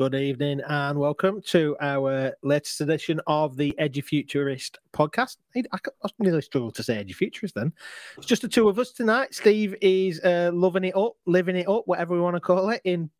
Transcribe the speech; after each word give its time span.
Good 0.00 0.14
evening 0.14 0.62
and 0.66 0.98
welcome 0.98 1.42
to 1.48 1.76
our 1.78 2.32
latest 2.42 2.80
edition 2.80 3.20
of 3.26 3.58
the 3.58 3.78
Edgy 3.78 4.00
Futurist 4.00 4.78
podcast. 4.94 5.36
I, 5.54 5.62
I, 5.72 5.78
I 6.02 6.08
really 6.18 6.40
struggle 6.40 6.70
to 6.70 6.82
say 6.82 6.96
Edgy 6.96 7.12
Futurist 7.12 7.54
then. 7.54 7.70
It's 8.16 8.24
just 8.24 8.40
the 8.40 8.48
two 8.48 8.70
of 8.70 8.78
us 8.78 8.92
tonight. 8.92 9.34
Steve 9.34 9.74
is 9.82 10.18
uh, 10.20 10.52
loving 10.54 10.84
it 10.84 10.96
up, 10.96 11.16
living 11.26 11.54
it 11.54 11.68
up, 11.68 11.82
whatever 11.84 12.14
we 12.14 12.20
want 12.22 12.34
to 12.34 12.40
call 12.40 12.70
it, 12.70 12.80
in 12.84 13.10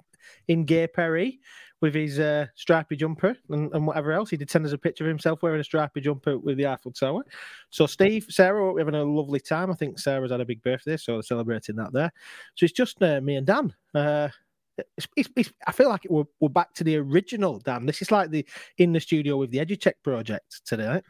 in 0.48 0.64
Gay 0.64 0.86
Perry 0.86 1.40
with 1.82 1.94
his 1.94 2.18
uh, 2.18 2.46
stripy 2.54 2.96
jumper 2.96 3.36
and, 3.50 3.70
and, 3.74 3.86
whatever 3.86 4.12
else. 4.12 4.30
He 4.30 4.38
did 4.38 4.50
send 4.50 4.64
us 4.64 4.72
a 4.72 4.78
picture 4.78 5.04
of 5.04 5.08
himself 5.08 5.42
wearing 5.42 5.60
a 5.60 5.64
stripy 5.64 6.00
jumper 6.00 6.38
with 6.38 6.56
the 6.56 6.66
Eiffel 6.66 6.92
Tower. 6.92 7.24
So, 7.68 7.84
Steve, 7.84 8.24
Sarah, 8.30 8.72
we're 8.72 8.78
having 8.78 8.94
a 8.94 9.04
lovely 9.04 9.40
time. 9.40 9.70
I 9.70 9.74
think 9.74 9.98
Sarah's 9.98 10.30
had 10.30 10.40
a 10.40 10.46
big 10.46 10.62
birthday, 10.62 10.96
so 10.96 11.20
celebrating 11.20 11.76
that 11.76 11.92
there. 11.92 12.10
So, 12.54 12.64
it's 12.64 12.72
just 12.72 13.02
uh, 13.02 13.20
me 13.20 13.36
and 13.36 13.46
Dan. 13.46 13.74
Uh, 13.94 14.28
it's, 14.96 15.28
it's, 15.36 15.52
I 15.66 15.72
feel 15.72 15.88
like 15.88 16.02
we're, 16.08 16.24
we're 16.40 16.48
back 16.48 16.74
to 16.74 16.84
the 16.84 16.96
original, 16.96 17.58
Dan. 17.58 17.86
This 17.86 18.02
is 18.02 18.10
like 18.10 18.30
the 18.30 18.46
in 18.78 18.92
the 18.92 19.00
studio 19.00 19.36
with 19.36 19.50
the 19.50 19.58
EduTech 19.58 19.94
project 20.02 20.62
today. 20.64 21.02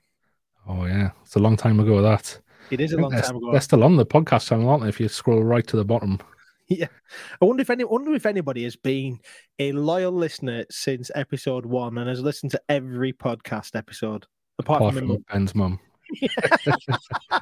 Oh 0.68 0.86
yeah, 0.86 1.10
it's 1.22 1.36
a 1.36 1.40
long 1.40 1.56
time 1.56 1.80
ago. 1.80 2.02
That 2.02 2.38
it 2.70 2.80
is 2.80 2.92
a 2.92 2.98
long 2.98 3.12
time 3.12 3.36
ago. 3.36 3.52
They're 3.52 3.60
still 3.60 3.84
on 3.84 3.96
the 3.96 4.06
podcast 4.06 4.48
channel, 4.48 4.68
aren't 4.68 4.82
they? 4.82 4.88
If 4.88 5.00
you 5.00 5.08
scroll 5.08 5.42
right 5.42 5.66
to 5.66 5.76
the 5.76 5.84
bottom. 5.84 6.18
Yeah, 6.72 6.86
I 7.42 7.46
wonder 7.46 7.62
if 7.62 7.68
any 7.68 7.82
wonder 7.82 8.14
if 8.14 8.26
anybody 8.26 8.62
has 8.62 8.76
been 8.76 9.18
a 9.58 9.72
loyal 9.72 10.12
listener 10.12 10.64
since 10.70 11.10
episode 11.16 11.66
one 11.66 11.98
and 11.98 12.08
has 12.08 12.20
listened 12.20 12.52
to 12.52 12.60
every 12.68 13.12
podcast 13.12 13.74
episode 13.74 14.24
apart, 14.56 14.80
apart 14.80 14.94
from, 14.94 15.08
from 15.08 15.24
Ben's 15.32 15.52
mum. 15.56 15.80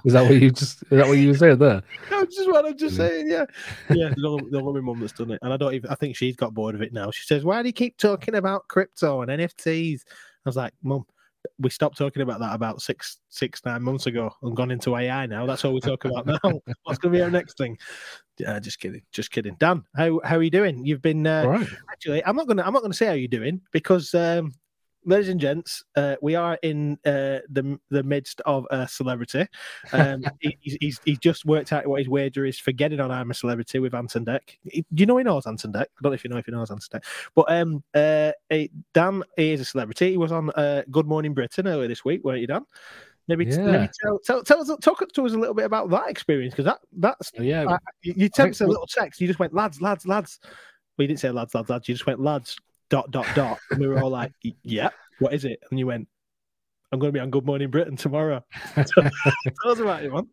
is 0.05 0.13
that 0.13 0.23
what 0.23 0.41
you 0.41 0.51
just? 0.51 0.83
Is 0.83 0.89
that 0.91 1.09
what 1.09 1.19
you 1.19 1.35
said 1.35 1.59
there? 1.59 1.83
That's 2.11 2.37
just 2.37 2.51
what 2.51 2.67
I'm 2.67 2.77
just 2.77 2.97
saying. 2.97 3.29
Yeah, 3.31 3.45
yeah. 3.91 4.11
The 4.17 4.61
only 4.63 4.81
mum 4.81 5.01
that's 5.01 5.13
done 5.13 5.31
it, 5.31 5.39
and 5.43 5.53
I 5.53 5.57
don't 5.57 5.75
even. 5.75 5.91
I 5.91 5.95
think 5.95 6.17
she's 6.17 6.37
got 6.37 6.55
bored 6.55 6.75
of 6.75 6.83
it 6.83 6.93
now. 6.93 7.11
She 7.11 7.25
says, 7.25 7.45
"Why 7.45 7.63
do 7.63 7.69
you 7.69 7.73
keep 7.73 7.97
talking 7.99 8.35
about 8.35 8.69
crypto 8.69 9.23
and 9.23 9.31
NFTs?" 9.31 10.01
I 10.05 10.49
was 10.49 10.57
like, 10.57 10.73
"Mum, 10.83 11.05
we 11.59 11.71
stopped 11.71 11.99
talking 11.99 12.23
about 12.23 12.41
that 12.41 12.55
about 12.55 12.83
six, 12.83 13.19
six, 13.29 13.65
nine 13.65 13.83
months 13.83 14.07
ago, 14.07 14.31
and 14.43 14.57
gone 14.57 14.71
into 14.71 14.97
AI 14.97 15.27
now. 15.27 15.47
That's 15.47 15.65
all 15.65 15.73
we 15.73 15.81
talk 15.81 16.05
about 16.05 16.27
now. 16.27 16.39
What's 16.85 16.99
going 16.99 17.13
to 17.13 17.19
be 17.19 17.23
our 17.23 17.31
next 17.31 17.57
thing?" 17.59 17.79
Yeah, 18.39 18.59
just 18.61 18.79
kidding, 18.79 19.03
just 19.13 19.31
kidding. 19.31 19.57
Dan, 19.59 19.85
how 19.97 20.21
how 20.25 20.37
are 20.37 20.43
you 20.43 20.51
doing? 20.51 20.85
You've 20.85 21.03
been 21.03 21.27
uh, 21.27 21.65
actually. 21.91 22.25
I'm 22.25 22.37
not 22.37 22.47
gonna. 22.47 22.63
I'm 22.63 22.73
not 22.73 22.83
gonna 22.83 22.95
say 22.95 23.07
how 23.07 23.13
you're 23.13 23.29
doing 23.29 23.61
because 23.73 24.15
um, 24.15 24.53
ladies 25.05 25.29
and 25.29 25.41
gents, 25.41 25.85
uh, 25.97 26.17
we 26.21 26.35
are 26.35 26.59
in 26.63 26.99
uh, 27.05 27.41
the 27.51 27.79
the 27.91 28.03
midst 28.03 28.41
of 28.43 28.67
a 28.71 28.87
celebrity. 28.87 29.47
Um, 29.93 30.23
he, 30.41 30.59
he's, 30.61 31.01
he's 31.05 31.19
just 31.19 31.45
worked 31.45 31.73
out 31.73 31.87
what 31.87 32.01
his 32.01 32.09
wager 32.09 32.45
is 32.45 32.59
for 32.59 32.73
getting 32.73 33.01
on 33.01 33.11
I'm 33.11 33.31
a 33.31 33.35
Celebrity 33.35 33.79
with 33.79 33.95
Ant 33.95 34.15
and 34.17 34.27
Dec. 34.27 34.41
Do 34.65 34.83
you 34.97 35.07
know 35.07 35.17
he 35.17 35.25
knows 35.25 35.47
Ant 35.47 35.65
and 35.65 35.75
Dec? 35.75 35.83
I 35.83 36.03
don't 36.03 36.11
know 36.11 36.15
if 36.15 36.25
you 36.25 36.31
know 36.31 36.37
if 36.37 36.47
he 36.47 36.53
knows 36.53 36.71
Ant 36.71 36.87
and 36.93 37.03
Dec. 37.03 37.07
But 37.35 37.51
um, 37.51 37.83
uh, 37.95 38.33
Dan 38.95 39.23
is 39.37 39.61
a 39.61 39.65
celebrity. 39.65 40.11
He 40.11 40.17
was 40.17 40.33
on 40.33 40.51
uh, 40.51 40.83
Good 40.91 41.07
Morning 41.07 41.35
Britain 41.35 41.67
earlier 41.67 41.89
this 41.89 42.05
week, 42.05 42.25
weren't 42.25 42.41
you, 42.41 42.47
Dan? 42.47 42.65
Maybe, 43.29 43.45
yeah. 43.45 43.59
maybe 43.59 43.89
tell, 44.03 44.19
tell, 44.21 44.43
tell 44.43 44.61
us 44.61 44.71
talk 44.81 45.07
to 45.07 45.27
us 45.27 45.33
a 45.35 45.39
little 45.39 45.55
bit 45.55 45.67
about 45.67 45.91
that 45.91 46.09
experience 46.09 46.55
because 46.55 46.65
that 46.65 46.79
that's 46.97 47.31
oh, 47.39 47.43
yeah. 47.43 47.77
You, 48.03 48.15
you 48.17 48.31
sent 48.35 48.61
a 48.63 48.67
little 48.67 48.87
text. 48.87 49.21
You 49.21 49.27
just 49.27 49.39
went 49.39 49.53
lads, 49.53 49.83
lads, 49.83 50.07
lads. 50.07 50.41
Well, 50.97 51.05
you 51.05 51.09
didn't 51.09 51.21
say 51.21 51.31
lads, 51.31 51.55
lads, 51.55 51.69
lads. 51.69 51.89
You 51.89 51.95
just 51.95 52.07
went 52.07 52.21
lads 52.21 52.57
dot 52.91 53.11
dot 53.11 53.27
dot, 53.35 53.59
and 53.71 53.81
we 53.81 53.87
were 53.87 54.01
all 54.01 54.11
like, 54.11 54.33
"Yeah, 54.63 54.91
what 55.19 55.35
is 55.35 55.45
it?" 55.45 55.61
And 55.71 55.79
you 55.79 55.87
went, 55.87 56.09
"I'm 56.93 56.99
going 56.99 57.13
to 57.13 57.17
be 57.17 57.21
on 57.21 57.31
Good 57.31 57.47
Morning 57.47 57.71
Britain 57.71 57.97
tomorrow." 57.97 58.45
Tell 58.75 58.83
us 59.65 59.79
about 59.79 60.05
it, 60.05 60.13
man. 60.13 60.29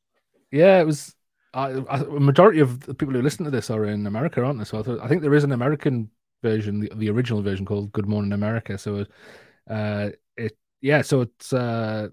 Yeah, 0.51 0.79
it 0.79 0.85
was. 0.85 1.13
a 1.53 2.05
majority 2.19 2.59
of 2.59 2.81
the 2.81 2.93
people 2.93 3.13
who 3.13 3.21
listen 3.21 3.45
to 3.45 3.51
this 3.51 3.69
are 3.69 3.85
in 3.85 4.07
America, 4.07 4.43
aren't 4.43 4.59
they? 4.59 4.65
So 4.65 4.79
I, 4.79 4.83
thought, 4.83 4.99
I 5.01 5.07
think 5.07 5.21
there 5.21 5.33
is 5.33 5.43
an 5.43 5.51
American 5.51 6.09
version, 6.41 6.79
the, 6.79 6.91
the 6.95 7.09
original 7.09 7.41
version 7.41 7.65
called 7.65 7.91
Good 7.91 8.07
Morning 8.07 8.33
America. 8.33 8.77
So, 8.77 9.05
uh, 9.69 10.09
it 10.37 10.57
yeah, 10.81 11.01
so 11.01 11.21
it's 11.21 11.53
uh, 11.53 12.09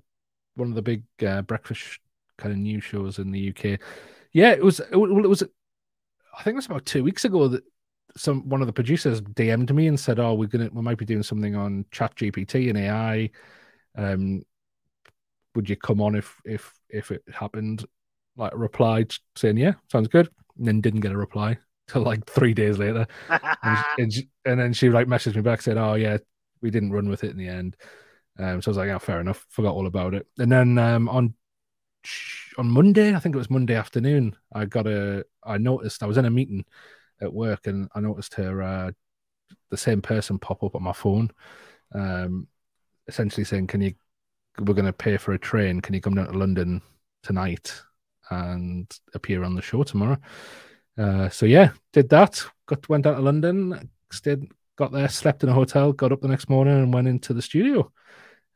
one 0.55 0.69
of 0.69 0.75
the 0.75 0.83
big 0.83 1.05
uh, 1.27 1.43
breakfast 1.43 1.99
kind 2.39 2.53
of 2.53 2.59
news 2.59 2.84
shows 2.84 3.19
in 3.19 3.31
the 3.31 3.50
UK. 3.50 3.78
Yeah, 4.33 4.53
it 4.53 4.65
was. 4.65 4.81
It, 4.81 4.97
well, 4.97 5.25
it 5.25 5.28
was. 5.28 5.43
I 5.43 6.43
think 6.43 6.55
it 6.55 6.56
was 6.56 6.66
about 6.66 6.87
two 6.87 7.05
weeks 7.05 7.25
ago 7.25 7.49
that 7.49 7.65
some 8.17 8.49
one 8.49 8.61
of 8.61 8.67
the 8.67 8.73
producers 8.73 9.21
DM'd 9.21 9.75
me 9.75 9.87
and 9.87 9.99
said, 9.99 10.19
"Oh, 10.19 10.34
we're 10.34 10.49
gonna 10.49 10.71
we 10.73 10.83
might 10.83 10.99
be 10.99 11.05
doing 11.05 11.23
something 11.23 11.55
on 11.55 11.84
Chat 11.91 12.15
GPT 12.17 12.69
and 12.69 12.78
AI. 12.78 13.31
Um, 13.97 14.43
would 15.55 15.69
you 15.69 15.77
come 15.77 16.00
on 16.00 16.15
if 16.15 16.41
if 16.45 16.72
if 16.89 17.11
it 17.11 17.22
happened?" 17.33 17.84
Like 18.37 18.53
replied 18.55 19.15
saying, 19.37 19.56
"Yeah, 19.56 19.75
sounds 19.91 20.09
good," 20.09 20.28
and 20.59 20.67
then 20.67 20.81
didn't 20.81 21.01
get 21.01 21.12
a 21.12 21.17
reply 21.17 21.59
till 21.89 22.03
like 22.03 22.25
three 22.27 22.55
days 22.55 22.78
later, 22.78 23.06
and, 23.28 23.84
and, 23.99 24.12
she, 24.12 24.28
and, 24.45 24.61
then 24.61 24.72
she 24.72 24.91
like 24.91 25.06
messaged 25.06 25.37
me 25.37 25.43
back 25.43 25.62
said, 25.62 25.77
"Oh 25.77 25.95
yeah, 25.95 26.19
we 26.61 26.71
didn't 26.71 26.93
run 26.93 27.09
with 27.09 27.25
it 27.25 27.31
in 27.31 27.39
the 27.39 27.49
end." 27.49 27.77
Um, 28.39 28.62
so 28.62 28.71
I 28.71 28.72
was 28.72 28.78
like, 28.78 28.91
"Oh, 28.91 28.99
fair 28.99 29.21
enough." 29.21 29.47
Forgot 29.51 29.75
all 29.75 29.87
about 29.87 30.15
it. 30.15 30.27
And 30.39 30.51
then 30.51 30.78
um, 30.78 31.09
on 31.09 31.34
on 32.59 32.69
Monday, 32.69 33.15
I 33.15 33.19
think 33.19 33.34
it 33.34 33.39
was 33.39 33.51
Monday 33.51 33.75
afternoon, 33.75 34.37
I 34.53 34.65
got 34.65 34.87
a 34.87 35.25
I 35.45 35.59
noticed 35.59 36.03
I 36.03 36.06
was 36.06 36.19
in 36.19 36.25
a 36.25 36.31
meeting 36.31 36.65
at 37.21 37.33
work, 37.33 37.67
and 37.67 37.89
I 37.95 38.00
noticed 38.00 38.34
her 38.34 38.62
uh, 38.62 38.91
the 39.71 39.77
same 39.77 40.03
person 40.03 40.39
pop 40.39 40.62
up 40.62 40.75
on 40.75 40.83
my 40.83 40.93
phone, 40.93 41.31
um, 41.95 42.49
essentially 43.09 43.45
saying, 43.45 43.67
"Can 43.69 43.81
you? 43.81 43.95
We're 44.59 44.75
going 44.75 44.84
to 44.87 44.93
pay 44.93 45.17
for 45.17 45.33
a 45.33 45.39
train. 45.39 45.81
Can 45.81 45.95
you 45.95 46.01
come 46.01 46.15
down 46.15 46.27
to 46.27 46.39
London 46.39 46.83
tonight 47.22 47.75
and 48.31 48.91
appear 49.15 49.45
on 49.45 49.55
the 49.55 49.62
show 49.62 49.83
tomorrow?" 49.83 50.19
Uh, 50.99 51.28
so 51.28 51.47
yeah, 51.47 51.71
did 51.93 52.09
that. 52.11 52.45
Got 52.67 52.89
went 52.89 53.05
down 53.05 53.17
to 53.17 53.22
London, 53.22 53.91
stayed, 54.11 54.51
got 54.77 54.93
there, 54.93 55.09
slept 55.09 55.43
in 55.43 55.49
a 55.49 55.55
hotel, 55.55 55.93
got 55.93 56.12
up 56.12 56.21
the 56.21 56.28
next 56.28 56.49
morning, 56.49 56.75
and 56.75 56.93
went 56.93 57.09
into 57.09 57.33
the 57.33 57.43
studio. 57.43 57.91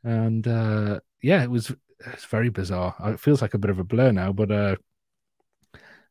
And 0.03 0.47
uh, 0.47 0.99
yeah, 1.21 1.43
it 1.43 1.49
was 1.49 1.73
it's 2.05 2.25
very 2.25 2.49
bizarre. 2.49 2.95
It 3.05 3.19
feels 3.19 3.41
like 3.41 3.53
a 3.53 3.57
bit 3.57 3.71
of 3.71 3.79
a 3.79 3.83
blur 3.83 4.11
now, 4.11 4.31
but 4.31 4.51
uh, 4.51 4.75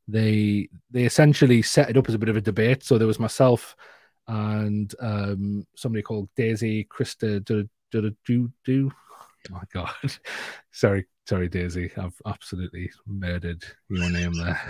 they 0.08 0.68
they 0.90 1.04
essentially 1.04 1.62
set 1.62 1.90
it 1.90 1.96
up 1.96 2.08
as 2.08 2.14
a 2.14 2.18
bit 2.18 2.28
of 2.28 2.36
a 2.36 2.40
debate. 2.40 2.82
So 2.82 2.98
there 2.98 3.06
was 3.06 3.18
myself 3.18 3.76
and 4.28 4.94
um, 5.00 5.66
somebody 5.76 6.02
called 6.02 6.28
Daisy 6.36 6.84
Krista 6.84 7.44
do 7.44 7.68
do 7.90 8.50
do. 8.64 8.92
Oh 9.50 9.54
my 9.54 9.62
god, 9.72 9.90
sorry, 10.72 11.06
sorry, 11.26 11.48
Daisy, 11.48 11.90
I've 11.96 12.20
absolutely 12.26 12.90
murdered 13.06 13.64
your 13.88 14.10
name 14.10 14.32
there. 14.32 14.60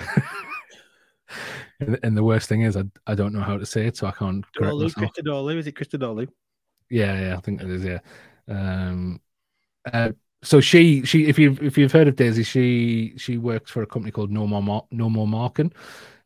and, 1.80 1.98
and, 2.02 2.16
the 2.16 2.24
worst 2.24 2.48
thing 2.48 2.62
is, 2.62 2.76
I, 2.76 2.84
I 3.06 3.14
don't 3.14 3.32
know 3.32 3.40
how 3.40 3.56
to 3.56 3.66
say 3.66 3.86
it, 3.86 3.96
so 3.96 4.06
I 4.06 4.12
can't. 4.12 4.44
Dolly, 4.52 4.90
Krista 4.90 5.24
Dolly, 5.24 5.58
is 5.58 5.66
it 5.66 5.74
Krista 5.74 5.98
Dolly? 5.98 6.28
Yeah, 6.90 7.18
yeah, 7.18 7.36
I 7.36 7.40
think 7.40 7.62
it 7.62 7.70
is. 7.70 7.84
Yeah. 7.84 7.98
Um, 8.48 9.20
uh, 9.90 10.10
so 10.46 10.60
she 10.60 11.04
she 11.04 11.26
if 11.26 11.40
you 11.40 11.58
if 11.60 11.76
you've 11.76 11.90
heard 11.90 12.06
of 12.06 12.14
Daisy, 12.14 12.44
she 12.44 13.14
she 13.16 13.36
works 13.36 13.68
for 13.68 13.82
a 13.82 13.86
company 13.86 14.12
called 14.12 14.30
No 14.30 14.46
More 14.46 14.62
Mar- 14.62 14.86
No 14.92 15.10
More 15.10 15.26
Marking. 15.26 15.72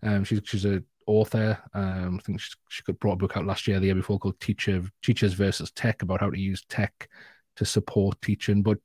Um, 0.03 0.25
she's 0.25 0.43
she's 0.45 0.67
a 0.67 0.83
author. 1.07 1.57
Um, 1.73 2.19
I 2.21 2.23
think 2.23 2.39
she, 2.39 2.51
she 2.69 2.83
brought 2.93 3.15
a 3.15 3.17
book 3.17 3.39
out 3.39 3.47
last 3.47 3.67
year, 3.67 3.81
the 3.81 3.87
year 3.87 3.95
before, 3.95 4.19
called 4.19 4.39
Teacher 4.39 4.83
Teachers 5.03 5.33
versus 5.33 5.71
Tech 5.71 6.03
about 6.03 6.21
how 6.21 6.29
to 6.29 6.39
use 6.39 6.63
tech 6.69 7.09
to 7.57 7.65
support 7.65 8.21
teaching. 8.21 8.63
But 8.63 8.79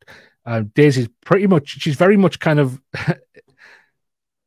uh, 0.45 0.63
Daisy's 0.73 1.09
pretty 1.25 1.47
much 1.47 1.67
she's 1.67 1.97
very 1.97 2.15
much 2.15 2.39
kind 2.39 2.59
of 2.59 2.81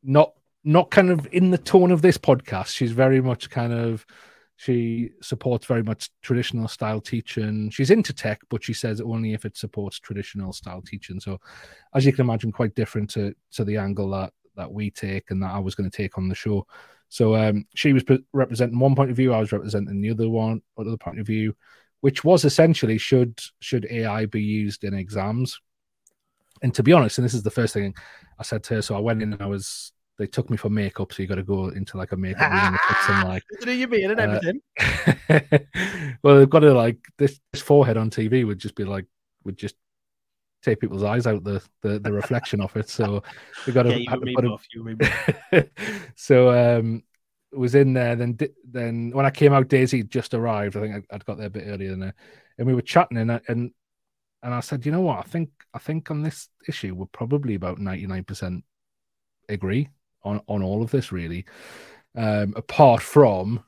not 0.03 0.33
not 0.65 0.91
kind 0.91 1.11
of 1.11 1.29
in 1.33 1.51
the 1.51 1.59
tone 1.59 1.91
of 1.93 2.01
this 2.01 2.17
podcast. 2.17 2.69
She's 2.69 2.93
very 2.93 3.21
much 3.21 3.51
kind 3.51 3.75
of 3.75 4.07
she 4.59 5.11
supports 5.23 5.67
very 5.67 5.85
much 5.85 6.11
traditional 6.21 6.67
style 6.67 7.01
teaching. 7.01 7.71
She's 7.71 7.93
into 7.93 8.13
tech, 8.13 8.41
but 8.51 8.65
she 8.65 8.73
says 8.73 9.01
only 9.01 9.33
if 9.33 9.45
it 9.45 9.57
supports 9.57 10.01
traditional 10.01 10.53
style 10.53 10.83
teaching. 10.83 11.21
So, 11.21 11.41
as 11.95 12.05
you 12.05 12.13
can 12.13 12.25
imagine, 12.25 12.51
quite 12.51 12.75
different 12.75 13.09
to 13.11 13.35
to 13.53 13.65
the 13.65 13.77
angle 13.77 14.11
that 14.11 14.33
that 14.57 14.71
we 14.71 14.91
take 14.91 15.31
and 15.31 15.41
that 15.45 15.53
I 15.53 15.61
was 15.61 15.77
going 15.77 15.89
to 15.89 15.97
take 15.97 16.19
on 16.19 16.29
the 16.29 16.35
show. 16.35 16.67
So, 17.09 17.37
um, 17.37 17.67
she 17.77 17.93
was 17.93 18.03
pre- 18.03 18.25
representing 18.33 18.81
one 18.81 18.97
point 18.97 19.11
of 19.11 19.17
view. 19.17 19.33
I 19.33 19.39
was 19.39 19.53
representing 19.53 20.01
the 20.01 20.11
other 20.11 20.29
one, 20.29 20.61
other 20.77 20.97
point 20.97 21.21
of 21.21 21.27
view, 21.29 21.55
which 22.01 22.25
was 22.25 22.45
essentially 22.45 22.99
should 22.99 23.39
should 23.61 23.87
AI 23.89 24.27
be 24.27 24.43
used 24.43 24.83
in 24.83 24.93
exams? 24.93 25.61
And 26.63 26.75
to 26.75 26.83
be 26.83 26.93
honest, 26.93 27.19
and 27.19 27.25
this 27.25 27.35
is 27.35 27.45
the 27.45 27.53
first 27.53 27.75
thing 27.75 27.95
I 28.41 28.43
said 28.43 28.65
to 28.65 28.75
her. 28.75 28.83
So 28.83 28.97
I 28.97 29.01
went 29.01 29.23
in 29.23 29.33
and 29.33 29.41
I 29.41 29.47
was 29.47 29.93
they 30.19 30.27
took 30.27 30.51
me 30.51 30.57
for 30.57 30.69
makeup, 30.69 31.13
so 31.13 31.23
you 31.23 31.29
got 31.29 31.37
to 31.37 31.45
go 31.45 31.69
into 31.69 31.97
like 31.97 32.13
a 32.13 32.17
makeup 32.17 32.51
room 32.51 32.61
and 32.61 32.79
put 32.87 32.97
some 33.07 33.23
like 33.29 33.43
do 33.61 33.73
you 33.73 33.87
mean 33.87 34.11
and 34.11 34.21
uh, 34.21 34.23
everything. 34.25 34.61
well, 36.23 36.39
they've 36.39 36.51
got 36.51 36.61
to 36.61 36.75
like 36.75 36.99
this, 37.19 37.41
this 37.53 37.63
forehead 37.63 37.97
on 37.97 38.11
TV 38.11 38.45
would 38.45 38.59
just 38.59 38.75
be 38.75 38.85
like 38.85 39.07
would 39.45 39.57
just 39.57 39.77
take 40.63 40.81
people's 40.81 41.05
eyes 41.05 41.27
out 41.27 41.45
the 41.45 41.63
the, 41.83 42.01
the 42.01 42.13
reflection 42.13 42.61
of 42.61 42.77
it. 42.77 42.91
So 42.91 43.23
we 43.67 43.73
got 43.73 43.85
to, 43.85 43.97
yeah, 43.97 44.11
to 44.11 44.35
put 44.35 44.45
both, 44.45 44.67
a... 45.53 45.69
so 46.17 46.51
um 46.51 47.05
was 47.53 47.77
in 47.77 47.93
there. 47.93 48.17
Then 48.17 48.37
then 48.69 49.11
when 49.15 49.25
I 49.25 49.31
came 49.31 49.53
out, 49.53 49.69
Daisy 49.69 50.03
just 50.03 50.35
arrived. 50.35 50.77
I 50.77 50.81
think 50.81 51.07
I'd 51.11 51.25
got 51.25 51.39
there 51.39 51.47
a 51.47 51.51
bit 51.51 51.65
earlier 51.69 51.91
than 51.91 52.03
her, 52.03 52.15
and 52.59 52.67
we 52.67 52.75
were 52.75 52.83
chatting 52.83 53.19
and 53.19 53.41
and 53.47 53.71
and 54.43 54.55
I 54.55 54.61
said, 54.61 54.85
you 54.85 54.91
know 54.91 55.01
what? 55.01 55.19
I 55.19 55.23
think 55.23 55.51
I 55.73 55.79
think 55.79 56.11
on 56.11 56.23
this 56.23 56.49
issue 56.67 56.97
we're 56.97 57.07
probably 57.07 57.55
about 57.55 57.79
ninety 57.79 58.09
nine 58.09 58.25
percent 58.25 58.65
agree 59.49 59.89
on 60.25 60.41
on 60.47 60.63
all 60.63 60.83
of 60.83 60.91
this 60.91 61.13
really. 61.13 61.45
Um, 62.15 62.55
apart 62.57 63.03
from, 63.03 63.63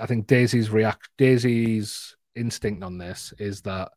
I 0.00 0.06
think 0.06 0.26
Daisy's 0.26 0.70
react 0.70 1.08
Daisy's 1.18 2.16
instinct 2.36 2.82
on 2.84 2.98
this 2.98 3.32
is 3.38 3.62
that 3.62 3.90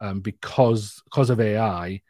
um, 0.00 0.20
because 0.20 1.00
because 1.04 1.30
of 1.30 1.40
AI, 1.40 2.00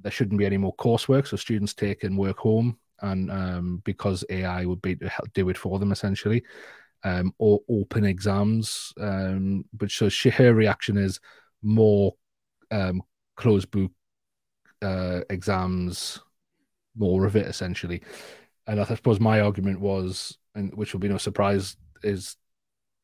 there 0.00 0.12
shouldn't 0.12 0.38
be 0.38 0.46
any 0.46 0.56
more 0.56 0.74
coursework, 0.76 1.26
so 1.26 1.36
students 1.36 1.74
take 1.74 2.04
and 2.04 2.18
work 2.18 2.38
home, 2.38 2.78
and 3.02 3.30
um, 3.30 3.82
because 3.84 4.24
AI 4.30 4.64
would 4.64 4.82
be 4.82 4.96
to 4.96 5.08
help 5.08 5.32
do 5.34 5.48
it 5.48 5.58
for 5.58 5.78
them 5.78 5.92
essentially, 5.92 6.42
um, 7.04 7.32
or 7.38 7.60
open 7.68 8.04
exams. 8.04 8.92
Um, 9.00 9.64
but 9.72 9.90
so 9.90 10.08
she, 10.08 10.30
her 10.30 10.54
reaction 10.54 10.96
is 10.96 11.20
more 11.62 12.14
um, 12.70 13.02
closed 13.36 13.70
book 13.70 13.92
uh, 14.82 15.20
exams, 15.30 16.20
more 16.96 17.26
of 17.26 17.36
it 17.36 17.46
essentially. 17.46 18.02
And 18.70 18.80
I 18.80 18.84
suppose 18.84 19.18
my 19.18 19.40
argument 19.40 19.80
was, 19.80 20.38
and 20.54 20.72
which 20.76 20.92
will 20.92 21.00
be 21.00 21.08
no 21.08 21.18
surprise, 21.18 21.76
is 22.04 22.36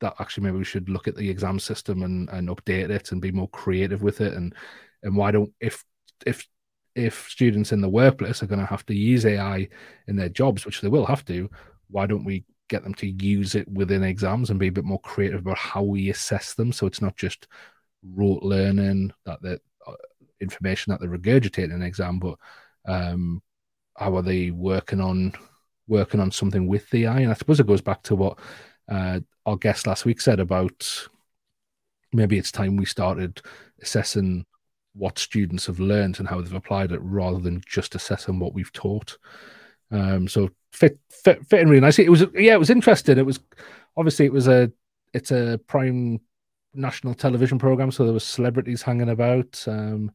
that 0.01 0.15
actually 0.21 0.45
maybe 0.45 0.59
we 0.59 0.65
should 0.65 0.89
look 0.89 1.09
at 1.09 1.17
the 1.17 1.29
exam 1.29 1.59
system 1.59 2.05
and, 2.05 2.29
and 2.29 2.49
update 2.49 2.91
it 2.91 3.11
and 3.11 3.21
be 3.21 3.33
more 3.33 3.49
creative 3.49 4.01
with 4.03 4.21
it 4.21 4.35
and 4.35 4.55
and 5.03 5.17
why 5.17 5.31
don't 5.31 5.53
if 5.61 5.85
if 6.25 6.47
if 6.95 7.29
students 7.29 7.73
in 7.73 7.81
the 7.81 7.89
workplace 7.89 8.43
are 8.43 8.47
going 8.47 8.61
to 8.61 8.67
have 8.67 8.87
to 8.87 8.95
use 8.95 9.27
AI 9.27 9.69
in 10.07 10.15
their 10.15 10.29
jobs, 10.29 10.65
which 10.65 10.81
they 10.81 10.89
will 10.89 11.05
have 11.05 11.25
to, 11.25 11.51
why 11.89 12.07
don't 12.07 12.25
we 12.25 12.45
get 12.69 12.85
them 12.85 12.95
to 12.95 13.09
use 13.09 13.57
it 13.57 13.69
within 13.69 14.05
exams 14.05 14.51
and 14.51 14.61
be 14.61 14.69
a 14.69 14.73
bit 14.73 14.85
more 14.85 15.01
creative 15.01 15.41
about 15.41 15.59
how 15.59 15.83
we 15.83 16.11
assess 16.11 16.55
them? 16.55 16.73
So 16.73 16.87
it's 16.87 17.03
not 17.03 17.17
just 17.17 17.49
rote 18.15 18.45
learning 18.45 19.13
that 19.25 19.43
the 19.43 19.61
uh, 19.85 19.93
information 20.41 20.93
that 20.93 21.01
they 21.01 21.09
regurgitate 21.09 21.65
in 21.65 21.73
an 21.73 21.83
exam, 21.83 22.21
but 22.21 22.37
um, 22.87 23.43
how 23.97 24.17
are 24.17 24.23
they 24.23 24.53
working 24.53 25.01
on 25.01 25.33
working 25.89 26.21
on 26.21 26.31
something 26.31 26.67
with 26.67 26.89
the 26.91 27.05
AI? 27.05 27.21
And 27.21 27.31
I 27.31 27.35
suppose 27.35 27.61
it 27.61 27.67
goes 27.67 27.81
back 27.81 28.03
to 28.05 28.17
what 28.17 28.39
uh, 28.91 29.21
our 29.45 29.57
guest 29.57 29.87
last 29.87 30.05
week 30.05 30.21
said 30.21 30.41
about 30.41 31.09
maybe 32.13 32.39
it's 32.39 32.53
time 32.53 32.77
we 32.77 32.85
started 32.85 33.43
assessing 33.83 34.45
what 34.95 35.19
students 35.19 35.67
have 35.67 35.79
learned 35.79 36.19
and 36.19 36.29
how 36.29 36.41
they've 36.41 36.55
applied 36.55 36.93
it 36.93 37.01
rather 37.03 37.39
than 37.39 37.63
just 37.67 37.95
assessing 37.95 38.39
what 38.39 38.55
we've 38.55 38.73
taught. 38.73 39.19
Um, 39.91 40.27
so 40.27 40.51
fit, 40.73 40.99
fit 41.11 41.47
fitting 41.47 41.69
really 41.69 41.81
nicely. 41.81 42.05
It 42.05 42.11
was 42.11 42.25
yeah, 42.35 42.55
it 42.55 42.59
was 42.59 42.71
interesting. 42.71 43.19
It 43.19 43.27
was 43.27 43.41
obviously 43.97 44.25
it 44.25 44.33
was 44.33 44.49
a 44.49 44.73
it's 45.13 45.31
a 45.31 45.61
prime 45.67 46.21
national 46.75 47.15
television 47.15 47.59
program, 47.59 47.91
so 47.91 48.05
there 48.05 48.13
was 48.13 48.25
celebrities 48.25 48.83
hanging 48.83 49.11
about. 49.11 49.63
Um, 49.67 50.13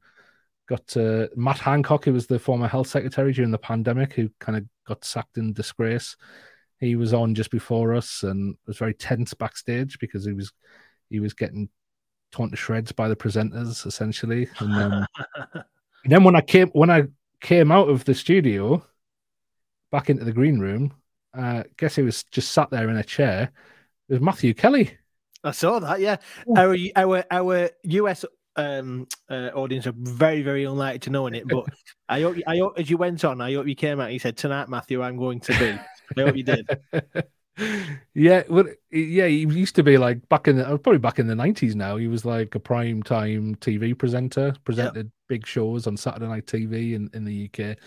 got 0.68 0.96
uh, 0.98 1.28
Matt 1.36 1.60
Hancock, 1.60 2.06
who 2.06 2.14
was 2.14 2.28
the 2.28 2.40
former 2.40 2.68
health 2.68 2.88
secretary 2.88 3.34
during 3.34 3.52
the 3.52 3.58
pandemic, 3.58 4.14
who 4.14 4.30
kind 4.40 4.58
of 4.58 4.66
got 4.92 5.06
sacked 5.06 5.38
in 5.38 5.54
disgrace. 5.54 6.18
He 6.80 6.96
was 6.96 7.14
on 7.14 7.34
just 7.34 7.52
before 7.52 7.96
us 7.96 8.24
and 8.24 8.54
it 8.54 8.68
was 8.68 8.78
very 8.78 8.94
tense 8.94 9.34
backstage 9.34 9.98
because 10.00 10.26
he 10.26 10.34
was 10.34 10.52
he 11.10 11.20
was 11.20 11.34
getting 11.34 11.70
torn 12.32 12.50
to 12.50 12.58
shreds 12.58 12.92
by 12.92 13.08
the 13.08 13.16
presenters 13.16 13.86
essentially. 13.86 14.50
And 14.60 14.76
then, 14.76 14.92
and 15.54 15.66
then 16.06 16.24
when 16.24 16.36
I 16.36 16.42
came 16.42 16.70
when 16.70 16.90
I 16.90 17.04
came 17.40 17.72
out 17.72 17.90
of 17.90 18.04
the 18.04 18.14
studio 18.14 18.86
back 19.92 20.10
into 20.10 20.26
the 20.26 20.34
green 20.34 20.60
room, 20.60 20.94
uh, 21.38 21.64
guess 21.78 21.96
he 21.96 22.02
was 22.02 22.24
just 22.26 22.52
sat 22.52 22.70
there 22.70 22.90
in 22.90 22.98
a 22.98 23.04
chair. 23.04 23.52
It 24.10 24.14
was 24.14 24.22
Matthew 24.22 24.54
Kelly. 24.54 24.98
I 25.44 25.52
saw 25.52 25.80
that. 25.80 26.00
Yeah, 26.00 26.18
our 26.58 26.76
our 26.96 27.24
our 27.32 27.70
US 27.84 28.26
um, 28.56 29.08
uh, 29.30 29.50
audience 29.54 29.88
are 29.88 29.94
very 29.96 30.42
very 30.42 30.66
unlikely 30.66 31.00
to 31.00 31.10
know 31.10 31.28
in 31.28 31.36
it, 31.36 31.48
but 31.48 31.66
I 32.10 32.22
hope 32.22 32.38
I 32.48 32.58
hope 32.58 32.78
as 32.78 32.90
you 32.90 32.98
went 32.98 33.24
on, 33.24 33.42
I 33.42 33.54
hope 33.54 33.68
you 33.68 33.76
came 33.76 34.00
out. 34.00 34.06
and 34.06 34.14
You 34.14 34.20
said 34.20 34.38
tonight, 34.38 34.70
Matthew, 34.70 35.02
I'm 35.02 35.18
going 35.18 35.40
to 35.42 35.60
be. 35.60 36.22
I 36.22 36.26
hope 36.26 36.36
you 36.36 36.44
did. 36.44 36.70
yeah, 38.14 38.44
well, 38.50 38.66
yeah, 38.92 39.28
he 39.28 39.40
used 39.40 39.76
to 39.76 39.84
be 39.84 39.98
like 39.98 40.28
back 40.30 40.48
in 40.48 40.58
the 40.58 40.68
uh, 40.68 40.78
probably 40.78 41.00
back 41.00 41.20
in 41.20 41.28
the 41.28 41.36
nineties. 41.36 41.76
Now 41.76 41.98
he 41.98 42.08
was 42.08 42.26
like 42.26 42.56
a 42.56 42.60
prime 42.60 43.04
time 43.04 43.56
TV 43.56 43.98
presenter, 43.98 44.54
presented 44.64 45.06
yep. 45.06 45.14
big 45.28 45.48
shows 45.48 45.88
on 45.88 45.96
Saturday 45.98 46.28
night 46.28 46.46
TV 46.46 46.94
in, 46.94 47.10
in 47.14 47.24
the 47.24 47.50
UK. 47.50 47.78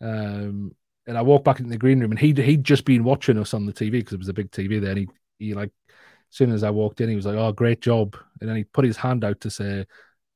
Um, 0.00 0.74
and 1.06 1.16
I 1.16 1.22
walked 1.22 1.44
back 1.44 1.58
into 1.58 1.70
the 1.70 1.78
green 1.78 2.00
room, 2.00 2.10
and 2.10 2.20
he'd 2.20 2.38
he'd 2.38 2.64
just 2.64 2.84
been 2.84 3.04
watching 3.04 3.38
us 3.38 3.54
on 3.54 3.66
the 3.66 3.72
TV 3.72 3.92
because 3.92 4.12
it 4.12 4.18
was 4.18 4.28
a 4.28 4.34
big 4.34 4.50
TV 4.50 4.80
there. 4.80 4.90
And 4.90 4.98
he 4.98 5.08
he 5.38 5.54
like 5.54 5.70
as 6.30 6.36
soon 6.36 6.52
as 6.52 6.62
I 6.62 6.70
walked 6.70 7.00
in, 7.00 7.08
he 7.08 7.16
was 7.16 7.26
like, 7.26 7.36
"Oh, 7.36 7.52
great 7.52 7.80
job!" 7.80 8.16
And 8.40 8.48
then 8.48 8.56
he 8.56 8.64
put 8.64 8.84
his 8.84 8.96
hand 8.96 9.24
out 9.24 9.40
to 9.40 9.50
say, 9.50 9.86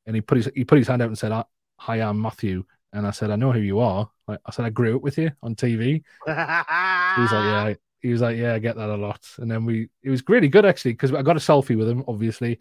and 0.06 0.14
he 0.16 0.20
put 0.20 0.37
his 0.37 0.50
he 0.54 0.64
put 0.64 0.78
his 0.78 0.88
hand 0.88 1.02
out 1.02 1.08
and 1.08 1.19
said, 1.19 1.32
"Hi, 1.78 1.96
I'm 1.96 2.20
Matthew." 2.20 2.64
And 2.93 3.06
I 3.06 3.10
said, 3.10 3.31
"I 3.31 3.37
know 3.37 3.52
who 3.52 3.60
you 3.60 3.81
are." 3.81 4.10
Like, 4.28 4.40
I 4.44 4.50
said, 4.50 4.64
"I 4.64 4.70
grew 4.70 4.96
up 4.96 5.02
with 5.02 5.19
you 5.19 5.31
on 5.43 5.54
TV." 5.54 5.84
he 5.87 6.02
was 6.26 7.32
like, 7.32 7.44
"Yeah." 7.44 7.75
He 8.00 8.10
was 8.10 8.20
like, 8.20 8.37
"Yeah, 8.37 8.54
I 8.54 8.58
get 8.58 8.76
that 8.76 8.90
a 8.90 8.96
lot." 8.96 9.25
And 9.38 9.50
then 9.50 9.64
we, 9.64 9.88
it 10.02 10.10
was 10.10 10.22
really 10.28 10.49
good 10.49 10.66
actually 10.66 10.93
because 10.93 11.12
I 11.12 11.22
got 11.22 11.37
a 11.37 11.40
selfie 11.40 11.78
with 11.78 11.88
him, 11.88 12.04
obviously, 12.08 12.58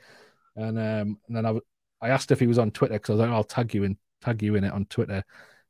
and 0.55 0.77
um, 0.77 1.19
and 1.27 1.35
then 1.35 1.45
I, 1.45 1.59
I 1.99 2.09
asked 2.09 2.31
if 2.31 2.39
he 2.39 2.47
was 2.47 2.59
on 2.59 2.71
Twitter 2.71 2.93
because 2.93 3.09
I 3.09 3.13
was 3.13 3.19
like, 3.21 3.29
"I'll 3.29 3.43
tag 3.43 3.73
you 3.73 3.83
in, 3.83 3.97
tag 4.23 4.43
you 4.43 4.55
in 4.55 4.63
it 4.63 4.71
on 4.71 4.85
Twitter," 4.85 5.23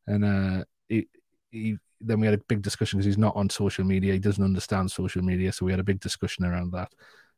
and 0.08 0.26
uh, 0.26 0.66
he, 0.90 1.08
he 1.52 1.78
then 2.02 2.20
we 2.20 2.28
had 2.28 2.34
a 2.34 2.44
big 2.50 2.62
discussion 2.62 2.98
because 2.98 3.06
he's 3.06 3.18
not 3.18 3.36
on 3.36 3.50
social 3.50 3.86
media. 3.86 4.14
He 4.14 4.20
doesn't 4.20 4.44
understand 4.44 4.92
social 4.92 5.22
media, 5.22 5.52
so 5.52 5.66
we 5.66 5.72
had 5.72 5.80
a 5.80 5.84
big 5.84 6.00
discussion 6.00 6.46
around 6.46 6.72
that. 6.72 6.92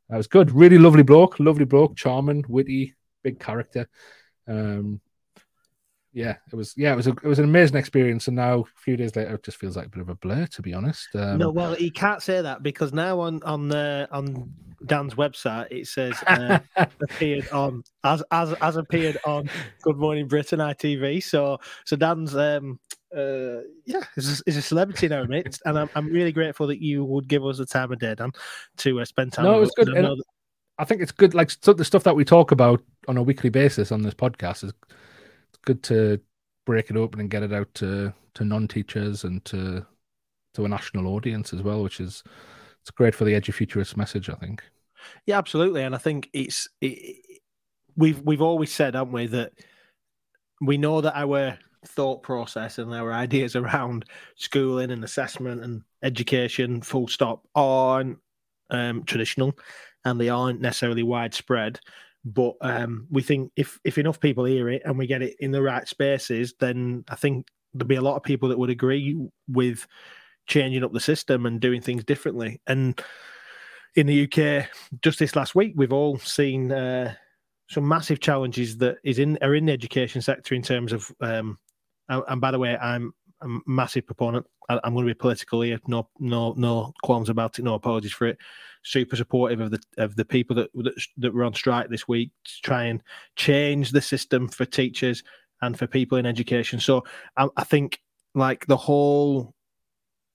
That 0.10 0.18
was 0.18 0.28
good. 0.28 0.52
Really 0.52 0.78
lovely 0.78 1.04
bloke, 1.04 1.40
lovely 1.40 1.66
bloke, 1.66 1.96
charming, 1.96 2.46
witty, 2.48 2.96
big 3.24 3.40
character. 3.40 3.88
Um, 4.48 5.02
yeah, 6.14 6.36
it 6.52 6.56
was 6.56 6.76
yeah, 6.78 6.94
it 6.94 6.96
was 6.96 7.08
a, 7.08 7.12
it 7.12 7.24
was 7.24 7.40
an 7.40 7.46
amazing 7.46 7.78
experience. 7.78 8.28
And 8.28 8.36
now 8.36 8.60
a 8.62 8.80
few 8.80 8.96
days 8.96 9.16
later, 9.16 9.34
it 9.34 9.44
just 9.44 9.58
feels 9.58 9.76
like 9.76 9.88
a 9.88 9.90
bit 9.90 10.02
of 10.02 10.10
a 10.10 10.16
blur, 10.16 10.46
to 10.46 10.62
be 10.62 10.74
honest. 10.74 11.08
Um, 11.16 11.40
no, 11.40 11.50
well, 11.50 11.74
he 11.74 11.90
can't 11.90 12.22
say 12.22 12.42
that 12.42 12.62
because 12.62 12.94
now 12.94 13.20
on 13.20 13.42
on 13.44 13.68
the 13.68 14.08
on 14.12 14.54
Dan's 14.86 15.16
website 15.16 15.72
it 15.72 15.88
says 15.88 16.16
uh, 16.28 16.60
appeared 17.02 17.50
on 17.50 17.84
as 18.04 18.24
as 18.30 18.54
as 18.54 18.76
appeared 18.76 19.18
on 19.26 19.50
Good 19.82 19.98
Morning 19.98 20.28
Britain 20.28 20.60
ITV. 20.60 21.24
So 21.24 21.60
so 21.86 21.96
Dan's 21.96 22.36
um 22.36 22.80
uh, 23.16 23.62
yeah, 23.86 24.02
is 24.16 24.42
a, 24.46 24.50
a 24.50 24.62
celebrity 24.62 25.08
now, 25.08 25.24
mate. 25.26 25.60
And 25.66 25.78
I'm, 25.78 25.90
I'm 25.96 26.08
really 26.12 26.32
grateful 26.32 26.68
that 26.68 26.82
you 26.82 27.06
would 27.06 27.28
give 27.28 27.46
us 27.46 27.60
the 27.60 27.66
time 27.66 27.92
of 27.92 28.00
day, 28.00 28.16
Dan, 28.16 28.32
to 28.78 29.02
uh, 29.02 29.06
spend 29.06 29.34
time. 29.34 29.46
No, 29.46 29.58
it 29.58 29.60
was 29.60 29.72
good. 29.76 29.90
I, 30.78 30.86
think 30.86 31.02
it's 31.02 31.12
good. 31.12 31.34
Like 31.34 31.52
so 31.52 31.74
the 31.74 31.86
stuff 31.86 32.04
that 32.04 32.16
we 32.16 32.26
talk 32.26 32.52
about 32.52 32.82
on 33.08 33.18
a 33.18 33.24
weekly 33.24 33.50
basis 33.50 33.92
on 33.92 34.02
this 34.02 34.14
podcast 34.14 34.64
is 34.64 34.74
it's 34.84 35.60
good 35.66 35.84
to 35.84 36.20
break 36.66 36.90
it 36.90 36.98
open 36.98 37.20
and 37.20 37.30
get 37.30 37.44
it 37.44 37.54
out 37.54 37.74
to 37.76 38.14
to 38.36 38.46
non-teachers 38.46 39.24
and 39.24 39.44
to 39.46 39.86
to 40.54 40.66
a 40.66 40.70
national 40.70 41.08
audience 41.08 41.54
as 41.54 41.62
well, 41.62 41.84
which 41.84 42.00
is 42.00 42.24
it's 42.82 42.92
great 42.92 43.16
for 43.16 43.26
the 43.26 43.34
Edufuturist 43.34 43.98
message. 43.98 44.30
I 44.30 44.36
think. 44.36 44.64
Yeah, 45.26 45.38
absolutely, 45.38 45.84
and 45.84 45.96
I 45.96 45.98
think 45.98 46.30
it's 46.34 46.68
it, 46.82 47.18
we've 47.96 48.22
we've 48.22 48.42
always 48.42 48.72
said, 48.72 48.96
haven't 48.96 49.14
we, 49.14 49.28
that 49.28 49.54
we 50.62 50.78
know 50.78 51.02
that 51.02 51.18
our 51.18 51.58
thought 51.86 52.24
process 52.24 52.78
and 52.78 52.94
our 52.94 53.12
ideas 53.14 53.56
around 53.56 54.06
schooling 54.36 54.92
and 54.92 55.04
assessment 55.04 55.64
and 55.64 55.84
education, 56.02 56.82
full 56.82 57.08
stop, 57.08 57.46
aren't 57.56 58.18
um, 58.70 59.04
traditional 59.04 59.54
and 60.06 60.20
they 60.20 60.30
aren't 60.30 60.62
necessarily 60.62 61.04
widespread. 61.04 61.80
But 62.26 62.54
um, 62.62 63.08
we 63.10 63.22
think 63.22 63.52
if 63.56 63.80
if 63.84 63.98
enough 63.98 64.20
people 64.20 64.46
hear 64.46 64.70
it 64.70 64.82
and 64.86 64.98
we 64.98 65.08
get 65.08 65.22
it 65.22 65.36
in 65.40 65.52
the 65.52 65.62
right 65.62 65.88
spaces, 65.88 66.54
then 66.60 67.04
I 67.10 67.16
think 67.16 67.48
there'll 67.74 67.88
be 67.88 67.96
a 67.96 68.02
lot 68.02 68.16
of 68.16 68.24
people 68.24 68.50
that 68.50 68.60
would 68.60 68.70
agree 68.70 69.18
with 69.48 69.86
changing 70.46 70.84
up 70.84 70.94
the 70.94 71.00
system 71.00 71.46
and 71.46 71.60
doing 71.60 71.82
things 71.82 72.04
differently. 72.04 72.62
And 72.68 73.02
in 73.96 74.08
the 74.08 74.24
UK, 74.24 74.70
just 75.02 75.20
this 75.20 75.36
last 75.36 75.54
week, 75.54 75.74
we've 75.76 75.94
all 75.94 76.18
seen 76.18 76.72
uh, 76.72 77.14
some 77.70 77.88
massive 77.88 78.20
challenges 78.20 78.78
that 78.78 78.98
is 79.04 79.20
in 79.20 79.38
are 79.42 79.56
in 79.56 79.66
the 79.66 79.74
education 79.74 80.22
sector 80.22 80.56
in 80.56 80.62
terms 80.62 80.94
of 80.94 81.12
um, 81.22 81.58
and 82.10 82.42
by 82.42 82.52
the 82.52 82.60
way, 82.60 82.78
I'm 82.78 83.14
a 83.44 83.60
massive 83.66 84.06
proponent. 84.06 84.46
I, 84.70 84.80
am 84.84 84.94
going 84.94 85.06
to 85.06 85.14
be 85.14 85.18
political 85.18 85.62
here. 85.62 85.80
No, 85.88 86.08
no, 86.20 86.54
no 86.58 86.94
qualms 87.04 87.30
about 87.30 87.60
it. 87.60 87.64
No 87.64 87.76
apologies 87.76 88.14
for 88.14 88.28
it. 88.28 88.38
Super 88.84 89.16
supportive 89.16 89.62
of 89.62 89.72
the 89.72 89.80
of 89.98 90.16
the 90.16 90.26
people 90.26 90.56
that 90.58 90.70
that, 90.74 91.06
that 91.18 91.34
were 91.34 91.44
on 91.44 91.54
strike 91.54 91.90
this 91.90 92.08
week 92.08 92.32
to 92.44 92.62
try 92.62 92.84
and 92.86 93.02
change 93.36 93.92
the 93.92 94.02
system 94.02 94.48
for 94.48 94.66
teachers 94.66 95.24
and 95.62 95.78
for 95.78 95.88
people 95.88 96.18
in 96.18 96.26
education. 96.26 96.80
So 96.80 97.04
I, 97.38 97.48
I 97.56 97.64
think 97.64 98.02
like 98.36 98.66
the 98.66 98.78
whole 98.78 99.54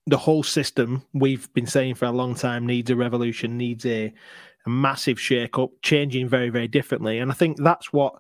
the 0.07 0.17
whole 0.17 0.43
system 0.43 1.05
we've 1.13 1.53
been 1.53 1.67
saying 1.67 1.95
for 1.95 2.07
a 2.07 2.13
long 2.13 2.35
time 2.35 2.65
needs 2.65 2.91
a 2.91 2.97
revolution, 2.97 3.59
needs 3.59 3.85
a, 3.85 4.13
a 4.65 4.71
massive 4.71 5.21
shake 5.21 5.59
up, 5.59 5.71
changing 5.83 6.29
very 6.29 6.49
very 6.49 6.69
differently. 6.69 7.19
And 7.19 7.31
I 7.31 7.35
think 7.35 7.59
that's 7.59 7.93
what 7.93 8.15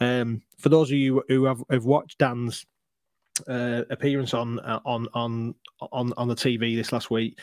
um, 0.00 0.42
for 0.58 0.70
those 0.70 0.90
of 0.90 0.96
you 0.96 1.22
who 1.28 1.44
have, 1.44 1.62
have 1.70 1.84
watched 1.84 2.18
Dan's 2.18 2.66
uh, 3.48 3.82
appearance 3.90 4.34
on 4.34 4.60
uh, 4.60 4.80
on 4.84 5.08
on 5.14 5.54
on 5.92 6.12
on 6.16 6.28
the 6.28 6.34
TV 6.34 6.76
this 6.76 6.92
last 6.92 7.10
week, 7.10 7.38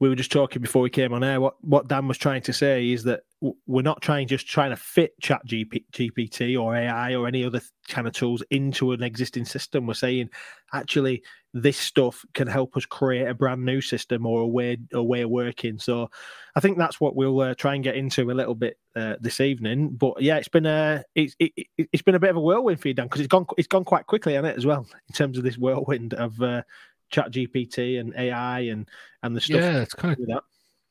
we 0.00 0.08
were 0.08 0.16
just 0.16 0.32
talking 0.32 0.62
before 0.62 0.82
we 0.82 0.90
came 0.90 1.12
on 1.12 1.24
air. 1.24 1.40
What 1.40 1.62
what 1.62 1.88
Dan 1.88 2.08
was 2.08 2.18
trying 2.18 2.42
to 2.42 2.52
say 2.52 2.90
is 2.90 3.04
that 3.04 3.22
we're 3.40 3.82
not 3.82 4.00
trying 4.00 4.26
just 4.26 4.48
trying 4.48 4.70
to 4.70 4.76
fit 4.76 5.12
Chat 5.20 5.46
GP, 5.46 5.84
GPT 5.92 6.60
or 6.60 6.74
AI 6.74 7.14
or 7.14 7.26
any 7.26 7.44
other 7.44 7.60
kind 7.88 8.06
of 8.06 8.14
tools 8.14 8.42
into 8.50 8.92
an 8.92 9.02
existing 9.02 9.44
system. 9.44 9.86
We're 9.86 9.94
saying 9.94 10.30
actually 10.72 11.22
this 11.52 11.76
stuff 11.76 12.24
can 12.32 12.48
help 12.48 12.76
us 12.76 12.86
create 12.86 13.28
a 13.28 13.34
brand 13.34 13.64
new 13.64 13.80
system 13.80 14.24
or 14.24 14.40
a 14.40 14.46
way 14.46 14.78
a 14.92 15.02
way 15.02 15.20
of 15.22 15.30
working. 15.30 15.78
So 15.78 16.10
I 16.54 16.60
think 16.60 16.78
that's 16.78 16.98
what 16.98 17.14
we'll 17.14 17.40
uh, 17.40 17.54
try 17.54 17.74
and 17.74 17.84
get 17.84 17.96
into 17.96 18.30
a 18.30 18.32
little 18.32 18.54
bit 18.54 18.78
uh, 18.94 19.16
this 19.20 19.40
evening. 19.40 19.90
But 19.90 20.22
yeah, 20.22 20.36
it's 20.36 20.48
been 20.48 20.66
a 20.66 21.04
it's 21.14 21.36
it, 21.38 21.52
has 21.92 22.02
been 22.02 22.14
a 22.14 22.20
bit 22.20 22.30
of 22.30 22.36
a 22.36 22.40
whirlwind 22.40 22.80
for 22.80 22.88
you, 22.88 22.94
Dan, 22.94 23.06
because 23.06 23.20
it's 23.20 23.28
gone 23.28 23.46
it's 23.58 23.68
gone 23.68 23.84
quite 23.84 24.06
quickly 24.06 24.36
on 24.36 24.46
it 24.46 24.56
as 24.56 24.64
well 24.64 24.86
in 25.08 25.14
terms 25.14 25.36
of 25.36 25.44
this 25.44 25.58
whirlwind 25.58 26.14
of. 26.14 26.40
Uh, 26.40 26.62
Chat 27.08 27.30
GPT 27.30 28.00
and 28.00 28.12
AI 28.16 28.62
and 28.62 28.88
and 29.22 29.36
the 29.36 29.40
stuff. 29.40 29.60
Yeah, 29.60 29.80
it's 29.80 29.94
kind 29.94 30.18
of 30.18 30.26
that. 30.26 30.42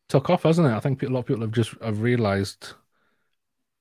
Took 0.09 0.29
off, 0.29 0.43
hasn't 0.43 0.67
it? 0.67 0.73
I 0.73 0.79
think 0.79 1.03
a 1.03 1.07
lot 1.07 1.19
of 1.19 1.25
people 1.25 1.41
have 1.41 1.51
just 1.51 1.73
have 1.81 2.01
realised, 2.01 2.73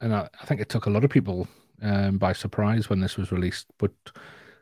and 0.01 0.15
I, 0.15 0.29
I, 0.41 0.47
think 0.47 0.61
it 0.61 0.69
took 0.69 0.87
a 0.87 0.91
lot 0.91 1.05
of 1.05 1.11
people 1.11 1.49
um, 1.83 2.19
by 2.19 2.33
surprise 2.33 2.89
when 2.89 3.01
this 3.01 3.17
was 3.17 3.33
released. 3.33 3.67
But 3.79 3.93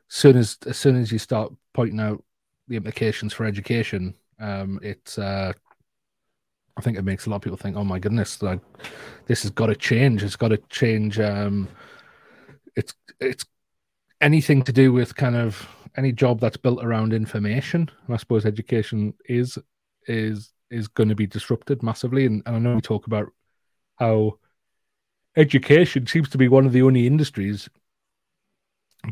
soon 0.09 0.37
as 0.37 0.59
as 0.67 0.77
soon 0.77 0.97
as 0.97 1.13
you 1.13 1.19
start 1.19 1.53
pointing 1.73 2.01
out 2.01 2.23
the 2.69 2.77
implications 2.77 3.33
for 3.33 3.45
education, 3.45 4.15
um, 4.41 4.79
it's 4.83 5.19
uh, 5.19 5.53
I 6.77 6.81
think 6.81 6.99
it 6.99 7.05
makes 7.05 7.27
a 7.27 7.31
lot 7.31 7.37
of 7.37 7.43
people 7.43 7.59
think, 7.59 7.77
"Oh 7.77 7.85
my 7.85 7.99
goodness, 7.99 8.43
like 8.43 8.61
this 9.27 9.43
has 9.43 9.51
got 9.51 9.67
to 9.67 9.77
change. 9.77 10.23
It's 10.23 10.37
got 10.37 10.49
to 10.49 10.59
change." 10.69 11.21
Um, 11.21 11.69
it's 12.77 12.95
it's 13.21 13.45
anything 14.21 14.63
to 14.63 14.73
do 14.73 14.93
with 14.93 15.15
kind 15.17 15.37
of 15.37 15.69
any 15.97 16.13
job 16.13 16.41
that's 16.41 16.57
built 16.57 16.83
around 16.83 17.13
information, 17.13 17.91
I 18.09 18.17
suppose 18.17 18.47
education 18.47 19.15
is 19.27 19.59
is 20.07 20.53
is 20.73 20.89
going 20.89 21.09
to 21.09 21.15
be 21.15 21.27
disrupted 21.27 21.83
massively. 21.83 22.27
And, 22.27 22.43
and 22.47 22.57
I 22.57 22.59
know 22.59 22.75
we 22.75 22.81
talk 22.81 23.07
about 23.07 23.33
how 23.97 24.39
education 25.37 26.07
seems 26.07 26.29
to 26.31 26.39
be 26.39 26.49
one 26.49 26.67
of 26.67 26.73
the 26.73 26.83
only 26.83 27.07
industries 27.07 27.69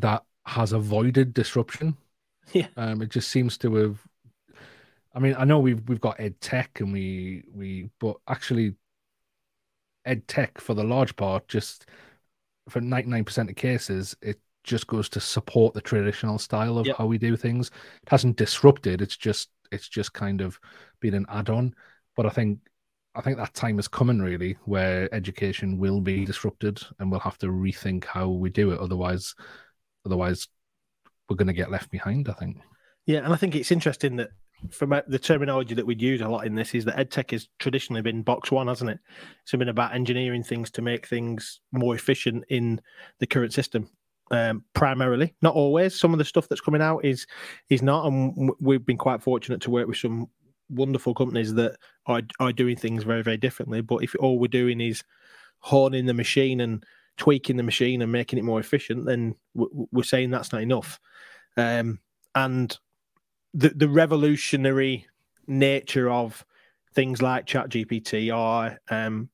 that 0.00 0.22
has 0.46 0.72
avoided 0.72 1.34
disruption. 1.34 1.96
Yeah. 2.52 2.66
Um, 2.76 3.00
it 3.00 3.10
just 3.10 3.28
seems 3.28 3.56
to 3.58 3.72
have. 3.76 4.00
I 5.14 5.20
mean, 5.20 5.36
I 5.38 5.44
know 5.44 5.60
we've 5.60 5.88
we've 5.88 6.00
got 6.00 6.18
ed 6.18 6.40
tech 6.40 6.80
and 6.80 6.92
we 6.92 7.44
we, 7.54 7.90
but 8.00 8.16
actually, 8.26 8.74
ed 10.04 10.26
tech 10.26 10.60
for 10.60 10.74
the 10.74 10.82
large 10.82 11.14
part, 11.14 11.46
just 11.46 11.86
for 12.68 12.80
ninety 12.80 13.08
nine 13.08 13.24
percent 13.24 13.50
of 13.50 13.54
cases, 13.54 14.16
it 14.20 14.40
just 14.64 14.88
goes 14.88 15.08
to 15.10 15.20
support 15.20 15.74
the 15.74 15.80
traditional 15.80 16.38
style 16.40 16.76
of 16.76 16.88
yep. 16.88 16.96
how 16.96 17.06
we 17.06 17.18
do 17.18 17.36
things. 17.36 17.70
It 18.02 18.08
hasn't 18.08 18.36
disrupted. 18.36 19.00
It's 19.00 19.16
just 19.16 19.50
it's 19.70 19.88
just 19.88 20.12
kind 20.12 20.40
of 20.40 20.58
been 21.00 21.14
an 21.14 21.26
add-on. 21.28 21.74
But 22.16 22.26
I 22.26 22.30
think 22.30 22.58
I 23.14 23.20
think 23.20 23.38
that 23.38 23.54
time 23.54 23.78
is 23.78 23.88
coming 23.88 24.20
really 24.20 24.56
where 24.64 25.12
education 25.12 25.78
will 25.78 26.00
be 26.00 26.24
disrupted 26.24 26.80
and 26.98 27.10
we'll 27.10 27.20
have 27.20 27.38
to 27.38 27.48
rethink 27.48 28.04
how 28.04 28.28
we 28.28 28.50
do 28.50 28.70
it. 28.70 28.78
Otherwise, 28.78 29.34
otherwise 30.06 30.46
we're 31.28 31.36
going 31.36 31.48
to 31.48 31.52
get 31.52 31.70
left 31.70 31.90
behind. 31.90 32.28
I 32.28 32.34
think. 32.34 32.58
Yeah, 33.06 33.18
and 33.18 33.32
I 33.32 33.36
think 33.36 33.56
it's 33.56 33.72
interesting 33.72 34.16
that 34.16 34.30
from 34.70 34.92
uh, 34.92 35.00
the 35.08 35.18
terminology 35.18 35.74
that 35.74 35.86
we'd 35.86 36.02
use 36.02 36.20
a 36.20 36.28
lot 36.28 36.46
in 36.46 36.54
this 36.54 36.74
is 36.74 36.84
that 36.84 36.96
edtech 36.96 37.30
has 37.30 37.48
traditionally 37.58 38.02
been 38.02 38.22
box 38.22 38.52
one, 38.52 38.68
hasn't 38.68 38.90
it? 38.90 38.98
It's 39.42 39.52
been 39.52 39.68
about 39.68 39.94
engineering 39.94 40.42
things 40.42 40.70
to 40.72 40.82
make 40.82 41.06
things 41.06 41.60
more 41.72 41.94
efficient 41.94 42.44
in 42.48 42.80
the 43.18 43.26
current 43.26 43.52
system 43.52 43.88
um, 44.30 44.64
primarily, 44.75 45.34
not 45.42 45.54
always. 45.54 45.99
Some 45.99 46.12
of 46.12 46.18
the 46.18 46.25
stuff 46.25 46.49
that's 46.49 46.60
coming 46.60 46.82
out 46.82 47.04
is 47.04 47.26
is 47.68 47.82
not, 47.82 48.06
and 48.06 48.50
we've 48.60 48.84
been 48.84 48.96
quite 48.96 49.22
fortunate 49.22 49.60
to 49.62 49.70
work 49.70 49.88
with 49.88 49.96
some 49.96 50.28
wonderful 50.68 51.14
companies 51.14 51.54
that 51.54 51.76
are 52.06 52.22
are 52.38 52.52
doing 52.52 52.76
things 52.76 53.02
very 53.04 53.22
very 53.22 53.37
differently. 53.37 53.80
But 53.80 54.02
if 54.02 54.14
all 54.20 54.38
we're 54.38 54.49
doing 54.49 54.80
is 54.80 55.02
honing 55.60 56.06
the 56.06 56.14
machine 56.14 56.60
and 56.60 56.84
tweaking 57.16 57.56
the 57.56 57.62
machine 57.62 58.02
and 58.02 58.12
making 58.12 58.38
it 58.38 58.44
more 58.44 58.60
efficient, 58.60 59.04
then 59.04 59.34
we're 59.54 60.02
saying 60.02 60.30
that's 60.30 60.52
not 60.52 60.62
enough. 60.62 61.00
Um, 61.56 61.99
and 62.34 62.76
the 63.52 63.70
the 63.70 63.88
revolutionary 63.88 65.06
nature 65.46 66.08
of 66.08 66.44
things 66.94 67.20
like 67.20 67.46
Chat 67.46 67.68
GPT 67.68 68.34
are 68.34 68.78
um, 68.90 69.28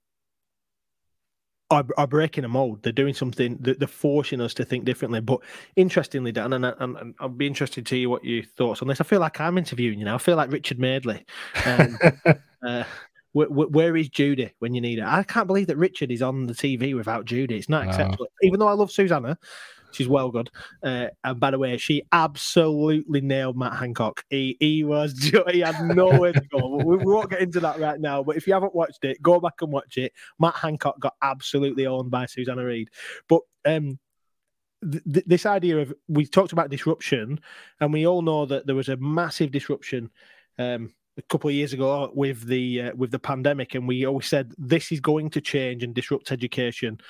are, 1.71 1.85
are 1.97 2.07
breaking 2.07 2.45
a 2.45 2.49
mold. 2.49 2.83
They're 2.83 2.93
doing 2.93 3.15
something. 3.15 3.57
They're, 3.61 3.75
they're 3.75 3.89
forcing 3.89 4.41
us 4.41 4.55
to 4.55 4.65
think 4.65 4.85
differently. 4.85 5.21
But 5.21 5.41
interestingly, 5.75 6.33
Dan, 6.33 6.53
and, 6.53 6.65
and, 6.65 6.97
and 6.97 7.15
I'll 7.19 7.29
be 7.29 7.47
interested 7.47 7.87
to 7.87 7.97
hear 7.97 8.09
what 8.09 8.25
your 8.25 8.45
thoughts 8.45 8.83
on 8.83 8.89
this. 8.89 9.01
I 9.01 9.05
feel 9.05 9.21
like 9.21 9.41
I'm 9.41 9.59
interviewing 9.59 9.99
you 9.99 10.05
now. 10.05 10.15
I 10.15 10.19
feel 10.19 10.37
like 10.37 10.53
Richard 10.53 10.79
Madeley. 10.79 11.25
Um, 11.65 11.99
uh, 12.67 12.85
where, 13.33 13.49
where 13.49 13.97
is 13.97 14.09
Judy 14.09 14.53
when 14.61 14.75
you 14.75 14.81
need 14.81 14.99
her? 14.99 15.07
I 15.07 15.23
can't 15.23 15.47
believe 15.47 15.67
that 15.67 15.77
Richard 15.77 16.11
is 16.11 16.23
on 16.23 16.47
the 16.47 16.55
TV 16.55 16.95
without 16.97 17.27
Judy. 17.27 17.57
It's 17.57 17.69
not 17.69 17.87
acceptable. 17.87 18.29
Even 18.43 18.61
though 18.61 18.69
I 18.69 18.73
love 18.73 18.91
Susanna, 18.91 19.37
She's 19.97 20.09
well 20.09 20.31
good. 20.31 20.51
Uh, 20.83 21.07
and 21.25 21.41
by 21.41 21.51
the 21.51 21.59
way, 21.59 21.79
she 21.79 22.03
absolutely 22.13 23.23
nailed 23.23 23.57
Matt 23.57 23.73
Hancock. 23.73 24.23
He 24.29 24.59
he 24.61 24.85
was 24.85 25.19
he 25.51 25.61
had 25.61 25.97
nowhere 25.97 26.35
to 26.35 26.43
go. 26.53 26.77
we, 26.77 26.97
we, 26.97 27.05
won't 27.13 27.31
get 27.31 27.41
into 27.41 27.61
that 27.61 27.81
right 27.81 27.99
now. 27.99 28.23
But 28.23 28.37
if 28.37 28.47
you 28.47 28.53
haven't 28.53 28.75
watched 28.75 29.05
it, 29.05 29.23
go 29.23 29.41
back 29.41 29.55
and 29.63 29.73
watch 29.73 29.97
it. 29.97 30.13
Matt 30.39 30.55
Hancock 30.55 31.01
got 31.01 31.15
absolutely 31.23 31.87
owned 31.87 32.11
by 32.11 32.27
Susanna 32.27 32.63
Reid. 32.63 32.91
But 33.27 33.41
um, 33.65 33.99
th- 34.83 35.25
this 35.27 35.47
idea 35.47 35.79
of 35.79 35.95
we 36.09 36.27
talked 36.27 36.53
about 36.53 36.69
disruption, 36.69 37.41
and 37.81 37.91
we 37.91 38.07
all 38.07 38.21
know 38.21 38.45
that 38.45 38.67
there 38.67 38.77
was 38.77 38.91
a 38.91 38.99
massive 38.99 39.51
disruption. 39.51 40.11
Um, 40.59 40.93
a 41.19 41.23
couple 41.23 41.49
of 41.49 41.57
years 41.57 41.73
ago 41.73 42.11
with 42.15 42.47
the 42.47 42.83
uh, 42.83 42.93
with 42.95 43.11
the 43.11 43.19
pandemic, 43.19 43.75
and 43.75 43.89
we 43.89 44.05
always 44.05 44.27
said 44.27 44.53
this 44.59 44.93
is 44.93 45.01
going 45.01 45.31
to 45.31 45.41
change 45.41 45.83
and 45.83 45.95
disrupt 45.95 46.31
education 46.31 47.01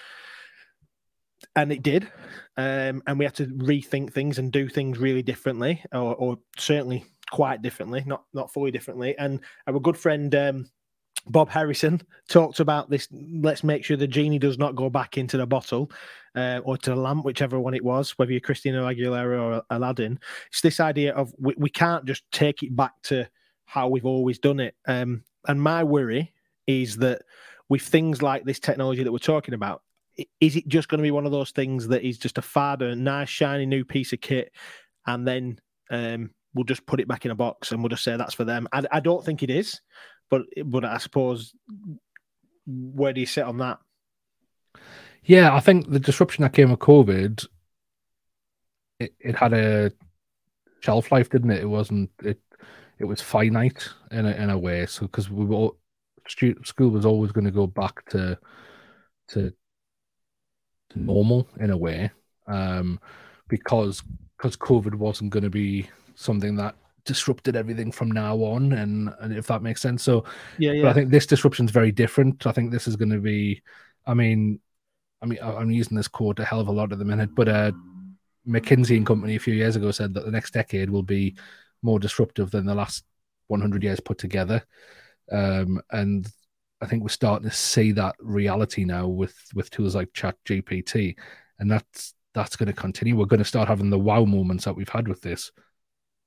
and 1.57 1.73
it 1.73 1.83
did. 1.83 2.05
Um, 2.57 3.03
and 3.07 3.19
we 3.19 3.25
had 3.25 3.35
to 3.37 3.47
rethink 3.47 4.13
things 4.13 4.39
and 4.39 4.53
do 4.53 4.69
things 4.69 4.99
really 4.99 5.23
differently, 5.23 5.83
or, 5.93 6.15
or, 6.15 6.39
certainly 6.57 7.05
quite 7.31 7.61
differently, 7.61 8.03
not 8.07 8.25
not 8.33 8.53
fully 8.53 8.71
differently. 8.71 9.17
And 9.19 9.41
our 9.67 9.81
good 9.81 9.97
friend 9.97 10.35
um, 10.35 10.71
Bob 11.29 11.49
Harrison 11.49 12.01
talked 12.29 12.61
about 12.61 12.89
this. 12.89 13.09
Let's 13.11 13.65
make 13.65 13.85
sure 13.85 13.97
the 13.97 14.07
genie 14.07 14.39
does 14.39 14.59
not 14.59 14.77
go 14.77 14.89
back 14.89 15.19
into 15.19 15.37
the 15.37 15.47
bottle 15.47 15.91
uh, 16.35 16.61
or 16.65 16.77
to 16.79 16.91
the 16.91 16.97
lamp, 16.97 17.25
whichever 17.25 17.59
one 17.59 17.75
it 17.75 17.85
was, 17.85 18.13
whether 18.13 18.31
you're 18.31 18.41
Christina 18.41 18.83
Aguilera 18.83 19.41
or 19.41 19.63
Aladdin. 19.71 20.19
It's 20.49 20.61
this 20.61 20.81
idea 20.81 21.15
of 21.15 21.35
we, 21.39 21.55
we 21.59 21.71
can't 21.71 22.05
just 22.05 22.23
take 22.33 22.63
it 22.63 22.77
back 22.77 22.93
to 23.05 23.29
how 23.65 23.89
we've 23.89 24.07
always 24.07 24.39
done 24.39 24.61
it. 24.61 24.77
Um, 24.87 25.25
and 25.49 25.61
my 25.61 25.83
worry 25.83 26.33
is 26.67 26.97
that 26.99 27.23
with 27.69 27.83
things 27.83 28.23
like 28.23 28.45
this 28.45 28.61
technology 28.61 29.03
that 29.03 29.13
we're 29.13 29.19
talking 29.19 29.55
about, 29.55 29.83
is 30.41 30.57
it 30.57 30.67
just 30.69 30.89
going 30.89 30.99
to 30.99 31.03
be 31.03 31.11
one 31.11 31.27
of 31.27 31.33
those 31.33 31.51
things 31.51 31.89
that 31.89 32.07
is 32.07 32.19
just 32.19 32.39
a 32.39 32.43
fad, 32.43 32.83
a 32.83 32.95
nice 32.95 33.29
shiny 33.29 33.67
new 33.67 33.85
piece 33.85 34.13
of 34.13 34.21
kit, 34.21 34.53
and 35.07 35.27
then 35.27 35.59
um, 35.91 36.31
we'll 36.55 36.65
just 36.65 36.87
put 36.87 37.01
it 37.01 37.09
back 37.09 37.25
in 37.25 37.31
a 37.31 37.37
box 37.37 37.73
and 37.73 37.83
we'll 37.83 37.91
just 37.91 38.05
say 38.05 38.17
that's 38.17 38.35
for 38.35 38.45
them? 38.45 38.69
I, 38.73 38.85
I 38.91 39.01
don't 39.01 39.25
think 39.25 39.43
it 39.43 39.51
is, 39.51 39.81
but 40.31 40.43
but 40.65 40.85
I 40.85 40.99
suppose 40.99 41.55
where 42.67 43.13
do 43.13 43.21
you 43.21 43.27
sit 43.27 43.45
on 43.45 43.59
that? 43.59 43.79
Yeah, 45.25 45.55
I 45.55 45.61
think 45.61 45.91
the 45.91 46.01
disruption 46.01 46.43
that 46.43 46.53
came 46.53 46.71
with 46.71 46.81
COVID, 46.81 47.47
it, 49.01 49.15
it 49.19 49.35
had 49.35 49.53
a 49.53 49.93
shelf 50.81 51.11
life, 51.11 51.31
didn't 51.31 51.51
it? 51.51 51.63
It 51.63 51.69
wasn't 51.69 52.11
it. 52.23 52.41
It 52.99 53.05
was 53.05 53.21
finite 53.21 53.89
in 54.11 54.25
a 54.25 54.31
in 54.31 54.51
a 54.51 54.59
way. 54.59 54.87
So 54.87 55.03
because 55.03 55.31
we 55.31 55.45
were 55.45 55.71
school 56.29 56.91
was 56.91 57.07
always 57.07 57.33
going 57.33 57.45
to 57.45 57.51
go 57.51 57.67
back 57.67 58.05
to 58.11 58.39
to 59.29 59.53
normal 60.95 61.49
in 61.61 61.71
a 61.71 61.77
way, 61.77 62.11
um, 62.47 63.01
because 63.49 64.03
because 64.37 64.57
COVID 64.57 64.95
wasn't 64.95 65.31
going 65.31 65.45
to 65.45 65.51
be 65.51 65.89
something 66.15 66.57
that 66.57 66.77
disrupted 67.05 67.57
everything 67.57 67.91
from 67.91 68.11
now 68.11 68.37
on, 68.37 68.73
and, 68.73 69.11
and 69.21 69.35
if 69.35 69.47
that 69.47 69.63
makes 69.63 69.81
sense. 69.81 70.03
So 70.03 70.25
yeah, 70.59 70.73
yeah. 70.73 70.89
I 70.89 70.93
think 70.93 71.11
this 71.11 71.27
disruption 71.27 71.65
is 71.65 71.71
very 71.71 71.93
different. 71.93 72.47
I 72.47 72.53
think 72.53 72.71
this 72.71 72.87
is 72.87 72.97
going 72.97 73.11
to 73.11 73.21
be. 73.21 73.63
I 74.07 74.15
mean, 74.15 74.61
I 75.23 75.27
mean, 75.27 75.39
I'm 75.43 75.71
using 75.71 75.97
this 75.97 76.09
quote 76.09 76.39
a 76.39 76.45
hell 76.45 76.61
of 76.61 76.69
a 76.69 76.73
lot 76.73 76.93
at 76.93 76.99
the 76.99 77.05
minute, 77.05 77.35
but 77.35 77.49
uh, 77.49 77.73
McKinsey 78.47 78.97
and 78.97 79.07
Company 79.07 79.37
a 79.37 79.41
few 79.41 79.55
years 79.55 79.77
ago 79.77 79.91
said 79.91 80.15
that 80.15 80.25
the 80.25 80.31
next 80.31 80.53
decade 80.53 80.91
will 80.91 81.03
be 81.03 81.37
more 81.83 81.99
disruptive 81.99 82.51
than 82.51 82.67
the 82.67 82.75
last 82.75 83.05
100 83.49 83.83
years 83.83 84.01
put 84.01 84.19
together. 84.19 84.63
Um, 85.33 85.81
and 85.91 86.29
I 86.81 86.87
think 86.87 87.03
we're 87.03 87.09
starting 87.09 87.49
to 87.49 87.55
see 87.55 87.93
that 87.93 88.17
reality 88.21 88.85
now 88.85 89.07
with 89.07 89.35
with 89.55 89.71
tools 89.71 89.95
like 89.95 90.13
Chat 90.13 90.37
GPT, 90.45 91.17
and 91.59 91.71
that's 91.71 92.15
that's 92.35 92.57
going 92.57 92.67
to 92.67 92.73
continue. 92.73 93.17
We're 93.17 93.27
going 93.27 93.39
to 93.39 93.45
start 93.45 93.69
having 93.69 93.91
the 93.91 93.99
wow 93.99 94.25
moments 94.25 94.65
that 94.65 94.77
we've 94.77 94.89
had 94.89 95.09
with 95.09 95.23
this 95.23 95.53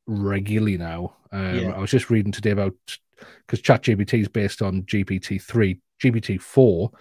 regularly 0.07 0.77
now. 0.77 1.15
Um, 1.31 1.59
yeah. 1.59 1.69
I 1.71 1.79
was 1.79 1.91
just 1.91 2.09
reading 2.09 2.31
today 2.31 2.51
about 2.51 2.73
because 3.45 3.61
Chat 3.61 3.83
GPT 3.83 4.21
is 4.21 4.27
based 4.27 4.61
on 4.61 4.83
GPT 4.83 5.41
three, 5.41 5.79
GPT 6.01 6.41
four 6.41 6.91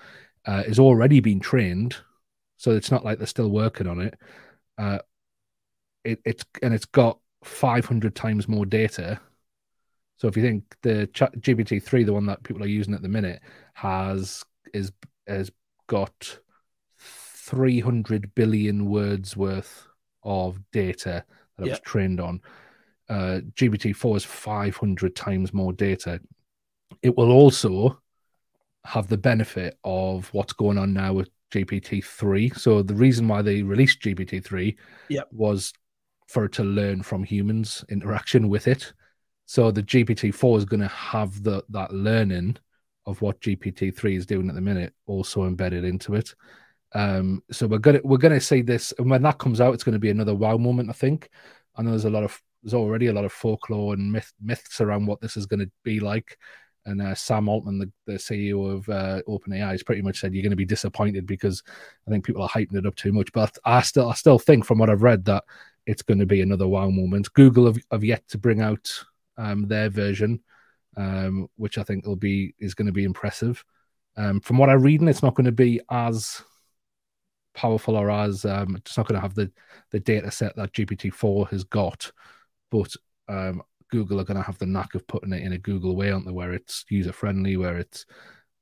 uh, 0.46 0.64
is 0.66 0.78
already 0.78 1.20
been 1.20 1.40
trained, 1.40 1.96
so 2.58 2.72
it's 2.72 2.90
not 2.90 3.04
like 3.04 3.18
they're 3.18 3.26
still 3.26 3.50
working 3.50 3.86
on 3.86 4.00
it. 4.00 4.14
Uh, 4.76 4.98
it 6.04 6.20
it's 6.24 6.44
and 6.62 6.74
it's 6.74 6.86
got 6.86 7.18
500 7.44 8.14
times 8.14 8.46
more 8.46 8.66
data 8.66 9.20
So 10.18 10.28
if 10.28 10.36
you 10.36 10.42
think 10.42 10.76
the 10.82 11.06
chat 11.08 11.32
GPT 11.40 11.82
three, 11.82 12.04
the 12.04 12.12
one 12.12 12.26
that 12.26 12.42
people 12.42 12.62
are 12.62 12.68
using 12.68 12.94
at 12.94 13.02
the 13.02 13.08
minute, 13.08 13.40
has 13.74 14.44
is 14.74 14.92
has 15.26 15.50
got 15.86 16.38
300 16.98 18.34
billion 18.34 18.90
words 18.90 19.36
worth 19.36 19.86
of 20.22 20.60
data 20.70 21.24
that 21.56 21.66
it 21.66 21.70
was 21.70 21.80
trained 21.80 22.20
on. 22.20 22.40
Uh, 23.08 23.40
GPT-4 23.54 24.16
is 24.18 24.24
500 24.24 25.16
times 25.16 25.54
more 25.54 25.72
data. 25.72 26.20
It 27.02 27.16
will 27.16 27.32
also 27.32 28.00
have 28.84 29.08
the 29.08 29.16
benefit 29.16 29.78
of 29.84 30.28
what's 30.32 30.52
going 30.52 30.76
on 30.76 30.92
now 30.92 31.14
with 31.14 31.30
GPT-3. 31.52 32.58
So 32.58 32.82
the 32.82 32.94
reason 32.94 33.28
why 33.28 33.40
they 33.40 33.62
released 33.62 34.02
GPT-3 34.02 34.76
yep. 35.08 35.28
was 35.32 35.72
for 36.28 36.44
it 36.44 36.52
to 36.52 36.64
learn 36.64 37.02
from 37.02 37.24
humans' 37.24 37.84
interaction 37.88 38.48
with 38.48 38.68
it. 38.68 38.92
So 39.48 39.70
the 39.70 39.82
GPT-4 39.82 40.58
is 40.58 40.64
going 40.66 40.82
to 40.82 40.88
have 40.88 41.42
the 41.42 41.64
that 41.70 41.90
learning 41.90 42.58
of 43.06 43.22
what 43.22 43.40
GPT-3 43.40 44.14
is 44.14 44.26
doing 44.26 44.50
at 44.50 44.54
the 44.54 44.60
minute 44.60 44.92
also 45.06 45.46
embedded 45.46 45.84
into 45.84 46.16
it. 46.16 46.34
Um, 46.92 47.42
so 47.50 47.66
we're 47.66 47.78
gonna 47.78 48.00
we're 48.04 48.18
gonna 48.18 48.42
see 48.42 48.60
this, 48.60 48.92
and 48.98 49.10
when 49.10 49.22
that 49.22 49.38
comes 49.38 49.62
out, 49.62 49.72
it's 49.72 49.84
going 49.84 49.94
to 49.94 49.98
be 49.98 50.10
another 50.10 50.34
wow 50.34 50.58
moment. 50.58 50.90
I 50.90 50.92
think. 50.92 51.30
I 51.76 51.82
know 51.82 51.90
there's 51.90 52.04
a 52.04 52.10
lot 52.10 52.24
of 52.24 52.38
there's 52.62 52.74
already 52.74 53.06
a 53.06 53.12
lot 53.14 53.24
of 53.24 53.32
folklore 53.32 53.94
and 53.94 54.12
myth, 54.12 54.34
myths 54.38 54.82
around 54.82 55.06
what 55.06 55.22
this 55.22 55.38
is 55.38 55.46
going 55.46 55.60
to 55.60 55.70
be 55.82 55.98
like. 55.98 56.36
And 56.84 57.00
uh, 57.00 57.14
Sam 57.14 57.48
Altman, 57.48 57.78
the, 57.78 57.90
the 58.04 58.18
CEO 58.18 58.70
of 58.70 58.86
uh, 58.90 59.22
OpenAI, 59.26 59.70
has 59.70 59.82
pretty 59.82 60.02
much 60.02 60.20
said 60.20 60.34
you're 60.34 60.42
going 60.42 60.50
to 60.50 60.56
be 60.56 60.66
disappointed 60.66 61.26
because 61.26 61.62
I 62.06 62.10
think 62.10 62.26
people 62.26 62.42
are 62.42 62.48
hyping 62.50 62.76
it 62.76 62.86
up 62.86 62.96
too 62.96 63.12
much. 63.12 63.32
But 63.32 63.56
I 63.64 63.80
still, 63.80 64.10
I 64.10 64.14
still 64.14 64.38
think, 64.38 64.66
from 64.66 64.78
what 64.78 64.90
I've 64.90 65.02
read, 65.02 65.24
that 65.24 65.44
it's 65.86 66.02
going 66.02 66.18
to 66.18 66.26
be 66.26 66.42
another 66.42 66.68
wow 66.68 66.90
moment. 66.90 67.32
Google 67.32 67.66
have, 67.66 67.78
have 67.90 68.04
yet 68.04 68.28
to 68.28 68.38
bring 68.38 68.60
out 68.60 68.90
um, 69.38 69.66
their 69.66 69.88
version, 69.88 70.40
um, 70.96 71.48
which 71.56 71.78
I 71.78 71.82
think 71.82 72.06
will 72.06 72.16
be 72.16 72.54
is 72.58 72.74
going 72.74 72.86
to 72.86 72.92
be 72.92 73.04
impressive. 73.04 73.64
Um, 74.16 74.40
from 74.40 74.58
what 74.58 74.68
I'm 74.68 74.82
reading, 74.82 75.08
it's 75.08 75.22
not 75.22 75.34
going 75.34 75.46
to 75.46 75.52
be 75.52 75.80
as 75.90 76.42
powerful 77.54 77.96
or 77.96 78.10
as 78.10 78.44
um, 78.44 78.76
it's 78.76 78.96
not 78.96 79.06
going 79.06 79.14
to 79.14 79.20
have 79.20 79.34
the 79.34 79.50
the 79.90 80.00
data 80.00 80.30
set 80.30 80.54
that 80.56 80.72
GPT-4 80.72 81.48
has 81.50 81.64
got, 81.64 82.10
but 82.70 82.92
um, 83.28 83.62
Google 83.90 84.20
are 84.20 84.24
going 84.24 84.36
to 84.36 84.42
have 84.42 84.58
the 84.58 84.66
knack 84.66 84.94
of 84.94 85.06
putting 85.06 85.32
it 85.32 85.42
in 85.42 85.52
a 85.52 85.58
Google 85.58 85.96
way, 85.96 86.10
aren't 86.10 86.26
they? 86.26 86.32
Where 86.32 86.52
it's 86.52 86.84
user 86.90 87.12
friendly, 87.12 87.56
where 87.56 87.78
it's 87.78 88.04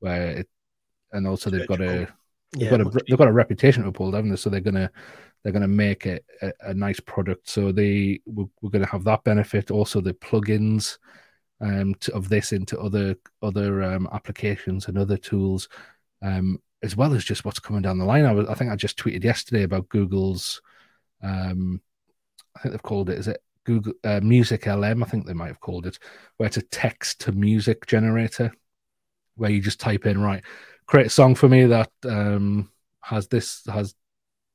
where 0.00 0.30
it, 0.30 0.48
and 1.12 1.26
also 1.26 1.50
they've 1.50 1.66
got 1.66 1.80
a 1.80 2.08
they've 2.52 2.70
got 2.70 2.80
a 2.80 3.04
they've 3.08 3.18
got 3.18 3.28
a 3.28 3.32
reputation 3.32 3.82
to 3.82 3.88
uphold, 3.88 4.14
haven't 4.14 4.30
they? 4.30 4.36
So 4.36 4.50
they're 4.50 4.60
gonna 4.60 4.90
they're 5.42 5.52
gonna 5.52 5.68
make 5.68 6.06
it 6.06 6.24
a, 6.42 6.52
a 6.60 6.74
nice 6.74 7.00
product. 7.00 7.48
So 7.48 7.72
they 7.72 8.20
we're, 8.26 8.46
we're 8.60 8.70
going 8.70 8.84
to 8.84 8.90
have 8.90 9.04
that 9.04 9.24
benefit. 9.24 9.70
Also 9.70 10.00
the 10.00 10.14
plugins 10.14 10.98
um 11.60 11.94
to, 11.96 12.14
of 12.14 12.28
this 12.28 12.52
into 12.52 12.78
other 12.78 13.16
other 13.42 13.82
um, 13.82 14.08
applications 14.12 14.88
and 14.88 14.98
other 14.98 15.16
tools. 15.16 15.68
Um, 16.22 16.60
as 16.82 16.96
well 16.96 17.14
as 17.14 17.24
just 17.24 17.44
what's 17.44 17.58
coming 17.58 17.82
down 17.82 17.98
the 17.98 18.04
line. 18.04 18.24
I, 18.24 18.32
was, 18.32 18.48
I 18.48 18.54
think 18.54 18.70
I 18.70 18.76
just 18.76 18.98
tweeted 18.98 19.24
yesterday 19.24 19.62
about 19.62 19.88
Google's, 19.88 20.60
um, 21.22 21.80
I 22.54 22.60
think 22.60 22.72
they've 22.72 22.82
called 22.82 23.10
it, 23.10 23.18
is 23.18 23.28
it 23.28 23.42
Google 23.64 23.94
uh, 24.04 24.20
Music 24.22 24.66
LM? 24.66 25.02
I 25.02 25.06
think 25.06 25.26
they 25.26 25.32
might 25.32 25.48
have 25.48 25.60
called 25.60 25.86
it, 25.86 25.98
where 26.36 26.46
it's 26.46 26.58
a 26.58 26.62
text 26.62 27.20
to 27.22 27.32
music 27.32 27.86
generator, 27.86 28.52
where 29.36 29.50
you 29.50 29.60
just 29.60 29.80
type 29.80 30.06
in, 30.06 30.20
right, 30.20 30.44
create 30.86 31.06
a 31.06 31.10
song 31.10 31.34
for 31.34 31.48
me 31.48 31.64
that 31.66 31.90
um, 32.04 32.70
has 33.00 33.28
this, 33.28 33.62
has 33.66 33.94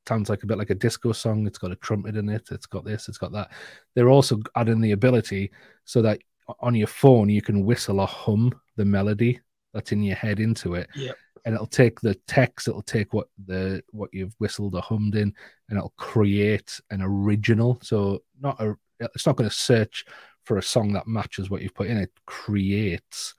sounds 0.07 0.29
like 0.29 0.43
a 0.43 0.47
bit 0.47 0.57
like 0.57 0.69
a 0.69 0.75
disco 0.75 1.11
song. 1.11 1.45
It's 1.45 1.57
got 1.57 1.71
a 1.71 1.75
trumpet 1.77 2.15
in 2.15 2.29
it. 2.29 2.49
It's 2.51 2.65
got 2.65 2.85
this. 2.85 3.07
It's 3.07 3.17
got 3.17 3.31
that. 3.33 3.51
They're 3.95 4.09
also 4.09 4.39
adding 4.55 4.81
the 4.81 4.91
ability 4.93 5.51
so 5.85 6.01
that 6.01 6.19
on 6.59 6.75
your 6.75 6.87
phone 6.87 7.29
you 7.29 7.41
can 7.41 7.65
whistle 7.65 8.01
or 8.01 8.07
hum 8.07 8.51
the 8.75 8.83
melody 8.83 9.39
that's 9.73 9.91
in 9.91 10.03
your 10.03 10.15
head 10.15 10.39
into 10.39 10.73
it. 10.73 10.89
Yep 10.95 11.15
and 11.45 11.55
it'll 11.55 11.67
take 11.67 11.99
the 11.99 12.15
text, 12.27 12.67
it'll 12.67 12.81
take 12.81 13.13
what 13.13 13.27
the 13.45 13.83
what 13.91 14.09
you've 14.13 14.35
whistled 14.39 14.75
or 14.75 14.81
hummed 14.81 15.15
in, 15.15 15.33
and 15.69 15.77
it'll 15.77 15.93
create 15.97 16.79
an 16.89 17.01
original. 17.01 17.79
So 17.81 18.23
not 18.39 18.59
a, 18.61 18.75
it's 18.99 19.25
not 19.25 19.35
going 19.35 19.49
to 19.49 19.55
search 19.55 20.05
for 20.43 20.57
a 20.57 20.63
song 20.63 20.93
that 20.93 21.07
matches 21.07 21.49
what 21.49 21.61
you've 21.61 21.75
put 21.75 21.87
in. 21.87 21.97
It 21.97 22.11
creates 22.25 23.33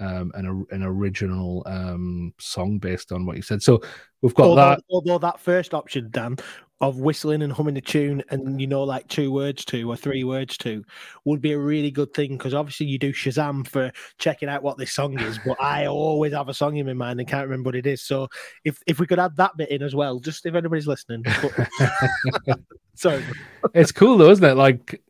um, 0.00 0.32
an 0.34 0.66
an 0.70 0.82
original 0.82 1.62
um, 1.66 2.34
song 2.38 2.78
based 2.78 3.12
on 3.12 3.26
what 3.26 3.36
you 3.36 3.42
said. 3.42 3.62
So 3.62 3.80
we've 4.22 4.34
got 4.34 4.46
although, 4.46 4.70
that. 4.70 4.80
Although 4.90 5.18
that 5.18 5.40
first 5.40 5.74
option, 5.74 6.08
Dan, 6.10 6.36
of 6.80 6.98
whistling 6.98 7.42
and 7.42 7.52
humming 7.52 7.76
a 7.76 7.80
tune 7.80 8.22
and 8.30 8.58
you 8.58 8.66
know 8.66 8.82
like 8.82 9.06
two 9.08 9.30
words 9.30 9.64
to 9.66 9.90
or 9.90 9.96
three 9.96 10.24
words 10.24 10.56
to 10.56 10.82
would 11.26 11.40
be 11.40 11.52
a 11.52 11.58
really 11.58 11.90
good 11.90 12.12
thing 12.14 12.38
because 12.38 12.54
obviously 12.54 12.86
you 12.86 12.98
do 12.98 13.12
Shazam 13.12 13.66
for 13.66 13.92
checking 14.18 14.48
out 14.48 14.62
what 14.62 14.78
this 14.78 14.92
song 14.92 15.18
is, 15.20 15.38
but 15.44 15.60
I 15.60 15.86
always 15.88 16.32
have 16.32 16.48
a 16.48 16.54
song 16.54 16.76
in 16.76 16.86
my 16.86 16.94
mind 16.94 17.20
and 17.20 17.28
can't 17.28 17.46
remember 17.46 17.68
what 17.68 17.76
it 17.76 17.86
is. 17.86 18.02
So 18.02 18.28
if 18.64 18.80
if 18.86 18.98
we 18.98 19.06
could 19.06 19.18
add 19.18 19.36
that 19.36 19.56
bit 19.56 19.70
in 19.70 19.82
as 19.82 19.94
well, 19.94 20.20
just 20.20 20.46
if 20.46 20.54
anybody's 20.54 20.86
listening. 20.86 21.22
But... 21.22 21.68
Sorry, 22.94 23.24
it's 23.74 23.92
cool 23.92 24.16
though, 24.16 24.30
isn't 24.30 24.44
it? 24.44 24.54
Like 24.54 25.02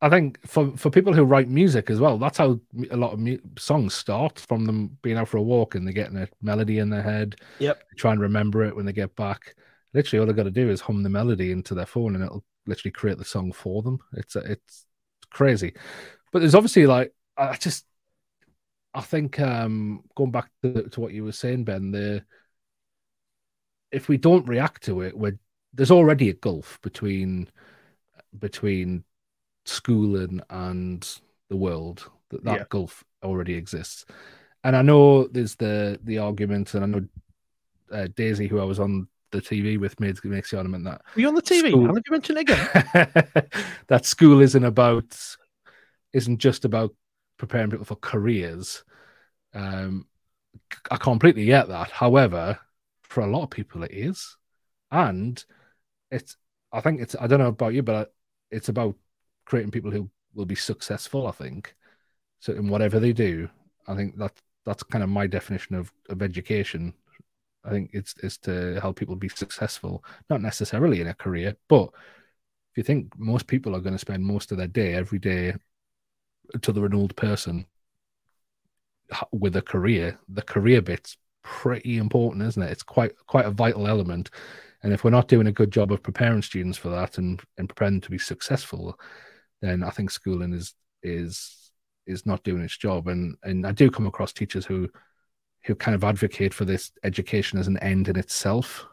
I 0.00 0.08
think 0.08 0.38
for 0.46 0.76
for 0.76 0.90
people 0.90 1.12
who 1.12 1.24
write 1.24 1.48
music 1.48 1.90
as 1.90 1.98
well, 1.98 2.18
that's 2.18 2.38
how 2.38 2.60
a 2.90 2.96
lot 2.96 3.12
of 3.12 3.18
mu- 3.18 3.38
songs 3.58 3.94
start 3.94 4.38
from 4.38 4.64
them 4.64 4.96
being 5.02 5.16
out 5.16 5.28
for 5.28 5.38
a 5.38 5.42
walk 5.42 5.74
and 5.74 5.86
they're 5.86 5.92
getting 5.92 6.16
a 6.18 6.28
melody 6.40 6.78
in 6.78 6.88
their 6.88 7.02
head. 7.02 7.36
Yep. 7.58 7.82
Try 7.96 8.12
and 8.12 8.20
remember 8.20 8.64
it 8.64 8.76
when 8.76 8.86
they 8.86 8.92
get 8.92 9.14
back 9.16 9.54
literally 9.94 10.20
all 10.20 10.26
they 10.26 10.32
got 10.32 10.44
to 10.44 10.50
do 10.50 10.70
is 10.70 10.80
hum 10.80 11.02
the 11.02 11.08
melody 11.08 11.52
into 11.52 11.74
their 11.74 11.86
phone 11.86 12.14
and 12.14 12.24
it'll 12.24 12.44
literally 12.66 12.92
create 12.92 13.18
the 13.18 13.24
song 13.24 13.52
for 13.52 13.82
them. 13.82 13.98
It's 14.14 14.36
it's 14.36 14.86
crazy, 15.30 15.74
but 16.32 16.40
there's 16.40 16.54
obviously 16.54 16.86
like 16.86 17.12
I 17.36 17.56
just 17.56 17.84
I 18.94 19.00
think 19.00 19.40
um 19.40 20.04
going 20.14 20.30
back 20.30 20.50
to, 20.62 20.88
to 20.88 21.00
what 21.00 21.12
you 21.12 21.24
were 21.24 21.32
saying, 21.32 21.64
Ben, 21.64 21.90
the 21.90 22.24
if 23.90 24.08
we 24.08 24.18
don't 24.18 24.48
react 24.48 24.84
to 24.84 25.00
it, 25.02 25.16
we're 25.16 25.38
there's 25.72 25.90
already 25.90 26.30
a 26.30 26.34
gulf 26.34 26.78
between 26.82 27.48
between 28.38 29.04
schooling 29.68 30.40
and 30.50 31.20
the 31.48 31.56
world. 31.56 32.10
That 32.30 32.44
that 32.44 32.58
yeah. 32.58 32.64
gulf 32.68 33.04
already 33.22 33.54
exists, 33.54 34.04
and 34.62 34.76
I 34.76 34.82
know 34.82 35.28
there's 35.28 35.54
the 35.56 35.98
the 36.02 36.18
argument, 36.18 36.74
and 36.74 36.84
I 36.84 36.86
know 36.86 37.08
uh, 37.90 38.08
Daisy, 38.14 38.48
who 38.48 38.60
I 38.60 38.64
was 38.64 38.78
on 38.78 39.08
the 39.30 39.40
TV 39.40 39.78
with 39.78 39.98
me 40.00 40.12
makes 40.24 40.50
the 40.50 40.56
argument 40.56 40.84
that 40.84 41.02
Are 41.16 41.20
you 41.20 41.28
on 41.28 41.34
the 41.34 41.42
TV? 41.42 41.70
School... 41.70 41.86
How 41.86 41.92
did 41.92 42.04
you 42.06 42.12
mention 42.12 42.36
it 42.36 42.40
again? 42.40 43.08
that 43.88 44.06
school 44.06 44.40
isn't 44.40 44.64
about 44.64 45.16
isn't 46.12 46.38
just 46.38 46.64
about 46.64 46.94
preparing 47.36 47.70
people 47.70 47.84
for 47.84 47.96
careers. 47.96 48.84
Um, 49.54 50.06
I 50.90 50.96
completely 50.96 51.46
get 51.46 51.68
that. 51.68 51.90
However, 51.90 52.58
for 53.02 53.22
a 53.22 53.26
lot 53.26 53.44
of 53.44 53.50
people, 53.50 53.82
it 53.82 53.92
is, 53.92 54.36
and 54.90 55.42
it's. 56.10 56.36
I 56.72 56.80
think 56.80 57.00
it's. 57.00 57.16
I 57.18 57.26
don't 57.26 57.38
know 57.38 57.48
about 57.48 57.74
you, 57.74 57.82
but 57.82 58.12
it's 58.50 58.68
about 58.68 58.94
creating 59.48 59.70
people 59.70 59.90
who 59.90 60.10
will 60.34 60.46
be 60.46 60.54
successful. 60.54 61.26
I 61.26 61.32
think 61.32 61.74
so 62.40 62.52
in 62.52 62.68
whatever 62.68 63.00
they 63.00 63.12
do. 63.12 63.48
I 63.86 63.96
think 63.96 64.16
that 64.18 64.32
that's 64.66 64.82
kind 64.82 65.02
of 65.02 65.10
my 65.10 65.26
definition 65.26 65.74
of, 65.74 65.90
of 66.10 66.20
education 66.22 66.92
I 67.64 67.70
think 67.70 67.90
it's 67.92 68.14
it's 68.22 68.38
to 68.38 68.80
help 68.80 68.96
people 68.96 69.16
be 69.16 69.28
successful, 69.28 70.04
not 70.30 70.40
necessarily 70.40 71.00
in 71.00 71.08
a 71.08 71.14
career, 71.14 71.56
but 71.68 71.90
if 72.72 72.76
you 72.76 72.82
think 72.82 73.18
most 73.18 73.46
people 73.46 73.74
are 73.74 73.80
going 73.80 73.94
to 73.94 73.98
spend 73.98 74.24
most 74.24 74.52
of 74.52 74.58
their 74.58 74.66
day 74.68 74.94
every 74.94 75.18
day 75.18 75.54
to 76.62 76.72
the 76.72 76.82
an 76.84 76.94
old 76.94 77.16
person 77.16 77.66
with 79.32 79.56
a 79.56 79.62
career, 79.62 80.18
the 80.28 80.42
career 80.42 80.80
bit's 80.82 81.16
pretty 81.42 81.98
important, 81.98 82.42
isn't 82.44 82.62
it? 82.62 82.70
It's 82.70 82.82
quite 82.82 83.12
quite 83.26 83.46
a 83.46 83.50
vital 83.50 83.86
element. 83.86 84.30
And 84.82 84.92
if 84.92 85.02
we're 85.02 85.10
not 85.10 85.28
doing 85.28 85.48
a 85.48 85.52
good 85.52 85.72
job 85.72 85.90
of 85.92 86.02
preparing 86.02 86.42
students 86.42 86.78
for 86.78 86.88
that 86.90 87.18
and, 87.18 87.40
and 87.58 87.68
preparing 87.68 88.00
to 88.00 88.10
be 88.10 88.18
successful, 88.18 88.98
then 89.60 89.82
I 89.82 89.90
think 89.90 90.10
schooling 90.10 90.52
is 90.52 90.74
is 91.02 91.72
is 92.06 92.26
not 92.26 92.42
doing 92.42 92.62
its 92.62 92.76
job. 92.76 93.08
And 93.08 93.36
and 93.42 93.66
I 93.66 93.72
do 93.72 93.90
come 93.90 94.06
across 94.06 94.32
teachers 94.32 94.64
who 94.66 94.88
who 95.64 95.74
kind 95.74 95.94
of 95.94 96.04
advocate 96.04 96.54
for 96.54 96.64
this 96.64 96.92
education 97.04 97.58
as 97.58 97.68
an 97.68 97.78
end 97.78 98.08
in 98.08 98.16
itself. 98.16 98.86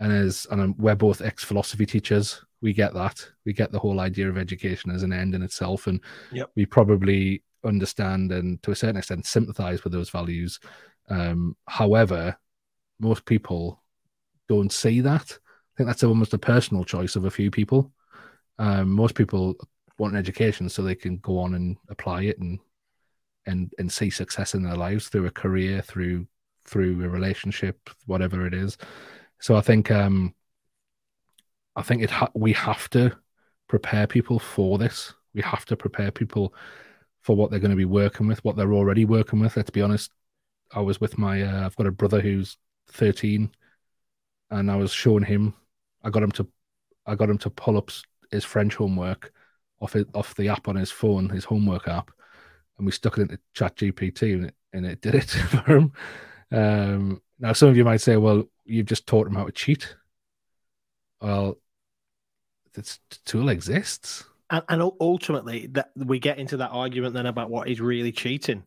And 0.00 0.12
as 0.12 0.46
and 0.50 0.76
we're 0.78 0.94
both 0.94 1.22
ex 1.22 1.42
philosophy 1.42 1.86
teachers, 1.86 2.44
we 2.60 2.72
get 2.72 2.92
that. 2.94 3.26
We 3.44 3.52
get 3.52 3.72
the 3.72 3.78
whole 3.78 4.00
idea 4.00 4.28
of 4.28 4.36
education 4.36 4.90
as 4.90 5.02
an 5.02 5.12
end 5.12 5.34
in 5.34 5.42
itself, 5.42 5.86
and 5.86 6.00
yep. 6.32 6.50
we 6.54 6.66
probably 6.66 7.42
understand 7.64 8.30
and 8.30 8.62
to 8.62 8.70
a 8.70 8.76
certain 8.76 8.96
extent 8.96 9.26
sympathize 9.26 9.84
with 9.84 9.92
those 9.92 10.10
values. 10.10 10.60
Um, 11.08 11.56
however, 11.66 12.36
most 13.00 13.24
people 13.24 13.82
don't 14.48 14.72
see 14.72 15.00
that. 15.00 15.32
I 15.32 15.72
think 15.76 15.86
that's 15.86 16.04
almost 16.04 16.34
a 16.34 16.38
personal 16.38 16.84
choice 16.84 17.16
of 17.16 17.24
a 17.24 17.30
few 17.30 17.50
people. 17.50 17.92
Um, 18.58 18.90
most 18.90 19.14
people 19.14 19.54
want 19.98 20.12
an 20.12 20.18
education 20.18 20.68
so 20.68 20.82
they 20.82 20.94
can 20.94 21.18
go 21.18 21.38
on 21.38 21.54
and 21.54 21.76
apply 21.88 22.22
it 22.22 22.38
and 22.38 22.58
and 23.46 23.72
and 23.78 23.90
see 23.90 24.10
success 24.10 24.54
in 24.54 24.62
their 24.62 24.76
lives 24.76 25.08
through 25.08 25.26
a 25.26 25.30
career, 25.30 25.82
through 25.82 26.26
through 26.64 27.04
a 27.04 27.08
relationship, 27.08 27.90
whatever 28.06 28.46
it 28.46 28.54
is. 28.54 28.76
So 29.40 29.56
I 29.56 29.60
think 29.60 29.90
um 29.90 30.34
I 31.76 31.82
think 31.82 32.02
it 32.02 32.10
ha- 32.10 32.30
we 32.34 32.52
have 32.54 32.88
to 32.90 33.16
prepare 33.68 34.06
people 34.06 34.38
for 34.38 34.78
this. 34.78 35.14
We 35.34 35.42
have 35.42 35.64
to 35.66 35.76
prepare 35.76 36.10
people 36.10 36.54
for 37.22 37.36
what 37.36 37.50
they're 37.50 37.60
going 37.60 37.70
to 37.70 37.76
be 37.76 37.84
working 37.84 38.26
with, 38.26 38.42
what 38.44 38.56
they're 38.56 38.72
already 38.72 39.04
working 39.04 39.40
with. 39.40 39.56
Let's 39.56 39.70
be 39.70 39.82
honest. 39.82 40.10
I 40.72 40.80
was 40.80 41.00
with 41.00 41.18
my, 41.18 41.42
uh, 41.42 41.66
I've 41.66 41.76
got 41.76 41.86
a 41.86 41.92
brother 41.92 42.20
who's 42.20 42.56
13, 42.92 43.50
and 44.50 44.70
I 44.70 44.76
was 44.76 44.92
showing 44.92 45.24
him. 45.24 45.54
I 46.02 46.10
got 46.10 46.22
him 46.22 46.30
to, 46.32 46.48
I 47.04 47.14
got 47.14 47.28
him 47.28 47.38
to 47.38 47.50
pull 47.50 47.76
up 47.76 47.90
his 48.30 48.44
French 48.44 48.76
homework 48.76 49.32
off 49.80 49.96
it 49.96 50.08
off 50.14 50.34
the 50.34 50.48
app 50.48 50.68
on 50.68 50.76
his 50.76 50.90
phone, 50.90 51.28
his 51.28 51.44
homework 51.44 51.88
app, 51.88 52.10
and 52.78 52.86
we 52.86 52.92
stuck 52.92 53.18
it 53.18 53.22
into 53.22 53.38
Chat 53.54 53.76
GPT, 53.76 54.34
and 54.34 54.46
it, 54.46 54.54
and 54.72 54.86
it 54.86 55.00
did 55.00 55.14
it 55.14 55.30
for 55.30 55.76
him. 55.76 55.92
Um, 56.52 57.22
now, 57.38 57.52
some 57.52 57.68
of 57.68 57.76
you 57.76 57.84
might 57.84 58.00
say, 58.00 58.16
"Well, 58.16 58.44
you've 58.64 58.86
just 58.86 59.06
taught 59.06 59.26
him 59.26 59.34
how 59.34 59.44
to 59.44 59.52
cheat." 59.52 59.94
Well, 61.20 61.58
this 62.74 63.00
tool 63.24 63.48
exists. 63.48 64.24
And, 64.50 64.62
and, 64.68 64.92
ultimately, 65.00 65.66
that 65.72 65.90
we 65.96 66.20
get 66.20 66.38
into 66.38 66.56
that 66.58 66.70
argument 66.70 67.14
then 67.14 67.26
about 67.26 67.50
what 67.50 67.68
is 67.68 67.80
really 67.80 68.12
cheating, 68.12 68.62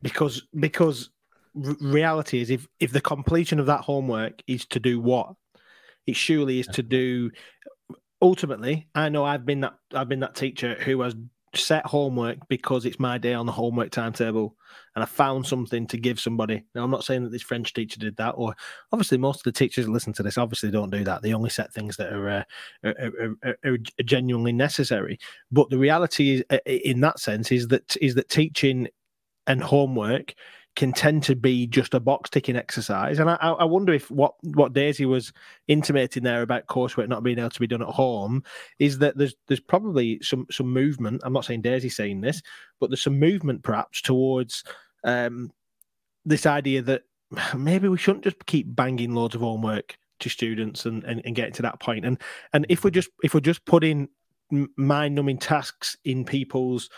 because 0.00 0.46
because 0.60 1.10
reality 1.54 2.40
is 2.40 2.50
if 2.50 2.68
if 2.78 2.92
the 2.92 3.00
completion 3.00 3.58
of 3.58 3.66
that 3.66 3.80
homework 3.80 4.42
is 4.46 4.64
to 4.66 4.78
do 4.78 5.00
what, 5.00 5.34
it 6.06 6.14
surely 6.14 6.60
is 6.60 6.68
to 6.68 6.82
do. 6.82 7.30
Ultimately, 8.24 8.88
I 8.94 9.10
know 9.10 9.26
I've 9.26 9.44
been 9.44 9.60
that 9.60 9.74
I've 9.92 10.08
been 10.08 10.20
that 10.20 10.34
teacher 10.34 10.76
who 10.76 11.02
has 11.02 11.14
set 11.54 11.84
homework 11.84 12.38
because 12.48 12.86
it's 12.86 12.98
my 12.98 13.18
day 13.18 13.34
on 13.34 13.44
the 13.44 13.52
homework 13.52 13.90
timetable 13.90 14.56
and 14.94 15.02
I 15.02 15.06
found 15.06 15.46
something 15.46 15.86
to 15.88 15.98
give 15.98 16.18
somebody. 16.18 16.64
Now, 16.74 16.84
I'm 16.84 16.90
not 16.90 17.04
saying 17.04 17.24
that 17.24 17.32
this 17.32 17.42
French 17.42 17.74
teacher 17.74 18.00
did 18.00 18.16
that, 18.16 18.30
or 18.30 18.56
obviously 18.92 19.18
most 19.18 19.40
of 19.40 19.44
the 19.44 19.52
teachers 19.52 19.90
listen 19.90 20.14
to 20.14 20.22
this 20.22 20.38
obviously 20.38 20.70
don't 20.70 20.88
do 20.88 21.04
that. 21.04 21.20
They 21.20 21.34
only 21.34 21.50
set 21.50 21.70
things 21.74 21.98
that 21.98 22.14
are, 22.14 22.30
uh, 22.30 22.44
are, 22.82 23.36
are, 23.44 23.56
are 23.62 23.78
genuinely 24.04 24.54
necessary. 24.54 25.18
But 25.52 25.68
the 25.68 25.76
reality 25.76 26.42
is, 26.48 26.58
in 26.64 27.00
that 27.00 27.20
sense, 27.20 27.52
is 27.52 27.68
that 27.68 27.94
is 28.00 28.14
that 28.14 28.30
teaching 28.30 28.88
and 29.46 29.62
homework 29.62 30.34
can 30.76 30.92
tend 30.92 31.22
to 31.22 31.36
be 31.36 31.66
just 31.66 31.94
a 31.94 32.00
box 32.00 32.28
ticking 32.30 32.56
exercise. 32.56 33.18
And 33.18 33.30
I, 33.30 33.36
I, 33.36 33.64
wonder 33.64 33.92
if 33.92 34.10
what, 34.10 34.34
what 34.42 34.72
Daisy 34.72 35.06
was 35.06 35.32
intimating 35.68 36.24
there 36.24 36.42
about 36.42 36.66
coursework 36.66 37.08
not 37.08 37.22
being 37.22 37.38
able 37.38 37.50
to 37.50 37.60
be 37.60 37.66
done 37.66 37.82
at 37.82 37.88
home 37.88 38.42
is 38.80 38.98
that 38.98 39.16
there's 39.16 39.34
there's 39.46 39.60
probably 39.60 40.18
some 40.22 40.46
some 40.50 40.72
movement. 40.72 41.22
I'm 41.24 41.32
not 41.32 41.44
saying 41.44 41.62
Daisy's 41.62 41.96
saying 41.96 42.20
this, 42.20 42.42
but 42.80 42.90
there's 42.90 43.02
some 43.02 43.20
movement 43.20 43.62
perhaps 43.62 44.02
towards 44.02 44.64
um, 45.04 45.52
this 46.24 46.46
idea 46.46 46.82
that 46.82 47.02
maybe 47.56 47.88
we 47.88 47.98
shouldn't 47.98 48.24
just 48.24 48.44
keep 48.46 48.74
banging 48.74 49.14
loads 49.14 49.34
of 49.34 49.42
homework 49.42 49.96
to 50.20 50.28
students 50.28 50.86
and, 50.86 51.04
and, 51.04 51.22
and 51.24 51.34
getting 51.36 51.52
to 51.54 51.62
that 51.62 51.80
point. 51.80 52.04
And 52.04 52.20
and 52.52 52.66
if 52.68 52.82
we're 52.82 52.90
just 52.90 53.10
if 53.22 53.32
we're 53.32 53.40
just 53.40 53.64
putting 53.64 54.08
mind 54.76 55.14
numbing 55.14 55.38
tasks 55.38 55.96
in 56.04 56.24
people's 56.24 56.90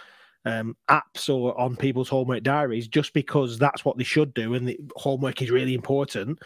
um, 0.46 0.76
apps 0.88 1.28
or 1.28 1.59
on 1.61 1.76
people's 1.76 2.09
homework 2.09 2.44
diaries 2.44 2.87
just 2.87 3.12
because 3.12 3.59
that's 3.59 3.85
what 3.85 3.98
they 3.98 4.04
should 4.04 4.32
do 4.32 4.54
and 4.54 4.66
the 4.66 4.78
homework 4.94 5.42
is 5.42 5.50
really 5.50 5.74
important. 5.74 6.38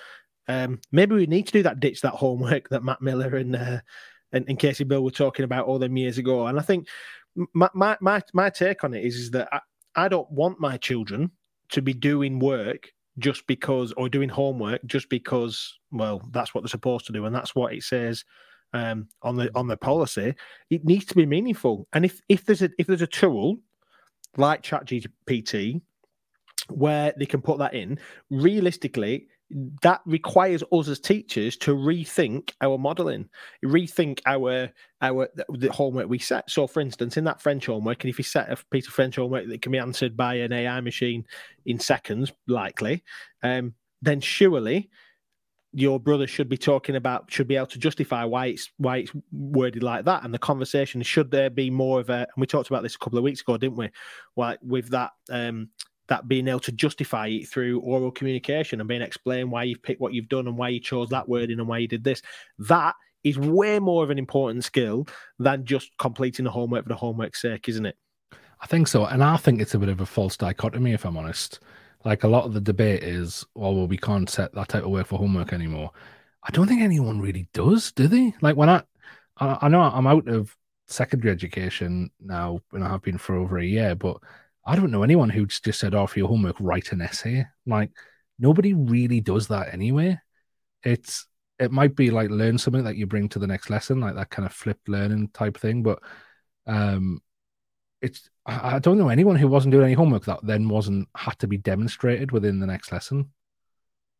Um, 0.48 0.80
maybe 0.90 1.14
we 1.14 1.26
need 1.26 1.46
to 1.46 1.52
do 1.52 1.62
that 1.62 1.80
ditch 1.80 2.00
that 2.00 2.14
homework 2.14 2.70
that 2.70 2.82
Matt 2.82 3.02
Miller 3.02 3.36
and, 3.36 3.54
uh, 3.54 3.80
and, 4.32 4.46
and 4.48 4.58
Casey 4.58 4.84
Bill 4.84 5.04
were 5.04 5.10
talking 5.10 5.44
about 5.44 5.66
all 5.66 5.78
them 5.78 5.98
years 5.98 6.16
ago. 6.16 6.46
And 6.46 6.58
I 6.58 6.62
think 6.62 6.88
my 7.52 7.68
my 7.74 7.96
my, 8.00 8.22
my 8.32 8.50
take 8.50 8.82
on 8.84 8.94
it 8.94 9.04
is, 9.04 9.16
is 9.16 9.30
that 9.32 9.48
I, 9.52 9.60
I 9.94 10.08
don't 10.08 10.30
want 10.30 10.58
my 10.58 10.78
children 10.78 11.30
to 11.68 11.82
be 11.82 11.92
doing 11.92 12.38
work 12.38 12.90
just 13.18 13.46
because 13.46 13.92
or 13.96 14.08
doing 14.08 14.28
homework 14.30 14.82
just 14.86 15.10
because 15.10 15.78
well 15.92 16.26
that's 16.32 16.54
what 16.54 16.62
they're 16.62 16.68
supposed 16.68 17.06
to 17.06 17.12
do 17.12 17.26
and 17.26 17.34
that's 17.34 17.54
what 17.54 17.74
it 17.74 17.82
says 17.82 18.24
um, 18.72 19.08
on 19.22 19.36
the 19.36 19.50
on 19.54 19.66
the 19.66 19.76
policy 19.76 20.34
it 20.70 20.84
needs 20.84 21.04
to 21.04 21.14
be 21.14 21.26
meaningful 21.26 21.86
and 21.92 22.04
if 22.04 22.20
if 22.28 22.46
there's 22.46 22.62
a 22.62 22.70
if 22.78 22.86
there's 22.86 23.02
a 23.02 23.06
tool 23.06 23.58
like 24.36 24.62
ChatGPT, 24.62 25.80
where 26.68 27.12
they 27.16 27.26
can 27.26 27.42
put 27.42 27.58
that 27.58 27.74
in, 27.74 27.98
realistically, 28.30 29.28
that 29.82 30.00
requires 30.06 30.62
us 30.70 30.88
as 30.88 31.00
teachers 31.00 31.56
to 31.56 31.74
rethink 31.74 32.52
our 32.60 32.78
modeling, 32.78 33.28
rethink 33.64 34.20
our 34.26 34.70
our 35.02 35.28
the 35.48 35.72
homework 35.72 36.08
we 36.08 36.18
set. 36.18 36.48
So, 36.48 36.66
for 36.66 36.80
instance, 36.80 37.16
in 37.16 37.24
that 37.24 37.42
French 37.42 37.66
homework, 37.66 38.04
and 38.04 38.10
if 38.10 38.18
you 38.18 38.24
set 38.24 38.50
a 38.50 38.56
piece 38.70 38.86
of 38.86 38.94
French 38.94 39.16
homework 39.16 39.48
that 39.48 39.62
can 39.62 39.72
be 39.72 39.78
answered 39.78 40.16
by 40.16 40.34
an 40.34 40.52
AI 40.52 40.80
machine 40.80 41.26
in 41.66 41.80
seconds, 41.80 42.32
likely, 42.46 43.02
um, 43.42 43.74
then 44.02 44.20
surely 44.20 44.88
your 45.72 46.00
brother 46.00 46.26
should 46.26 46.48
be 46.48 46.56
talking 46.56 46.96
about 46.96 47.30
should 47.30 47.46
be 47.46 47.56
able 47.56 47.66
to 47.66 47.78
justify 47.78 48.24
why 48.24 48.46
it's 48.46 48.70
why 48.78 48.98
it's 48.98 49.12
worded 49.32 49.82
like 49.82 50.04
that. 50.04 50.24
And 50.24 50.34
the 50.34 50.38
conversation 50.38 51.02
should 51.02 51.30
there 51.30 51.50
be 51.50 51.70
more 51.70 52.00
of 52.00 52.10
a 52.10 52.18
and 52.18 52.28
we 52.38 52.46
talked 52.46 52.68
about 52.68 52.82
this 52.82 52.96
a 52.96 52.98
couple 52.98 53.18
of 53.18 53.24
weeks 53.24 53.40
ago 53.40 53.56
didn't 53.56 53.76
we? 53.76 53.90
Like 54.36 54.58
with 54.62 54.88
that 54.90 55.12
um 55.30 55.68
that 56.08 56.26
being 56.26 56.48
able 56.48 56.60
to 56.60 56.72
justify 56.72 57.28
it 57.28 57.48
through 57.48 57.80
oral 57.80 58.10
communication 58.10 58.80
and 58.80 58.88
being 58.88 59.02
explained 59.02 59.50
why 59.50 59.62
you've 59.62 59.82
picked 59.82 60.00
what 60.00 60.12
you've 60.12 60.28
done 60.28 60.48
and 60.48 60.58
why 60.58 60.68
you 60.68 60.80
chose 60.80 61.08
that 61.10 61.28
wording 61.28 61.60
and 61.60 61.68
why 61.68 61.78
you 61.78 61.86
did 61.86 62.02
this 62.02 62.20
that 62.58 62.96
is 63.22 63.38
way 63.38 63.78
more 63.78 64.02
of 64.02 64.10
an 64.10 64.18
important 64.18 64.64
skill 64.64 65.06
than 65.38 65.64
just 65.64 65.90
completing 65.98 66.44
the 66.44 66.50
homework 66.50 66.82
for 66.82 66.88
the 66.88 66.96
homework's 66.96 67.42
sake 67.42 67.68
isn't 67.68 67.86
it? 67.86 67.96
I 68.60 68.66
think 68.66 68.88
so. 68.88 69.04
And 69.04 69.22
i 69.22 69.36
think 69.36 69.60
it's 69.60 69.74
a 69.74 69.78
bit 69.78 69.88
of 69.88 70.00
a 70.00 70.06
false 70.06 70.36
dichotomy 70.36 70.92
if 70.92 71.04
i'm 71.04 71.16
honest 71.16 71.60
like 72.04 72.24
a 72.24 72.28
lot 72.28 72.44
of 72.44 72.54
the 72.54 72.60
debate 72.60 73.02
is, 73.02 73.44
oh, 73.56 73.72
well, 73.72 73.86
we 73.86 73.98
can't 73.98 74.28
set 74.28 74.54
that 74.54 74.68
type 74.68 74.84
of 74.84 74.90
work 74.90 75.06
for 75.06 75.18
homework 75.18 75.52
anymore. 75.52 75.90
I 76.42 76.50
don't 76.50 76.66
think 76.66 76.80
anyone 76.80 77.20
really 77.20 77.48
does, 77.52 77.92
do 77.92 78.08
they? 78.08 78.34
Like 78.40 78.56
when 78.56 78.70
I, 78.70 78.82
I, 79.36 79.58
I 79.62 79.68
know 79.68 79.82
I'm 79.82 80.06
out 80.06 80.28
of 80.28 80.56
secondary 80.86 81.32
education 81.32 82.10
now, 82.20 82.60
and 82.72 82.82
I 82.82 82.88
have 82.88 83.02
been 83.02 83.18
for 83.18 83.36
over 83.36 83.58
a 83.58 83.64
year, 83.64 83.94
but 83.94 84.16
I 84.64 84.76
don't 84.76 84.90
know 84.90 85.02
anyone 85.02 85.30
who's 85.30 85.60
just 85.60 85.80
said, 85.80 85.94
oh, 85.94 86.06
for 86.06 86.18
your 86.18 86.28
homework, 86.28 86.56
write 86.58 86.92
an 86.92 87.02
essay. 87.02 87.46
Like 87.66 87.90
nobody 88.38 88.74
really 88.74 89.20
does 89.20 89.48
that 89.48 89.72
anyway. 89.72 90.18
It's 90.82 91.26
it 91.58 91.70
might 91.70 91.94
be 91.94 92.10
like 92.10 92.30
learn 92.30 92.56
something 92.56 92.84
that 92.84 92.96
you 92.96 93.06
bring 93.06 93.28
to 93.30 93.38
the 93.38 93.46
next 93.46 93.68
lesson, 93.68 94.00
like 94.00 94.14
that 94.14 94.30
kind 94.30 94.46
of 94.46 94.52
flipped 94.52 94.88
learning 94.88 95.28
type 95.34 95.58
thing. 95.58 95.82
But 95.82 95.98
um, 96.66 97.20
it's 98.00 98.30
I 98.50 98.78
don't 98.78 98.98
know 98.98 99.08
anyone 99.08 99.36
who 99.36 99.48
wasn't 99.48 99.72
doing 99.72 99.84
any 99.84 99.92
homework 99.94 100.24
that 100.24 100.40
then 100.42 100.68
wasn't 100.68 101.08
had 101.16 101.38
to 101.38 101.46
be 101.46 101.56
demonstrated 101.56 102.32
within 102.32 102.58
the 102.58 102.66
next 102.66 102.90
lesson. 102.90 103.30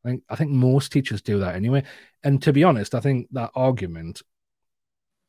I 0.05 0.09
think 0.09 0.23
I 0.29 0.37
think 0.37 0.51
most 0.51 0.93
teachers 0.93 1.23
do 1.23 1.39
that 1.41 1.57
anyway. 1.57 1.85
And 2.23 2.43
to 2.43 2.53
be 2.53 2.65
honest, 2.65 2.95
I 2.95 3.01
think 3.01 3.29
that 3.33 3.51
argument, 3.55 4.23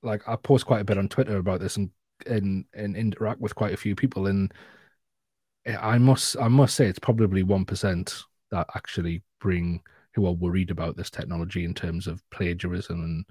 like 0.04 0.28
I 0.28 0.36
post 0.36 0.66
quite 0.66 0.82
a 0.82 0.86
bit 0.86 0.98
on 0.98 1.10
Twitter 1.10 1.38
about 1.38 1.60
this 1.60 1.78
and 1.78 1.90
and 2.28 2.66
and 2.74 2.96
interact 2.96 3.42
with 3.42 3.56
quite 3.56 3.74
a 3.74 3.78
few 3.78 3.96
people, 3.96 4.28
and 4.28 4.54
I 5.66 5.98
must 5.98 6.38
I 6.38 6.48
must 6.48 6.76
say 6.76 6.88
it's 6.88 7.00
probably 7.00 7.44
one 7.44 7.66
percent 7.66 8.24
that 8.52 8.68
actually 8.76 9.24
bring 9.40 9.82
who 10.14 10.26
are 10.28 10.34
worried 10.34 10.72
about 10.72 10.98
this 10.98 11.10
technology 11.10 11.64
in 11.64 11.74
terms 11.74 12.08
of 12.08 12.22
plagiarism, 12.30 13.02
and 13.02 13.26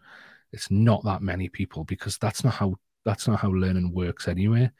it's 0.52 0.70
not 0.70 1.04
that 1.04 1.22
many 1.22 1.48
people 1.48 1.84
because 1.84 2.18
that's 2.18 2.44
not 2.44 2.54
how 2.54 2.74
that's 3.04 3.28
not 3.28 3.40
how 3.40 3.50
learning 3.50 3.92
works 3.92 4.28
anyway. 4.28 4.70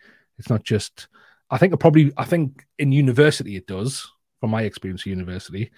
It's 0.41 0.51
not 0.51 0.65
just. 0.65 1.09
I 1.51 1.59
think 1.59 1.79
probably. 1.79 2.13
I 2.17 2.25
think 2.25 2.67
in 2.79 2.91
university 2.91 3.57
it 3.57 3.67
does. 3.67 4.11
From 4.41 4.51
my 4.51 4.63
experience 4.63 5.03
at 5.03 5.07
university, 5.07 5.71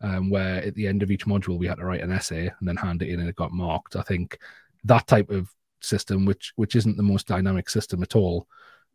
um, 0.00 0.30
where 0.30 0.64
at 0.64 0.74
the 0.74 0.86
end 0.86 1.02
of 1.02 1.10
each 1.10 1.26
module 1.26 1.58
we 1.58 1.66
had 1.66 1.76
to 1.76 1.84
write 1.84 2.00
an 2.00 2.10
essay 2.10 2.46
and 2.46 2.66
then 2.66 2.76
hand 2.76 3.02
it 3.02 3.10
in 3.10 3.20
and 3.20 3.28
it 3.28 3.36
got 3.36 3.52
marked. 3.52 3.94
I 3.94 4.00
think 4.00 4.38
that 4.84 5.06
type 5.06 5.28
of 5.28 5.52
system, 5.82 6.24
which 6.24 6.54
which 6.56 6.76
isn't 6.76 6.96
the 6.96 7.02
most 7.02 7.26
dynamic 7.26 7.68
system 7.68 8.02
at 8.02 8.16
all, 8.16 8.48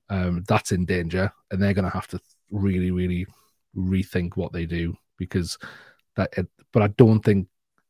um, 0.09 0.43
that's 0.47 0.71
in 0.71 0.85
danger, 0.85 1.31
and 1.51 1.61
they're 1.61 1.75
going 1.75 1.85
to 1.85 1.91
have 1.91 2.07
to 2.07 2.19
really, 2.49 2.89
really 2.89 3.27
rethink 3.77 4.35
what 4.35 4.51
they 4.51 4.65
do 4.65 4.97
because 5.17 5.57
that. 6.15 6.33
It, 6.35 6.47
but 6.73 6.81
I 6.81 6.87
don't 6.87 7.23
think 7.23 7.47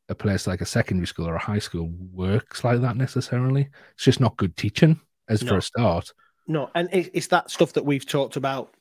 a 0.09 0.15
place 0.15 0.45
like 0.45 0.59
a 0.59 0.65
secondary 0.65 1.07
school 1.07 1.29
or 1.29 1.35
a 1.35 1.39
high 1.39 1.59
school 1.59 1.89
works 2.11 2.65
like 2.65 2.81
that 2.81 2.97
necessarily. 2.97 3.69
It's 3.93 4.03
just 4.03 4.19
not 4.19 4.35
good 4.35 4.57
teaching 4.57 4.99
as 5.29 5.41
no. 5.43 5.51
for 5.51 5.57
a 5.57 5.61
start. 5.61 6.11
No, 6.47 6.69
and 6.75 6.89
it's 6.91 7.27
that 7.27 7.51
stuff 7.51 7.73
that 7.73 7.85
we've 7.85 8.05
talked 8.05 8.35
about 8.35 8.73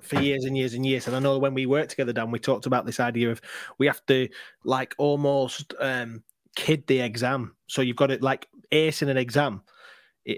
for 0.00 0.20
years 0.20 0.44
and 0.44 0.56
years 0.56 0.74
and 0.74 0.84
years. 0.84 1.06
And 1.06 1.14
I 1.14 1.18
know 1.20 1.38
when 1.38 1.54
we 1.54 1.66
worked 1.66 1.90
together, 1.90 2.12
Dan, 2.12 2.30
we 2.30 2.38
talked 2.38 2.66
about 2.66 2.86
this 2.86 3.00
idea 3.00 3.30
of 3.30 3.40
we 3.78 3.86
have 3.86 4.04
to 4.06 4.28
like 4.64 4.94
almost 4.98 5.74
um, 5.80 6.22
kid 6.56 6.86
the 6.86 7.00
exam. 7.00 7.54
So 7.66 7.82
you've 7.82 7.96
got 7.96 8.10
it 8.10 8.22
like 8.22 8.48
ace 8.72 9.02
in 9.02 9.08
an 9.08 9.16
exam 9.16 9.62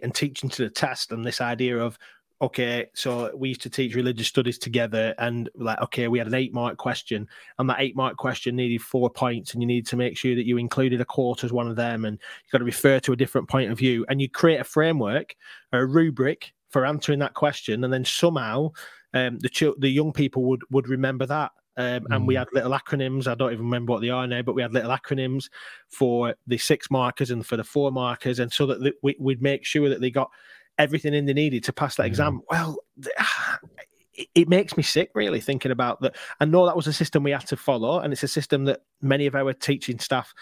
and 0.02 0.14
teaching 0.14 0.50
to 0.50 0.64
the 0.64 0.70
test, 0.70 1.12
and 1.12 1.24
this 1.24 1.40
idea 1.40 1.78
of 1.78 1.98
okay, 2.42 2.86
so 2.94 3.30
we 3.34 3.48
used 3.48 3.62
to 3.62 3.70
teach 3.70 3.94
religious 3.94 4.26
studies 4.26 4.58
together, 4.58 5.14
and 5.18 5.48
like, 5.54 5.80
okay, 5.80 6.08
we 6.08 6.18
had 6.18 6.26
an 6.26 6.34
eight 6.34 6.52
mark 6.52 6.76
question, 6.76 7.26
and 7.58 7.70
that 7.70 7.80
eight 7.80 7.96
mark 7.96 8.16
question 8.16 8.56
needed 8.56 8.82
four 8.82 9.08
points, 9.08 9.52
and 9.52 9.62
you 9.62 9.66
need 9.66 9.86
to 9.86 9.96
make 9.96 10.16
sure 10.16 10.34
that 10.34 10.44
you 10.44 10.58
included 10.58 11.00
a 11.00 11.04
quote 11.04 11.44
as 11.44 11.52
one 11.52 11.68
of 11.68 11.76
them, 11.76 12.04
and 12.04 12.18
you've 12.44 12.52
got 12.52 12.58
to 12.58 12.64
refer 12.64 12.98
to 13.00 13.12
a 13.12 13.16
different 13.16 13.48
point 13.48 13.70
of 13.70 13.78
view, 13.78 14.04
and 14.08 14.20
you 14.20 14.28
create 14.28 14.60
a 14.60 14.64
framework, 14.64 15.34
a 15.72 15.86
rubric 15.86 16.52
for 16.74 16.84
answering 16.84 17.20
that 17.20 17.34
question, 17.34 17.84
and 17.84 17.92
then 17.92 18.04
somehow 18.04 18.68
um, 19.14 19.38
the 19.38 19.48
ch- 19.48 19.78
the 19.78 19.88
young 19.88 20.12
people 20.12 20.42
would 20.42 20.62
would 20.72 20.88
remember 20.88 21.24
that. 21.24 21.52
Um, 21.76 22.00
mm. 22.00 22.06
And 22.10 22.26
we 22.26 22.34
mm. 22.34 22.38
had 22.38 22.48
little 22.52 22.72
acronyms. 22.72 23.28
I 23.28 23.36
don't 23.36 23.52
even 23.52 23.66
remember 23.66 23.92
what 23.92 24.02
they 24.02 24.10
are 24.10 24.26
now, 24.26 24.42
but 24.42 24.56
we 24.56 24.62
had 24.62 24.72
little 24.72 24.90
acronyms 24.90 25.48
for 25.88 26.34
the 26.48 26.58
six 26.58 26.90
markers 26.90 27.30
and 27.30 27.46
for 27.46 27.56
the 27.56 27.62
four 27.62 27.92
markers, 27.92 28.40
and 28.40 28.52
so 28.52 28.66
that 28.66 28.92
we, 29.04 29.14
would 29.20 29.40
make 29.40 29.64
sure 29.64 29.88
that 29.88 30.00
they 30.00 30.10
got 30.10 30.30
everything 30.76 31.14
in 31.14 31.26
they 31.26 31.32
needed 31.32 31.62
to 31.62 31.72
pass 31.72 31.94
that 31.94 32.06
exam. 32.06 32.42
Well, 32.50 32.76
it, 34.14 34.28
it 34.34 34.48
makes 34.48 34.76
me 34.76 34.82
sick 34.82 35.10
really 35.14 35.40
thinking 35.40 35.70
about 35.70 36.00
that. 36.00 36.16
I 36.40 36.44
know 36.44 36.66
that 36.66 36.76
was 36.76 36.88
a 36.88 36.92
system 36.92 37.22
we 37.22 37.30
had 37.30 37.46
to 37.46 37.56
follow, 37.56 38.00
and 38.00 38.12
it's 38.12 38.24
a 38.24 38.28
system 38.28 38.64
that 38.64 38.80
many 39.00 39.26
of 39.26 39.36
our 39.36 39.52
teaching 39.52 40.00
staff 40.00 40.34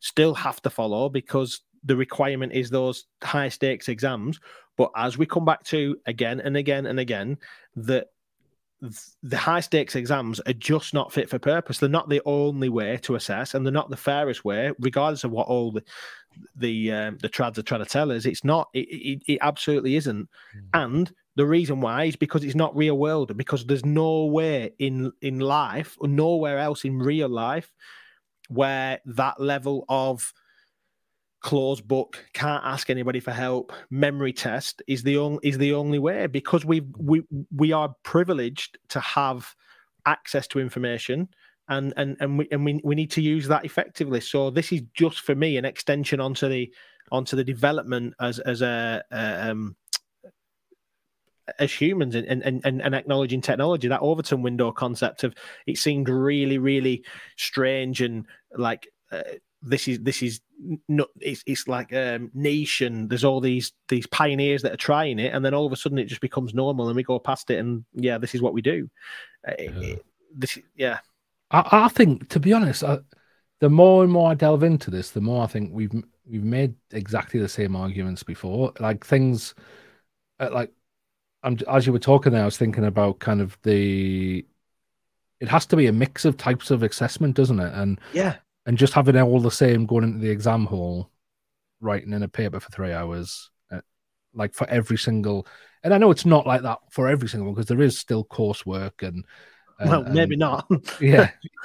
still 0.00 0.34
have 0.34 0.60
to 0.62 0.70
follow 0.70 1.08
because 1.08 1.62
the 1.82 1.96
requirement 1.96 2.52
is 2.52 2.68
those 2.68 3.06
high 3.24 3.48
stakes 3.48 3.88
exams. 3.88 4.38
But 4.78 4.90
as 4.96 5.18
we 5.18 5.26
come 5.26 5.44
back 5.44 5.62
to 5.64 5.98
again 6.06 6.40
and 6.40 6.56
again 6.56 6.86
and 6.86 6.98
again, 6.98 7.36
that 7.76 8.06
the 9.22 9.36
high 9.36 9.60
stakes 9.60 9.96
exams 9.96 10.38
are 10.40 10.52
just 10.52 10.94
not 10.94 11.12
fit 11.12 11.28
for 11.28 11.38
purpose. 11.38 11.78
They're 11.78 11.88
not 11.88 12.08
the 12.08 12.22
only 12.24 12.68
way 12.68 12.96
to 13.02 13.16
assess, 13.16 13.54
and 13.54 13.66
they're 13.66 13.72
not 13.72 13.90
the 13.90 13.96
fairest 13.96 14.44
way, 14.44 14.72
regardless 14.78 15.24
of 15.24 15.32
what 15.32 15.48
all 15.48 15.72
the 15.72 15.82
the 16.54 16.92
um, 16.92 17.18
the 17.20 17.28
trads 17.28 17.58
are 17.58 17.62
trying 17.62 17.82
to 17.82 17.90
tell 17.90 18.12
us. 18.12 18.24
It's 18.24 18.44
not. 18.44 18.68
It, 18.72 18.88
it, 18.88 19.22
it 19.26 19.38
absolutely 19.42 19.96
isn't. 19.96 20.28
Mm. 20.56 20.68
And 20.74 21.12
the 21.34 21.46
reason 21.46 21.80
why 21.80 22.04
is 22.04 22.16
because 22.16 22.44
it's 22.44 22.54
not 22.54 22.76
real 22.76 22.96
world. 22.96 23.30
And 23.30 23.38
because 23.38 23.66
there's 23.66 23.84
no 23.84 24.26
way 24.26 24.72
in 24.78 25.12
in 25.22 25.40
life, 25.40 25.96
or 26.00 26.06
nowhere 26.06 26.58
else 26.58 26.84
in 26.84 27.00
real 27.00 27.28
life, 27.28 27.72
where 28.48 29.00
that 29.06 29.40
level 29.40 29.84
of 29.88 30.32
closed 31.40 31.86
book 31.86 32.24
can't 32.32 32.64
ask 32.64 32.90
anybody 32.90 33.20
for 33.20 33.30
help. 33.32 33.72
Memory 33.90 34.32
test 34.32 34.82
is 34.86 35.02
the 35.02 35.16
only 35.16 35.38
is 35.42 35.58
the 35.58 35.72
only 35.72 35.98
way 35.98 36.26
because 36.26 36.64
we 36.64 36.80
we 36.98 37.22
we 37.54 37.72
are 37.72 37.94
privileged 38.02 38.78
to 38.88 39.00
have 39.00 39.54
access 40.06 40.46
to 40.48 40.58
information 40.58 41.28
and 41.68 41.92
and 41.96 42.16
and 42.20 42.38
we 42.38 42.48
and 42.50 42.64
we, 42.64 42.80
we 42.82 42.94
need 42.94 43.10
to 43.12 43.22
use 43.22 43.46
that 43.48 43.64
effectively. 43.64 44.20
So 44.20 44.50
this 44.50 44.72
is 44.72 44.82
just 44.94 45.20
for 45.20 45.34
me 45.34 45.56
an 45.56 45.64
extension 45.64 46.20
onto 46.20 46.48
the 46.48 46.72
onto 47.12 47.36
the 47.36 47.44
development 47.44 48.14
as 48.20 48.38
as 48.40 48.62
a, 48.62 49.02
a 49.10 49.50
um 49.50 49.76
as 51.58 51.72
humans 51.72 52.14
and, 52.14 52.26
and, 52.26 52.60
and, 52.64 52.82
and 52.82 52.94
acknowledging 52.94 53.40
technology, 53.40 53.88
that 53.88 54.02
Overton 54.02 54.42
window 54.42 54.70
concept 54.70 55.24
of 55.24 55.34
it 55.66 55.78
seemed 55.78 56.08
really, 56.08 56.58
really 56.58 57.02
strange 57.36 58.02
and 58.02 58.26
like 58.54 58.86
uh, 59.10 59.22
this 59.62 59.88
is 59.88 60.00
this 60.00 60.22
is 60.22 60.40
not 60.88 61.08
it's, 61.20 61.42
it's 61.46 61.68
like 61.68 61.92
um 61.92 62.30
niche 62.34 62.80
and 62.80 63.08
there's 63.10 63.24
all 63.24 63.40
these 63.40 63.72
these 63.88 64.06
pioneers 64.06 64.62
that 64.62 64.72
are 64.72 64.76
trying 64.76 65.18
it 65.18 65.34
and 65.34 65.44
then 65.44 65.54
all 65.54 65.66
of 65.66 65.72
a 65.72 65.76
sudden 65.76 65.98
it 65.98 66.06
just 66.06 66.20
becomes 66.20 66.54
normal 66.54 66.88
and 66.88 66.96
we 66.96 67.02
go 67.02 67.18
past 67.18 67.50
it 67.50 67.58
and 67.58 67.84
yeah 67.94 68.18
this 68.18 68.34
is 68.34 68.42
what 68.42 68.54
we 68.54 68.62
do. 68.62 68.88
Uh, 69.46 69.52
yeah. 69.58 69.70
It, 69.70 70.04
this 70.34 70.58
yeah. 70.76 70.98
I, 71.50 71.66
I 71.72 71.88
think 71.88 72.28
to 72.30 72.40
be 72.40 72.52
honest 72.52 72.84
I, 72.84 72.98
the 73.60 73.70
more 73.70 74.04
and 74.04 74.12
more 74.12 74.30
I 74.30 74.34
delve 74.34 74.62
into 74.62 74.90
this 74.90 75.10
the 75.10 75.20
more 75.20 75.42
I 75.42 75.46
think 75.46 75.70
we've 75.72 75.92
we've 76.28 76.44
made 76.44 76.74
exactly 76.92 77.40
the 77.40 77.48
same 77.48 77.74
arguments 77.74 78.22
before. 78.22 78.72
Like 78.78 79.04
things 79.04 79.54
uh, 80.38 80.50
like 80.52 80.72
I'm 81.42 81.58
as 81.68 81.86
you 81.86 81.92
were 81.92 81.98
talking 81.98 82.32
there 82.32 82.42
I 82.42 82.46
was 82.46 82.58
thinking 82.58 82.84
about 82.84 83.18
kind 83.20 83.40
of 83.40 83.58
the 83.62 84.44
it 85.40 85.48
has 85.48 85.66
to 85.66 85.76
be 85.76 85.86
a 85.86 85.92
mix 85.92 86.24
of 86.24 86.36
types 86.36 86.70
of 86.70 86.82
assessment 86.82 87.34
doesn't 87.36 87.60
it? 87.60 87.72
And 87.74 88.00
yeah 88.12 88.36
and 88.68 88.76
just 88.76 88.92
having 88.92 89.18
all 89.18 89.40
the 89.40 89.50
same 89.50 89.86
going 89.86 90.04
into 90.04 90.18
the 90.18 90.28
exam 90.28 90.66
hall, 90.66 91.10
writing 91.80 92.12
in 92.12 92.22
a 92.22 92.28
paper 92.28 92.60
for 92.60 92.70
three 92.70 92.92
hours, 92.92 93.48
uh, 93.72 93.80
like 94.34 94.52
for 94.52 94.68
every 94.68 94.98
single. 94.98 95.46
And 95.82 95.94
I 95.94 95.96
know 95.96 96.10
it's 96.10 96.26
not 96.26 96.46
like 96.46 96.60
that 96.60 96.80
for 96.90 97.08
every 97.08 97.30
single 97.30 97.46
one 97.46 97.54
because 97.54 97.66
there 97.66 97.80
is 97.80 97.98
still 97.98 98.26
coursework 98.26 99.02
and. 99.02 99.24
and 99.80 99.90
well, 99.90 100.04
maybe 100.04 100.34
and, 100.34 100.40
not. 100.40 100.70
yeah. 101.00 101.30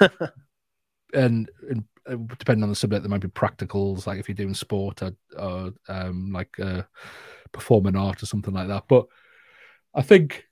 and, 1.12 1.50
and 1.68 1.84
uh, 2.08 2.16
depending 2.38 2.62
on 2.62 2.70
the 2.70 2.74
subject, 2.74 3.02
there 3.02 3.10
might 3.10 3.20
be 3.20 3.28
practicals, 3.28 4.06
like 4.06 4.18
if 4.18 4.26
you're 4.26 4.34
doing 4.34 4.54
sport 4.54 5.02
or, 5.02 5.14
or 5.36 5.74
um, 5.88 6.32
like 6.32 6.58
uh, 6.58 6.84
performing 7.52 7.96
art 7.96 8.22
or 8.22 8.26
something 8.26 8.54
like 8.54 8.68
that. 8.68 8.84
But 8.88 9.08
I 9.92 10.00
think 10.00 10.46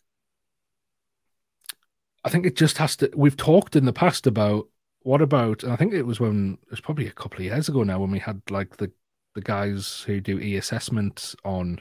I 2.25 2.29
think 2.29 2.45
it 2.45 2.57
just 2.57 2.77
has 2.77 2.95
to. 2.97 3.11
We've 3.17 3.38
talked 3.38 3.75
in 3.75 3.87
the 3.87 3.93
past 3.95 4.27
about 4.27 4.69
what 5.05 5.23
about? 5.23 5.65
I 5.65 5.77
think 5.77 5.93
it 5.93 6.07
was 6.07 6.21
when 6.21 6.59
it 6.65 6.71
was 6.71 6.81
probably 6.81 7.07
a 7.07 7.12
couple 7.12 7.38
of 7.38 7.45
years 7.45 7.69
ago 7.69 7.83
now 7.83 8.01
when 8.01 8.11
we 8.11 8.19
had 8.19 8.41
like 8.51 8.77
the 8.77 8.91
the 9.35 9.41
guys 9.41 10.03
who 10.07 10.21
do 10.21 10.38
e 10.38 10.57
assessment 10.57 11.35
on. 11.45 11.81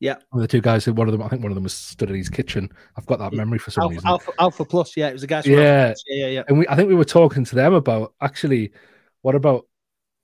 Yeah, 0.00 0.16
the 0.32 0.48
two 0.48 0.60
guys 0.60 0.84
who 0.84 0.92
one 0.92 1.06
of 1.06 1.12
them 1.12 1.22
I 1.22 1.28
think 1.28 1.42
one 1.42 1.52
of 1.52 1.54
them 1.54 1.62
was 1.62 1.74
stood 1.74 2.10
in 2.10 2.16
his 2.16 2.28
kitchen. 2.28 2.68
I've 2.96 3.06
got 3.06 3.20
that 3.20 3.32
memory 3.32 3.58
for 3.58 3.70
some 3.70 3.82
Alpha, 3.82 3.94
reason. 3.94 4.08
Alpha, 4.08 4.32
Alpha 4.40 4.64
Plus, 4.64 4.96
yeah, 4.96 5.08
it 5.08 5.12
was 5.12 5.20
the 5.20 5.28
guys. 5.28 5.46
Yeah. 5.46 5.94
yeah, 6.08 6.26
yeah, 6.26 6.26
yeah. 6.26 6.42
And 6.48 6.58
we 6.58 6.66
I 6.66 6.74
think 6.74 6.88
we 6.88 6.96
were 6.96 7.04
talking 7.04 7.44
to 7.44 7.54
them 7.54 7.72
about 7.74 8.14
actually 8.20 8.72
what 9.20 9.36
about 9.36 9.66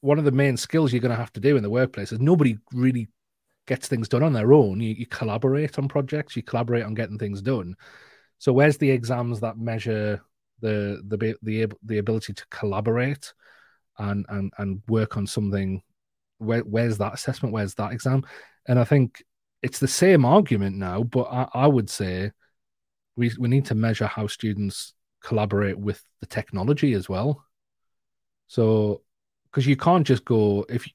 one 0.00 0.18
of 0.18 0.24
the 0.24 0.32
main 0.32 0.56
skills 0.56 0.92
you're 0.92 1.00
going 1.00 1.10
to 1.10 1.16
have 1.16 1.32
to 1.32 1.40
do 1.40 1.56
in 1.56 1.62
the 1.62 1.70
workplace 1.70 2.12
is 2.12 2.20
nobody 2.20 2.58
really 2.72 3.08
gets 3.66 3.88
things 3.88 4.08
done 4.08 4.22
on 4.22 4.32
their 4.32 4.52
own. 4.52 4.80
You, 4.80 4.94
you 4.94 5.06
collaborate 5.06 5.78
on 5.78 5.88
projects, 5.88 6.36
you 6.36 6.42
collaborate 6.42 6.84
on 6.84 6.94
getting 6.94 7.18
things 7.18 7.42
done. 7.42 7.76
So 8.38 8.52
where's 8.52 8.78
the 8.78 8.90
exams 8.90 9.40
that 9.40 9.58
measure 9.58 10.22
the 10.60 11.02
the 11.06 11.36
the 11.42 11.72
the 11.84 11.98
ability 11.98 12.32
to 12.34 12.46
collaborate 12.50 13.32
and 13.98 14.26
and 14.28 14.52
and 14.58 14.82
work 14.88 15.16
on 15.16 15.26
something. 15.26 15.82
Where, 16.38 16.60
where's 16.60 16.98
that 16.98 17.14
assessment? 17.14 17.52
Where's 17.52 17.74
that 17.74 17.92
exam? 17.92 18.24
And 18.68 18.78
i 18.78 18.84
think 18.84 19.24
it's 19.62 19.80
the 19.80 19.88
same 19.88 20.24
argument 20.24 20.76
now 20.76 21.02
but 21.02 21.24
i, 21.32 21.48
I 21.52 21.66
would 21.66 21.90
say 21.90 22.30
we 23.18 23.32
we 23.38 23.48
need 23.48 23.64
to 23.66 23.74
measure 23.74 24.06
how 24.06 24.28
students 24.28 24.94
collaborate 25.22 25.78
with 25.78 26.02
the 26.20 26.26
technology 26.26 26.94
as 26.94 27.08
well. 27.08 27.44
So 28.46 29.02
because 29.50 29.66
you 29.66 29.76
can't 29.76 30.06
just 30.06 30.24
go 30.24 30.64
if 30.68 30.88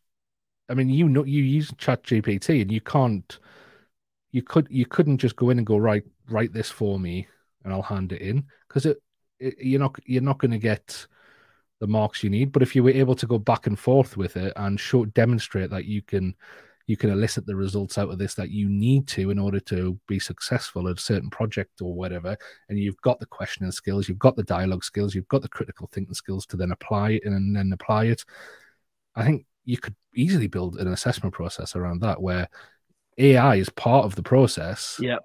i 0.70 0.74
mean 0.74 0.90
you 0.90 1.10
know 1.10 1.26
you 1.26 1.44
use 1.44 1.74
chat 1.78 2.04
gpt 2.04 2.62
and 2.62 2.72
you 2.72 2.80
can't 2.80 3.40
you 4.32 4.42
could 4.42 4.68
you 4.70 4.86
couldn't 4.86 5.18
just 5.18 5.36
go 5.36 5.50
in 5.50 5.58
and 5.58 5.68
go 5.68 5.78
right 5.78 6.04
write 6.30 6.54
this 6.54 6.70
for 6.70 7.00
me 7.00 7.28
and 7.64 7.74
i'll 7.74 7.82
hand 7.82 8.14
it 8.14 8.22
in. 8.22 8.46
Because 8.68 8.86
it 8.86 8.98
you're 9.60 9.80
not 9.80 9.96
you're 10.06 10.22
not 10.22 10.40
going 10.40 10.52
to 10.52 10.58
get 10.58 11.08
the 11.80 11.88
marks 11.88 12.24
you 12.24 12.30
need. 12.30 12.52
But 12.52 12.62
if 12.62 12.76
you 12.76 12.84
were 12.84 12.92
able 12.92 13.16
to 13.16 13.28
go 13.28 13.38
back 13.38 13.68
and 13.68 13.78
forth 13.78 14.16
with 14.16 14.38
it 14.38 14.54
and 14.56 14.80
show 14.80 15.06
demonstrate 15.06 15.70
that 15.72 15.86
you 15.86 16.02
can 16.02 16.36
you 16.86 16.98
can 16.98 17.10
elicit 17.10 17.46
the 17.46 17.56
results 17.56 17.98
out 17.98 18.10
of 18.10 18.18
this 18.18 18.34
that 18.36 18.50
you 18.50 18.70
need 18.70 19.08
to 19.08 19.30
in 19.32 19.40
order 19.40 19.60
to 19.60 19.98
be 20.08 20.20
successful 20.20 20.90
at 20.90 20.98
a 20.98 21.02
certain 21.02 21.30
project 21.30 21.82
or 21.82 21.94
whatever, 21.94 22.38
and 22.70 22.78
you've 22.78 23.00
got 23.02 23.20
the 23.20 23.26
questioning 23.26 23.72
skills, 23.72 24.10
you've 24.10 24.20
got 24.20 24.36
the 24.36 24.44
dialogue 24.44 24.84
skills, 24.84 25.16
you've 25.16 25.28
got 25.30 25.42
the 25.42 25.50
critical 25.50 25.90
thinking 25.94 26.14
skills 26.14 26.46
to 26.46 26.58
then 26.58 26.72
apply 26.72 27.12
it 27.12 27.24
and 27.26 27.56
then 27.56 27.72
apply 27.72 28.06
it. 28.06 28.26
I 29.16 29.24
think 29.24 29.46
you 29.64 29.78
could 29.78 29.96
easily 30.16 30.48
build 30.48 30.78
an 30.78 30.90
assessment 30.90 31.34
process 31.34 31.76
around 31.76 32.02
that 32.02 32.22
where 32.22 32.50
AI 33.18 33.56
is 33.56 33.70
part 33.70 34.06
of 34.06 34.16
the 34.16 34.24
process. 34.24 34.98
Yep. 35.00 35.20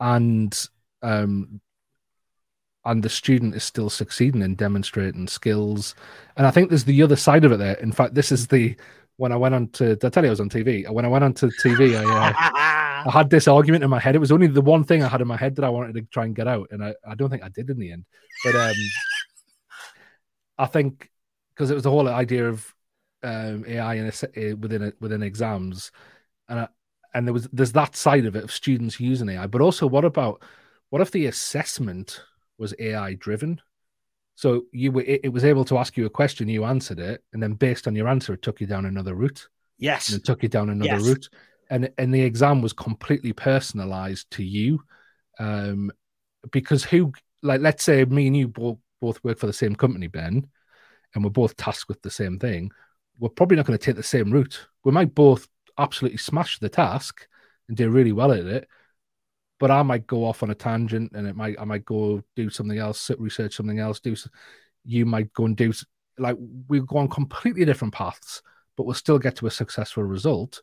And 0.00 0.68
um, 1.02 1.60
and 2.86 3.02
the 3.02 3.08
student 3.08 3.54
is 3.54 3.64
still 3.64 3.90
succeeding 3.90 4.42
in 4.42 4.54
demonstrating 4.54 5.26
skills. 5.26 5.94
And 6.36 6.46
I 6.46 6.50
think 6.50 6.68
there's 6.68 6.84
the 6.84 7.02
other 7.02 7.16
side 7.16 7.44
of 7.44 7.52
it 7.52 7.58
there. 7.58 7.74
In 7.74 7.92
fact, 7.92 8.14
this 8.14 8.32
is 8.32 8.46
the 8.46 8.76
when 9.16 9.32
I 9.32 9.36
went 9.36 9.54
on 9.54 9.68
to 9.70 9.98
I 10.02 10.08
tell 10.08 10.22
you 10.22 10.28
I 10.28 10.30
was 10.30 10.40
on 10.40 10.48
TV? 10.48 10.88
When 10.90 11.04
I 11.04 11.08
went 11.08 11.24
on 11.24 11.34
to 11.34 11.46
TV, 11.46 11.98
I, 11.98 12.04
uh, 12.04 12.32
I 13.08 13.10
had 13.10 13.30
this 13.30 13.48
argument 13.48 13.82
in 13.82 13.90
my 13.90 13.98
head. 13.98 14.14
It 14.14 14.20
was 14.20 14.32
only 14.32 14.46
the 14.46 14.60
one 14.60 14.84
thing 14.84 15.02
I 15.02 15.08
had 15.08 15.20
in 15.20 15.28
my 15.28 15.36
head 15.36 15.56
that 15.56 15.64
I 15.64 15.68
wanted 15.68 15.94
to 15.94 16.02
try 16.02 16.24
and 16.24 16.34
get 16.34 16.46
out, 16.46 16.68
and 16.70 16.84
I, 16.84 16.94
I 17.06 17.14
don't 17.14 17.30
think 17.30 17.42
I 17.42 17.48
did 17.48 17.70
in 17.70 17.78
the 17.78 17.92
end. 17.92 18.04
But 18.44 18.54
um, 18.54 18.74
I 20.58 20.66
think 20.66 21.10
because 21.54 21.70
it 21.70 21.74
was 21.74 21.84
the 21.84 21.90
whole 21.90 22.08
idea 22.08 22.48
of 22.48 22.74
um, 23.22 23.64
AI 23.66 23.94
in 23.94 24.06
a, 24.36 24.54
within 24.54 24.82
a, 24.82 24.92
within 25.00 25.22
exams, 25.22 25.90
and 26.48 26.60
I, 26.60 26.68
and 27.14 27.26
there 27.26 27.34
was 27.34 27.48
there's 27.52 27.72
that 27.72 27.96
side 27.96 28.26
of 28.26 28.36
it 28.36 28.44
of 28.44 28.52
students 28.52 29.00
using 29.00 29.28
AI, 29.28 29.46
but 29.46 29.62
also 29.62 29.86
what 29.86 30.04
about 30.04 30.42
what 30.90 31.02
if 31.02 31.10
the 31.10 31.26
assessment 31.26 32.22
was 32.58 32.74
AI 32.78 33.14
driven. 33.14 33.60
So 34.34 34.64
you 34.70 34.92
were 34.92 35.02
it, 35.02 35.32
was 35.32 35.44
able 35.44 35.64
to 35.66 35.78
ask 35.78 35.96
you 35.96 36.04
a 36.04 36.10
question, 36.10 36.48
you 36.48 36.64
answered 36.64 36.98
it, 36.98 37.24
and 37.32 37.42
then 37.42 37.54
based 37.54 37.86
on 37.86 37.96
your 37.96 38.08
answer, 38.08 38.34
it 38.34 38.42
took 38.42 38.60
you 38.60 38.66
down 38.66 38.84
another 38.84 39.14
route. 39.14 39.48
Yes, 39.78 40.10
and 40.10 40.18
it 40.18 40.24
took 40.24 40.42
you 40.42 40.48
down 40.48 40.68
another 40.68 40.98
yes. 40.98 41.02
route, 41.02 41.28
and 41.70 41.90
and 41.96 42.14
the 42.14 42.20
exam 42.20 42.60
was 42.60 42.74
completely 42.74 43.32
personalized 43.32 44.30
to 44.32 44.44
you, 44.44 44.82
um, 45.38 45.90
because 46.52 46.84
who 46.84 47.12
like 47.42 47.62
let's 47.62 47.82
say 47.82 48.04
me 48.04 48.26
and 48.26 48.36
you 48.36 48.48
both 48.48 48.78
both 49.00 49.22
work 49.24 49.38
for 49.38 49.46
the 49.46 49.52
same 49.52 49.74
company, 49.74 50.06
Ben, 50.06 50.46
and 51.14 51.24
we're 51.24 51.30
both 51.30 51.56
tasked 51.56 51.88
with 51.88 52.02
the 52.02 52.10
same 52.10 52.38
thing. 52.38 52.70
We're 53.18 53.30
probably 53.30 53.56
not 53.56 53.66
going 53.66 53.78
to 53.78 53.84
take 53.84 53.96
the 53.96 54.02
same 54.02 54.30
route. 54.30 54.66
We 54.84 54.92
might 54.92 55.14
both 55.14 55.48
absolutely 55.78 56.18
smash 56.18 56.58
the 56.58 56.68
task 56.68 57.26
and 57.68 57.76
do 57.76 57.88
really 57.88 58.12
well 58.12 58.32
at 58.32 58.40
it, 58.40 58.68
but 59.58 59.70
I 59.70 59.82
might 59.82 60.06
go 60.06 60.24
off 60.24 60.42
on 60.42 60.50
a 60.50 60.54
tangent 60.54 61.12
and 61.14 61.26
it 61.26 61.36
might 61.36 61.58
I 61.58 61.64
might 61.64 61.84
go 61.84 62.22
do 62.34 62.50
something 62.50 62.78
else, 62.78 63.10
research 63.18 63.56
something 63.56 63.78
else. 63.78 64.00
Do 64.00 64.14
you 64.84 65.06
might 65.06 65.32
go 65.32 65.46
and 65.46 65.56
do 65.56 65.72
like 66.18 66.36
we 66.68 66.80
go 66.80 66.98
on 66.98 67.08
completely 67.08 67.64
different 67.64 67.94
paths, 67.94 68.42
but 68.76 68.84
we'll 68.84 68.94
still 68.94 69.18
get 69.18 69.36
to 69.36 69.46
a 69.46 69.50
successful 69.50 70.04
result. 70.04 70.62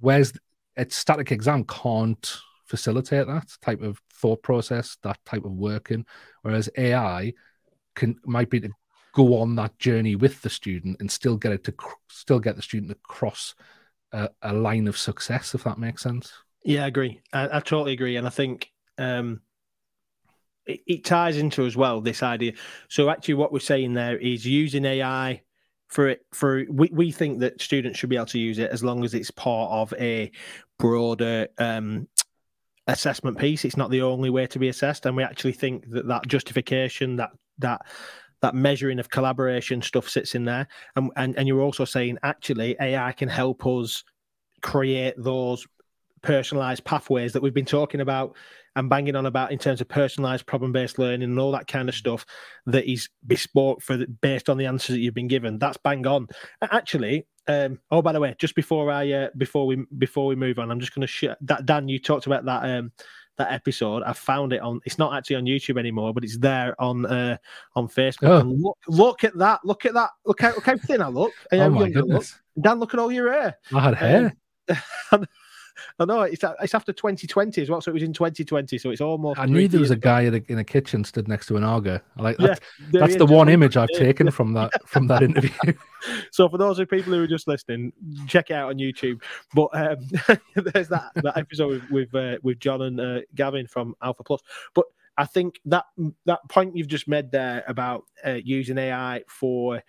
Whereas 0.00 0.32
a 0.76 0.88
static 0.90 1.32
exam 1.32 1.64
can't 1.64 2.36
facilitate 2.66 3.26
that 3.26 3.48
type 3.60 3.82
of 3.82 4.00
thought 4.12 4.42
process, 4.42 4.96
that 5.02 5.18
type 5.24 5.44
of 5.44 5.52
working, 5.52 6.06
whereas 6.42 6.68
AI 6.76 7.32
can 7.94 8.16
might 8.24 8.50
be 8.50 8.60
to 8.60 8.70
go 9.12 9.40
on 9.40 9.56
that 9.56 9.76
journey 9.78 10.14
with 10.14 10.40
the 10.42 10.50
student 10.50 10.96
and 11.00 11.10
still 11.10 11.36
get 11.36 11.52
it 11.52 11.64
to 11.64 11.74
still 12.08 12.38
get 12.38 12.56
the 12.56 12.62
student 12.62 12.90
to 12.90 12.98
cross 13.02 13.54
a, 14.12 14.28
a 14.42 14.52
line 14.52 14.86
of 14.86 14.96
success, 14.96 15.54
if 15.54 15.64
that 15.64 15.78
makes 15.78 16.02
sense. 16.02 16.32
Yeah, 16.64 16.84
I 16.84 16.88
agree. 16.88 17.20
I, 17.32 17.56
I 17.56 17.60
totally 17.60 17.92
agree, 17.92 18.16
and 18.16 18.26
I 18.26 18.30
think 18.30 18.70
um, 18.98 19.40
it, 20.66 20.80
it 20.86 21.04
ties 21.04 21.36
into 21.36 21.64
as 21.64 21.76
well 21.76 22.00
this 22.00 22.22
idea. 22.22 22.52
So 22.88 23.08
actually, 23.10 23.34
what 23.34 23.52
we're 23.52 23.60
saying 23.60 23.94
there 23.94 24.18
is 24.18 24.46
using 24.46 24.84
AI 24.84 25.42
for 25.90 26.08
it 26.08 26.24
for 26.32 26.64
we, 26.70 26.88
we 26.92 27.10
think 27.10 27.40
that 27.40 27.60
students 27.60 27.98
should 27.98 28.08
be 28.08 28.16
able 28.16 28.26
to 28.26 28.38
use 28.38 28.58
it 28.58 28.70
as 28.70 28.82
long 28.82 29.04
as 29.04 29.12
it's 29.12 29.30
part 29.32 29.70
of 29.72 29.92
a 30.00 30.30
broader 30.78 31.48
um, 31.58 32.06
assessment 32.86 33.36
piece 33.38 33.64
it's 33.64 33.76
not 33.76 33.90
the 33.90 34.00
only 34.00 34.30
way 34.30 34.46
to 34.46 34.58
be 34.58 34.68
assessed 34.68 35.04
and 35.04 35.16
we 35.16 35.22
actually 35.22 35.52
think 35.52 35.84
that 35.90 36.06
that 36.06 36.26
justification 36.28 37.16
that 37.16 37.30
that 37.58 37.82
that 38.40 38.54
measuring 38.54 38.98
of 38.98 39.10
collaboration 39.10 39.82
stuff 39.82 40.08
sits 40.08 40.34
in 40.34 40.44
there 40.44 40.66
and 40.96 41.10
and, 41.16 41.36
and 41.36 41.46
you're 41.46 41.60
also 41.60 41.84
saying 41.84 42.16
actually 42.22 42.76
ai 42.80 43.12
can 43.12 43.28
help 43.28 43.66
us 43.66 44.02
create 44.62 45.14
those 45.18 45.66
personalized 46.22 46.84
pathways 46.84 47.32
that 47.32 47.42
we've 47.42 47.54
been 47.54 47.64
talking 47.64 48.00
about 48.00 48.36
and 48.76 48.88
banging 48.88 49.16
on 49.16 49.26
about 49.26 49.52
in 49.52 49.58
terms 49.58 49.80
of 49.80 49.88
personalized 49.88 50.46
problem 50.46 50.72
based 50.72 50.98
learning 50.98 51.28
and 51.28 51.38
all 51.38 51.50
that 51.52 51.66
kind 51.66 51.88
of 51.88 51.94
stuff 51.94 52.24
that 52.66 52.90
is 52.90 53.08
bespoke 53.26 53.82
for 53.82 53.96
the, 53.96 54.06
based 54.06 54.48
on 54.48 54.56
the 54.56 54.66
answers 54.66 54.94
that 54.94 55.00
you've 55.00 55.14
been 55.14 55.28
given. 55.28 55.58
That's 55.58 55.76
bang 55.76 56.06
on. 56.06 56.28
Actually, 56.62 57.26
um, 57.48 57.80
oh 57.90 58.02
by 58.02 58.12
the 58.12 58.20
way, 58.20 58.34
just 58.38 58.54
before 58.54 58.90
I 58.90 59.10
uh, 59.10 59.28
before 59.36 59.66
we 59.66 59.84
before 59.98 60.26
we 60.26 60.36
move 60.36 60.58
on, 60.58 60.70
I'm 60.70 60.80
just 60.80 60.94
going 60.94 61.02
to 61.02 61.06
share 61.06 61.36
that 61.42 61.66
Dan. 61.66 61.88
You 61.88 61.98
talked 61.98 62.26
about 62.26 62.44
that 62.44 62.64
um, 62.64 62.92
that 63.38 63.52
episode. 63.52 64.02
I 64.04 64.12
found 64.12 64.52
it 64.52 64.60
on. 64.60 64.80
It's 64.84 64.98
not 64.98 65.14
actually 65.14 65.36
on 65.36 65.44
YouTube 65.44 65.78
anymore, 65.78 66.14
but 66.14 66.22
it's 66.22 66.38
there 66.38 66.80
on 66.80 67.06
uh, 67.06 67.38
on 67.74 67.88
Facebook. 67.88 68.44
Oh. 68.44 68.46
look, 68.46 68.78
look 68.86 69.24
at 69.24 69.36
that! 69.38 69.60
Look 69.64 69.84
at 69.84 69.94
that! 69.94 70.10
Look 70.24 70.40
how 70.40 70.50
look 70.54 70.64
how 70.64 70.76
thin 70.76 71.02
I 71.02 71.08
look. 71.08 71.32
oh 71.52 71.70
my 71.70 71.90
goodness! 71.90 72.38
Look. 72.56 72.64
Dan, 72.64 72.78
look 72.78 72.94
at 72.94 73.00
all 73.00 73.10
your 73.10 73.32
hair. 73.32 73.56
I 73.74 73.80
had 73.80 73.94
hair. 73.94 74.36
Um, 75.10 75.26
I 75.98 76.04
know 76.04 76.22
it's 76.22 76.44
it's 76.60 76.74
after 76.74 76.92
2020 76.92 77.62
as 77.62 77.70
well, 77.70 77.80
so 77.80 77.90
it 77.90 77.94
was 77.94 78.02
in 78.02 78.12
2020, 78.12 78.78
so 78.78 78.90
it's 78.90 79.00
almost. 79.00 79.38
I 79.38 79.46
knew 79.46 79.68
there 79.68 79.80
was 79.80 79.90
a 79.90 79.96
guy 79.96 80.22
in 80.22 80.34
a, 80.34 80.42
in 80.48 80.58
a 80.58 80.64
kitchen 80.64 81.04
stood 81.04 81.28
next 81.28 81.46
to 81.46 81.56
an 81.56 81.64
Aga. 81.64 82.02
Like 82.16 82.36
that, 82.38 82.60
yeah, 82.92 83.00
that's 83.00 83.16
the 83.16 83.26
one 83.26 83.48
image 83.48 83.76
I've 83.76 83.90
taken 83.90 84.30
from 84.30 84.52
that 84.54 84.70
from 84.86 85.06
that 85.08 85.22
interview. 85.22 85.50
so 86.30 86.48
for 86.48 86.58
those 86.58 86.78
of 86.78 86.88
people 86.88 87.12
who 87.12 87.22
are 87.22 87.26
just 87.26 87.48
listening, 87.48 87.92
check 88.26 88.50
it 88.50 88.54
out 88.54 88.70
on 88.70 88.78
YouTube. 88.78 89.22
But 89.54 89.68
um, 89.72 90.38
there's 90.54 90.88
that 90.88 91.10
that 91.16 91.36
episode 91.36 91.82
with 91.90 92.10
with, 92.12 92.14
uh, 92.14 92.38
with 92.42 92.58
John 92.60 92.82
and 92.82 93.00
uh, 93.00 93.20
Gavin 93.34 93.66
from 93.66 93.94
Alpha 94.02 94.22
Plus. 94.24 94.40
But 94.74 94.86
I 95.16 95.26
think 95.26 95.60
that 95.66 95.84
that 96.26 96.40
point 96.48 96.76
you've 96.76 96.88
just 96.88 97.08
made 97.08 97.30
there 97.30 97.64
about 97.66 98.04
uh, 98.24 98.38
using 98.42 98.78
AI 98.78 99.22
for 99.28 99.82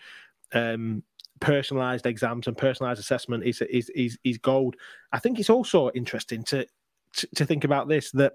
um, 0.53 1.03
personalized 1.41 2.05
exams 2.05 2.47
and 2.47 2.57
personalized 2.57 2.99
assessment 2.99 3.43
is 3.43 3.61
is 3.61 3.89
is, 3.89 4.17
is 4.23 4.37
gold. 4.37 4.77
I 5.11 5.19
think 5.19 5.39
it's 5.39 5.49
also 5.49 5.91
interesting 5.91 6.43
to, 6.45 6.65
to, 7.17 7.27
to 7.35 7.45
think 7.45 7.65
about 7.65 7.89
this 7.89 8.11
that 8.11 8.33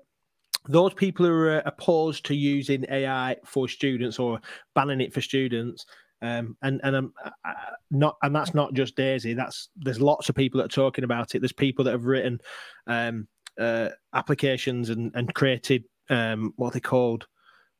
those 0.69 0.93
people 0.93 1.25
who 1.25 1.33
are 1.33 1.63
opposed 1.65 2.27
to 2.27 2.35
using 2.35 2.85
AI 2.91 3.37
for 3.45 3.69
students 3.69 4.19
or 4.19 4.41
banning 4.75 5.01
it 5.01 5.15
for 5.15 5.23
students, 5.23 5.87
um, 6.21 6.57
and 6.63 6.81
and 6.85 6.97
um, 6.97 7.15
uh, 7.25 7.53
not 7.91 8.17
and 8.23 8.35
that's 8.35 8.53
not 8.53 8.75
just 8.75 8.97
Daisy. 8.97 9.33
That's 9.33 9.71
there's 9.77 10.01
lots 10.01 10.29
of 10.29 10.35
people 10.35 10.59
that 10.59 10.67
are 10.67 10.83
talking 10.83 11.05
about 11.05 11.35
it. 11.35 11.41
There's 11.41 11.53
people 11.53 11.85
that 11.85 11.93
have 11.93 12.05
written 12.05 12.41
um, 12.87 13.29
uh, 13.59 13.91
applications 14.13 14.91
and 14.91 15.13
and 15.15 15.33
created 15.35 15.85
um, 16.11 16.53
what 16.57 16.75
they 16.75 16.81
called 16.81 17.27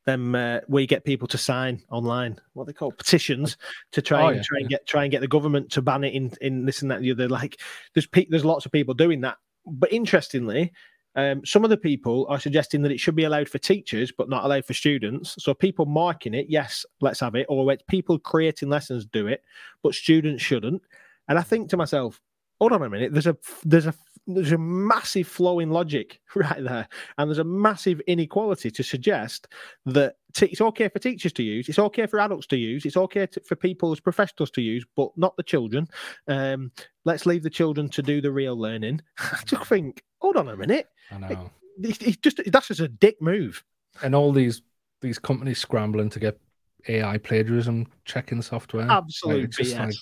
them 0.07 0.33
uh, 0.33 0.61
where 0.67 0.81
you 0.81 0.87
get 0.87 1.03
people 1.03 1.27
to 1.27 1.37
sign 1.37 1.83
online 1.91 2.39
what 2.53 2.65
they 2.65 2.73
call 2.73 2.91
petitions 2.91 3.57
to 3.91 4.01
try 4.01 4.23
oh, 4.23 4.27
and 4.29 4.37
yeah, 4.37 4.43
try 4.43 4.57
yeah. 4.57 4.61
and 4.61 4.69
get 4.69 4.87
try 4.87 5.03
and 5.03 5.11
get 5.11 5.21
the 5.21 5.27
government 5.27 5.69
to 5.73 5.81
ban 5.83 6.03
it 6.03 6.13
in 6.13 6.31
in 6.41 6.65
this 6.65 6.81
and 6.81 6.89
that 6.89 6.95
and 6.95 7.05
the 7.05 7.11
other. 7.11 7.29
Like 7.29 7.59
there's 7.93 8.07
pe- 8.07 8.25
there's 8.29 8.45
lots 8.45 8.65
of 8.65 8.71
people 8.71 8.95
doing 8.95 9.21
that. 9.21 9.37
But 9.67 9.91
interestingly, 9.91 10.71
um, 11.15 11.45
some 11.45 11.63
of 11.63 11.69
the 11.69 11.77
people 11.77 12.25
are 12.29 12.39
suggesting 12.39 12.81
that 12.83 12.91
it 12.91 12.99
should 12.99 13.15
be 13.15 13.25
allowed 13.25 13.49
for 13.49 13.57
teachers, 13.57 14.11
but 14.17 14.29
not 14.29 14.45
allowed 14.45 14.65
for 14.65 14.73
students. 14.73 15.35
So 15.39 15.53
people 15.53 15.85
marking 15.85 16.33
it, 16.33 16.45
yes, 16.47 16.85
let's 17.01 17.19
have 17.19 17.35
it, 17.35 17.45
or 17.49 17.75
people 17.87 18.17
creating 18.17 18.69
lessons 18.69 19.05
do 19.05 19.27
it, 19.27 19.43
but 19.83 19.93
students 19.93 20.41
shouldn't. 20.41 20.81
And 21.27 21.37
I 21.37 21.41
think 21.41 21.69
to 21.69 21.77
myself, 21.77 22.21
hold 22.59 22.71
on 22.71 22.81
a 22.81 22.89
minute, 22.89 23.11
there's 23.13 23.27
a 23.27 23.37
there's 23.65 23.87
a 23.87 23.93
there's 24.27 24.51
a 24.51 24.57
massive 24.57 25.27
flow 25.27 25.59
in 25.59 25.71
logic 25.71 26.19
right 26.35 26.63
there, 26.63 26.87
and 27.17 27.29
there's 27.29 27.39
a 27.39 27.43
massive 27.43 28.01
inequality 28.07 28.69
to 28.71 28.83
suggest 28.83 29.47
that 29.85 30.17
t- 30.33 30.47
it's 30.47 30.61
okay 30.61 30.89
for 30.89 30.99
teachers 30.99 31.33
to 31.33 31.43
use, 31.43 31.69
it's 31.69 31.79
okay 31.79 32.05
for 32.05 32.19
adults 32.19 32.47
to 32.47 32.57
use, 32.57 32.85
it's 32.85 32.97
okay 32.97 33.25
to, 33.25 33.39
for 33.41 33.55
people 33.55 33.91
as 33.91 33.99
professionals 33.99 34.51
to 34.51 34.61
use, 34.61 34.85
but 34.95 35.09
not 35.15 35.35
the 35.37 35.43
children. 35.43 35.87
Um, 36.27 36.71
let's 37.05 37.25
leave 37.25 37.43
the 37.43 37.49
children 37.49 37.89
to 37.89 38.01
do 38.03 38.21
the 38.21 38.31
real 38.31 38.57
learning. 38.57 39.01
I 39.19 39.39
just 39.45 39.65
think, 39.67 40.03
hold 40.19 40.37
on 40.37 40.49
a 40.49 40.57
minute, 40.57 40.87
I 41.11 41.17
know. 41.17 41.51
It, 41.81 42.01
it, 42.01 42.21
just 42.21 42.41
that's 42.47 42.67
just 42.67 42.79
a 42.79 42.87
dick 42.87 43.21
move. 43.21 43.63
And 44.01 44.13
all 44.13 44.31
these 44.31 44.61
these 45.01 45.19
companies 45.19 45.59
scrambling 45.59 46.09
to 46.09 46.19
get 46.19 46.39
AI 46.87 47.17
plagiarism 47.17 47.87
checking 48.05 48.41
software. 48.41 48.89
Absolutely, 48.89 49.73
like, 49.73 49.93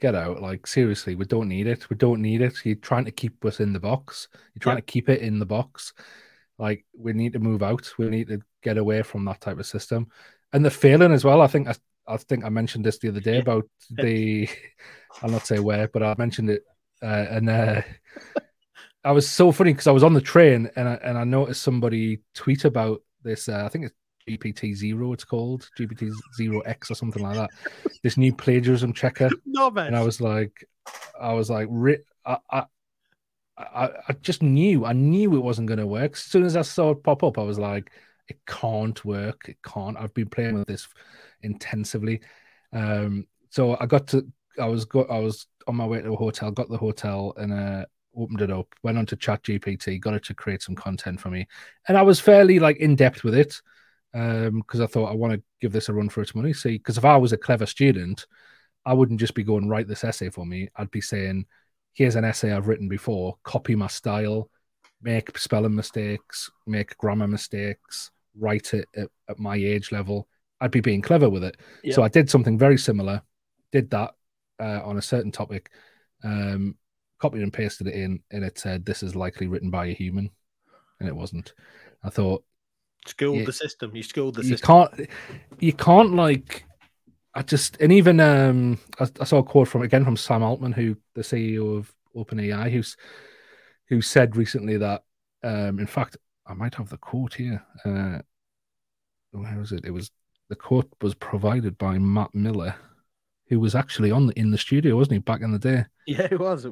get 0.00 0.14
out. 0.14 0.42
Like 0.42 0.66
seriously, 0.66 1.14
we 1.14 1.24
don't 1.24 1.48
need 1.48 1.66
it. 1.66 1.88
We 1.90 1.96
don't 1.96 2.22
need 2.22 2.40
it. 2.40 2.64
You're 2.64 2.76
trying 2.76 3.04
to 3.06 3.10
keep 3.10 3.44
us 3.44 3.60
in 3.60 3.72
the 3.72 3.80
box. 3.80 4.28
You're 4.54 4.60
trying 4.60 4.76
to 4.76 4.82
keep 4.82 5.08
it 5.08 5.20
in 5.20 5.38
the 5.38 5.46
box. 5.46 5.92
Like 6.58 6.84
we 6.96 7.12
need 7.12 7.32
to 7.32 7.38
move 7.38 7.62
out. 7.62 7.92
We 7.98 8.08
need 8.08 8.28
to 8.28 8.40
get 8.62 8.78
away 8.78 9.02
from 9.02 9.24
that 9.24 9.40
type 9.40 9.58
of 9.58 9.66
system. 9.66 10.08
And 10.52 10.64
the 10.64 10.70
failing 10.70 11.12
as 11.12 11.24
well. 11.24 11.40
I 11.40 11.46
think 11.46 11.68
I, 11.68 11.74
I 12.06 12.16
think 12.16 12.44
I 12.44 12.48
mentioned 12.48 12.84
this 12.84 12.98
the 12.98 13.08
other 13.08 13.20
day 13.20 13.38
about 13.40 13.68
the. 13.90 14.48
I'll 15.22 15.30
not 15.30 15.46
say 15.46 15.58
where, 15.60 15.88
but 15.88 16.02
I 16.02 16.14
mentioned 16.18 16.50
it, 16.50 16.62
uh, 17.00 17.26
and 17.30 17.48
uh, 17.48 17.82
I 19.04 19.12
was 19.12 19.28
so 19.28 19.52
funny 19.52 19.72
because 19.72 19.86
I 19.86 19.92
was 19.92 20.02
on 20.02 20.14
the 20.14 20.20
train 20.20 20.70
and 20.74 20.88
I, 20.88 20.94
and 20.94 21.16
I 21.16 21.24
noticed 21.24 21.62
somebody 21.62 22.20
tweet 22.34 22.64
about 22.64 23.02
this. 23.22 23.48
Uh, 23.48 23.62
I 23.64 23.68
think 23.68 23.84
it's 23.84 23.94
GPT 24.28 24.74
zero, 24.74 25.12
it's 25.12 25.24
called 25.24 25.68
GPT 25.78 26.10
zero 26.36 26.60
X 26.60 26.90
or 26.90 26.94
something 26.94 27.22
like 27.22 27.36
that. 27.36 27.50
this 28.02 28.16
new 28.16 28.32
plagiarism 28.34 28.92
checker. 28.92 29.30
No 29.46 29.70
man. 29.70 29.88
And 29.88 29.96
I 29.96 30.02
was 30.02 30.20
like, 30.20 30.68
I 31.20 31.32
was 31.32 31.50
like, 31.50 31.68
I, 32.26 32.38
I, 32.50 32.64
I, 33.56 33.88
I 34.08 34.12
just 34.22 34.42
knew, 34.42 34.84
I 34.84 34.92
knew 34.92 35.34
it 35.36 35.42
wasn't 35.42 35.68
going 35.68 35.78
to 35.78 35.86
work. 35.86 36.12
As 36.12 36.20
soon 36.20 36.44
as 36.44 36.56
I 36.56 36.62
saw 36.62 36.90
it 36.90 37.02
pop 37.02 37.22
up, 37.22 37.38
I 37.38 37.42
was 37.42 37.58
like, 37.58 37.92
it 38.28 38.38
can't 38.46 39.04
work. 39.04 39.48
It 39.48 39.58
can't. 39.62 39.96
I've 39.96 40.14
been 40.14 40.28
playing 40.28 40.54
with 40.58 40.66
this 40.66 40.88
intensively. 41.42 42.20
Um, 42.72 43.26
so 43.50 43.76
I 43.78 43.86
got 43.86 44.08
to, 44.08 44.26
I 44.58 44.66
was 44.66 44.84
go, 44.84 45.04
I 45.04 45.18
was 45.18 45.46
on 45.66 45.76
my 45.76 45.86
way 45.86 46.00
to 46.00 46.12
a 46.12 46.16
hotel, 46.16 46.50
got 46.50 46.68
the 46.68 46.76
hotel, 46.76 47.34
and 47.36 47.52
uh, 47.52 47.84
opened 48.16 48.40
it 48.40 48.50
up, 48.50 48.74
went 48.82 48.98
on 48.98 49.06
to 49.06 49.16
Chat 49.16 49.42
GPT, 49.42 50.00
got 50.00 50.14
it 50.14 50.24
to 50.24 50.34
create 50.34 50.62
some 50.62 50.74
content 50.74 51.20
for 51.20 51.30
me, 51.30 51.46
and 51.88 51.96
I 51.96 52.02
was 52.02 52.20
fairly 52.20 52.58
like 52.58 52.78
in 52.78 52.96
depth 52.96 53.24
with 53.24 53.34
it 53.34 53.60
because 54.14 54.80
um, 54.80 54.82
I 54.82 54.86
thought 54.86 55.10
I 55.10 55.14
want 55.14 55.32
to 55.32 55.42
give 55.60 55.72
this 55.72 55.88
a 55.88 55.92
run 55.92 56.08
for 56.08 56.22
its 56.22 56.34
money. 56.34 56.52
See, 56.52 56.78
because 56.78 56.96
if 56.98 57.04
I 57.04 57.16
was 57.16 57.32
a 57.32 57.36
clever 57.36 57.66
student, 57.66 58.26
I 58.86 58.94
wouldn't 58.94 59.18
just 59.18 59.34
be 59.34 59.42
going 59.42 59.68
write 59.68 59.88
this 59.88 60.04
essay 60.04 60.30
for 60.30 60.46
me. 60.46 60.68
I'd 60.76 60.90
be 60.90 61.00
saying, 61.00 61.46
"Here's 61.94 62.14
an 62.14 62.24
essay 62.24 62.52
I've 62.52 62.68
written 62.68 62.88
before. 62.88 63.36
Copy 63.42 63.74
my 63.74 63.88
style, 63.88 64.50
make 65.02 65.36
spelling 65.36 65.74
mistakes, 65.74 66.50
make 66.66 66.96
grammar 66.96 67.26
mistakes, 67.26 68.12
write 68.38 68.72
it 68.72 68.88
at, 68.96 69.08
at 69.28 69.38
my 69.38 69.56
age 69.56 69.90
level." 69.90 70.28
I'd 70.60 70.70
be 70.70 70.80
being 70.80 71.02
clever 71.02 71.28
with 71.28 71.44
it. 71.44 71.56
Yep. 71.82 71.94
So 71.94 72.02
I 72.02 72.08
did 72.08 72.30
something 72.30 72.56
very 72.56 72.78
similar. 72.78 73.20
Did 73.72 73.90
that 73.90 74.14
uh, 74.60 74.80
on 74.84 74.96
a 74.96 75.02
certain 75.02 75.32
topic. 75.32 75.70
Um, 76.22 76.76
copied 77.18 77.42
and 77.42 77.52
pasted 77.52 77.86
it 77.86 77.94
in, 77.94 78.20
and 78.30 78.44
it 78.44 78.58
said, 78.58 78.84
"This 78.84 79.02
is 79.02 79.16
likely 79.16 79.46
written 79.46 79.70
by 79.70 79.86
a 79.86 79.94
human," 79.94 80.30
and 81.00 81.08
it 81.08 81.16
wasn't. 81.16 81.54
I 82.02 82.10
thought 82.10 82.44
Schooled 83.06 83.38
yeah. 83.38 83.44
the 83.44 83.52
system. 83.52 83.94
You 83.94 84.02
schooled 84.02 84.36
the 84.36 84.42
system. 84.42 84.50
you 84.50 84.56
system. 84.56 84.88
can't. 84.98 85.10
You 85.60 85.72
can't 85.72 86.14
like. 86.14 86.64
I 87.34 87.42
just 87.42 87.76
and 87.80 87.92
even 87.92 88.20
um, 88.20 88.78
I, 89.00 89.08
I, 89.20 89.24
saw 89.24 89.38
a 89.38 89.42
quote 89.42 89.68
from 89.68 89.82
again 89.82 90.04
from 90.04 90.16
Sam 90.16 90.42
Altman, 90.42 90.72
who 90.72 90.96
the 91.14 91.22
CEO 91.22 91.76
of 91.76 91.92
OpenAI, 92.16 92.70
who's 92.70 92.96
who 93.88 94.00
said 94.00 94.36
recently 94.36 94.76
that 94.78 95.02
um, 95.42 95.78
in 95.78 95.86
fact 95.86 96.16
I 96.46 96.54
might 96.54 96.74
have 96.76 96.88
the 96.88 96.96
quote 96.96 97.34
here. 97.34 97.62
Uh, 97.84 98.20
where 99.32 99.58
was 99.58 99.72
it? 99.72 99.84
It 99.84 99.90
was 99.90 100.10
the 100.48 100.56
quote 100.56 100.88
was 101.02 101.14
provided 101.14 101.76
by 101.78 101.98
Matt 101.98 102.34
Miller, 102.34 102.74
who 103.48 103.58
was 103.60 103.74
actually 103.74 104.10
on 104.10 104.26
the, 104.26 104.38
in 104.38 104.50
the 104.50 104.58
studio, 104.58 104.96
wasn't 104.96 105.14
he, 105.14 105.18
back 105.18 105.40
in 105.40 105.52
the 105.52 105.58
day? 105.58 105.84
Yeah, 106.06 106.28
he 106.28 106.34
was. 106.34 106.66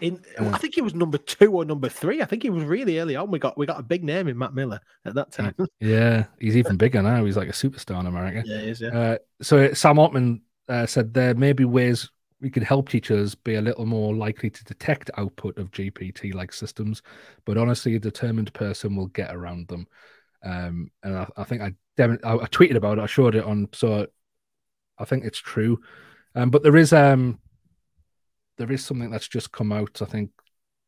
In, 0.00 0.22
I 0.38 0.58
think 0.58 0.74
he 0.74 0.80
was 0.80 0.94
number 0.94 1.18
two 1.18 1.52
or 1.52 1.64
number 1.64 1.88
three. 1.88 2.22
I 2.22 2.24
think 2.24 2.42
he 2.42 2.50
was 2.50 2.64
really 2.64 2.98
early 2.98 3.16
on. 3.16 3.30
We 3.30 3.38
got 3.38 3.58
we 3.58 3.66
got 3.66 3.80
a 3.80 3.82
big 3.82 4.04
name 4.04 4.28
in 4.28 4.38
Matt 4.38 4.54
Miller 4.54 4.80
at 5.04 5.14
that 5.14 5.32
time. 5.32 5.54
Yeah, 5.80 6.24
he's 6.40 6.56
even 6.56 6.76
bigger 6.76 7.02
now. 7.02 7.24
He's 7.24 7.36
like 7.36 7.48
a 7.48 7.52
superstar 7.52 8.00
in 8.00 8.06
America. 8.06 8.42
Yeah, 8.44 8.60
he 8.60 8.68
is. 8.68 8.80
Yeah. 8.80 8.98
Uh, 8.98 9.18
so 9.42 9.72
Sam 9.72 9.98
Altman 9.98 10.42
uh, 10.68 10.86
said 10.86 11.14
there 11.14 11.34
may 11.34 11.52
be 11.52 11.64
ways 11.64 12.10
we 12.40 12.50
could 12.50 12.62
help 12.62 12.88
teachers 12.88 13.34
be 13.34 13.56
a 13.56 13.60
little 13.60 13.86
more 13.86 14.14
likely 14.14 14.50
to 14.50 14.64
detect 14.64 15.10
output 15.16 15.58
of 15.58 15.70
GPT 15.70 16.34
like 16.34 16.52
systems, 16.52 17.02
but 17.44 17.58
honestly, 17.58 17.96
a 17.96 18.00
determined 18.00 18.52
person 18.54 18.94
will 18.94 19.08
get 19.08 19.34
around 19.34 19.66
them. 19.68 19.86
Um, 20.44 20.90
and 21.02 21.16
I, 21.16 21.28
I 21.36 21.44
think 21.44 21.62
I, 21.62 21.72
dem- 21.96 22.20
I, 22.22 22.34
I 22.34 22.46
tweeted 22.46 22.76
about 22.76 22.98
it. 22.98 23.02
I 23.02 23.06
showed 23.06 23.34
it 23.34 23.44
on. 23.44 23.68
So 23.72 24.06
I 24.98 25.04
think 25.04 25.24
it's 25.24 25.38
true. 25.38 25.80
Um, 26.34 26.50
but 26.50 26.62
there 26.62 26.76
is 26.76 26.92
um 26.92 27.40
there 28.58 28.70
is 28.72 28.84
something 28.84 29.10
that's 29.10 29.28
just 29.28 29.52
come 29.52 29.72
out. 29.72 30.02
I 30.02 30.04
think 30.04 30.30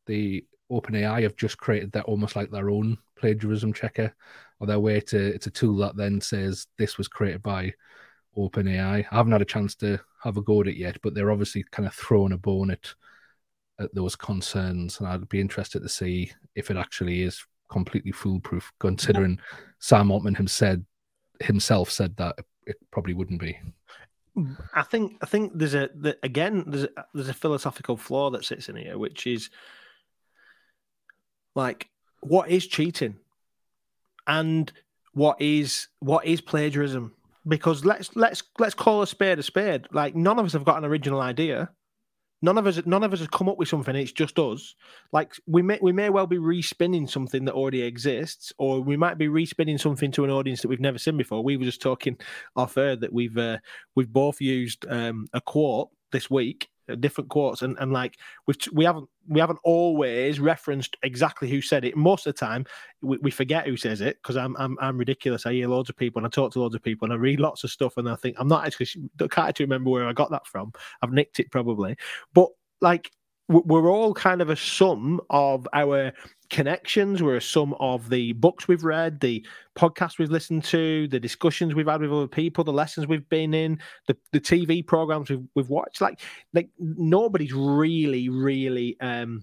the 0.07 0.45
OpenAI 0.71 1.23
have 1.23 1.37
just 1.37 1.59
created 1.59 1.93
that 1.93 2.05
almost 2.05 2.37
like 2.37 2.51
their 2.51 2.71
own 2.71 2.99
plagiarism 3.17 3.73
checker, 3.73 4.15
or 4.59 4.67
their 4.67 4.81
way 4.81 5.01
to 5.01 5.35
it's 5.35 5.47
a 5.47 5.51
tool 5.51 5.77
that 5.79 5.97
then 5.97 6.21
says 6.21 6.67
this 6.79 6.99
was 6.99 7.09
created 7.09 7.43
by 7.43 7.73
OpenAI. 8.37 9.07
I 9.11 9.17
haven't 9.17 9.33
had 9.33 9.43
a 9.43 9.47
chance 9.47 9.75
to 9.77 9.99
have 10.23 10.37
a 10.37 10.43
go 10.43 10.61
at 10.61 10.69
it 10.69 10.77
yet, 10.77 10.99
but 11.03 11.15
they're 11.15 11.33
obviously 11.33 11.65
kind 11.71 11.87
of 11.87 11.95
throwing 11.95 12.33
a 12.33 12.39
bone 12.39 12.71
at 12.71 12.95
at 13.79 13.95
those 13.95 14.15
concerns, 14.15 14.99
and 14.99 15.09
I'd 15.09 15.29
be 15.29 15.41
interested 15.41 15.81
to 15.81 15.89
see 15.89 16.31
if 16.55 16.71
it 16.71 16.77
actually 16.77 17.23
is 17.23 17.43
completely 17.71 18.13
foolproof, 18.13 18.71
considering 18.79 19.39
yeah. 19.39 19.59
Sam 19.79 20.11
Altman 20.11 20.47
said 20.47 20.85
himself 21.41 21.91
said 21.91 22.15
that 22.17 22.37
it 22.67 22.77
probably 22.91 23.15
wouldn't 23.15 23.41
be. 23.41 23.59
I 24.75 24.83
think 24.83 25.19
I 25.23 25.27
think 25.27 25.53
there's 25.55 25.75
a 25.75 25.91
the, 25.95 26.17
again 26.23 26.65
there's 26.67 26.85
a, 26.85 26.89
there's 27.15 27.29
a 27.29 27.35
philosophical 27.35 27.97
flaw 27.97 28.31
that 28.31 28.45
sits 28.45 28.69
in 28.69 28.77
here, 28.77 28.97
which 28.99 29.27
is 29.27 29.51
like 31.55 31.89
what 32.21 32.51
is 32.51 32.67
cheating, 32.67 33.17
and 34.27 34.73
what 35.13 35.41
is 35.41 35.89
what 35.99 36.25
is 36.27 36.41
plagiarism? 36.41 37.15
Because 37.47 37.85
let's 37.85 38.15
let's 38.17 38.43
let's 38.59 38.75
call 38.75 39.03
a 39.03 39.07
spade 39.07 39.39
a 39.39 39.43
spade. 39.43 39.87
Like 39.93 40.15
none 40.15 40.39
of 40.39 40.47
us 40.47 40.53
have 40.53 40.65
got 40.65 40.79
an 40.79 40.85
original 40.85 41.21
idea. 41.21 41.71
None 42.43 42.57
of 42.57 42.67
us, 42.67 42.81
none 42.87 43.03
of 43.03 43.13
us 43.13 43.21
have 43.21 43.31
come 43.31 43.49
up 43.49 43.59
with 43.59 43.69
something. 43.69 43.95
It's 43.95 44.13
just 44.13 44.39
us. 44.39 44.75
Like 45.13 45.35
we 45.47 45.63
may, 45.63 45.79
we 45.83 45.93
may 45.93 46.09
well 46.09 46.27
be 46.27 46.39
respinning 46.39 47.07
something 47.09 47.45
that 47.45 47.55
already 47.55 47.83
exists, 47.83 48.53
or 48.59 48.81
we 48.81 48.97
might 48.97 49.19
be 49.19 49.29
respinning 49.29 49.79
something 49.79 50.11
to 50.13 50.25
an 50.25 50.31
audience 50.31 50.63
that 50.63 50.69
we've 50.69 50.81
never 50.81 50.99
seen 50.99 51.17
before. 51.17 51.45
We 51.45 51.57
were 51.57 51.65
just 51.65 51.83
talking 51.83 52.17
off 52.57 52.79
air 52.79 52.97
that 52.97 53.13
we've 53.13 53.37
uh, 53.37 53.59
we've 53.95 54.13
both 54.13 54.41
used 54.41 54.87
um, 54.89 55.29
a 55.35 55.41
quote 55.41 55.91
this 56.13 56.31
week 56.31 56.69
different 56.97 57.31
quotes 57.31 57.63
and, 57.63 57.77
and 57.79 57.93
like 57.93 58.19
we 58.47 58.55
we 58.73 58.85
haven't 58.85 59.09
we 59.29 59.41
haven't 59.41 59.59
always 59.65 60.41
referenced 60.41 60.97
exactly 61.03 61.49
who 61.49 61.61
said 61.61 61.85
it. 61.85 61.97
Most 61.97 62.27
of 62.27 62.35
the 62.35 62.39
time 62.39 62.65
we, 63.03 63.19
we 63.19 63.31
forget 63.31 63.67
who 63.67 63.77
says 63.77 64.01
it 64.01 64.19
because 64.23 64.37
I'm, 64.37 64.57
I'm 64.59 64.77
I'm 64.81 64.99
ridiculous. 64.99 65.47
I 65.47 65.53
hear 65.53 65.69
loads 65.69 65.91
of 65.91 65.97
people 65.97 66.21
and 66.21 66.27
I 66.27 66.31
talk 66.31 66.53
to 66.53 66.61
loads 66.61 66.75
of 66.75 66.83
people 66.83 67.07
and 67.07 67.13
I 67.13 67.17
read 67.17 67.41
lots 67.41 67.65
of 67.65 67.71
stuff 67.71 67.97
and 67.97 68.09
I 68.09 68.17
think 68.17 68.37
I'm 68.39 68.49
not 68.49 68.67
actually 68.67 68.87
can't 69.19 69.39
actually 69.49 69.67
remember 69.67 69.91
where 69.91 70.07
I 70.09 70.13
got 70.13 70.31
that 70.31 70.47
from. 70.47 70.73
I've 71.03 71.13
nicked 71.13 71.41
it 71.41 71.51
probably. 71.51 71.97
But 72.35 72.49
like 72.81 73.11
we're 73.51 73.91
all 73.91 74.15
kind 74.15 74.41
of 74.41 74.49
a 74.49 74.57
sum 74.57 75.21
of 75.29 75.67
our 75.73 76.13
connections. 76.51 77.21
We're 77.21 77.37
a 77.37 77.43
sum 77.43 77.75
of 77.81 78.09
the 78.09 78.33
books 78.35 78.69
we've 78.69 78.85
read, 78.85 79.19
the 79.19 79.45
podcasts 79.77 80.19
we've 80.19 80.31
listened 80.31 80.63
to, 80.65 81.09
the 81.09 81.19
discussions 81.19 81.75
we've 81.75 81.89
had 81.89 82.01
with 82.01 82.13
other 82.13 82.29
people, 82.29 82.63
the 82.63 82.73
lessons 82.73 83.09
we've 83.09 83.29
been 83.29 83.53
in, 83.53 83.81
the, 84.07 84.17
the 84.31 84.41
TV 84.41 84.87
programs 84.87 85.31
we've, 85.31 85.45
we've 85.57 85.69
watched. 85.69 86.01
Like, 86.01 86.21
like 86.55 86.69
nobody's 86.79 87.53
really, 87.53 88.29
really 88.29 88.97
um, 89.01 89.43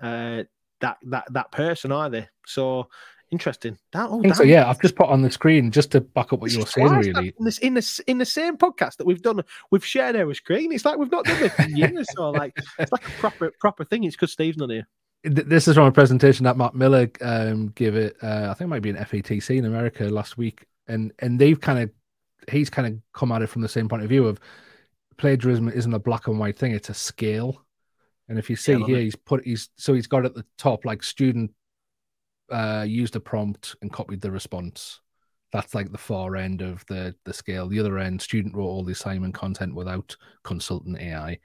uh, 0.00 0.44
that 0.80 0.98
that 1.06 1.24
that 1.32 1.50
person, 1.50 1.90
are 1.90 2.08
they? 2.08 2.28
So 2.46 2.88
Interesting. 3.30 3.76
That, 3.92 4.08
oh, 4.10 4.22
so, 4.32 4.42
yeah, 4.42 4.68
I've 4.68 4.80
just 4.80 4.96
put 4.96 5.08
on 5.08 5.20
the 5.20 5.30
screen 5.30 5.70
just 5.70 5.92
to 5.92 6.00
back 6.00 6.32
up 6.32 6.40
what 6.40 6.50
you 6.50 6.60
were 6.60 6.66
saying. 6.66 6.88
Really, 6.88 7.34
in, 7.38 7.44
this, 7.44 7.58
in 7.58 7.74
the 7.74 8.02
in 8.06 8.18
the 8.18 8.24
same 8.24 8.56
podcast 8.56 8.96
that 8.96 9.06
we've 9.06 9.20
done, 9.20 9.42
we've 9.70 9.84
shared 9.84 10.16
our 10.16 10.32
screen. 10.32 10.72
It's 10.72 10.86
like 10.86 10.96
we've 10.96 11.10
not 11.10 11.26
done 11.26 11.38
this 11.40 11.58
in 11.58 11.76
years. 11.76 12.06
so 12.16 12.30
like, 12.30 12.56
it's 12.78 12.90
like 12.90 13.06
a 13.06 13.10
proper 13.12 13.52
proper 13.60 13.84
thing. 13.84 14.04
It's 14.04 14.16
because 14.16 14.32
Steve's 14.32 14.56
not 14.56 14.70
here. 14.70 14.88
This 15.24 15.68
is 15.68 15.74
from 15.74 15.86
a 15.86 15.92
presentation 15.92 16.44
that 16.44 16.56
Matt 16.56 16.74
Miller 16.74 17.10
um, 17.20 17.68
gave 17.68 17.96
it. 17.96 18.16
Uh, 18.22 18.48
I 18.50 18.54
think 18.54 18.66
it 18.66 18.68
might 18.68 18.82
be 18.82 18.90
an 18.90 18.96
FETC 18.96 19.58
in 19.58 19.66
America 19.66 20.04
last 20.04 20.38
week, 20.38 20.64
and 20.86 21.12
and 21.18 21.38
they've 21.38 21.60
kind 21.60 21.80
of 21.80 21.90
he's 22.50 22.70
kind 22.70 22.86
of 22.86 22.98
come 23.12 23.30
at 23.32 23.42
it 23.42 23.48
from 23.48 23.60
the 23.60 23.68
same 23.68 23.88
point 23.88 24.02
of 24.04 24.08
view 24.08 24.26
of 24.26 24.40
plagiarism 25.18 25.68
isn't 25.68 25.92
a 25.92 25.98
black 25.98 26.28
and 26.28 26.38
white 26.38 26.58
thing; 26.58 26.72
it's 26.72 26.88
a 26.88 26.94
scale. 26.94 27.62
And 28.30 28.38
if 28.38 28.48
you 28.48 28.56
see 28.56 28.72
yeah, 28.72 28.86
here, 28.86 28.98
he's 29.00 29.16
put 29.16 29.44
he's 29.44 29.68
so 29.76 29.92
he's 29.92 30.06
got 30.06 30.24
at 30.24 30.34
the 30.34 30.44
top 30.56 30.86
like 30.86 31.02
student 31.02 31.50
uh, 32.50 32.84
used 32.86 33.16
a 33.16 33.20
prompt 33.20 33.76
and 33.82 33.92
copied 33.92 34.20
the 34.20 34.30
response. 34.30 35.00
That's 35.52 35.74
like 35.74 35.90
the 35.90 35.98
far 35.98 36.36
end 36.36 36.60
of 36.60 36.84
the 36.86 37.14
the 37.24 37.32
scale. 37.32 37.68
The 37.68 37.80
other 37.80 37.98
end, 37.98 38.20
student 38.20 38.54
wrote 38.54 38.68
all 38.68 38.84
the 38.84 38.92
assignment 38.92 39.34
content 39.34 39.74
without 39.74 40.14
consultant 40.44 40.98
AI. 41.00 41.38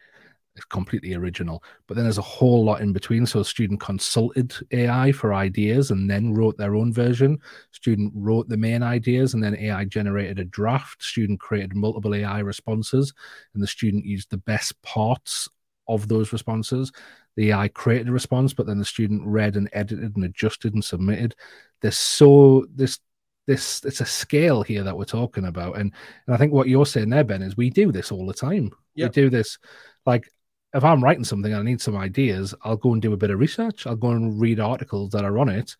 It's 0.55 0.65
completely 0.65 1.15
original. 1.15 1.63
But 1.87 1.95
then 1.95 2.05
there's 2.05 2.19
a 2.19 2.21
whole 2.21 2.63
lot 2.63 2.81
in 2.81 2.93
between. 2.93 3.25
So 3.25 3.41
student 3.41 3.79
consulted 3.79 4.53
AI 4.71 5.11
for 5.11 5.33
ideas 5.33 5.89
and 5.89 6.09
then 6.09 6.33
wrote 6.33 6.57
their 6.57 6.75
own 6.75 6.93
version. 6.93 7.39
Student 7.71 8.13
wrote 8.15 8.47
the 8.49 8.57
main 8.57 8.83
ideas 8.83 9.33
and 9.33 9.43
then 9.43 9.55
AI 9.55 9.85
generated 9.85 10.37
a 10.37 10.45
draft. 10.45 11.01
Student 11.01 11.39
created 11.39 11.75
multiple 11.75 12.13
AI 12.13 12.39
responses 12.39 13.13
and 13.53 13.63
the 13.63 13.67
student 13.67 14.05
used 14.05 14.29
the 14.29 14.37
best 14.37 14.79
parts 14.83 15.49
of 15.87 16.07
those 16.07 16.31
responses 16.31 16.91
the 17.35 17.51
AI 17.51 17.67
created 17.67 18.09
a 18.09 18.11
response, 18.11 18.53
but 18.53 18.67
then 18.67 18.79
the 18.79 18.85
student 18.85 19.25
read 19.25 19.55
and 19.55 19.69
edited 19.73 20.15
and 20.15 20.25
adjusted 20.25 20.73
and 20.73 20.83
submitted. 20.83 21.35
There's 21.81 21.97
so 21.97 22.65
this 22.73 22.99
this 23.45 23.83
it's 23.83 24.01
a 24.01 24.05
scale 24.05 24.63
here 24.63 24.83
that 24.83 24.97
we're 24.97 25.05
talking 25.05 25.45
about, 25.45 25.77
and 25.77 25.91
and 26.27 26.35
I 26.35 26.37
think 26.37 26.53
what 26.53 26.67
you're 26.67 26.85
saying 26.85 27.09
there, 27.09 27.23
Ben, 27.23 27.41
is 27.41 27.57
we 27.57 27.69
do 27.69 27.91
this 27.91 28.11
all 28.11 28.25
the 28.25 28.33
time. 28.33 28.71
Yep. 28.95 29.09
We 29.09 29.21
do 29.21 29.29
this 29.29 29.57
like 30.05 30.29
if 30.73 30.83
I'm 30.83 31.03
writing 31.03 31.23
something 31.23 31.51
and 31.51 31.61
I 31.61 31.63
need 31.63 31.81
some 31.81 31.95
ideas, 31.95 32.55
I'll 32.63 32.77
go 32.77 32.93
and 32.93 33.01
do 33.01 33.13
a 33.13 33.17
bit 33.17 33.29
of 33.29 33.39
research. 33.39 33.85
I'll 33.85 33.95
go 33.95 34.09
and 34.09 34.39
read 34.39 34.59
articles 34.59 35.11
that 35.11 35.23
are 35.23 35.37
on 35.37 35.49
it 35.49 35.75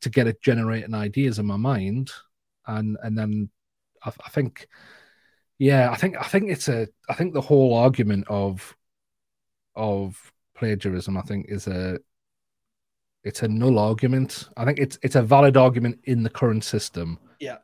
to 0.00 0.08
get 0.08 0.26
it 0.26 0.40
generating 0.40 0.94
ideas 0.94 1.38
in 1.38 1.46
my 1.46 1.56
mind, 1.56 2.10
and 2.66 2.96
and 3.02 3.16
then 3.16 3.50
I, 4.02 4.12
I 4.24 4.30
think, 4.30 4.68
yeah, 5.58 5.90
I 5.90 5.96
think 5.96 6.16
I 6.18 6.24
think 6.24 6.50
it's 6.50 6.68
a 6.68 6.88
I 7.08 7.14
think 7.14 7.34
the 7.34 7.40
whole 7.40 7.74
argument 7.74 8.26
of 8.28 8.76
of 9.74 10.32
plagiarism, 10.60 11.16
I 11.16 11.22
think, 11.22 11.46
is 11.48 11.66
a 11.66 11.98
it's 13.24 13.42
a 13.42 13.48
null 13.48 13.78
argument. 13.78 14.48
I 14.56 14.64
think 14.64 14.78
it's 14.78 14.98
it's 15.02 15.16
a 15.16 15.22
valid 15.22 15.56
argument 15.56 15.98
in 16.04 16.22
the 16.22 16.30
current 16.30 16.64
system. 16.64 17.18
Yeah. 17.40 17.58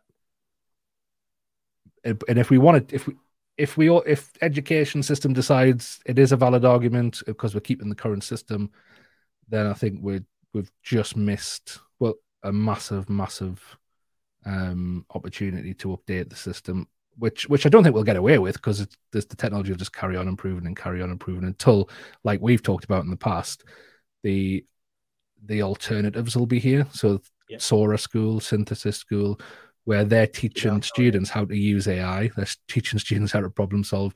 And 2.05 2.39
if 2.39 2.51
we 2.51 2.59
want 2.59 2.89
to, 2.89 2.95
if 2.95 3.07
we 3.07 3.15
if 3.59 3.77
we 3.77 3.91
if 4.07 4.33
education 4.41 5.03
system 5.03 5.33
decides 5.33 6.01
it 6.07 6.19
is 6.19 6.33
a 6.33 6.37
valid 6.37 6.65
argument 6.65 7.23
because 7.27 7.55
we're 7.55 7.61
keeping 7.61 7.89
the 7.89 7.95
current 7.95 8.25
system, 8.25 8.71
then 9.49 9.67
I 9.67 9.75
think 9.75 10.01
we 10.03 10.21
we've 10.55 10.73
just 10.83 11.17
missed 11.17 11.81
well 11.99 12.15
a 12.43 12.53
massive 12.53 13.11
massive 13.11 13.77
um, 14.47 15.05
opportunity 15.15 15.75
to 15.75 15.89
update 15.89 16.31
the 16.31 16.37
system 16.37 16.89
which 17.19 17.49
which 17.49 17.67
I 17.67 17.69
don't 17.69 17.83
think 17.83 17.95
we'll 17.95 18.05
get 18.05 18.17
away 18.17 18.39
with 18.39 18.55
because 18.57 18.87
the 19.13 19.23
technology 19.23 19.71
will 19.71 19.79
just 19.79 19.95
carry 19.95 20.17
on 20.17 20.29
improving 20.29 20.67
and 20.67 20.77
carry 20.77 21.03
on 21.03 21.11
improving 21.11 21.45
until, 21.45 21.89
like 22.25 22.41
we've 22.41 22.63
talked 22.63 22.85
about 22.85 23.05
in 23.05 23.11
the 23.11 23.17
past, 23.17 23.65
the 24.23 24.65
the 25.45 25.63
alternatives 25.63 26.37
will 26.37 26.47
be 26.47 26.59
here. 26.59 26.87
So 26.93 27.21
yeah. 27.49 27.59
Sora 27.59 27.99
School, 27.99 28.41
Synthesis 28.41 28.97
School, 28.97 29.41
where 29.85 30.05
they're 30.05 30.27
teaching 30.27 30.75
yeah, 30.75 30.81
students 30.81 31.31
how 31.31 31.45
to 31.45 31.57
use 31.57 31.87
AI, 31.87 32.31
they're 32.37 32.47
teaching 32.69 32.99
students 32.99 33.33
how 33.33 33.41
to 33.41 33.51
problem 33.51 33.85
solve, 33.85 34.15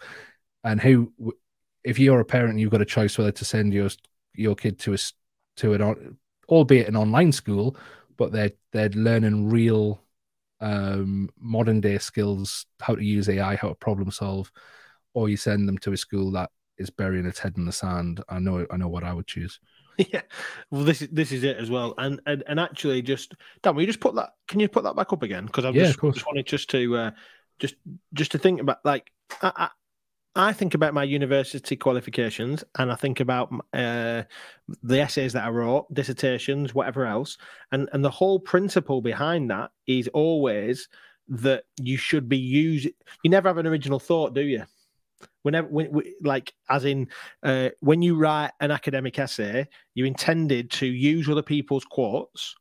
and 0.64 0.80
who, 0.80 1.12
if 1.84 1.98
you're 1.98 2.20
a 2.20 2.24
parent, 2.24 2.59
you've 2.59 2.72
got 2.72 2.82
a 2.82 2.86
choice 2.86 3.16
whether 3.16 3.32
to 3.32 3.44
send 3.44 3.72
your 3.72 3.88
your 4.34 4.55
kid 4.55 4.78
to 4.80 4.94
a 4.94 4.98
to 5.57 5.74
an 5.74 6.18
albeit 6.48 6.88
an 6.88 6.96
online 6.96 7.32
school, 7.32 7.76
but 8.16 8.32
they're 8.32 8.53
they're 8.72 8.90
learning 8.90 9.48
real 9.48 10.03
um, 10.61 11.28
modern 11.38 11.80
day 11.80 11.98
skills, 11.98 12.66
how 12.80 12.94
to 12.94 13.04
use 13.04 13.28
AI, 13.28 13.56
how 13.56 13.68
to 13.68 13.74
problem 13.74 14.11
solve, 14.11 14.50
or 15.14 15.28
you 15.28 15.36
send 15.36 15.68
them 15.68 15.78
to 15.78 15.92
a 15.92 15.96
school 15.96 16.30
that 16.32 16.50
is 16.78 16.90
burying 16.90 17.26
its 17.26 17.38
head 17.38 17.54
in 17.56 17.66
the 17.66 17.72
sand. 17.72 18.22
I 18.28 18.38
know, 18.38 18.66
I 18.70 18.76
know 18.76 18.88
what 18.88 19.04
I 19.04 19.12
would 19.12 19.26
choose. 19.26 19.61
Yeah, 20.12 20.22
well, 20.70 20.84
this 20.84 21.02
is 21.02 21.08
this 21.12 21.30
is 21.30 21.44
it 21.44 21.58
as 21.58 21.68
well, 21.68 21.92
and 21.98 22.20
and, 22.24 22.42
and 22.46 22.58
actually, 22.58 23.02
just 23.02 23.34
Dan, 23.62 23.74
will 23.74 23.82
you 23.82 23.86
just 23.86 24.00
put 24.00 24.14
that? 24.14 24.30
Can 24.48 24.58
you 24.58 24.66
put 24.66 24.84
that 24.84 24.96
back 24.96 25.12
up 25.12 25.22
again? 25.22 25.44
Because 25.44 25.66
I 25.66 25.72
yeah, 25.72 25.88
just, 25.88 26.00
just 26.00 26.26
wanted 26.26 26.46
just 26.46 26.70
to 26.70 26.96
uh, 26.96 27.11
just 27.58 27.74
just 28.14 28.32
to 28.32 28.38
think 28.38 28.62
about 28.62 28.78
like 28.82 29.11
I, 29.42 29.68
I 30.37 30.53
think 30.53 30.74
about 30.74 30.95
my 30.95 31.03
university 31.03 31.76
qualifications 31.76 32.62
and 32.78 32.93
I 32.93 32.95
think 32.95 33.18
about 33.18 33.53
uh, 33.72 34.22
the 34.83 35.01
essays 35.01 35.33
that 35.33 35.45
I 35.45 35.51
wrote, 35.51 35.93
dissertations, 35.93 36.74
whatever 36.74 37.05
else, 37.05 37.37
and 37.72 37.89
and 37.93 38.05
the 38.05 38.11
whole 38.11 38.39
principle 38.39 39.03
behind 39.03 39.51
that 39.51 39.72
is 39.87 40.09
always 40.09 40.89
that 41.28 41.64
you 41.81 41.97
should 41.97 42.28
be 42.28 42.39
using. 42.39 42.93
You 43.24 43.31
never 43.31 43.49
have 43.49 43.59
an 43.59 43.66
original 43.66 43.99
thought, 43.99 44.35
do 44.35 44.43
you? 44.43 44.64
Whenever, 45.43 45.68
when, 45.68 46.03
like, 46.22 46.53
as 46.68 46.85
in, 46.85 47.09
uh, 47.43 47.70
when 47.81 48.03
you 48.03 48.16
write 48.16 48.53
an 48.61 48.70
academic 48.70 49.18
essay, 49.18 49.66
you 49.95 50.05
intended 50.05 50.70
to 50.72 50.87
use 50.87 51.28
other 51.28 51.43
people's 51.43 51.85
quotes 51.85 52.55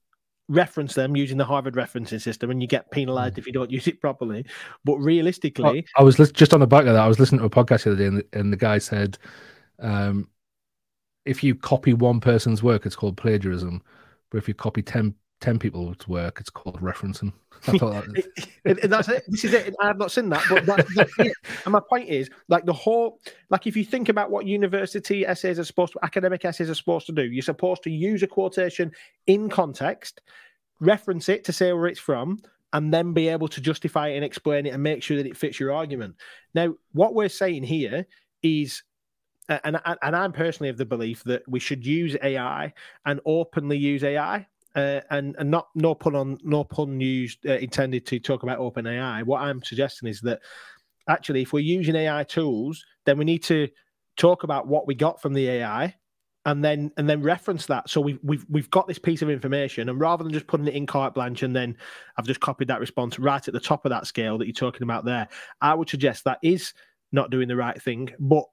reference 0.49 0.95
them 0.95 1.15
using 1.15 1.37
the 1.37 1.45
Harvard 1.45 1.75
referencing 1.75 2.19
system, 2.19 2.49
and 2.49 2.61
you 2.61 2.67
get 2.67 2.91
penalized 2.91 3.35
mm. 3.35 3.37
if 3.37 3.47
you 3.47 3.53
don't 3.53 3.71
use 3.71 3.87
it 3.87 4.01
properly. 4.01 4.45
But 4.83 4.97
realistically, 4.97 5.85
oh, 5.95 6.01
I 6.01 6.03
was 6.03 6.17
just 6.31 6.53
on 6.53 6.59
the 6.59 6.67
back 6.67 6.85
of 6.85 6.93
that. 6.93 7.03
I 7.03 7.07
was 7.07 7.19
listening 7.19 7.39
to 7.39 7.45
a 7.45 7.49
podcast 7.49 7.83
the 7.83 7.91
other 7.91 7.99
day, 7.99 8.05
and 8.05 8.17
the, 8.17 8.25
and 8.33 8.51
the 8.51 8.57
guy 8.57 8.79
said, 8.79 9.17
um, 9.79 10.27
if 11.25 11.43
you 11.43 11.55
copy 11.55 11.93
one 11.93 12.19
person's 12.19 12.63
work, 12.63 12.85
it's 12.85 12.95
called 12.95 13.15
plagiarism. 13.15 13.81
But 14.31 14.39
if 14.39 14.47
you 14.47 14.53
copy 14.53 14.81
10, 14.81 15.13
ten 15.39 15.59
people's 15.59 16.07
work. 16.07 16.39
It's 16.39 16.49
called 16.49 16.81
referencing. 16.81 17.33
I 17.67 17.77
thought 17.77 18.05
that 18.05 18.81
that's 18.89 19.09
it. 19.09 19.23
This 19.27 19.45
is 19.45 19.53
it. 19.53 19.75
I 19.79 19.87
have 19.87 19.97
not 19.97 20.11
seen 20.11 20.29
that, 20.29 20.43
but 20.49 20.65
that, 20.65 20.85
that's 20.95 21.19
it. 21.19 21.33
And 21.65 21.73
my 21.73 21.81
point 21.81 22.09
is, 22.09 22.29
like 22.47 22.65
the 22.65 22.73
whole, 22.73 23.19
like 23.49 23.67
if 23.67 23.75
you 23.75 23.83
think 23.83 24.09
about 24.09 24.31
what 24.31 24.45
university 24.45 25.25
essays 25.25 25.59
are 25.59 25.65
supposed 25.65 25.93
to, 25.93 25.99
academic 26.03 26.45
essays 26.45 26.69
are 26.69 26.75
supposed 26.75 27.05
to 27.07 27.11
do, 27.11 27.23
you're 27.23 27.41
supposed 27.41 27.83
to 27.83 27.91
use 27.91 28.23
a 28.23 28.27
quotation 28.27 28.91
in 29.27 29.49
context, 29.49 30.21
reference 30.79 31.27
it 31.29 31.43
to 31.45 31.53
say 31.53 31.73
where 31.73 31.87
it's 31.87 31.99
from, 31.99 32.39
and 32.73 32.93
then 32.93 33.13
be 33.13 33.27
able 33.27 33.47
to 33.49 33.61
justify 33.61 34.09
it 34.09 34.15
and 34.15 34.25
explain 34.25 34.65
it 34.65 34.73
and 34.73 34.83
make 34.83 35.03
sure 35.03 35.17
that 35.17 35.25
it 35.25 35.37
fits 35.37 35.59
your 35.59 35.73
argument. 35.73 36.15
Now, 36.53 36.75
what 36.93 37.13
we're 37.13 37.29
saying 37.29 37.63
here 37.63 38.05
is 38.41 38.83
and, 39.49 39.79
and 40.03 40.15
I'm 40.15 40.31
personally 40.31 40.69
of 40.69 40.77
the 40.77 40.85
belief 40.85 41.23
that 41.23 41.41
we 41.47 41.59
should 41.59 41.85
use 41.85 42.15
AI 42.21 42.71
and 43.05 43.19
openly 43.25 43.77
use 43.77 44.03
AI. 44.03 44.47
Uh, 44.76 45.01
and 45.09 45.36
and 45.39 45.49
not 45.49 45.67
no 45.74 45.95
pun 45.95 46.15
on 46.15 46.38
no 46.43 46.63
pun 46.63 46.99
used 46.99 47.45
uh, 47.47 47.53
intended 47.53 48.05
to 48.05 48.20
talk 48.20 48.43
about 48.43 48.59
open 48.59 48.86
AI. 48.86 49.24
What 49.24 49.41
I'm 49.41 49.63
suggesting 49.63 50.07
is 50.07 50.22
that 50.22 50.41
actually, 51.07 51.41
if 51.41 51.53
we're 51.53 51.59
using 51.59 51.95
AI 51.95 52.24
tools, 52.24 52.86
then 53.05 53.17
we 53.17 53.26
need 53.26 53.43
to 53.43 53.67
talk 54.15 54.43
about 54.43 54.67
what 54.67 54.86
we 54.86 54.93
got 54.93 55.22
from 55.22 55.34
the 55.34 55.49
AI 55.49 55.95
and 56.45 56.63
then 56.63 56.91
and 56.97 57.09
then 57.09 57.22
reference 57.22 57.65
that. 57.67 57.89
So 57.89 58.01
we've 58.01 58.20
we've 58.24 58.45
we've 58.49 58.70
got 58.72 58.88
this 58.88 58.99
piece 58.99 59.22
of 59.22 59.30
information, 59.30 59.89
and 59.89 59.99
rather 59.99 60.24
than 60.24 60.34
just 60.34 60.47
putting 60.47 60.67
it 60.67 60.74
in 60.74 60.86
carte 60.86 61.13
blanche 61.13 61.43
and 61.43 61.55
then 61.55 61.78
I've 62.17 62.28
just 62.28 62.39
copied 62.39 62.70
that 62.70 62.80
response 62.80 63.20
right 63.20 63.45
at 63.45 63.53
the 63.53 63.59
top 63.59 63.86
of 63.86 63.89
that 63.89 64.07
scale 64.07 64.38
that 64.38 64.45
you're 64.45 64.53
talking 64.53 64.84
about 64.84 65.05
there, 65.05 65.28
I 65.61 65.74
would 65.74 65.89
suggest 65.89 66.24
that 66.24 66.39
is 66.41 66.74
not 67.11 67.32
doing 67.32 67.47
the 67.47 67.55
right 67.55 67.82
thing. 67.82 68.09
But 68.20 68.45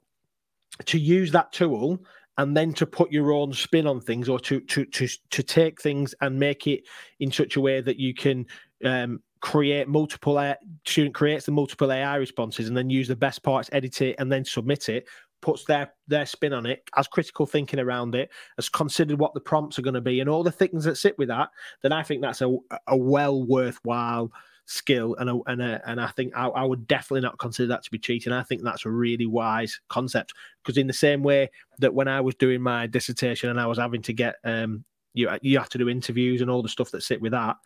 to 0.86 0.98
use 0.98 1.32
that 1.32 1.52
tool 1.52 1.98
and 2.38 2.56
then 2.56 2.72
to 2.74 2.86
put 2.86 3.10
your 3.10 3.32
own 3.32 3.52
spin 3.52 3.86
on 3.86 4.00
things 4.00 4.28
or 4.28 4.38
to 4.40 4.60
to 4.60 4.84
to 4.86 5.08
to 5.30 5.42
take 5.42 5.80
things 5.80 6.14
and 6.20 6.38
make 6.38 6.66
it 6.66 6.82
in 7.20 7.30
such 7.30 7.56
a 7.56 7.60
way 7.60 7.80
that 7.80 7.98
you 7.98 8.14
can 8.14 8.46
um, 8.84 9.20
create 9.40 9.88
multiple 9.88 10.54
student 10.86 11.14
creates 11.14 11.46
the 11.46 11.52
multiple 11.52 11.92
AI 11.92 12.16
responses 12.16 12.68
and 12.68 12.76
then 12.76 12.90
use 12.90 13.08
the 13.08 13.16
best 13.16 13.42
parts, 13.42 13.70
edit 13.72 14.00
it, 14.02 14.16
and 14.18 14.30
then 14.30 14.44
submit 14.44 14.88
it. 14.88 15.06
Puts 15.42 15.64
their 15.64 15.92
their 16.08 16.26
spin 16.26 16.52
on 16.52 16.66
it, 16.66 16.82
has 16.94 17.06
critical 17.06 17.46
thinking 17.46 17.78
around 17.78 18.14
it, 18.14 18.30
has 18.56 18.68
considered 18.68 19.18
what 19.20 19.34
the 19.34 19.40
prompts 19.40 19.78
are 19.78 19.82
going 19.82 19.94
to 19.94 20.00
be, 20.00 20.20
and 20.20 20.30
all 20.30 20.42
the 20.42 20.50
things 20.50 20.82
that 20.84 20.96
sit 20.96 21.16
with 21.18 21.28
that. 21.28 21.50
Then 21.82 21.92
I 21.92 22.02
think 22.02 22.22
that's 22.22 22.40
a 22.40 22.56
a 22.86 22.96
well 22.96 23.44
worthwhile 23.44 24.32
skill, 24.66 25.14
and 25.16 25.30
a, 25.30 25.38
and 25.46 25.62
a, 25.62 25.80
and 25.86 26.00
I 26.00 26.08
think 26.08 26.32
I, 26.36 26.48
I, 26.48 26.64
would 26.64 26.86
definitely 26.86 27.22
not 27.22 27.38
consider 27.38 27.68
that 27.68 27.84
to 27.84 27.90
be 27.90 27.98
cheating. 27.98 28.32
I 28.32 28.42
think 28.42 28.62
that's 28.62 28.84
a 28.84 28.90
really 28.90 29.26
wise 29.26 29.80
concept 29.88 30.34
because 30.62 30.76
in 30.76 30.86
the 30.86 30.92
same 30.92 31.22
way 31.22 31.50
that 31.78 31.94
when 31.94 32.08
I 32.08 32.20
was 32.20 32.34
doing 32.34 32.60
my 32.60 32.86
dissertation 32.86 33.48
and 33.48 33.60
I 33.60 33.66
was 33.66 33.78
having 33.78 34.02
to 34.02 34.12
get 34.12 34.36
um 34.44 34.84
you 35.14 35.30
you 35.40 35.58
have 35.58 35.70
to 35.70 35.78
do 35.78 35.88
interviews 35.88 36.42
and 36.42 36.50
all 36.50 36.62
the 36.62 36.68
stuff 36.68 36.90
that 36.90 37.02
sit 37.02 37.20
with 37.20 37.32
that. 37.32 37.56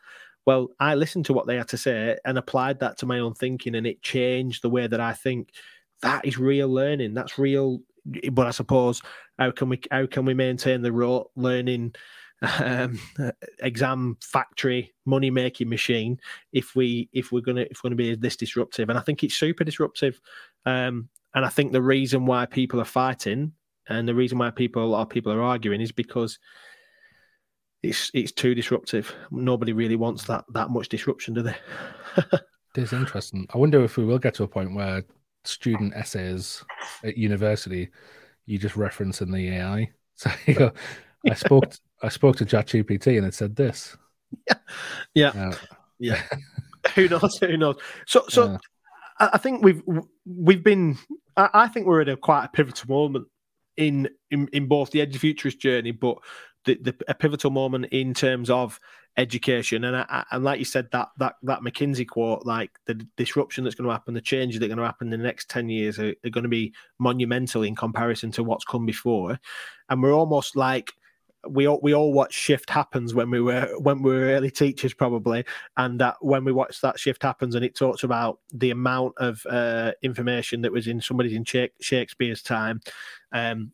Well, 0.47 0.69
I 0.79 0.95
listened 0.95 1.27
to 1.27 1.33
what 1.33 1.47
they 1.47 1.57
had 1.57 1.69
to 1.69 1.77
say 1.77 2.17
and 2.25 2.39
applied 2.39 2.81
that 2.81 2.97
to 2.99 3.07
my 3.07 3.19
own 3.19 3.35
thinking, 3.35 3.75
and 3.75 3.87
it 3.87 4.03
changed 4.03 4.63
the 4.63 4.71
way 4.71 4.87
that 4.87 5.01
I 5.01 5.13
think. 5.13 5.51
That 6.03 6.25
is 6.25 6.39
real 6.39 6.69
learning. 6.69 7.13
That's 7.13 7.39
real. 7.39 7.81
But 8.33 8.47
I 8.47 8.53
suppose 8.53 9.03
how 9.39 9.51
can 9.51 9.69
we 9.69 9.81
how 9.91 10.07
can 10.07 10.25
we 10.25 10.33
maintain 10.33 10.81
the 10.81 10.93
rote 10.93 11.31
learning? 11.37 11.95
Um, 12.43 12.99
exam 13.61 14.17
factory 14.23 14.95
money 15.05 15.31
making 15.31 15.69
machine 15.69 16.19
if 16.53 16.75
we 16.75 17.09
if 17.13 17.33
we're 17.33 17.43
gonna 17.43 17.67
if 17.71 17.83
we're 17.83 17.89
gonna 17.89 17.97
be 17.97 18.15
this 18.15 18.37
disruptive. 18.37 18.89
And 18.89 18.99
i 18.99 19.03
think 19.03 19.23
it's 19.23 19.37
super 19.37 19.65
disruptive. 19.65 20.21
Um, 20.67 21.09
and 21.35 21.45
i 21.45 21.49
think 21.49 21.73
the 21.73 21.83
reason 21.83 22.27
why 22.27 22.47
people 22.47 22.81
are 22.81 22.85
fighting 22.85 23.53
and 23.89 24.09
the 24.09 24.15
reason 24.15 24.39
why 24.39 24.51
people 24.51 24.85
a 24.85 24.87
lot 24.87 25.03
of 25.03 25.09
people 25.09 25.33
are 25.33 25.43
arguing 25.43 25.81
is 25.81 25.93
because 25.93 26.39
it's 27.83 28.11
it's 28.15 28.33
too 28.33 28.55
disruptive. 28.55 29.15
Nobody 29.31 29.73
really 29.73 29.97
wants 29.97 30.25
that 30.25 30.45
that 30.53 30.71
much 30.71 30.89
disruption 30.89 31.35
do 31.35 31.43
they? 31.43 31.57
It's 32.77 32.93
interesting. 32.93 33.49
I 33.53 33.59
wonder 33.59 33.83
if 33.83 33.97
we 33.97 34.05
will 34.05 34.21
get 34.21 34.35
to 34.35 34.45
a 34.45 34.49
point 34.49 34.77
where 34.77 35.03
student 35.45 35.93
essays 35.97 36.65
at 37.03 37.17
university 37.17 37.89
you 38.47 38.59
just 38.59 38.77
reference 38.77 39.23
in 39.23 39.31
the 39.31 39.49
ai 39.49 39.91
so 40.15 40.31
you 40.47 40.55
go, 40.55 40.73
I 41.29 41.35
spoke 41.35 41.65
I 42.03 42.09
spoke 42.09 42.37
to 42.37 42.45
ChatGPT 42.45 43.19
and 43.19 43.27
it 43.27 43.35
said 43.35 43.57
this. 43.57 43.97
Yeah, 44.47 44.55
yeah, 45.15 45.29
uh, 45.29 45.55
yeah. 45.99 46.23
Who 46.95 47.09
knows? 47.09 47.39
Who 47.39 47.57
knows? 47.57 47.77
So, 48.07 48.25
so 48.29 48.59
I 49.19 49.39
think 49.39 49.63
we've 49.63 49.83
we've 50.25 50.65
been. 50.65 50.99
I 51.37 51.69
think 51.69 51.87
we're 51.87 52.03
at 52.03 52.09
a 52.09 52.17
quite 52.17 52.45
a 52.45 52.49
pivotal 52.49 52.89
moment 52.89 53.27
in 53.77 54.09
in, 54.31 54.49
in 54.53 54.67
both 54.67 54.91
the 54.91 55.01
EduFuturist 55.01 55.59
journey, 55.59 55.91
but 55.91 56.19
the, 56.65 56.75
the 56.77 56.95
a 57.09 57.15
pivotal 57.15 57.51
moment 57.51 57.87
in 57.87 58.15
terms 58.15 58.51
of 58.51 58.81
education. 59.17 59.85
And 59.85 59.97
I, 59.97 60.25
and 60.31 60.45
like 60.45 60.59
you 60.59 60.65
said, 60.65 60.89
that 60.93 61.09
that 61.19 61.35
that 61.43 61.61
McKinsey 61.61 62.07
quote, 62.07 62.47
like 62.47 62.71
the 62.87 62.95
disruption 63.17 63.65
that's 63.65 63.77
going 63.77 63.87
to 63.87 63.93
happen, 63.93 64.15
the 64.15 64.21
changes 64.21 64.61
that 64.61 64.67
are 64.67 64.69
going 64.69 64.79
to 64.79 64.85
happen 64.85 65.13
in 65.13 65.21
the 65.21 65.27
next 65.27 65.51
ten 65.51 65.69
years 65.69 65.99
are, 65.99 66.15
are 66.25 66.31
going 66.31 66.45
to 66.45 66.49
be 66.49 66.73
monumental 66.99 67.63
in 67.63 67.77
comparison 67.77 68.31
to 68.33 68.45
what's 68.45 68.65
come 68.65 68.87
before. 68.87 69.39
And 69.89 70.03
we're 70.03 70.15
almost 70.15 70.57
like 70.57 70.95
we 71.49 71.67
all 71.67 71.81
we 71.83 71.95
all 71.95 72.13
watched 72.13 72.39
Shift 72.39 72.69
Happens 72.71 73.15
when 73.15 73.31
we 73.31 73.41
were 73.41 73.69
when 73.79 74.03
we 74.03 74.13
were 74.13 74.27
early 74.27 74.51
teachers 74.51 74.95
probably, 74.95 75.45
and 75.77 76.01
that 76.01 76.17
when 76.21 76.45
we 76.45 76.53
watched 76.53 76.83
that 76.83 76.99
Shift 76.99 77.23
Happens 77.23 77.55
and 77.55 77.65
it 77.65 77.75
talks 77.75 78.05
about 78.05 78.41
the 78.53 78.71
amount 78.71 79.15
of 79.19 79.45
uh, 79.49 79.93
information 80.03 80.61
that 80.63 80.73
was 80.73 80.87
in 80.87 81.01
somebody's 81.01 81.33
in 81.33 81.45
Shakespeare's 81.45 82.43
time, 82.43 82.81
um, 83.33 83.73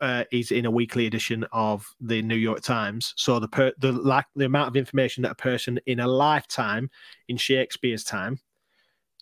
uh, 0.00 0.24
is 0.32 0.50
in 0.50 0.66
a 0.66 0.70
weekly 0.70 1.06
edition 1.06 1.44
of 1.52 1.86
the 2.00 2.22
New 2.22 2.36
York 2.36 2.62
Times. 2.62 3.14
So 3.16 3.38
the 3.38 3.48
per, 3.48 3.72
the 3.78 3.92
like 3.92 4.26
the 4.34 4.46
amount 4.46 4.68
of 4.68 4.76
information 4.76 5.22
that 5.22 5.32
a 5.32 5.36
person 5.36 5.78
in 5.86 6.00
a 6.00 6.08
lifetime 6.08 6.90
in 7.28 7.36
Shakespeare's 7.36 8.04
time 8.04 8.40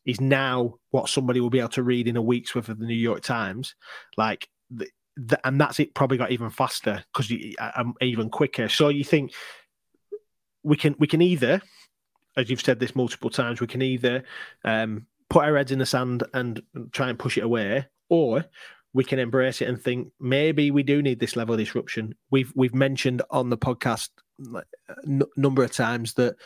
is 0.07 0.21
now 0.21 0.75
what 0.91 1.09
somebody 1.09 1.41
will 1.41 1.51
be 1.51 1.59
able 1.59 1.69
to 1.69 1.83
read 1.83 2.09
in 2.09 2.17
a 2.17 2.23
week's 2.23 2.55
worth 2.55 2.69
of 2.71 2.79
the 2.79 2.87
New 2.87 2.95
York 2.95 3.21
Times. 3.21 3.75
Like 4.17 4.49
the, 4.71 4.89
th- 5.29 5.41
and 5.45 5.61
that's 5.61 5.81
it. 5.81 5.95
Probably 5.95 6.19
got 6.19 6.31
even 6.31 6.51
faster 6.51 7.05
because 7.13 7.33
I'm 7.59 7.95
even 8.01 8.31
quicker. 8.31 8.69
So 8.69 8.89
you 8.89 9.05
think 9.05 9.33
we 10.63 10.77
can 10.77 10.95
we 10.99 11.07
can 11.07 11.23
either, 11.23 11.61
as 12.37 12.51
you've 12.51 12.61
said 12.61 12.79
this 12.79 12.95
multiple 12.95 13.31
times, 13.31 13.61
we 13.61 13.67
can 13.67 13.83
either 13.83 14.25
um, 14.65 15.07
put 15.31 15.45
our 15.45 15.57
heads 15.57 15.73
in 15.73 15.79
the 15.79 15.87
sand 15.87 16.25
and 16.35 16.63
try 16.93 17.09
and 17.09 17.19
push 17.19 17.39
it 17.39 17.45
away, 17.45 17.87
or 18.09 18.45
we 18.93 19.05
can 19.05 19.19
embrace 19.19 19.61
it 19.61 19.69
and 19.69 19.81
think 19.81 20.11
maybe 20.19 20.71
we 20.71 20.83
do 20.83 21.03
need 21.03 21.21
this 21.21 21.37
level 21.37 21.55
of 21.55 21.61
disruption. 21.61 22.15
We've 22.31 22.53
we've 22.55 22.75
mentioned 22.75 23.23
on 23.31 23.51
the 23.51 23.59
podcast 23.59 24.11
a 24.55 24.63
n- 25.07 25.23
number 25.37 25.65
of 25.65 25.73
times 25.73 26.15
that, 26.15 26.37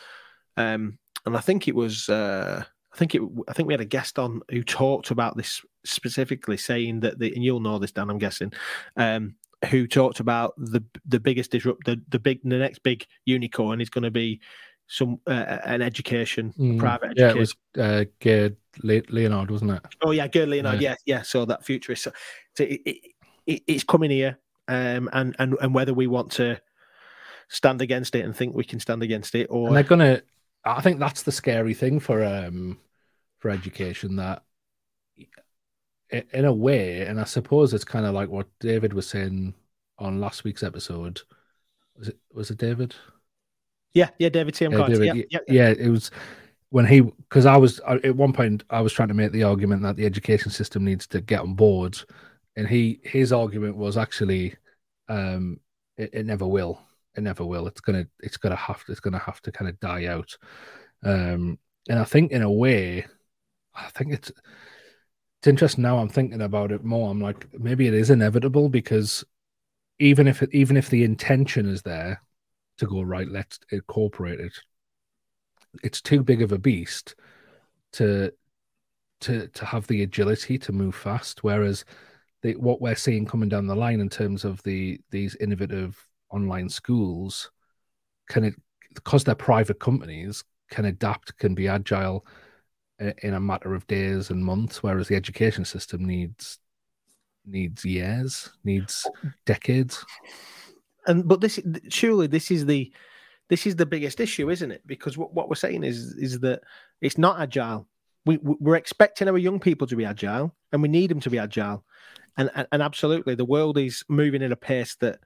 um, 0.57 0.97
and 1.25 1.37
I 1.37 1.39
think 1.39 1.67
it 1.67 1.75
was 1.75 2.09
uh, 2.09 2.63
I 2.93 2.97
think 2.97 3.15
it 3.15 3.21
I 3.47 3.53
think 3.53 3.67
we 3.67 3.73
had 3.73 3.81
a 3.81 3.85
guest 3.85 4.19
on 4.19 4.41
who 4.49 4.63
talked 4.63 5.11
about 5.11 5.35
this 5.35 5.61
specifically, 5.83 6.57
saying 6.57 6.99
that 7.01 7.19
the 7.19 7.33
and 7.33 7.43
you'll 7.43 7.59
know 7.59 7.79
this, 7.79 7.91
Dan, 7.91 8.09
I'm 8.09 8.19
guessing, 8.19 8.53
um, 8.97 9.35
who 9.69 9.87
talked 9.87 10.19
about 10.19 10.53
the 10.57 10.83
the 11.05 11.19
biggest 11.19 11.51
disrupt 11.51 11.85
the, 11.85 12.01
the 12.09 12.19
big 12.19 12.41
the 12.43 12.57
next 12.57 12.83
big 12.83 13.05
unicorn 13.25 13.81
is 13.81 13.89
going 13.89 14.03
to 14.03 14.11
be 14.11 14.41
some 14.87 15.19
uh, 15.27 15.57
an 15.65 15.81
education, 15.81 16.53
mm, 16.57 16.77
private 16.77 17.11
education. 17.11 17.27
Yeah, 17.27 17.35
it 17.35 17.39
was 17.39 17.55
uh, 17.79 18.05
Gerd 18.19 18.57
Leonhard, 18.83 19.49
wasn't 19.49 19.71
it? 19.71 19.81
Oh 20.01 20.11
yeah, 20.11 20.27
Gerd 20.27 20.49
Leonhard. 20.49 20.81
Yeah, 20.81 20.95
yeah. 21.05 21.17
yeah 21.17 21.21
so 21.23 21.45
that 21.45 21.65
futurist. 21.65 22.03
So, 22.03 22.11
so 22.55 22.63
it, 22.63 22.81
it, 22.85 22.97
it, 23.47 23.63
it's 23.67 23.83
coming 23.83 24.11
here, 24.11 24.37
um, 24.67 25.09
and 25.13 25.35
and 25.39 25.55
and 25.61 25.73
whether 25.73 25.93
we 25.93 26.07
want 26.07 26.31
to 26.33 26.61
stand 27.47 27.81
against 27.81 28.15
it 28.15 28.25
and 28.25 28.35
think 28.35 28.55
we 28.55 28.63
can 28.63 28.79
stand 28.79 29.01
against 29.01 29.35
it, 29.35 29.47
or 29.49 29.67
and 29.67 29.75
they're 29.75 29.83
gonna 29.83 30.21
I 30.65 30.81
think 30.81 30.99
that's 30.99 31.23
the 31.23 31.31
scary 31.31 31.73
thing 31.73 31.99
for 31.99 32.23
um 32.23 32.79
for 33.39 33.49
education 33.49 34.15
that 34.17 34.43
in 36.09 36.45
a 36.45 36.53
way, 36.53 37.05
and 37.05 37.19
I 37.19 37.23
suppose 37.23 37.73
it's 37.73 37.83
kind 37.83 38.05
of 38.05 38.13
like 38.13 38.29
what 38.29 38.47
David 38.59 38.93
was 38.93 39.07
saying 39.07 39.53
on 39.97 40.19
last 40.19 40.43
week's 40.43 40.63
episode. 40.63 41.21
Was 41.97 42.09
it 42.09 42.19
was 42.33 42.51
it 42.51 42.57
David? 42.57 42.95
Yeah, 43.93 44.09
yeah, 44.17 44.29
David 44.29 44.55
T. 44.55 44.65
M. 44.65 44.71
Yeah, 44.71 44.81
David, 44.87 45.15
yeah, 45.15 45.23
yeah, 45.29 45.39
yeah, 45.47 45.69
it 45.69 45.89
was 45.89 46.11
when 46.69 46.85
he 46.85 47.01
because 47.01 47.45
I 47.45 47.57
was 47.57 47.79
at 47.81 48.15
one 48.15 48.33
point 48.33 48.63
I 48.69 48.81
was 48.81 48.93
trying 48.93 49.09
to 49.09 49.13
make 49.13 49.31
the 49.31 49.43
argument 49.43 49.83
that 49.83 49.95
the 49.95 50.05
education 50.05 50.51
system 50.51 50.83
needs 50.85 51.07
to 51.07 51.21
get 51.21 51.41
on 51.41 51.53
board, 51.55 51.97
and 52.55 52.67
he 52.67 52.99
his 53.03 53.31
argument 53.33 53.75
was 53.77 53.97
actually 53.97 54.55
um 55.09 55.59
it, 55.97 56.11
it 56.13 56.25
never 56.25 56.47
will 56.47 56.81
it 57.15 57.21
never 57.21 57.45
will. 57.45 57.67
It's 57.67 57.81
gonna 57.81 58.07
it's 58.21 58.37
gonna 58.37 58.55
have 58.55 58.83
to 58.85 58.91
it's 58.91 59.01
gonna 59.01 59.19
have 59.19 59.41
to 59.41 59.51
kind 59.51 59.69
of 59.69 59.79
die 59.79 60.05
out. 60.05 60.35
Um, 61.03 61.59
and 61.89 61.99
I 61.99 62.03
think 62.03 62.31
in 62.31 62.41
a 62.41 62.51
way, 62.51 63.05
I 63.75 63.89
think 63.89 64.13
it's 64.13 64.31
it's 65.39 65.47
interesting 65.47 65.83
now. 65.83 65.97
I'm 65.99 66.09
thinking 66.09 66.41
about 66.41 66.71
it 66.71 66.83
more. 66.83 67.11
I'm 67.11 67.21
like 67.21 67.47
maybe 67.59 67.87
it 67.87 67.93
is 67.93 68.09
inevitable 68.09 68.69
because 68.69 69.23
even 69.99 70.27
if 70.27 70.41
it, 70.41 70.49
even 70.53 70.77
if 70.77 70.89
the 70.89 71.03
intention 71.03 71.67
is 71.67 71.81
there 71.81 72.21
to 72.77 72.87
go 72.87 73.01
right, 73.01 73.27
let's 73.27 73.59
incorporate 73.71 74.39
it. 74.39 74.53
It's 75.83 76.01
too 76.01 76.23
big 76.23 76.41
of 76.41 76.51
a 76.51 76.57
beast 76.57 77.15
to 77.93 78.31
to 79.21 79.47
to 79.47 79.65
have 79.65 79.87
the 79.87 80.03
agility 80.03 80.57
to 80.59 80.71
move 80.71 80.95
fast. 80.95 81.43
Whereas 81.43 81.85
the, 82.41 82.55
what 82.55 82.81
we're 82.81 82.95
seeing 82.95 83.25
coming 83.25 83.49
down 83.49 83.67
the 83.67 83.75
line 83.75 83.99
in 83.99 84.09
terms 84.09 84.45
of 84.45 84.61
the 84.63 84.99
these 85.11 85.35
innovative 85.37 86.07
online 86.33 86.69
schools 86.69 87.51
can 88.29 88.43
it 88.43 88.55
because 88.93 89.23
they're 89.23 89.35
private 89.35 89.79
companies 89.79 90.43
can 90.69 90.85
adapt, 90.85 91.37
can 91.37 91.53
be 91.53 91.67
agile 91.67 92.25
uh, 93.01 93.11
in 93.21 93.33
a 93.35 93.39
matter 93.39 93.73
of 93.73 93.87
days 93.87 94.29
and 94.29 94.43
months, 94.43 94.81
whereas 94.81 95.07
the 95.07 95.15
education 95.15 95.65
system 95.65 96.05
needs 96.05 96.59
needs 97.45 97.83
years, 97.83 98.49
needs 98.63 99.07
decades. 99.45 100.03
And 101.07 101.27
but 101.27 101.41
this 101.41 101.59
surely 101.89 102.27
this 102.27 102.49
is 102.51 102.65
the 102.65 102.91
this 103.49 103.67
is 103.67 103.75
the 103.75 103.85
biggest 103.85 104.19
issue, 104.19 104.49
isn't 104.49 104.71
it? 104.71 104.81
Because 104.85 105.17
what, 105.17 105.33
what 105.33 105.49
we're 105.49 105.55
saying 105.55 105.83
is 105.83 106.13
is 106.13 106.39
that 106.39 106.61
it's 107.01 107.17
not 107.17 107.39
agile. 107.39 107.87
We 108.25 108.37
we're 108.41 108.77
expecting 108.77 109.27
our 109.27 109.37
young 109.37 109.59
people 109.59 109.85
to 109.87 109.95
be 109.95 110.05
agile, 110.05 110.55
and 110.71 110.81
we 110.81 110.87
need 110.87 111.11
them 111.11 111.19
to 111.21 111.29
be 111.29 111.39
agile. 111.39 111.83
And 112.37 112.49
and, 112.55 112.67
and 112.71 112.81
absolutely, 112.81 113.35
the 113.35 113.45
world 113.45 113.77
is 113.77 114.03
moving 114.07 114.41
at 114.41 114.51
a 114.51 114.55
pace 114.55 114.95
that 115.01 115.19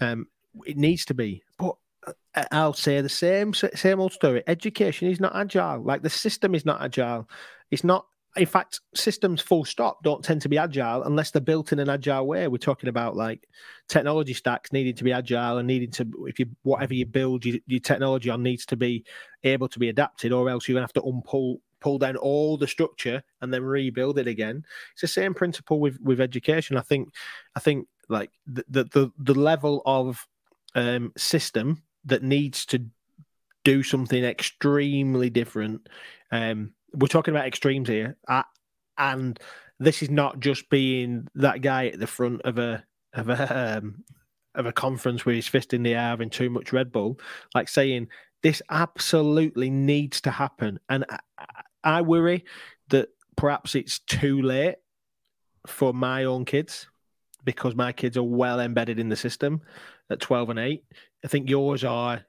um, 0.00 0.26
it 0.66 0.76
needs 0.76 1.04
to 1.06 1.14
be. 1.14 1.42
But 1.58 1.76
uh, 2.06 2.44
I'll 2.52 2.74
say 2.74 3.00
the 3.00 3.08
same 3.08 3.54
same 3.54 4.00
old 4.00 4.12
story. 4.12 4.42
Education 4.46 5.08
is 5.08 5.20
not 5.20 5.34
agile. 5.34 5.82
Like 5.82 6.02
the 6.02 6.10
system 6.10 6.54
is 6.54 6.64
not 6.64 6.82
agile. 6.82 7.28
It's 7.70 7.84
not. 7.84 8.06
In 8.36 8.46
fact, 8.46 8.80
systems 8.96 9.40
full 9.40 9.64
stop 9.64 10.02
don't 10.02 10.24
tend 10.24 10.42
to 10.42 10.48
be 10.48 10.58
agile 10.58 11.04
unless 11.04 11.30
they're 11.30 11.40
built 11.40 11.72
in 11.72 11.78
an 11.78 11.88
agile 11.88 12.26
way. 12.26 12.48
We're 12.48 12.58
talking 12.58 12.88
about 12.88 13.14
like 13.14 13.46
technology 13.88 14.34
stacks 14.34 14.72
needing 14.72 14.96
to 14.96 15.04
be 15.04 15.12
agile 15.12 15.58
and 15.58 15.68
needing 15.68 15.92
to, 15.92 16.26
if 16.26 16.40
you 16.40 16.46
whatever 16.62 16.94
you 16.94 17.06
build 17.06 17.44
your, 17.44 17.58
your 17.68 17.78
technology 17.78 18.30
on 18.30 18.42
needs 18.42 18.66
to 18.66 18.76
be 18.76 19.04
able 19.44 19.68
to 19.68 19.78
be 19.78 19.88
adapted, 19.88 20.32
or 20.32 20.48
else 20.48 20.66
you're 20.66 20.74
gonna 20.74 20.82
have 20.82 20.92
to 20.94 21.02
unpull 21.02 21.58
pull 21.78 21.98
down 21.98 22.16
all 22.16 22.56
the 22.56 22.66
structure 22.66 23.22
and 23.42 23.52
then 23.52 23.62
rebuild 23.62 24.18
it 24.18 24.26
again. 24.26 24.64
It's 24.94 25.02
the 25.02 25.06
same 25.06 25.34
principle 25.34 25.78
with 25.78 26.00
with 26.00 26.20
education. 26.20 26.76
I 26.76 26.80
think 26.80 27.10
I 27.54 27.60
think 27.60 27.86
like 28.08 28.30
the 28.46 28.64
the 28.68 29.10
the, 29.18 29.34
level 29.34 29.82
of 29.86 30.26
um, 30.74 31.12
system 31.16 31.82
that 32.04 32.22
needs 32.22 32.66
to 32.66 32.84
do 33.64 33.82
something 33.82 34.24
extremely 34.24 35.30
different. 35.30 35.88
Um, 36.30 36.72
we're 36.92 37.08
talking 37.08 37.34
about 37.34 37.46
extremes 37.46 37.88
here, 37.88 38.16
and 38.98 39.38
this 39.78 40.02
is 40.02 40.10
not 40.10 40.40
just 40.40 40.68
being 40.70 41.28
that 41.34 41.60
guy 41.60 41.86
at 41.88 41.98
the 41.98 42.06
front 42.06 42.42
of 42.42 42.58
a 42.58 42.84
of 43.12 43.28
a 43.28 43.78
um, 43.78 44.04
of 44.54 44.66
a 44.66 44.72
conference 44.72 45.24
with 45.24 45.36
his 45.36 45.48
fist 45.48 45.74
in 45.74 45.82
the 45.82 45.94
air 45.94 46.00
having 46.00 46.30
too 46.30 46.50
much 46.50 46.72
Red 46.72 46.92
Bull, 46.92 47.18
like 47.54 47.68
saying 47.68 48.08
this 48.42 48.62
absolutely 48.70 49.70
needs 49.70 50.20
to 50.22 50.30
happen. 50.30 50.78
And 50.88 51.04
I, 51.08 51.18
I 51.82 52.02
worry 52.02 52.44
that 52.90 53.08
perhaps 53.36 53.74
it's 53.74 53.98
too 54.00 54.42
late 54.42 54.76
for 55.66 55.92
my 55.92 56.24
own 56.24 56.44
kids 56.44 56.86
because 57.44 57.74
my 57.74 57.92
kids 57.92 58.16
are 58.16 58.22
well 58.22 58.60
embedded 58.60 58.98
in 58.98 59.08
the 59.08 59.16
system 59.16 59.60
at 60.10 60.20
12 60.20 60.50
and 60.50 60.58
8. 60.58 60.84
I 61.24 61.28
think 61.28 61.48
yours 61.48 61.84
are 61.84 62.24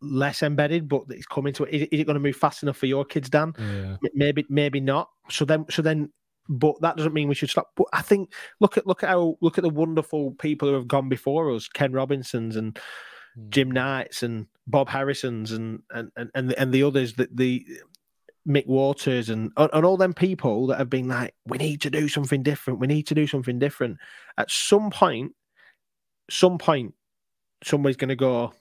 less 0.00 0.42
embedded, 0.42 0.88
but 0.88 1.02
it's 1.10 1.26
coming 1.26 1.52
to 1.54 1.64
it. 1.64 1.74
Is, 1.74 1.82
is 1.82 2.00
it 2.00 2.06
going 2.06 2.14
to 2.14 2.20
move 2.20 2.36
fast 2.36 2.62
enough 2.62 2.76
for 2.76 2.86
your 2.86 3.04
kids, 3.04 3.28
Dan? 3.28 3.54
Yeah. 3.58 3.96
Maybe, 4.14 4.44
maybe 4.48 4.80
not. 4.80 5.08
So 5.30 5.44
then, 5.44 5.66
so 5.70 5.82
then, 5.82 6.10
but 6.48 6.76
that 6.80 6.96
doesn't 6.96 7.14
mean 7.14 7.28
we 7.28 7.34
should 7.34 7.50
stop. 7.50 7.70
But 7.76 7.86
I 7.92 8.02
think 8.02 8.32
look 8.60 8.76
at 8.76 8.86
look 8.86 9.02
at 9.02 9.08
how 9.08 9.36
look 9.40 9.56
at 9.56 9.62
the 9.62 9.70
wonderful 9.70 10.32
people 10.32 10.68
who 10.68 10.74
have 10.74 10.88
gone 10.88 11.08
before 11.08 11.50
us, 11.52 11.68
Ken 11.68 11.92
Robinsons 11.92 12.56
and 12.56 12.74
mm. 12.74 13.48
Jim 13.48 13.70
Knights 13.70 14.22
and 14.22 14.46
Bob 14.66 14.88
Harrisons 14.88 15.52
and 15.52 15.80
and 15.90 16.10
and 16.16 16.30
and 16.34 16.50
the, 16.50 16.60
and 16.60 16.72
the 16.72 16.82
others 16.82 17.14
that 17.14 17.34
the 17.34 17.66
Mick 18.46 18.66
Waters 18.66 19.30
and 19.30 19.52
and 19.56 19.86
all 19.86 19.96
them 19.96 20.14
people 20.14 20.66
that 20.68 20.78
have 20.78 20.90
been 20.90 21.08
like, 21.08 21.34
we 21.46 21.58
need 21.58 21.80
to 21.82 21.90
do 21.90 22.08
something 22.08 22.42
different. 22.42 22.78
We 22.78 22.86
need 22.86 23.06
to 23.08 23.14
do 23.14 23.26
something 23.26 23.58
different. 23.58 23.98
At 24.36 24.50
some 24.50 24.90
point, 24.90 25.32
some 26.30 26.58
point, 26.58 26.94
somebody's 27.62 27.96
going 27.96 28.10
to 28.10 28.16
go, 28.16 28.52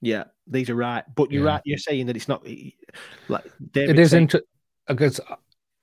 yeah, 0.00 0.24
these 0.46 0.68
are 0.68 0.74
right. 0.74 1.04
But 1.14 1.30
you're 1.30 1.44
yeah. 1.44 1.52
right. 1.52 1.62
You're 1.64 1.78
saying 1.78 2.06
that 2.06 2.16
it's 2.16 2.28
not 2.28 2.46
like 3.28 3.44
David 3.72 3.98
it 3.98 3.98
is 3.98 4.12
interesting 4.12 4.48
because 4.86 5.20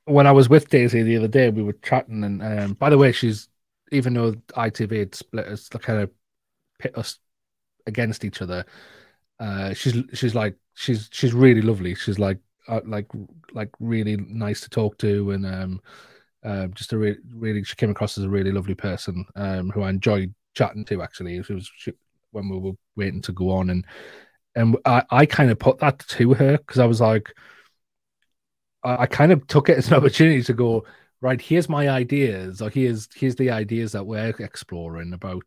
when 0.06 0.28
I 0.28 0.32
was 0.32 0.50
with 0.50 0.70
Daisy 0.70 1.02
the 1.02 1.18
other 1.18 1.28
day, 1.28 1.50
we 1.50 1.64
were 1.64 1.78
chatting, 1.82 2.24
and 2.24 2.44
um, 2.44 2.74
by 2.74 2.90
the 2.90 2.98
way, 2.98 3.12
she's 3.12 3.50
even 3.92 4.14
though 4.14 4.34
ITV 4.34 5.00
had 5.00 5.16
split 5.16 5.48
us, 5.48 5.74
like 5.74 5.84
kind 5.84 6.02
of 6.02 6.12
pit 6.80 6.98
us 6.98 7.18
against 7.88 8.24
each 8.24 8.42
other. 8.42 8.66
Uh, 9.40 9.74
she's 9.74 9.96
she's 10.14 10.36
like 10.36 10.56
she's 10.76 11.10
she's 11.12 11.34
really 11.34 11.62
lovely. 11.62 11.96
She's 11.96 12.20
like 12.20 12.38
uh, 12.68 12.82
like 12.86 13.08
like 13.54 13.70
really 13.80 14.18
nice 14.18 14.62
to 14.62 14.70
talk 14.70 14.98
to, 15.00 15.32
and 15.32 15.46
um, 15.46 15.82
uh, 16.44 16.68
just 16.68 16.94
a 16.94 16.98
re- 16.98 17.18
really 17.34 17.64
she 17.64 17.76
came 17.76 17.92
across 17.92 18.18
as 18.18 18.24
a 18.24 18.30
really 18.30 18.52
lovely 18.52 18.76
person 18.76 19.26
um, 19.36 19.70
who 19.70 19.84
I 19.84 19.90
enjoyed 19.90 20.34
chatting 20.54 20.86
to. 20.86 21.02
Actually, 21.02 21.38
it 21.38 21.50
was 21.50 21.70
she, 21.76 21.94
when 22.32 22.50
we 22.50 22.58
were 22.58 22.74
waiting 22.96 23.22
to 23.24 23.32
go 23.32 23.52
on, 23.52 23.70
and 23.70 23.86
and 24.56 24.78
I, 24.86 25.04
I 25.10 25.26
kind 25.26 25.52
of 25.52 25.60
put 25.60 25.80
that 25.80 26.00
to 26.00 26.34
her 26.34 26.58
because 26.58 26.80
I 26.80 26.86
was 26.86 27.02
like, 27.02 27.34
I, 28.84 29.04
I 29.04 29.06
kind 29.06 29.32
of 29.32 29.46
took 29.48 29.70
it 29.70 29.78
as 29.78 29.88
an 29.88 29.94
opportunity 29.98 30.44
to 30.44 30.54
go 30.54 30.86
right. 31.22 31.42
Here's 31.42 31.70
my 31.70 31.90
ideas, 31.90 32.62
or 32.62 32.70
here's 32.70 33.08
here's 33.16 33.36
the 33.36 33.52
ideas 33.52 33.92
that 33.94 34.06
we're 34.06 34.36
exploring 34.40 35.14
about 35.14 35.44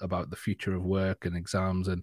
about 0.00 0.30
the 0.30 0.36
future 0.36 0.74
of 0.74 0.84
work 0.84 1.26
and 1.26 1.36
exams 1.36 1.86
and 1.88 2.02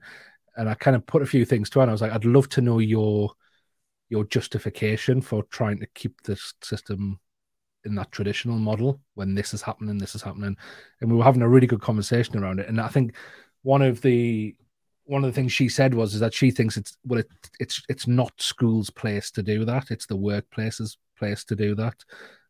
and 0.58 0.70
I 0.70 0.74
kind 0.74 0.96
of 0.96 1.06
put 1.06 1.22
a 1.22 1.26
few 1.28 1.46
things 1.46 1.70
to 1.70 1.80
her 1.80 1.84
and 1.84 1.92
I 1.92 1.94
was 1.94 2.02
like, 2.02 2.12
I'd 2.12 2.26
love 2.26 2.50
to 2.50 2.62
know 2.62 2.80
your 2.80 3.32
your 4.10 4.26
justification 4.26 5.22
for 5.22 5.44
trying 5.44 5.80
to 5.80 5.88
keep 5.94 6.22
this 6.24 6.54
system 6.62 7.20
in 7.86 7.96
that 7.96 8.12
traditional 8.12 8.58
model 8.58 9.00
when 9.16 9.36
this 9.36 9.54
is 9.54 9.62
happening, 9.62 9.98
this 9.98 10.16
is 10.16 10.22
happening, 10.22 10.58
and 11.02 11.12
we 11.12 11.18
were 11.18 11.24
having 11.24 11.42
a 11.42 11.50
really 11.50 11.68
good 11.68 11.82
conversation 11.82 12.38
around 12.38 12.60
it. 12.60 12.68
And 12.68 12.82
I 12.82 12.88
think 12.88 13.16
one 13.64 13.82
of 13.82 14.02
the 14.02 14.56
one 15.06 15.24
of 15.24 15.30
the 15.32 15.36
things 15.36 15.52
she 15.52 15.70
said 15.70 15.94
was 15.94 16.14
is 16.14 16.20
that 16.20 16.34
she 16.34 16.52
thinks 16.52 16.78
it's 16.78 16.98
well, 17.06 17.20
it, 17.20 17.30
it's 17.60 17.82
it's 17.90 18.08
not 18.08 18.32
school's 18.38 18.90
place 18.90 19.32
to 19.32 19.44
do 19.44 19.66
that; 19.66 19.92
it's 19.92 20.06
the 20.06 20.16
workplace's 20.16 20.98
place 21.18 21.44
to 21.46 21.56
do 21.56 21.76
that. 21.76 21.96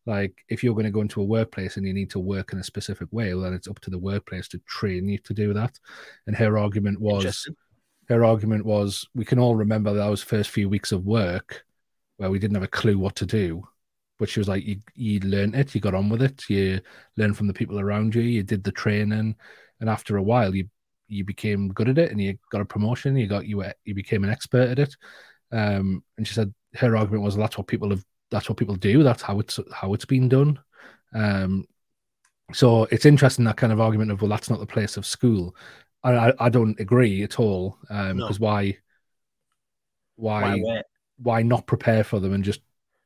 Like 0.05 0.43
if 0.49 0.63
you're 0.63 0.73
going 0.73 0.85
to 0.85 0.91
go 0.91 1.01
into 1.01 1.21
a 1.21 1.25
workplace 1.25 1.77
and 1.77 1.85
you 1.85 1.93
need 1.93 2.09
to 2.11 2.19
work 2.19 2.51
in 2.51 2.59
a 2.59 2.63
specific 2.63 3.07
way, 3.11 3.33
well, 3.33 3.43
then 3.43 3.53
it's 3.53 3.67
up 3.67 3.79
to 3.81 3.89
the 3.89 3.99
workplace 3.99 4.47
to 4.49 4.59
train 4.59 5.07
you 5.07 5.19
to 5.19 5.33
do 5.33 5.53
that. 5.53 5.77
And 6.25 6.35
her 6.35 6.57
argument 6.57 6.99
was 6.99 7.47
her 8.09 8.25
argument 8.25 8.65
was 8.65 9.07
we 9.15 9.23
can 9.23 9.39
all 9.39 9.55
remember 9.55 9.93
those 9.93 10.21
first 10.21 10.49
few 10.49 10.67
weeks 10.67 10.91
of 10.91 11.05
work 11.05 11.63
where 12.17 12.31
we 12.31 12.39
didn't 12.39 12.55
have 12.55 12.63
a 12.63 12.67
clue 12.67 12.97
what 12.97 13.15
to 13.15 13.25
do. 13.25 13.65
But 14.17 14.27
she 14.27 14.39
was 14.39 14.49
like, 14.49 14.65
you, 14.65 14.79
you 14.95 15.19
learned 15.21 15.55
it, 15.55 15.73
you 15.73 15.79
got 15.79 15.95
on 15.95 16.09
with 16.09 16.21
it, 16.21 16.43
you 16.49 16.81
learned 17.15 17.37
from 17.37 17.47
the 17.47 17.53
people 17.53 17.79
around 17.79 18.13
you, 18.13 18.21
you 18.21 18.43
did 18.43 18.63
the 18.63 18.71
training, 18.71 19.35
and 19.79 19.89
after 19.89 20.17
a 20.17 20.23
while, 20.23 20.53
you 20.53 20.67
you 21.07 21.23
became 21.23 21.69
good 21.69 21.89
at 21.89 21.97
it, 21.97 22.11
and 22.11 22.21
you 22.21 22.37
got 22.51 22.61
a 22.61 22.65
promotion, 22.65 23.15
you 23.15 23.27
got 23.27 23.45
you 23.47 23.63
you 23.85 23.95
became 23.95 24.25
an 24.25 24.29
expert 24.29 24.69
at 24.69 24.79
it. 24.79 24.95
Um, 25.51 26.03
and 26.17 26.27
she 26.27 26.33
said 26.33 26.53
her 26.75 26.97
argument 26.97 27.23
was 27.23 27.37
that's 27.37 27.57
what 27.57 27.67
people 27.67 27.91
have, 27.91 28.03
that's 28.29 28.49
what 28.49 28.57
people 28.57 28.75
do, 28.75 29.03
that's 29.03 29.21
how 29.21 29.39
it's 29.39 29.57
how 29.73 29.93
it's 29.93 30.05
been 30.05 30.27
done. 30.27 30.59
Um, 31.13 31.65
so 32.51 32.85
it's 32.91 33.05
interesting 33.05 33.45
that 33.45 33.57
kind 33.57 33.71
of 33.71 33.79
argument 33.79 34.11
of 34.11 34.21
well, 34.21 34.29
that's 34.29 34.49
not 34.49 34.59
the 34.59 34.65
place 34.65 34.97
of 34.97 35.05
school. 35.05 35.55
I, 36.03 36.33
I 36.39 36.49
don't 36.49 36.79
agree 36.79 37.23
at 37.23 37.39
all. 37.39 37.77
Um, 37.89 38.17
because 38.17 38.39
no. 38.39 38.45
why, 38.45 38.77
why, 40.15 40.59
why, 40.59 40.81
why, 41.17 41.41
not 41.43 41.67
prepare 41.67 42.03
for 42.03 42.19
them 42.19 42.33
and 42.33 42.43
just 42.43 42.61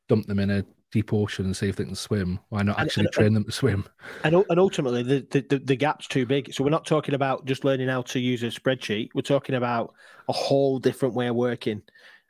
dump 0.08 0.26
them 0.26 0.38
in 0.38 0.50
a 0.50 0.64
deep 0.92 1.12
ocean 1.12 1.44
and 1.46 1.56
see 1.56 1.68
if 1.68 1.76
they 1.76 1.84
can 1.84 1.94
swim? 1.94 2.38
Why 2.50 2.62
not 2.62 2.78
actually 2.78 3.06
and, 3.06 3.12
train 3.12 3.26
and, 3.28 3.36
them 3.36 3.44
to 3.44 3.52
swim? 3.52 3.84
And, 4.22 4.34
and 4.48 4.60
ultimately, 4.60 5.02
the, 5.02 5.26
the 5.30 5.58
the 5.58 5.76
gap's 5.76 6.06
too 6.06 6.26
big. 6.26 6.52
So 6.54 6.62
we're 6.62 6.70
not 6.70 6.86
talking 6.86 7.14
about 7.14 7.44
just 7.46 7.64
learning 7.64 7.88
how 7.88 8.02
to 8.02 8.20
use 8.20 8.42
a 8.42 8.46
spreadsheet. 8.46 9.08
We're 9.14 9.22
talking 9.22 9.56
about 9.56 9.94
a 10.28 10.32
whole 10.32 10.78
different 10.78 11.14
way 11.14 11.26
of 11.28 11.36
working 11.36 11.82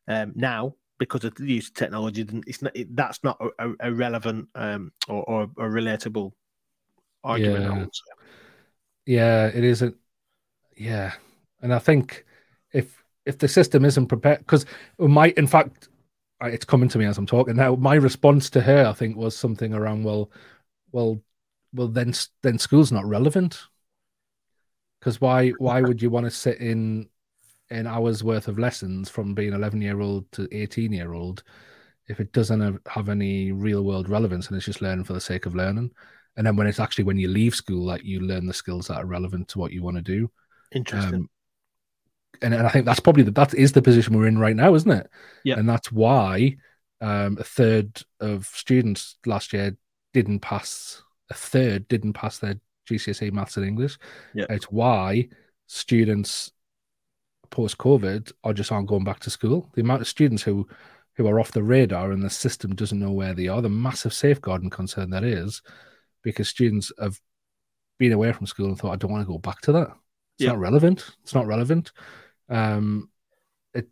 um, 0.09 0.33
now 0.35 0.75
because 0.99 1.25
of 1.25 1.35
the 1.35 1.47
use 1.47 1.69
of 1.69 1.75
technology. 1.75 2.27
It's 2.47 2.63
not 2.63 2.75
it, 2.75 2.95
that's 2.97 3.23
not 3.23 3.39
a, 3.59 3.73
a 3.81 3.93
relevant 3.93 4.49
um, 4.55 4.93
or, 5.09 5.25
or, 5.25 5.43
a 5.43 5.69
relatable 5.69 6.33
argument. 7.23 7.99
Yeah, 9.07 9.47
yeah 9.47 9.47
it 9.47 9.65
isn't 9.65 9.97
yeah, 10.77 11.13
and 11.63 11.73
I 11.73 11.79
think 11.79 12.25
if 12.73 13.03
if 13.27 13.39
the 13.39 13.49
system 13.49 13.85
isn't 13.85 14.07
prepared, 14.07 14.39
because 14.39 14.67
my 14.99 15.29
in 15.37 15.47
fact, 15.47 15.89
it's 16.43 16.65
coming 16.65 16.89
to 16.91 16.99
me 16.99 17.07
as 17.07 17.19
I'm 17.19 17.27
talking 17.27 17.57
now. 17.57 17.77
My 17.77 17.95
response 17.95 18.51
to 18.51 18.61
her, 18.61 18.87
I 18.87 18.93
think, 18.93 19.17
was 19.17 19.37
something 19.37 19.73
around, 19.75 20.05
well, 20.05 20.31
well, 20.93 21.21
well, 21.73 21.89
then 21.89 22.15
then 22.43 22.59
school's 22.59 22.93
not 22.93 23.07
relevant. 23.07 23.61
Because 25.01 25.21
why 25.21 25.51
why 25.51 25.81
would 25.81 26.03
you 26.03 26.11
want 26.11 26.27
to 26.27 26.31
sit 26.31 26.59
in 26.59 27.09
in 27.71 27.87
hours 27.87 28.23
worth 28.23 28.49
of 28.49 28.59
lessons 28.59 29.09
from 29.09 29.35
being 29.35 29.53
11 29.53 29.81
year 29.81 30.01
old 30.01 30.31
to 30.33 30.49
18 30.53 30.93
year 30.93 31.15
old 31.15 31.43
if 32.07 32.21
it 32.21 32.33
doesn't 32.33 32.81
have 32.89 33.09
any 33.09 33.53
real 33.53 33.83
world 33.85 34.09
relevance 34.09 34.49
and 34.49 34.57
it's 34.57 34.67
just 34.67 34.83
learning 34.83 35.05
for 35.05 35.15
the 35.15 35.21
sake 35.21 35.47
of 35.47 35.55
learning 35.55 35.91
and 36.37 36.47
then 36.47 36.57
when 36.57 36.67
it's 36.67 36.81
actually 36.81 37.05
when 37.05 37.17
you 37.17 37.29
leave 37.29 37.55
school 37.55 37.85
like 37.85 38.05
you 38.05 38.21
learn 38.21 38.47
the 38.47 38.53
skills 38.53 38.87
that 38.87 38.99
are 38.99 39.07
relevant 39.07 39.49
to 39.49 39.59
what 39.59 39.73
you 39.73 39.83
want 39.83 39.97
to 39.97 40.03
do 40.03 40.31
Interesting. 40.75 41.15
Um, 41.15 41.31
and, 42.43 42.55
and 42.55 42.67
I 42.67 42.71
think 42.71 42.85
that's 42.85 43.01
probably 43.01 43.23
the, 43.23 43.31
that 43.33 43.55
is 43.55 43.73
the 43.73 43.83
position 43.83 44.17
we're 44.17 44.27
in 44.27 44.39
right 44.39 44.57
now, 44.57 44.75
isn't 44.75 44.91
it? 44.91 45.09
Yeah. 45.45 45.59
And 45.59 45.69
that's 45.69 45.91
why 45.93 46.57
um, 47.01 47.39
a 47.39 47.45
third 47.45 48.03
of 48.21 48.47
students 48.47 49.17
last 49.25 49.53
year 49.53 49.77
didn't 50.13 50.41
pass. 50.41 51.03
A 51.31 51.35
third 51.35 51.89
didn't 51.89 52.13
pass 52.13 52.39
their 52.39 52.57
GCSE 52.89 53.33
maths 53.33 53.57
and 53.57 53.67
English. 53.67 53.99
Yeah. 54.35 54.47
It's 54.51 54.67
why 54.67 55.29
students 55.67 56.53
post 57.51 57.79
COVID 57.79 58.33
are 58.43 58.53
just 58.53 58.73
aren't 58.73 58.89
going 58.89 59.05
back 59.05 59.21
to 59.21 59.31
school. 59.31 59.71
The 59.75 59.81
amount 59.81 60.03
of 60.03 60.09
students 60.09 60.43
who 60.43 60.67
who 61.17 61.29
are 61.29 61.39
off 61.39 61.53
the 61.53 61.63
radar 61.63 62.11
and 62.11 62.23
the 62.23 62.31
system 62.31 62.75
doesn't 62.75 62.99
know 62.99 63.13
where 63.13 63.35
they 63.35 63.47
are, 63.47 63.63
the 63.63 63.69
massive 63.69 64.13
safeguarding 64.13 64.71
concern 64.71 65.11
that 65.11 65.23
is, 65.23 65.63
because 66.23 66.49
students 66.49 66.91
have 67.01 67.21
been 67.99 68.13
away 68.13 68.33
from 68.33 68.47
school 68.47 68.67
and 68.67 68.79
thought, 68.79 68.93
I 68.93 68.97
don't 68.97 69.13
want 69.13 69.23
to 69.23 69.33
go 69.33 69.39
back 69.39 69.61
to 69.63 69.73
that. 69.73 69.97
It's 70.39 70.47
not 70.47 70.59
relevant. 70.59 71.11
It's 71.23 71.35
not 71.35 71.47
relevant. 71.47 71.93
Um, 72.49 73.11
it, 73.73 73.89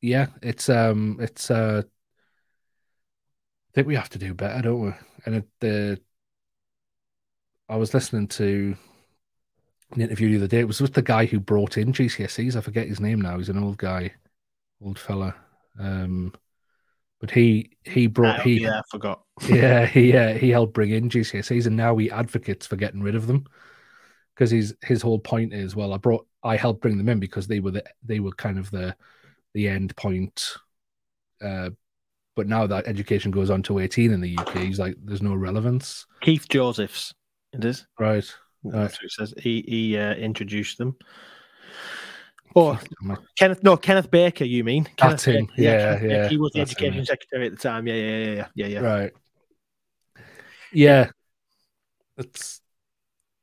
yeah, 0.00 0.26
it's 0.42 0.68
um, 0.68 1.18
it's 1.20 1.50
uh, 1.50 1.82
I 1.84 3.70
think 3.74 3.86
we 3.86 3.96
have 3.96 4.10
to 4.10 4.18
do 4.18 4.34
better, 4.34 4.62
don't 4.62 4.80
we? 4.80 4.92
And 5.26 5.34
it, 5.36 5.48
the 5.60 6.00
I 7.68 7.76
was 7.76 7.92
listening 7.94 8.28
to 8.28 8.76
an 9.92 10.00
interview 10.00 10.30
the 10.30 10.36
other 10.36 10.46
day. 10.46 10.60
It 10.60 10.66
was 10.66 10.80
with 10.80 10.94
the 10.94 11.02
guy 11.02 11.26
who 11.26 11.40
brought 11.40 11.76
in 11.76 11.92
GCSEs. 11.92 12.56
I 12.56 12.60
forget 12.60 12.88
his 12.88 13.00
name 13.00 13.20
now. 13.20 13.38
He's 13.38 13.48
an 13.48 13.62
old 13.62 13.78
guy, 13.78 14.12
old 14.82 14.98
fella. 14.98 15.34
Um, 15.78 16.32
but 17.20 17.30
he 17.30 17.76
he 17.84 18.06
brought 18.06 18.40
Oh, 18.40 18.42
he 18.42 18.62
yeah, 18.62 18.78
I 18.78 18.82
forgot. 18.90 19.22
yeah 19.48 19.86
he 19.86 20.16
uh, 20.16 20.34
he 20.34 20.50
helped 20.50 20.74
bring 20.74 20.90
in 20.90 21.08
GCSEs, 21.08 21.66
and 21.66 21.76
now 21.76 21.96
he 21.96 22.10
advocates 22.10 22.66
for 22.66 22.76
getting 22.76 23.02
rid 23.02 23.14
of 23.14 23.26
them 23.26 23.46
because 24.38 24.52
his 24.52 24.76
his 24.82 25.02
whole 25.02 25.18
point 25.18 25.52
is 25.52 25.74
well, 25.74 25.92
I 25.92 25.96
brought 25.96 26.24
I 26.44 26.56
helped 26.56 26.80
bring 26.80 26.96
them 26.96 27.08
in 27.08 27.18
because 27.18 27.48
they 27.48 27.58
were 27.58 27.72
the 27.72 27.84
they 28.04 28.20
were 28.20 28.30
kind 28.32 28.58
of 28.58 28.70
the 28.70 28.94
the 29.52 29.68
end 29.68 29.96
point. 29.96 30.54
Uh, 31.42 31.70
but 32.36 32.46
now 32.46 32.66
that 32.68 32.86
education 32.86 33.32
goes 33.32 33.50
on 33.50 33.64
to 33.64 33.80
18 33.80 34.12
in 34.12 34.20
the 34.20 34.38
UK, 34.38 34.58
he's 34.58 34.78
like, 34.78 34.94
there's 35.02 35.22
no 35.22 35.34
relevance. 35.34 36.06
Keith 36.20 36.48
Josephs. 36.48 37.12
It 37.52 37.64
is. 37.64 37.84
Right. 37.98 38.32
That's 38.62 38.94
what 38.94 39.04
it 39.04 39.10
says. 39.10 39.34
He 39.38 39.64
he 39.66 39.98
uh, 39.98 40.14
introduced 40.14 40.78
them. 40.78 40.96
Or 42.54 42.78
Kenneth, 43.36 43.62
no, 43.64 43.76
Kenneth 43.76 44.10
Baker. 44.10 44.44
You 44.44 44.62
mean? 44.62 44.88
That's 44.98 45.24
Kenneth 45.24 45.40
him. 45.40 45.46
Baker. 45.46 45.62
Yeah, 45.62 45.98
Kenneth 45.98 46.10
yeah, 46.10 46.28
He 46.28 46.36
was 46.36 46.52
the 46.52 46.60
that's 46.60 46.70
him, 46.70 46.76
education 46.76 46.98
yeah. 46.98 47.04
secretary 47.04 47.46
at 47.46 47.52
the 47.52 47.58
time. 47.58 47.86
Yeah, 47.88 47.94
yeah, 47.94 48.16
yeah, 48.16 48.34
yeah, 48.34 48.46
yeah, 48.54 48.66
yeah. 48.66 48.80
Right. 48.80 49.12
Yeah. 50.72 51.10
It's 52.16 52.60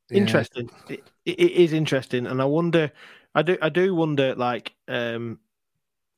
yeah. 0.10 0.18
Interesting. 0.20 0.70
It, 0.90 1.04
it 1.26 1.40
it 1.40 1.52
is 1.52 1.74
interesting, 1.74 2.28
and 2.28 2.42
I 2.42 2.46
wonder. 2.46 2.92
I 3.34 3.42
do. 3.42 3.58
I 3.62 3.70
do 3.70 3.94
wonder, 3.94 4.34
like, 4.36 4.74
um, 4.88 5.40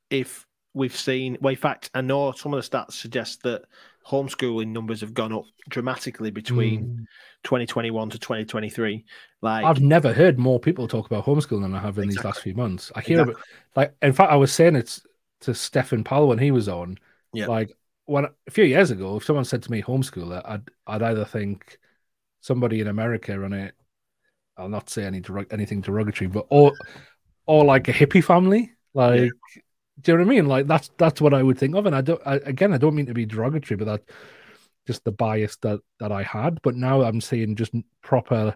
if 0.09 0.45
we've 0.73 0.95
seen. 0.95 1.37
Well, 1.41 1.51
in 1.51 1.57
fact, 1.57 1.89
I 1.93 2.01
know 2.01 2.31
some 2.31 2.53
of 2.53 2.63
the 2.63 2.69
stats 2.77 2.93
suggest 2.93 3.43
that 3.43 3.63
homeschooling 4.05 4.67
numbers 4.67 5.01
have 5.01 5.13
gone 5.13 5.33
up 5.33 5.45
dramatically 5.69 6.31
between 6.31 6.83
Mm. 6.85 7.05
2021 7.43 8.09
to 8.11 8.19
2023. 8.19 9.03
Like, 9.41 9.65
I've 9.65 9.81
never 9.81 10.13
heard 10.13 10.37
more 10.39 10.59
people 10.59 10.87
talk 10.87 11.05
about 11.07 11.25
homeschooling 11.25 11.61
than 11.63 11.73
I 11.75 11.79
have 11.79 11.97
in 11.97 12.07
these 12.09 12.23
last 12.23 12.41
few 12.41 12.53
months. 12.55 12.91
I 12.95 13.01
hear 13.01 13.21
Exactly. 13.21 13.33
about 13.33 13.45
like 13.75 13.95
in 14.01 14.13
fact 14.13 14.31
I 14.31 14.35
was 14.37 14.51
saying 14.53 14.75
it 14.75 14.99
to 15.41 15.53
Stefan 15.53 16.03
Powell 16.03 16.27
when 16.27 16.39
he 16.39 16.51
was 16.51 16.69
on. 16.69 16.97
Yeah. 17.33 17.47
Like 17.47 17.75
when 18.05 18.25
a 18.25 18.51
few 18.51 18.63
years 18.63 18.91
ago, 18.91 19.17
if 19.17 19.25
someone 19.25 19.45
said 19.45 19.63
to 19.63 19.71
me 19.71 19.81
homeschooler, 19.81 20.41
I'd 20.45 20.69
I'd 20.87 21.01
either 21.03 21.25
think 21.25 21.79
somebody 22.41 22.81
in 22.81 22.87
America 22.87 23.33
on 23.33 23.53
it. 23.53 23.73
I'll 24.57 24.69
not 24.69 24.89
say 24.89 25.05
any 25.05 25.21
derog- 25.21 25.51
anything 25.53 25.81
derogatory, 25.81 26.27
but 26.27 26.47
or 26.49 26.73
or 27.45 27.63
like 27.63 27.87
a 27.87 27.93
hippie 27.93 28.23
family. 28.23 28.71
Like 28.93 29.31
do 30.01 30.11
you 30.11 30.17
know 30.17 30.23
what 30.25 30.31
I 30.31 30.35
mean? 30.35 30.45
Like 30.47 30.67
that's 30.67 30.89
that's 30.97 31.21
what 31.21 31.33
I 31.33 31.41
would 31.43 31.57
think 31.57 31.75
of. 31.75 31.85
And 31.85 31.95
I 31.95 32.01
don't 32.01 32.21
I, 32.25 32.35
again 32.35 32.73
I 32.73 32.77
don't 32.77 32.95
mean 32.95 33.07
to 33.07 33.13
be 33.13 33.25
derogatory, 33.25 33.77
but 33.77 33.85
that 33.85 34.01
just 34.85 35.03
the 35.03 35.11
bias 35.11 35.57
that 35.57 35.79
that 35.99 36.11
I 36.11 36.23
had. 36.23 36.61
But 36.61 36.75
now 36.75 37.01
I'm 37.01 37.21
seeing 37.21 37.55
just 37.55 37.73
proper 38.01 38.55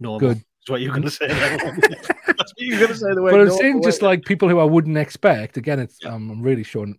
normal. 0.00 0.20
good. 0.20 0.36
That's 0.66 0.72
what 0.72 0.80
you're 0.80 0.90
going 0.90 1.02
to 1.04 1.10
say. 1.10 1.28
That's 1.28 1.62
what 1.62 2.52
you're 2.56 2.78
going 2.80 2.90
to 2.90 2.96
say. 2.96 3.14
The 3.14 3.22
way. 3.22 3.30
but 3.30 3.40
I'm 3.40 3.50
saying 3.52 3.82
just 3.84 4.02
like 4.02 4.24
people 4.24 4.48
who 4.48 4.58
I 4.58 4.64
wouldn't 4.64 4.98
expect. 4.98 5.56
Again, 5.56 5.78
it's 5.78 5.98
Yeah. 6.02 6.12
um, 6.12 6.28
I'm 6.28 6.42
really 6.42 6.64
showing 6.64 6.98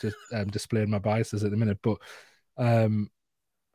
just 0.00 0.16
um, 0.32 0.46
displaying 0.46 0.88
my 0.88 1.00
biases 1.00 1.42
at 1.42 1.50
the 1.50 1.56
minute, 1.56 1.78
but 1.82 1.98
um, 2.58 3.10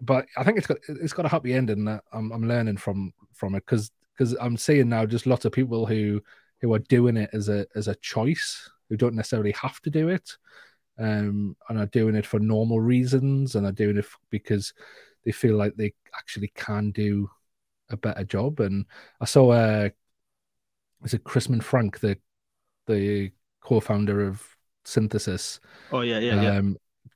but 0.05 0.25
I 0.37 0.43
think 0.43 0.57
it's 0.57 0.67
got 0.67 0.77
it's 0.87 1.13
got 1.13 1.25
a 1.25 1.29
happy 1.29 1.53
ending. 1.53 1.85
That 1.85 2.03
I'm 2.11 2.31
I'm 2.31 2.47
learning 2.47 2.77
from 2.77 3.13
from 3.33 3.55
it 3.55 3.65
because 3.65 3.91
because 4.17 4.35
I'm 4.39 4.57
seeing 4.57 4.89
now 4.89 5.05
just 5.05 5.25
lots 5.25 5.45
of 5.45 5.51
people 5.51 5.85
who 5.85 6.21
who 6.61 6.73
are 6.73 6.79
doing 6.79 7.17
it 7.17 7.29
as 7.33 7.49
a 7.49 7.65
as 7.75 7.87
a 7.87 7.95
choice 7.95 8.69
who 8.89 8.97
don't 8.97 9.15
necessarily 9.15 9.53
have 9.53 9.79
to 9.81 9.89
do 9.89 10.09
it, 10.09 10.37
um, 10.99 11.55
and 11.69 11.79
are 11.79 11.87
doing 11.87 12.15
it 12.15 12.25
for 12.25 12.39
normal 12.39 12.79
reasons 12.81 13.55
and 13.55 13.65
are 13.65 13.71
doing 13.71 13.97
it 13.97 14.05
because 14.29 14.73
they 15.25 15.31
feel 15.31 15.55
like 15.55 15.75
they 15.75 15.93
actually 16.17 16.51
can 16.55 16.91
do 16.91 17.29
a 17.89 17.97
better 17.97 18.23
job. 18.23 18.59
And 18.59 18.85
I 19.21 19.25
saw 19.25 19.51
uh, 19.51 19.89
is 21.03 21.13
it 21.13 21.23
Chris 21.23 21.47
Frank, 21.61 21.99
the 21.99 22.17
the 22.87 23.31
co-founder 23.61 24.27
of 24.27 24.45
Synthesis, 24.83 25.59
Oh 25.91 26.01
yeah, 26.01 26.19
yeah, 26.19 26.41
yeah. 26.41 26.61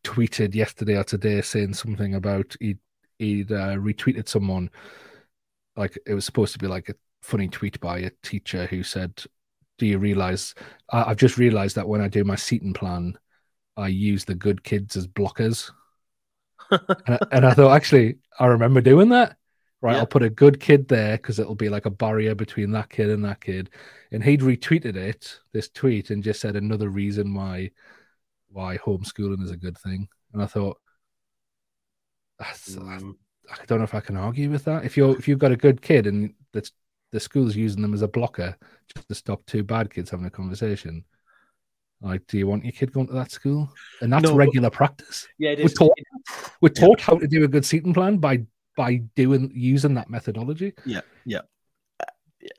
Tweeted 0.08 0.56
yesterday 0.56 0.96
or 0.98 1.04
today 1.04 1.42
saying 1.42 1.74
something 1.74 2.16
about 2.16 2.56
he'd, 2.60 2.80
he'd 3.20 3.52
uh, 3.52 3.76
retweeted 3.76 4.28
someone 4.28 4.70
like 5.76 5.98
it 6.06 6.14
was 6.14 6.26
supposed 6.26 6.54
to 6.54 6.60
be 6.60 6.68
like 6.68 6.90
a 6.90 6.96
funny 7.22 7.48
tweet 7.48 7.80
by 7.80 8.00
a 8.00 8.12
teacher 8.24 8.66
who 8.68 8.84
said, 8.84 9.12
"Do 9.78 9.86
you 9.86 9.98
realize? 10.00 10.56
I, 10.92 11.12
I've 11.12 11.18
just 11.18 11.38
realized 11.38 11.76
that 11.76 11.88
when 11.88 12.02
I 12.02 12.08
do 12.08 12.24
my 12.24 12.36
seating 12.36 12.74
plan, 12.74 13.18
I 13.76 13.90
use 13.90 14.26
the 14.26 14.36
good 14.36 14.64
kids 14.64 14.96
as 14.96 15.08
blockers." 15.08 15.72
and, 16.72 16.82
I, 17.08 17.20
and 17.32 17.46
I 17.46 17.54
thought, 17.54 17.76
actually, 17.76 18.18
I 18.40 18.46
remember 18.48 18.82
doing 18.82 19.10
that. 19.10 19.38
Right, 19.82 19.94
Yeah. 19.94 20.00
I'll 20.00 20.08
put 20.08 20.24
a 20.24 20.30
good 20.30 20.60
kid 20.60 20.88
there 20.88 21.18
because 21.18 21.40
it'll 21.40 21.56
be 21.56 21.70
like 21.70 21.86
a 21.86 21.92
barrier 21.92 22.36
between 22.36 22.72
that 22.72 22.90
kid 22.90 23.10
and 23.10 23.24
that 23.26 23.42
kid. 23.42 23.70
And 24.12 24.24
he'd 24.24 24.42
retweeted 24.42 24.96
it, 24.96 25.40
this 25.54 25.70
tweet, 25.70 26.10
and 26.10 26.24
just 26.24 26.42
said 26.42 26.56
another 26.56 26.90
reason 26.90 27.34
why 27.34 27.72
why 28.50 28.78
homeschooling 28.78 29.44
is 29.44 29.52
a 29.52 29.58
good 29.58 29.78
thing. 29.78 30.08
And 30.34 30.42
I 30.42 30.46
thought, 30.46 30.78
that's, 32.40 32.76
Mm. 32.76 33.14
I 33.50 33.66
don't 33.66 33.78
know 33.80 33.84
if 33.86 33.96
I 33.96 34.02
can 34.02 34.18
argue 34.18 34.50
with 34.50 34.66
that. 34.66 34.84
If 34.84 34.98
you're 34.98 35.18
if 35.18 35.28
you've 35.28 35.40
got 35.40 35.52
a 35.54 35.56
good 35.58 35.82
kid 35.82 36.06
and 36.06 36.34
that's 36.54 36.72
the 37.14 37.20
school's 37.20 37.56
using 37.56 37.82
them 37.82 37.94
as 37.94 38.02
a 38.02 38.08
blocker 38.08 38.58
just 38.94 39.08
to 39.08 39.16
stop 39.16 39.46
two 39.46 39.64
bad 39.64 39.90
kids 39.94 40.10
having 40.12 40.26
a 40.26 40.30
conversation, 40.30 41.06
like, 42.02 42.28
do 42.28 42.38
you 42.38 42.46
want 42.46 42.66
your 42.66 42.74
kid 42.74 42.92
going 42.92 43.08
to 43.08 43.14
that 43.14 43.32
school? 43.32 43.72
And 44.02 44.12
that's 44.12 44.24
No, 44.24 44.32
but- 44.32 44.38
regular 44.38 44.70
practice. 44.70 45.28
Yeah, 45.40 45.52
it 45.52 45.60
We're 45.64 45.70
taught, 45.70 45.98
we're 46.62 46.70
taught 46.70 47.00
how 47.02 47.18
to 47.18 47.28
do 47.28 47.44
a 47.46 47.48
good 47.48 47.66
seating 47.66 47.94
plan 47.94 48.18
by 48.18 48.46
by 48.76 48.98
doing 49.16 49.50
using 49.56 49.94
that 49.96 50.10
methodology. 50.10 50.74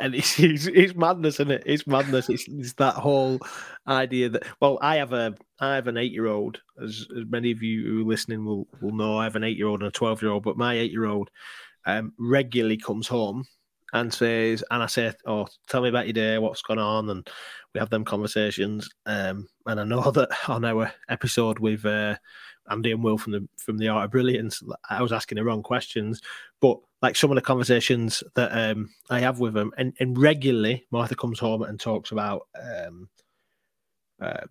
And 0.00 0.14
it's, 0.14 0.38
it's 0.38 0.66
it's 0.66 0.94
madness, 0.94 1.36
isn't 1.36 1.50
it? 1.50 1.62
It's 1.66 1.86
madness. 1.86 2.28
It's, 2.28 2.46
it's 2.48 2.74
that 2.74 2.94
whole 2.94 3.40
idea 3.86 4.28
that 4.30 4.44
well, 4.60 4.78
I 4.80 4.96
have 4.96 5.12
a 5.12 5.34
I 5.60 5.74
have 5.74 5.88
an 5.88 5.96
eight 5.96 6.12
year 6.12 6.26
old, 6.26 6.60
as, 6.82 7.06
as 7.16 7.24
many 7.28 7.50
of 7.50 7.62
you 7.62 7.84
who 7.84 8.02
are 8.02 8.08
listening 8.08 8.44
will 8.44 8.66
will 8.80 8.94
know. 8.94 9.18
I 9.18 9.24
have 9.24 9.36
an 9.36 9.44
eight 9.44 9.56
year 9.56 9.68
old 9.68 9.80
and 9.80 9.88
a 9.88 9.92
twelve 9.92 10.22
year 10.22 10.30
old, 10.30 10.44
but 10.44 10.56
my 10.56 10.74
eight 10.74 10.92
year 10.92 11.06
old 11.06 11.30
um, 11.86 12.12
regularly 12.18 12.76
comes 12.76 13.08
home 13.08 13.44
and 13.92 14.12
says, 14.12 14.62
and 14.70 14.82
I 14.82 14.86
say, 14.86 15.12
"Oh, 15.26 15.46
tell 15.68 15.82
me 15.82 15.88
about 15.88 16.06
your 16.06 16.12
day, 16.12 16.38
what's 16.38 16.62
gone 16.62 16.78
on," 16.78 17.08
and 17.10 17.28
we 17.74 17.78
have 17.78 17.90
them 17.90 18.04
conversations. 18.04 18.88
Um, 19.06 19.48
and 19.66 19.80
I 19.80 19.84
know 19.84 20.10
that 20.10 20.30
on 20.48 20.64
our 20.64 20.92
episode 21.08 21.58
with 21.58 21.84
uh, 21.84 22.16
Andy 22.70 22.92
and 22.92 23.02
Will 23.02 23.18
from 23.18 23.32
the 23.32 23.48
from 23.56 23.78
the 23.78 23.88
Art 23.88 24.06
of 24.06 24.10
Brilliance, 24.10 24.62
I 24.88 25.02
was 25.02 25.12
asking 25.12 25.36
the 25.36 25.44
wrong 25.44 25.62
questions, 25.62 26.20
but 26.60 26.78
like 27.00 27.16
some 27.16 27.30
of 27.30 27.36
the 27.36 27.42
conversations 27.42 28.22
that 28.34 28.50
um, 28.50 28.90
I 29.10 29.20
have 29.20 29.40
with 29.40 29.54
them, 29.54 29.72
and, 29.78 29.94
and 30.00 30.18
regularly 30.18 30.86
Martha 30.90 31.14
comes 31.14 31.38
home 31.38 31.62
and 31.62 31.78
talks 31.78 32.10
about 32.10 32.48
um, 32.60 33.08
uh, 34.20 34.46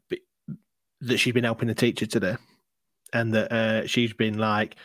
that 1.01 1.17
she's 1.17 1.33
been 1.33 1.43
helping 1.43 1.67
the 1.67 1.75
teacher 1.75 2.05
today, 2.05 2.37
and 3.13 3.33
that 3.33 3.51
uh, 3.51 3.87
she's 3.87 4.13
been 4.13 4.37
like 4.37 4.75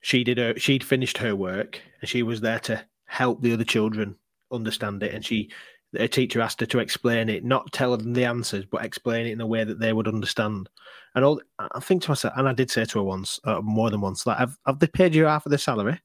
she 0.00 0.24
did 0.24 0.38
her 0.38 0.58
she'd 0.58 0.84
finished 0.84 1.18
her 1.18 1.36
work 1.36 1.80
and 2.00 2.08
she 2.08 2.22
was 2.22 2.40
there 2.40 2.58
to 2.60 2.82
help 3.04 3.42
the 3.42 3.52
other 3.52 3.64
children 3.64 4.16
understand 4.50 5.02
it, 5.02 5.14
and 5.14 5.24
she 5.24 5.50
her 5.98 6.08
teacher 6.08 6.40
asked 6.40 6.60
her 6.60 6.66
to 6.66 6.78
explain 6.78 7.28
it, 7.28 7.44
not 7.44 7.72
tell 7.72 7.96
them 7.96 8.12
the 8.12 8.24
answers, 8.24 8.64
but 8.64 8.84
explain 8.84 9.26
it 9.26 9.32
in 9.32 9.40
a 9.40 9.46
way 9.46 9.64
that 9.64 9.80
they 9.80 9.92
would 9.92 10.06
understand. 10.06 10.68
And 11.14 11.24
all 11.24 11.40
I 11.58 11.80
think 11.80 12.02
to 12.02 12.10
myself, 12.10 12.34
and 12.36 12.48
I 12.48 12.52
did 12.52 12.70
say 12.70 12.84
to 12.84 12.98
her 12.98 13.04
once, 13.04 13.40
uh, 13.44 13.60
more 13.60 13.90
than 13.90 14.00
once, 14.00 14.24
like, 14.24 14.38
have, 14.38 14.56
have 14.66 14.78
they 14.78 14.86
paid 14.86 15.14
you 15.14 15.24
half 15.24 15.46
of 15.46 15.50
the 15.50 15.58
salary 15.58 16.00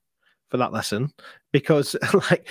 for 0.55 0.59
that 0.59 0.73
lesson? 0.73 1.11
Because 1.51 1.95
like 2.31 2.49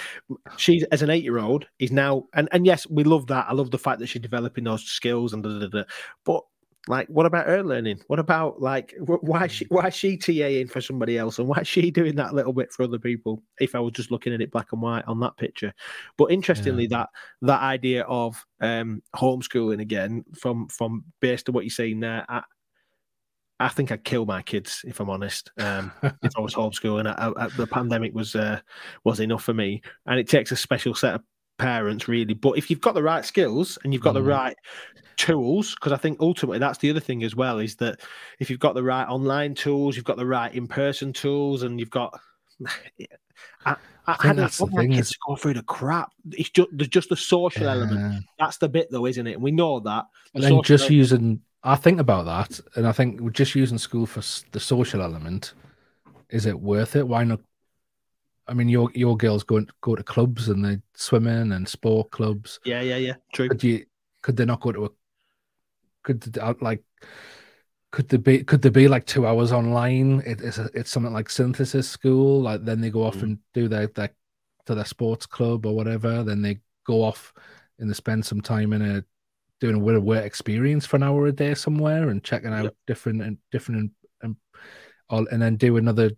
she, 0.56 0.84
as 0.92 1.02
an 1.02 1.10
eight-year-old, 1.10 1.66
is 1.78 1.90
now, 1.90 2.24
and 2.34 2.48
and 2.52 2.66
yes, 2.66 2.86
we 2.88 3.04
love 3.04 3.26
that. 3.28 3.46
I 3.48 3.54
love 3.54 3.70
the 3.70 3.78
fact 3.78 3.98
that 4.00 4.08
she's 4.08 4.22
developing 4.22 4.64
those 4.64 4.84
skills 4.84 5.32
and 5.32 5.42
da, 5.42 5.58
da, 5.58 5.68
da, 5.68 5.84
but 6.24 6.42
like, 6.86 7.08
what 7.08 7.24
about 7.24 7.46
her 7.46 7.64
learning? 7.64 8.00
What 8.08 8.18
about 8.18 8.60
like, 8.60 8.94
wh- 8.98 9.24
why 9.24 9.46
is 9.46 9.52
she 9.52 9.66
why 9.70 9.86
is 9.86 9.94
she 9.94 10.18
TAing 10.18 10.70
for 10.70 10.82
somebody 10.82 11.16
else, 11.16 11.38
and 11.38 11.48
why 11.48 11.60
is 11.60 11.68
she 11.68 11.90
doing 12.00 12.14
that 12.16 12.34
little 12.34 12.52
bit 12.52 12.72
for 12.72 12.82
other 12.82 12.98
people? 12.98 13.42
If 13.58 13.74
I 13.74 13.80
was 13.80 13.92
just 13.92 14.10
looking 14.10 14.34
at 14.34 14.42
it 14.42 14.50
black 14.50 14.72
and 14.72 14.82
white 14.82 15.06
on 15.06 15.18
that 15.20 15.36
picture, 15.38 15.72
but 16.18 16.30
interestingly, 16.30 16.86
that 16.88 17.08
that 17.40 17.62
idea 17.62 18.02
of 18.02 18.44
um, 18.60 19.02
homeschooling 19.16 19.80
again, 19.80 20.24
from 20.38 20.68
from 20.68 21.04
based 21.20 21.48
on 21.48 21.54
what 21.54 21.64
you're 21.64 21.70
saying 21.70 22.00
there, 22.00 22.26
I, 22.28 22.42
I 23.64 23.68
think 23.68 23.90
I'd 23.90 24.04
kill 24.04 24.26
my 24.26 24.42
kids 24.42 24.84
if 24.86 25.00
I'm 25.00 25.08
honest. 25.08 25.50
Um, 25.58 25.90
if 26.02 26.36
I 26.36 26.40
was 26.40 26.54
homeschooling, 26.54 27.06
I, 27.06 27.32
I, 27.42 27.48
the 27.56 27.66
pandemic 27.66 28.14
was 28.14 28.36
uh, 28.36 28.60
was 29.04 29.20
enough 29.20 29.42
for 29.42 29.54
me, 29.54 29.80
and 30.06 30.20
it 30.20 30.28
takes 30.28 30.52
a 30.52 30.56
special 30.56 30.94
set 30.94 31.14
of 31.14 31.22
parents 31.58 32.06
really. 32.06 32.34
But 32.34 32.58
if 32.58 32.68
you've 32.68 32.82
got 32.82 32.94
the 32.94 33.02
right 33.02 33.24
skills 33.24 33.78
and 33.82 33.92
you've 33.92 34.02
got 34.02 34.10
mm. 34.10 34.18
the 34.18 34.22
right 34.24 34.56
tools, 35.16 35.74
because 35.74 35.92
I 35.92 35.96
think 35.96 36.20
ultimately 36.20 36.58
that's 36.58 36.78
the 36.78 36.90
other 36.90 37.00
thing 37.00 37.24
as 37.24 37.34
well 37.34 37.58
is 37.58 37.76
that 37.76 38.00
if 38.38 38.50
you've 38.50 38.60
got 38.60 38.74
the 38.74 38.82
right 38.82 39.08
online 39.08 39.54
tools, 39.54 39.96
you've 39.96 40.04
got 40.04 40.18
the 40.18 40.26
right 40.26 40.54
in 40.54 40.66
person 40.66 41.12
tools, 41.12 41.62
and 41.62 41.80
you've 41.80 41.90
got. 41.90 42.18
I, 43.66 43.76
I, 44.06 44.16
I 44.20 44.32
that's 44.34 44.58
the 44.58 44.66
thing 44.66 44.92
kids 44.92 45.10
is... 45.10 45.18
go 45.26 45.36
through 45.36 45.54
the 45.54 45.62
crap. 45.62 46.12
It's 46.32 46.50
just 46.50 46.68
there's 46.72 46.88
just 46.88 47.08
the 47.08 47.16
social 47.16 47.62
yeah. 47.62 47.72
element. 47.72 48.24
That's 48.38 48.58
the 48.58 48.68
bit 48.68 48.90
though, 48.90 49.06
isn't 49.06 49.26
it? 49.26 49.40
We 49.40 49.50
know 49.50 49.80
that. 49.80 50.04
The 50.34 50.36
and 50.36 50.44
then 50.44 50.62
just 50.62 50.82
element... 50.82 50.96
using, 50.96 51.40
I 51.64 51.76
think 51.76 51.98
about 51.98 52.26
that, 52.26 52.60
and 52.76 52.86
I 52.86 52.92
think 52.92 53.20
we're 53.20 53.30
just 53.30 53.54
using 53.54 53.78
school 53.78 54.06
for 54.06 54.22
the 54.52 54.60
social 54.60 55.02
element. 55.02 55.54
Is 56.30 56.46
it 56.46 56.60
worth 56.60 56.94
it? 56.94 57.08
Why 57.08 57.24
not 57.24 57.40
I 58.46 58.54
mean, 58.54 58.68
your 58.68 58.90
your 58.94 59.16
girls 59.16 59.42
go 59.42 59.64
go 59.80 59.96
to 59.96 60.02
clubs 60.02 60.48
and 60.48 60.64
they 60.64 60.78
swimming 60.94 61.52
and 61.52 61.68
sport 61.68 62.10
clubs. 62.10 62.60
Yeah, 62.64 62.82
yeah, 62.82 62.96
yeah. 62.96 63.14
True. 63.32 63.48
Could 63.48 63.64
you 63.64 63.86
could 64.22 64.36
they 64.36 64.44
not 64.44 64.60
go 64.60 64.72
to 64.72 64.84
a 64.86 64.90
could 66.02 66.36
uh, 66.38 66.54
like 66.60 66.82
could 67.90 68.08
there 68.08 68.18
be 68.18 68.44
could 68.44 68.60
there 68.60 68.70
be 68.70 68.88
like 68.88 69.06
two 69.06 69.26
hours 69.26 69.52
online? 69.52 70.22
It, 70.26 70.42
it's 70.42 70.58
a, 70.58 70.68
it's 70.74 70.90
something 70.90 71.12
like 71.12 71.30
synthesis 71.30 71.88
school. 71.88 72.42
Like 72.42 72.64
then 72.64 72.80
they 72.80 72.90
go 72.90 73.04
off 73.04 73.16
mm. 73.16 73.22
and 73.22 73.38
do 73.54 73.68
their 73.68 73.86
their 73.86 74.10
to 74.66 74.74
their 74.74 74.84
sports 74.84 75.24
club 75.24 75.64
or 75.64 75.74
whatever. 75.74 76.22
Then 76.22 76.42
they 76.42 76.58
go 76.86 77.02
off 77.02 77.32
and 77.78 77.88
they 77.88 77.94
spend 77.94 78.26
some 78.26 78.42
time 78.42 78.74
in 78.74 78.82
a 78.82 79.04
doing 79.64 79.96
a 79.96 80.00
work 80.00 80.24
experience 80.24 80.84
for 80.84 80.96
an 80.96 81.02
hour 81.02 81.26
a 81.26 81.32
day 81.32 81.54
somewhere 81.54 82.10
and 82.10 82.22
checking 82.22 82.52
out 82.52 82.64
yep. 82.64 82.76
different 82.86 83.22
and 83.22 83.38
different 83.50 83.90
and, 84.20 84.36
and, 85.10 85.28
and 85.30 85.40
then 85.40 85.56
do 85.56 85.78
another 85.78 86.10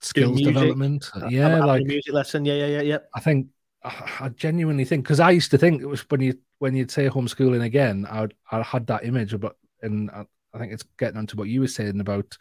skills 0.00 0.40
development. 0.40 1.10
Uh, 1.16 1.26
yeah, 1.26 1.64
like 1.64 1.84
music 1.84 2.12
lesson. 2.12 2.44
Yeah, 2.44 2.54
yeah, 2.54 2.66
yeah, 2.66 2.82
yeah. 2.82 2.98
I 3.14 3.20
think 3.20 3.48
I 3.82 4.30
genuinely 4.36 4.84
think 4.84 5.04
because 5.04 5.18
I 5.18 5.32
used 5.32 5.50
to 5.50 5.58
think 5.58 5.82
it 5.82 5.86
was 5.86 6.02
when 6.10 6.20
you 6.20 6.34
when 6.58 6.76
you'd 6.76 6.92
say 6.92 7.08
homeschooling 7.08 7.64
again, 7.64 8.06
I 8.08 8.28
I 8.52 8.62
had 8.62 8.86
that 8.86 9.04
image 9.04 9.34
about, 9.34 9.56
and 9.80 10.08
I, 10.12 10.24
I 10.54 10.58
think 10.58 10.72
it's 10.72 10.84
getting 10.96 11.18
onto 11.18 11.36
what 11.36 11.48
you 11.48 11.60
were 11.60 11.68
saying 11.68 11.98
about 11.98 12.38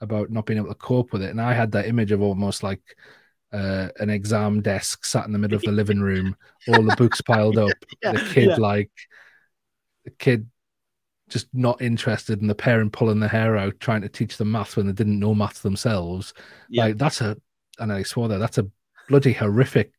about 0.00 0.30
not 0.30 0.46
being 0.46 0.58
able 0.58 0.68
to 0.68 0.76
cope 0.76 1.12
with 1.12 1.22
it, 1.22 1.30
and 1.30 1.40
I 1.40 1.54
had 1.54 1.72
that 1.72 1.86
image 1.86 2.12
of 2.12 2.22
almost 2.22 2.62
like. 2.62 2.82
Uh, 3.50 3.88
an 3.98 4.10
exam 4.10 4.60
desk 4.60 5.06
sat 5.06 5.24
in 5.24 5.32
the 5.32 5.38
middle 5.38 5.56
of 5.56 5.62
the 5.62 5.72
living 5.72 6.00
room, 6.00 6.36
all 6.68 6.82
the 6.82 6.94
books 6.96 7.22
piled 7.22 7.56
up, 7.56 7.72
yeah, 8.02 8.12
the 8.12 8.20
kid 8.34 8.48
yeah. 8.48 8.56
like 8.56 8.90
kid 10.10 10.48
just 11.28 11.48
not 11.52 11.80
interested 11.82 12.40
and 12.40 12.48
the 12.48 12.54
parent 12.54 12.92
pulling 12.92 13.20
their 13.20 13.28
hair 13.28 13.56
out 13.56 13.78
trying 13.80 14.02
to 14.02 14.08
teach 14.08 14.36
them 14.36 14.52
math 14.52 14.76
when 14.76 14.86
they 14.86 14.92
didn't 14.92 15.18
know 15.18 15.34
math 15.34 15.62
themselves. 15.62 16.34
Yeah. 16.68 16.84
Like 16.84 16.98
that's 16.98 17.20
a 17.20 17.36
and 17.78 17.92
I 17.92 18.02
swore 18.02 18.28
there, 18.28 18.38
that's 18.38 18.58
a 18.58 18.68
bloody 19.08 19.32
horrific 19.32 19.92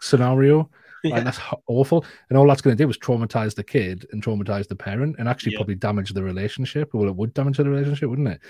scenario. 0.00 0.70
Yeah. 1.04 1.16
Like 1.16 1.24
that's 1.24 1.40
awful. 1.66 2.04
And 2.28 2.38
all 2.38 2.46
that's 2.46 2.62
going 2.62 2.76
to 2.76 2.84
do 2.84 2.88
is 2.88 2.96
traumatize 2.96 3.56
the 3.56 3.64
kid 3.64 4.06
and 4.12 4.22
traumatize 4.22 4.68
the 4.68 4.76
parent 4.76 5.16
and 5.18 5.28
actually 5.28 5.50
yeah. 5.50 5.58
probably 5.58 5.74
damage 5.74 6.10
the 6.10 6.22
relationship. 6.22 6.94
Well, 6.94 7.08
it 7.08 7.16
would 7.16 7.34
damage 7.34 7.56
the 7.56 7.68
relationship, 7.68 8.08
wouldn't 8.08 8.28
it? 8.28 8.40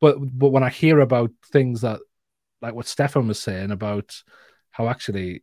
But 0.00 0.18
but 0.20 0.50
when 0.50 0.62
I 0.62 0.68
hear 0.68 1.00
about 1.00 1.32
things 1.50 1.80
that 1.80 1.98
like 2.62 2.74
what 2.74 2.86
Stefan 2.86 3.26
was 3.26 3.42
saying 3.42 3.72
about 3.72 4.22
how 4.70 4.88
actually 4.88 5.42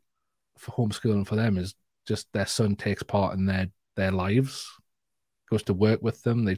for 0.58 0.72
homeschooling 0.72 1.28
for 1.28 1.36
them 1.36 1.58
is 1.58 1.76
just 2.08 2.32
their 2.32 2.46
son 2.46 2.78
takes 2.78 3.04
part 3.04 3.34
in 3.34 3.46
their 3.46 3.68
their 3.98 4.12
lives 4.12 4.72
goes 5.50 5.64
to 5.64 5.74
work 5.74 6.02
with 6.02 6.22
them. 6.24 6.44
They 6.44 6.56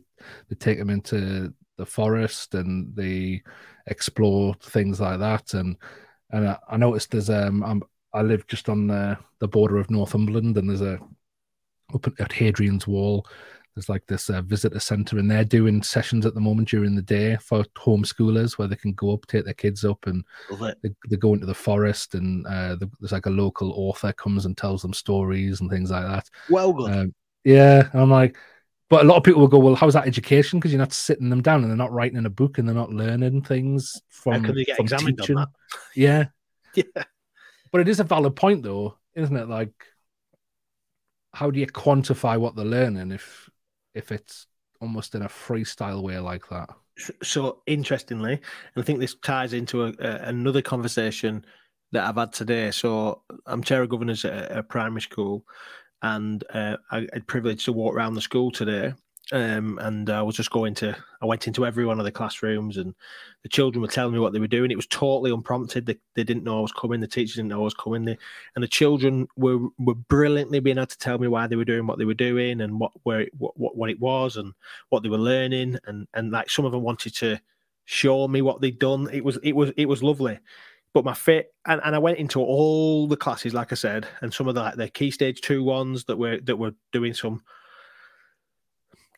they 0.50 0.56
take 0.58 0.80
them 0.80 0.90
into 0.90 1.54
the 1.78 1.86
forest 1.86 2.56
and 2.56 2.96
they 2.96 3.42
explore 3.88 4.54
things 4.62 5.00
like 5.00 5.20
that. 5.20 5.54
And 5.54 5.78
and 6.32 6.50
I, 6.50 6.58
I 6.70 6.78
noticed 6.78 7.12
there's 7.12 7.30
um 7.30 7.64
I'm, 7.64 7.84
I 8.14 8.22
live 8.22 8.46
just 8.48 8.70
on 8.70 8.88
the 8.88 9.18
the 9.40 9.48
border 9.48 9.78
of 9.78 9.90
Northumberland 9.90 10.58
and 10.58 10.70
there's 10.70 10.82
a 10.82 11.00
up 11.94 12.08
at 12.20 12.32
Hadrian's 12.32 12.88
Wall. 12.88 13.26
There's 13.76 13.90
like 13.90 14.06
this 14.08 14.30
uh, 14.30 14.42
visitor 14.42 14.80
centre, 14.80 15.20
and 15.20 15.30
they're 15.30 15.46
doing 15.46 15.82
sessions 15.82 16.26
at 16.26 16.34
the 16.34 16.42
moment 16.42 16.70
during 16.70 16.96
the 16.96 17.02
day 17.02 17.38
for 17.38 17.64
homeschoolers 17.78 18.58
where 18.58 18.68
they 18.68 18.76
can 18.76 18.94
go 18.94 19.14
up, 19.14 19.26
take 19.28 19.46
their 19.46 19.54
kids 19.54 19.86
up, 19.86 20.06
and 20.08 20.26
they, 20.82 20.90
they, 21.10 21.18
go 21.18 21.34
into 21.34 21.46
the 21.46 21.54
forest. 21.54 22.16
And 22.16 22.46
uh, 22.48 22.76
there's 23.00 23.12
like 23.12 23.28
a 23.28 23.32
local 23.32 23.72
author 23.74 24.12
comes 24.12 24.46
and 24.46 24.58
tells 24.58 24.82
them 24.82 24.94
stories 24.94 25.62
and 25.62 25.70
things 25.70 25.92
like 25.92 26.06
that. 26.06 26.30
Well, 26.50 26.74
good. 26.74 26.92
Um, 26.92 27.16
yeah, 27.46 27.90
I'm 27.94 28.10
like, 28.10 28.36
but 28.90 29.04
a 29.04 29.08
lot 29.08 29.18
of 29.18 29.24
people 29.24 29.42
will 29.42 29.48
go, 29.48 29.60
well, 29.60 29.76
how's 29.76 29.94
that 29.94 30.08
education? 30.08 30.60
Because 30.60 30.72
you're 30.72 30.80
not 30.80 30.94
sitting 30.94 31.30
them 31.30 31.42
down 31.42 31.62
and 31.62 31.70
they're 31.70 31.78
not 31.78 31.92
writing 31.92 32.18
in 32.18 32.26
a 32.26 32.30
book 32.30 32.58
and 32.58 32.68
they're 32.68 32.76
not 32.76 32.92
learning 32.92 33.44
things 33.44 34.02
from. 34.10 34.34
How 34.34 34.48
can 34.48 34.56
they 34.56 34.66
get 34.66 34.80
examined 34.80 35.20
teaching. 35.20 35.38
on 35.38 35.44
that? 35.44 35.50
Yeah. 35.96 36.26
yeah. 36.76 37.04
But 37.72 37.82
it 37.82 37.88
is 37.88 38.00
a 38.00 38.04
valid 38.04 38.36
point, 38.36 38.64
though, 38.64 38.98
isn't 39.14 39.36
it? 39.36 39.48
Like, 39.48 39.74
how 41.34 41.52
do 41.52 41.60
you 41.60 41.68
quantify 41.68 42.40
what 42.40 42.56
they're 42.56 42.66
learning 42.66 43.12
if 43.12 43.48
if 43.94 44.12
it's 44.12 44.48
almost 44.82 45.14
in 45.14 45.22
a 45.22 45.28
freestyle 45.28 46.02
way 46.02 46.18
like 46.18 46.50
that? 46.50 46.70
So 47.22 47.62
interestingly, 47.68 48.34
and 48.34 48.42
I 48.76 48.82
think 48.82 49.00
this 49.00 49.16
ties 49.16 49.54
into 49.54 49.84
a, 49.84 49.94
a, 50.00 50.16
another 50.24 50.62
conversation 50.62 51.46
that 51.92 52.08
I've 52.08 52.16
had 52.16 52.34
today. 52.34 52.72
So 52.72 53.22
I'm 53.46 53.64
chair 53.64 53.84
of 53.84 53.90
governors 53.90 54.26
at 54.26 54.52
a 54.52 54.64
primary 54.64 55.02
school, 55.02 55.46
and 56.02 56.44
uh, 56.54 56.78
I 56.92 57.08
had 57.14 57.28
privilege 57.28 57.66
to 57.66 57.74
walk 57.74 57.96
around 57.96 58.16
the 58.16 58.22
school 58.22 58.52
today. 58.52 58.94
Um, 59.32 59.78
and 59.84 60.10
I 60.10 60.24
was 60.24 60.36
just 60.36 60.50
going 60.50 60.74
to, 60.76 60.98
I 61.22 61.26
went 61.28 61.46
into 61.46 61.64
every 61.64 61.86
one 61.86 62.00
of 62.00 62.06
the 62.06 62.12
classrooms, 62.12 62.78
and 62.78 62.96
the 63.44 63.50
children 63.50 63.80
were 63.82 63.88
telling 63.88 64.14
me 64.14 64.20
what 64.20 64.34
they 64.34 64.40
were 64.40 64.48
doing. 64.48 64.72
It 64.72 64.76
was 64.76 64.88
totally 64.88 65.32
unprompted. 65.32 65.86
They, 65.86 65.98
they 66.16 66.24
didn't 66.24 66.44
know 66.44 66.58
I 66.58 66.62
was 66.62 66.72
coming. 66.72 67.00
The 67.00 67.08
teachers 67.08 67.36
didn't 67.36 67.50
know 67.50 67.62
I 67.62 67.66
was 67.66 67.76
coming. 67.76 68.06
They, 68.06 68.18
and 68.56 68.64
the 68.64 68.68
children 68.68 69.28
were 69.36 69.60
were 69.78 69.94
brilliantly 69.94 70.60
being 70.62 70.80
able 70.80 70.88
to 70.88 70.98
tell 70.98 71.20
me 71.20 71.28
why 71.28 71.46
they 71.46 71.56
were 71.56 71.66
doing 71.66 71.86
what 71.86 72.00
they 72.00 72.06
were 72.06 72.16
doing 72.16 72.62
and 72.62 72.80
what 72.80 72.92
where 73.04 73.22
it, 73.22 73.30
what, 73.38 73.56
what 73.56 73.78
what 73.78 73.92
it 73.92 74.00
was 74.00 74.36
and 74.38 74.52
what 74.90 75.04
they 75.04 75.10
were 75.10 75.18
learning. 75.18 75.78
And 75.86 76.08
and 76.16 76.32
like 76.32 76.50
some 76.50 76.66
of 76.66 76.72
them 76.72 76.82
wanted 76.82 77.14
to 77.18 77.40
show 77.86 78.28
me 78.28 78.42
what 78.42 78.62
they'd 78.62 78.80
done. 78.80 79.10
It 79.14 79.24
was 79.24 79.38
it 79.44 79.56
was 79.56 79.72
it 79.78 79.86
was 79.86 80.02
lovely. 80.02 80.40
But 80.94 81.06
my 81.06 81.14
fit 81.14 81.54
and, 81.68 81.80
and 81.84 81.96
I 81.96 82.00
went 82.00 82.18
into 82.18 82.42
all 82.42 83.08
the 83.08 83.18
classes, 83.18 83.54
like 83.54 83.72
I 83.72 83.76
said, 83.76 84.08
and 84.22 84.34
some 84.34 84.48
of 84.48 84.56
the 84.56 84.62
like 84.62 84.76
the 84.76 84.90
key 84.90 85.12
stage 85.12 85.42
two 85.42 85.64
ones 85.64 86.06
that 86.06 86.18
were 86.18 86.40
that 86.42 86.58
were 86.58 86.74
doing 86.92 87.14
some 87.14 87.42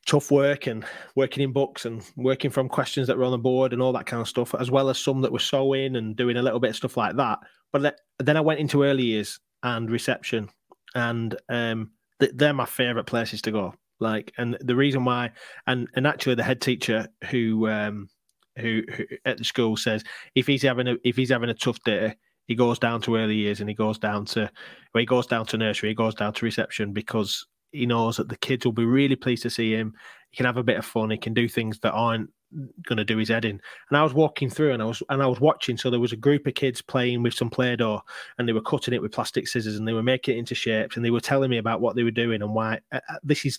tough 0.05 0.32
work 0.32 0.67
and 0.67 0.84
working 1.15 1.43
in 1.43 1.53
books 1.53 1.86
and 1.86 2.03
working 2.15 2.49
from 2.49 2.67
questions 2.67 3.07
that 3.07 3.17
were 3.17 3.24
on 3.24 3.32
the 3.32 3.38
board 3.38 3.72
and 3.72 3.82
all 3.82 3.93
that 3.93 4.05
kind 4.05 4.22
of 4.22 4.28
stuff, 4.28 4.53
as 4.59 4.72
well 4.72 4.89
as 4.89 4.99
some 4.99 5.22
that 5.22 5.32
were 5.32 5.39
sewing 5.39 5.95
and 5.95 6.15
doing 6.15 6.38
a 6.38 6.41
little 6.41 6.59
bit 6.59 6.72
of 6.72 6.76
stuff 6.76 6.97
like 6.97 7.15
that. 7.15 7.39
But 7.72 7.97
then 8.19 8.38
I 8.38 8.41
went 8.41 8.59
into 8.59 8.84
early 8.84 9.03
years 9.03 9.39
and 9.63 9.89
reception, 9.89 10.49
and 10.95 11.36
um, 11.49 11.91
they're 12.19 12.53
my 12.53 12.65
favorite 12.65 13.05
places 13.05 13.41
to 13.43 13.51
go. 13.51 13.76
Like, 13.99 14.34
and 14.38 14.57
the 14.59 14.76
reason 14.76 15.05
why, 15.05 15.32
and 15.67 15.88
and 15.95 16.07
actually 16.07 16.36
the 16.36 16.43
head 16.43 16.59
teacher 16.59 17.07
who 17.30 17.69
um, 17.69 18.09
who, 18.58 18.84
who 18.95 19.06
at 19.26 19.38
the 19.38 19.43
school 19.43 19.78
says 19.78 20.04
if 20.36 20.47
he's 20.47 20.62
having 20.62 20.88
a 20.88 20.95
if 21.04 21.16
he's 21.16 21.30
having 21.30 21.49
a 21.49 21.54
tough 21.54 21.80
day, 21.84 22.16
he 22.47 22.56
goes 22.56 22.80
down 22.80 23.02
to 23.02 23.16
early 23.16 23.36
years 23.36 23.60
and 23.60 23.70
he 23.70 23.76
goes 23.76 23.97
down 23.97 24.26
to 24.26 24.49
well, 24.93 24.99
he 24.99 25.06
goes 25.06 25.28
down 25.28 25.45
to 25.47 25.58
nursery, 25.58 25.89
he 25.89 25.95
goes 25.95 26.16
down 26.16 26.34
to 26.34 26.45
reception 26.45 26.93
because 26.93 27.45
he 27.72 27.86
knows 27.86 28.18
that 28.18 28.30
the 28.30 28.38
kids 28.38 28.66
will 28.66 28.74
be 28.74 28.86
really 28.86 29.16
pleased 29.16 29.43
to 29.43 29.49
see 29.49 29.74
him. 29.74 29.93
He 30.32 30.38
can 30.38 30.45
have 30.45 30.57
a 30.57 30.63
bit 30.63 30.77
of 30.77 30.86
fun. 30.86 31.11
He 31.11 31.17
can 31.17 31.34
do 31.34 31.47
things 31.47 31.79
that 31.79 31.91
aren't 31.91 32.29
going 32.86 32.97
to 32.97 33.05
do 33.05 33.17
his 33.17 33.29
head 33.29 33.45
in. 33.45 33.61
And 33.89 33.97
I 33.97 34.03
was 34.03 34.13
walking 34.13 34.49
through 34.49 34.73
and 34.73 34.82
I 34.82 34.86
was 34.86 35.01
and 35.09 35.23
I 35.23 35.27
was 35.27 35.39
watching. 35.39 35.77
So 35.77 35.89
there 35.89 35.99
was 35.99 36.11
a 36.11 36.17
group 36.17 36.47
of 36.47 36.55
kids 36.55 36.82
playing 36.82 37.23
with 37.23 37.34
some 37.34 37.49
play-doh 37.49 38.01
and 38.38 38.47
they 38.47 38.53
were 38.53 38.61
cutting 38.61 38.93
it 38.93 39.01
with 39.01 39.13
plastic 39.13 39.47
scissors 39.47 39.77
and 39.77 39.88
they 39.88 39.93
were 39.93 40.03
making 40.03 40.36
it 40.36 40.39
into 40.39 40.55
shapes 40.55 40.95
and 40.95 41.05
they 41.05 41.11
were 41.11 41.21
telling 41.21 41.49
me 41.49 41.57
about 41.57 41.82
what 41.82 41.95
they 41.95 42.03
were 42.03 42.11
doing 42.11 42.41
and 42.41 42.53
why. 42.53 42.79
Uh 42.91 42.99
this 43.23 43.45
is 43.45 43.57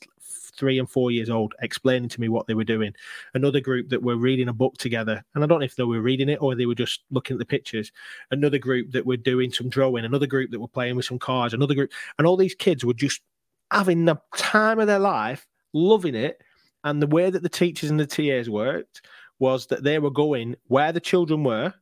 three 0.54 0.78
and 0.78 0.88
four 0.90 1.10
years 1.10 1.30
old, 1.30 1.54
explaining 1.62 2.08
to 2.10 2.20
me 2.20 2.28
what 2.28 2.46
they 2.46 2.54
were 2.54 2.64
doing. 2.64 2.92
Another 3.34 3.60
group 3.60 3.88
that 3.88 4.02
were 4.02 4.16
reading 4.16 4.48
a 4.48 4.52
book 4.52 4.76
together, 4.76 5.24
and 5.34 5.42
I 5.42 5.46
don't 5.46 5.60
know 5.60 5.64
if 5.64 5.76
they 5.76 5.84
were 5.84 6.00
reading 6.00 6.28
it 6.28 6.42
or 6.42 6.54
they 6.54 6.66
were 6.66 6.74
just 6.74 7.00
looking 7.10 7.36
at 7.36 7.38
the 7.38 7.46
pictures. 7.46 7.90
Another 8.30 8.58
group 8.58 8.92
that 8.92 9.06
were 9.06 9.16
doing 9.16 9.52
some 9.52 9.70
drawing. 9.70 10.04
Another 10.04 10.26
group 10.26 10.50
that 10.50 10.60
were 10.60 10.68
playing 10.68 10.96
with 10.96 11.06
some 11.06 11.18
cards. 11.18 11.54
Another 11.54 11.74
group, 11.74 11.90
and 12.18 12.26
all 12.26 12.36
these 12.36 12.54
kids 12.54 12.84
were 12.84 12.94
just 12.94 13.22
having 13.70 14.04
the 14.04 14.16
time 14.36 14.78
of 14.78 14.86
their 14.86 14.98
life, 14.98 15.46
loving 15.72 16.14
it. 16.14 16.42
And 16.84 17.00
the 17.00 17.06
way 17.06 17.30
that 17.30 17.42
the 17.42 17.48
teachers 17.48 17.90
and 17.90 18.00
the 18.00 18.06
TAs 18.06 18.50
worked 18.50 19.02
was 19.38 19.66
that 19.66 19.82
they 19.82 19.98
were 19.98 20.10
going 20.10 20.56
where 20.68 20.92
the 20.92 21.00
children 21.00 21.44
were, 21.44 21.72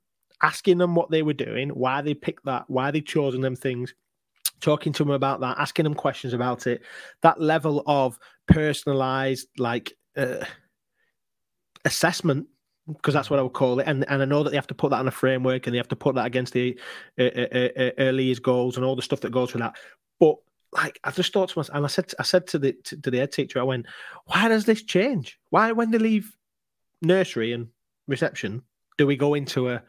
asking 0.42 0.78
them 0.78 0.94
what 0.94 1.10
they 1.10 1.22
were 1.22 1.34
doing, 1.34 1.70
why 1.70 2.00
they 2.00 2.14
picked 2.14 2.44
that, 2.46 2.64
why 2.68 2.90
they 2.90 3.00
chosen 3.00 3.40
them 3.40 3.56
things, 3.56 3.94
talking 4.60 4.92
to 4.92 5.04
them 5.04 5.10
about 5.10 5.40
that, 5.40 5.58
asking 5.58 5.84
them 5.84 5.94
questions 5.94 6.32
about 6.32 6.66
it. 6.66 6.82
That 7.22 7.40
level 7.40 7.82
of 7.86 8.18
personalized, 8.46 9.48
like 9.58 9.92
uh, 10.16 10.44
assessment 11.84 12.46
because 12.86 13.14
that's 13.14 13.30
what 13.30 13.38
I 13.38 13.42
would 13.42 13.52
call 13.52 13.78
it. 13.80 13.86
And 13.86 14.04
and 14.08 14.22
I 14.22 14.24
know 14.24 14.42
that 14.42 14.50
they 14.50 14.56
have 14.56 14.66
to 14.68 14.74
put 14.74 14.90
that 14.90 14.98
on 14.98 15.08
a 15.08 15.12
framework 15.12 15.66
and 15.66 15.74
they 15.74 15.78
have 15.78 15.88
to 15.88 15.96
put 15.96 16.14
that 16.14 16.26
against 16.26 16.52
the 16.52 16.78
uh, 17.18 17.24
uh, 17.24 17.68
uh, 17.78 17.90
early 17.98 18.24
years 18.24 18.38
goals 18.38 18.76
and 18.76 18.84
all 18.84 18.96
the 18.96 19.02
stuff 19.02 19.20
that 19.20 19.32
goes 19.32 19.52
with 19.52 19.62
that. 19.62 19.76
But 20.18 20.36
like 20.72 21.00
I 21.04 21.10
just 21.10 21.32
thought 21.32 21.48
to 21.50 21.58
myself, 21.58 21.76
and 21.76 21.84
I 21.84 21.88
said 21.88 22.12
I 22.18 22.22
said 22.22 22.46
to 22.48 22.58
the 22.58 22.72
to, 22.84 23.00
to 23.00 23.10
the 23.10 23.18
head 23.18 23.32
teacher, 23.32 23.60
I 23.60 23.64
went, 23.64 23.86
why 24.26 24.48
does 24.48 24.64
this 24.64 24.82
change? 24.82 25.38
Why 25.50 25.72
when 25.72 25.90
they 25.90 25.98
leave 25.98 26.36
nursery 27.02 27.52
and 27.52 27.68
reception 28.06 28.62
do 28.98 29.06
we 29.06 29.16
go 29.16 29.32
into 29.34 29.70
a 29.70 29.82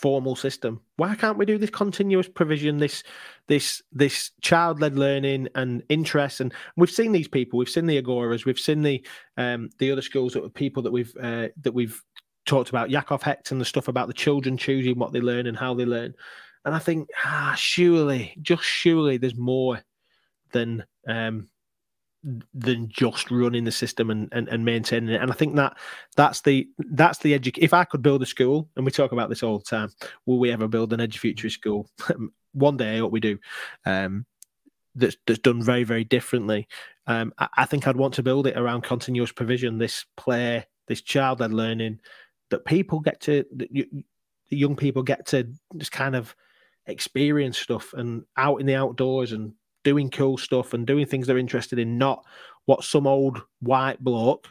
formal 0.00 0.36
system. 0.36 0.80
Why 0.96 1.14
can't 1.14 1.38
we 1.38 1.46
do 1.46 1.58
this 1.58 1.70
continuous 1.70 2.28
provision, 2.28 2.78
this 2.78 3.02
this 3.46 3.82
this 3.92 4.30
child 4.42 4.80
led 4.80 4.96
learning 4.96 5.48
and 5.54 5.82
interest? 5.88 6.40
And 6.40 6.52
we've 6.76 6.90
seen 6.90 7.12
these 7.12 7.28
people, 7.28 7.58
we've 7.58 7.68
seen 7.68 7.86
the 7.86 8.00
Agoras, 8.00 8.44
we've 8.44 8.58
seen 8.58 8.82
the 8.82 9.06
um, 9.36 9.70
the 9.78 9.90
other 9.90 10.02
schools 10.02 10.32
that 10.34 10.42
were 10.42 10.48
people 10.48 10.82
that 10.82 10.92
we've 10.92 11.14
uh, 11.20 11.48
that 11.62 11.72
we've 11.72 12.02
talked 12.46 12.68
about, 12.68 12.90
Yakov 12.90 13.22
Hecht 13.22 13.50
and 13.50 13.60
the 13.60 13.64
stuff 13.64 13.88
about 13.88 14.08
the 14.08 14.14
children 14.14 14.56
choosing 14.56 14.98
what 14.98 15.12
they 15.12 15.20
learn 15.20 15.46
and 15.46 15.56
how 15.56 15.74
they 15.74 15.86
learn. 15.86 16.14
And 16.64 16.74
I 16.74 16.78
think, 16.78 17.08
ah, 17.24 17.54
surely, 17.56 18.36
just 18.40 18.62
surely, 18.62 19.16
there's 19.16 19.36
more 19.36 19.82
than 20.52 20.84
um, 21.06 21.48
than 22.54 22.88
just 22.88 23.30
running 23.30 23.64
the 23.64 23.72
system 23.72 24.10
and, 24.10 24.28
and, 24.32 24.48
and 24.48 24.64
maintaining 24.64 25.10
it. 25.10 25.20
And 25.20 25.30
I 25.30 25.34
think 25.34 25.56
that 25.56 25.76
that's 26.16 26.40
the 26.40 26.68
that's 26.78 27.18
the 27.18 27.34
education. 27.34 27.64
If 27.64 27.74
I 27.74 27.84
could 27.84 28.02
build 28.02 28.22
a 28.22 28.26
school, 28.26 28.68
and 28.76 28.84
we 28.84 28.90
talk 28.90 29.12
about 29.12 29.28
this 29.28 29.42
all 29.42 29.58
the 29.58 29.64
time, 29.64 29.90
will 30.24 30.38
we 30.38 30.50
ever 30.50 30.68
build 30.68 30.92
an 30.92 31.00
EduFuture 31.00 31.50
school? 31.50 31.88
One 32.52 32.76
day, 32.76 33.02
what 33.02 33.12
we 33.12 33.20
do. 33.20 33.38
Um, 33.84 34.26
that's 34.94 35.16
that's 35.26 35.40
done 35.40 35.62
very 35.62 35.84
very 35.84 36.04
differently. 36.04 36.68
Um, 37.06 37.34
I, 37.38 37.48
I, 37.58 37.64
think 37.66 37.86
I'd 37.86 37.96
want 37.96 38.14
to 38.14 38.22
build 38.22 38.46
it 38.46 38.56
around 38.56 38.82
continuous 38.82 39.32
provision, 39.32 39.76
this 39.76 40.06
play, 40.16 40.66
this 40.86 41.02
child 41.02 41.40
led 41.40 41.52
learning, 41.52 42.00
that 42.50 42.64
people 42.64 43.00
get 43.00 43.20
to, 43.22 43.44
the 43.52 43.86
young 44.48 44.76
people 44.76 45.02
get 45.02 45.26
to 45.26 45.48
just 45.76 45.92
kind 45.92 46.16
of 46.16 46.34
experience 46.86 47.58
stuff 47.58 47.92
and 47.94 48.24
out 48.36 48.60
in 48.60 48.66
the 48.66 48.74
outdoors 48.74 49.32
and 49.32 49.52
doing 49.82 50.10
cool 50.10 50.38
stuff 50.38 50.74
and 50.74 50.86
doing 50.86 51.06
things 51.06 51.26
they're 51.26 51.38
interested 51.38 51.78
in, 51.78 51.98
not 51.98 52.24
what 52.66 52.84
some 52.84 53.06
old 53.06 53.42
white 53.60 54.02
bloke 54.02 54.48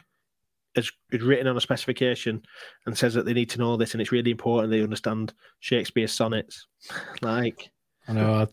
has, 0.76 0.90
written 1.12 1.46
on 1.46 1.56
a 1.56 1.60
specification 1.60 2.42
and 2.86 2.96
says 2.96 3.14
that 3.14 3.24
they 3.24 3.32
need 3.32 3.50
to 3.50 3.58
know 3.58 3.76
this 3.76 3.92
and 3.92 4.00
it's 4.00 4.12
really 4.12 4.30
important 4.30 4.70
they 4.70 4.82
understand 4.82 5.32
Shakespeare's 5.60 6.12
sonnets. 6.12 6.66
Like, 7.22 7.70
I 8.08 8.12
know. 8.12 8.34
I, 8.34 8.46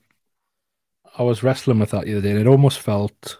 I 1.18 1.24
was 1.24 1.44
wrestling 1.44 1.80
with 1.80 1.92
that 1.92 2.06
the 2.06 2.14
other 2.14 2.22
day, 2.22 2.32
and 2.32 2.40
it 2.40 2.48
almost 2.48 2.80
felt 2.80 3.38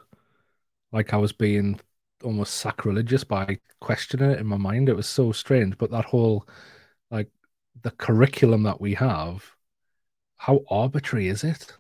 like 0.92 1.14
I 1.14 1.18
was 1.18 1.32
being 1.32 1.80
almost 2.24 2.56
sacrilegious 2.56 3.24
by 3.24 3.58
questioning 3.80 4.32
it 4.32 4.40
in 4.40 4.46
my 4.46 4.58
mind. 4.58 4.90
It 4.90 4.96
was 4.96 5.08
so 5.08 5.32
strange. 5.32 5.78
But 5.78 5.92
that 5.92 6.06
whole, 6.06 6.48
like, 7.10 7.30
the 7.82 7.92
curriculum 7.92 8.64
that 8.64 8.82
we 8.82 8.94
have, 8.96 9.50
how 10.42 10.66
arbitrary 10.72 11.28
is 11.28 11.44
it? 11.44 11.72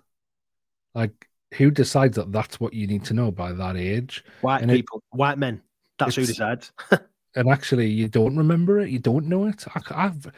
Like, 0.93 1.27
who 1.55 1.71
decides 1.71 2.15
that 2.17 2.31
that's 2.31 2.59
what 2.59 2.75
you 2.75 2.85
need 2.85 3.03
to 3.05 3.15
know 3.15 3.31
by 3.31 3.53
that 3.53 3.75
age? 3.75 4.23
White 4.41 4.61
and 4.61 4.69
people, 4.69 4.99
it, 5.11 5.17
white 5.17 5.39
men. 5.39 5.63
That's 5.97 6.15
who 6.15 6.27
decides. 6.27 6.71
and 7.35 7.49
actually, 7.49 7.87
you 7.87 8.07
don't 8.07 8.37
remember 8.37 8.79
it. 8.79 8.91
You 8.91 8.99
don't 8.99 9.25
know 9.25 9.47
it. 9.47 9.65
I, 9.73 10.03
have 10.03 10.31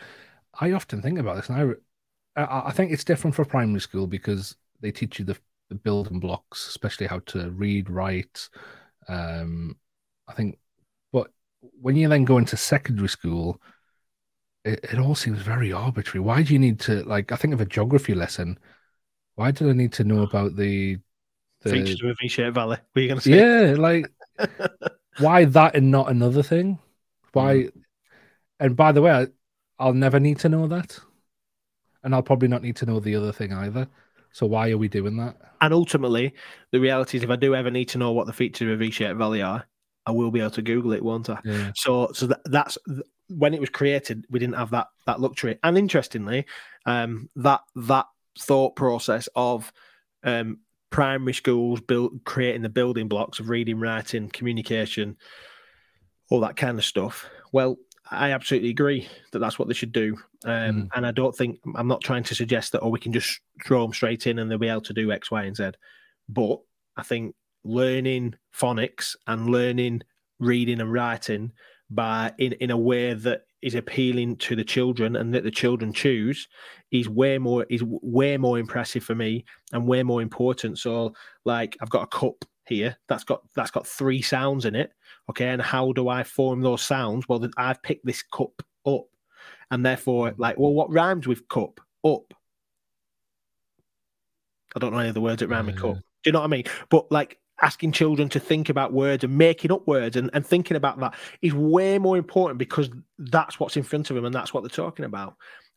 I 0.57 0.71
often 0.71 1.01
think 1.01 1.19
about 1.19 1.35
this, 1.35 1.49
and 1.49 1.77
I, 2.37 2.41
I, 2.41 2.69
I 2.69 2.71
think 2.71 2.93
it's 2.93 3.03
different 3.03 3.35
for 3.35 3.43
primary 3.43 3.81
school 3.81 4.07
because 4.07 4.55
they 4.79 4.93
teach 4.93 5.19
you 5.19 5.25
the, 5.25 5.37
the 5.67 5.75
building 5.75 6.21
blocks, 6.21 6.69
especially 6.69 7.07
how 7.07 7.19
to 7.25 7.51
read, 7.51 7.89
write. 7.89 8.47
Um, 9.09 9.75
I 10.29 10.33
think, 10.33 10.59
but 11.11 11.29
when 11.81 11.97
you 11.97 12.07
then 12.07 12.23
go 12.23 12.37
into 12.37 12.55
secondary 12.55 13.09
school, 13.09 13.61
it, 14.65 14.79
it 14.83 14.99
all 14.99 15.15
seems 15.15 15.39
very 15.39 15.71
arbitrary. 15.71 16.23
Why 16.23 16.43
do 16.43 16.53
you 16.53 16.59
need 16.59 16.79
to 16.81 17.03
like? 17.03 17.31
I 17.31 17.35
think 17.35 17.53
of 17.53 17.61
a 17.61 17.65
geography 17.65 18.13
lesson 18.13 18.57
why 19.35 19.51
do 19.51 19.69
I 19.69 19.73
need 19.73 19.93
to 19.93 20.03
know 20.03 20.21
about 20.21 20.55
the, 20.55 20.97
the... 21.61 21.69
features 21.69 22.01
of 22.03 22.15
V-shaped 22.21 22.53
valley? 22.53 22.77
Were 22.95 23.01
you 23.01 23.07
going 23.09 23.19
to 23.19 23.23
say? 23.23 23.37
Yeah, 23.37 23.75
like 23.77 24.11
why 25.19 25.45
that 25.45 25.75
and 25.75 25.91
not 25.91 26.09
another 26.09 26.43
thing? 26.43 26.79
Why? 27.31 27.55
Mm. 27.55 27.71
And 28.59 28.75
by 28.75 28.91
the 28.91 29.01
way, 29.01 29.11
I, 29.11 29.27
I'll 29.79 29.93
never 29.93 30.19
need 30.19 30.39
to 30.39 30.49
know 30.49 30.67
that, 30.67 30.99
and 32.03 32.13
I'll 32.13 32.23
probably 32.23 32.47
not 32.47 32.61
need 32.61 32.75
to 32.77 32.85
know 32.85 32.99
the 32.99 33.15
other 33.15 33.31
thing 33.31 33.53
either. 33.53 33.87
So 34.31 34.45
why 34.45 34.71
are 34.71 34.77
we 34.77 34.87
doing 34.87 35.17
that? 35.17 35.37
And 35.61 35.73
ultimately, 35.73 36.33
the 36.71 36.79
reality 36.79 37.17
is, 37.17 37.23
if 37.23 37.29
I 37.29 37.35
do 37.35 37.55
ever 37.55 37.71
need 37.71 37.89
to 37.89 37.97
know 37.97 38.11
what 38.11 38.27
the 38.27 38.33
features 38.33 38.71
of 38.71 38.79
V-shaped 38.79 39.17
valley 39.17 39.41
are, 39.41 39.65
I 40.05 40.11
will 40.11 40.31
be 40.31 40.39
able 40.39 40.51
to 40.51 40.61
Google 40.61 40.93
it, 40.93 41.03
won't 41.03 41.29
I? 41.29 41.39
Yeah. 41.43 41.71
So, 41.75 42.11
so 42.13 42.27
that, 42.27 42.41
that's 42.45 42.77
when 43.37 43.53
it 43.53 43.59
was 43.59 43.69
created. 43.69 44.25
We 44.29 44.39
didn't 44.39 44.55
have 44.55 44.71
that 44.71 44.87
that 45.05 45.19
luxury. 45.19 45.59
And 45.63 45.77
interestingly, 45.77 46.45
um, 46.85 47.29
that 47.35 47.61
that 47.75 48.05
thought 48.39 48.75
process 48.75 49.29
of 49.35 49.71
um, 50.23 50.59
primary 50.89 51.33
schools 51.33 51.81
build 51.81 52.23
creating 52.23 52.61
the 52.61 52.69
building 52.69 53.07
blocks 53.07 53.39
of 53.39 53.49
reading, 53.49 53.79
writing, 53.79 54.29
communication, 54.29 55.17
all 56.29 56.39
that 56.41 56.55
kind 56.55 56.77
of 56.77 56.85
stuff. 56.85 57.29
Well, 57.51 57.77
I 58.09 58.31
absolutely 58.31 58.69
agree 58.69 59.07
that 59.31 59.39
that's 59.39 59.57
what 59.57 59.67
they 59.67 59.73
should 59.73 59.91
do. 59.91 60.17
Um, 60.45 60.51
mm. 60.51 60.89
And 60.95 61.05
I 61.05 61.11
don't 61.11 61.35
think 61.35 61.59
I'm 61.75 61.87
not 61.87 62.01
trying 62.01 62.23
to 62.23 62.35
suggest 62.35 62.71
that, 62.71 62.81
oh, 62.81 62.89
we 62.89 62.99
can 62.99 63.13
just 63.13 63.39
throw 63.65 63.81
them 63.81 63.93
straight 63.93 64.27
in 64.27 64.39
and 64.39 64.49
they'll 64.49 64.57
be 64.57 64.67
able 64.67 64.81
to 64.81 64.93
do 64.93 65.11
X, 65.11 65.31
Y, 65.31 65.43
and 65.43 65.55
Z. 65.55 65.71
But 66.29 66.59
I 66.97 67.03
think 67.03 67.35
learning 67.63 68.35
phonics 68.55 69.15
and 69.25 69.49
learning 69.49 70.01
reading 70.39 70.81
and 70.81 70.91
writing 70.91 71.51
by 71.93 72.33
in, 72.37 72.53
in 72.53 72.71
a 72.71 72.77
way 72.77 73.13
that 73.13 73.43
is 73.61 73.75
appealing 73.75 74.35
to 74.35 74.55
the 74.55 74.63
children 74.63 75.15
and 75.15 75.33
that 75.33 75.43
the 75.43 75.51
children 75.51 75.93
choose 75.93 76.47
is 76.91 77.07
way 77.07 77.37
more 77.37 77.65
is 77.69 77.81
way 77.83 78.37
more 78.37 78.59
impressive 78.59 79.03
for 79.03 79.15
me 79.15 79.45
and 79.71 79.87
way 79.87 80.03
more 80.03 80.21
important. 80.21 80.77
So 80.79 81.13
like 81.45 81.77
I've 81.81 81.89
got 81.89 82.03
a 82.03 82.07
cup 82.07 82.45
here 82.65 82.97
that's 83.07 83.23
got 83.23 83.41
that's 83.55 83.71
got 83.71 83.87
three 83.87 84.21
sounds 84.21 84.65
in 84.65 84.75
it. 84.75 84.91
Okay, 85.29 85.49
and 85.49 85.61
how 85.61 85.93
do 85.93 86.09
I 86.09 86.23
form 86.23 86.61
those 86.61 86.81
sounds? 86.81 87.27
Well, 87.27 87.45
I've 87.57 87.81
picked 87.81 88.05
this 88.05 88.23
cup 88.23 88.61
up, 88.85 89.05
and 89.71 89.85
therefore, 89.85 90.31
mm. 90.31 90.35
like, 90.37 90.57
well, 90.57 90.73
what 90.73 90.91
rhymes 90.91 91.27
with 91.27 91.47
cup? 91.47 91.79
Up. 92.05 92.33
I 94.75 94.79
don't 94.79 94.91
know 94.91 94.99
any 94.99 95.09
of 95.09 95.15
the 95.15 95.21
words 95.21 95.39
that 95.39 95.47
rhyme 95.47 95.67
with 95.67 95.79
cup. 95.79 95.95
Do 95.95 96.01
you 96.25 96.31
know 96.31 96.39
what 96.39 96.45
I 96.45 96.49
mean? 96.49 96.63
But 96.89 97.11
like 97.11 97.39
asking 97.63 97.93
children 97.93 98.27
to 98.29 98.39
think 98.39 98.69
about 98.69 98.91
words 98.91 99.23
and 99.23 99.37
making 99.37 99.71
up 99.71 99.87
words 99.87 100.17
and, 100.17 100.29
and 100.33 100.45
thinking 100.45 100.75
about 100.75 100.99
that 100.99 101.15
is 101.41 101.53
way 101.53 101.97
more 101.97 102.17
important 102.17 102.59
because 102.59 102.89
that's 103.17 103.59
what's 103.59 103.77
in 103.77 103.83
front 103.83 104.09
of 104.09 104.15
them 104.15 104.25
and 104.25 104.35
that's 104.35 104.53
what 104.53 104.61
they're 104.61 104.69
talking 104.69 105.05
about. 105.05 105.35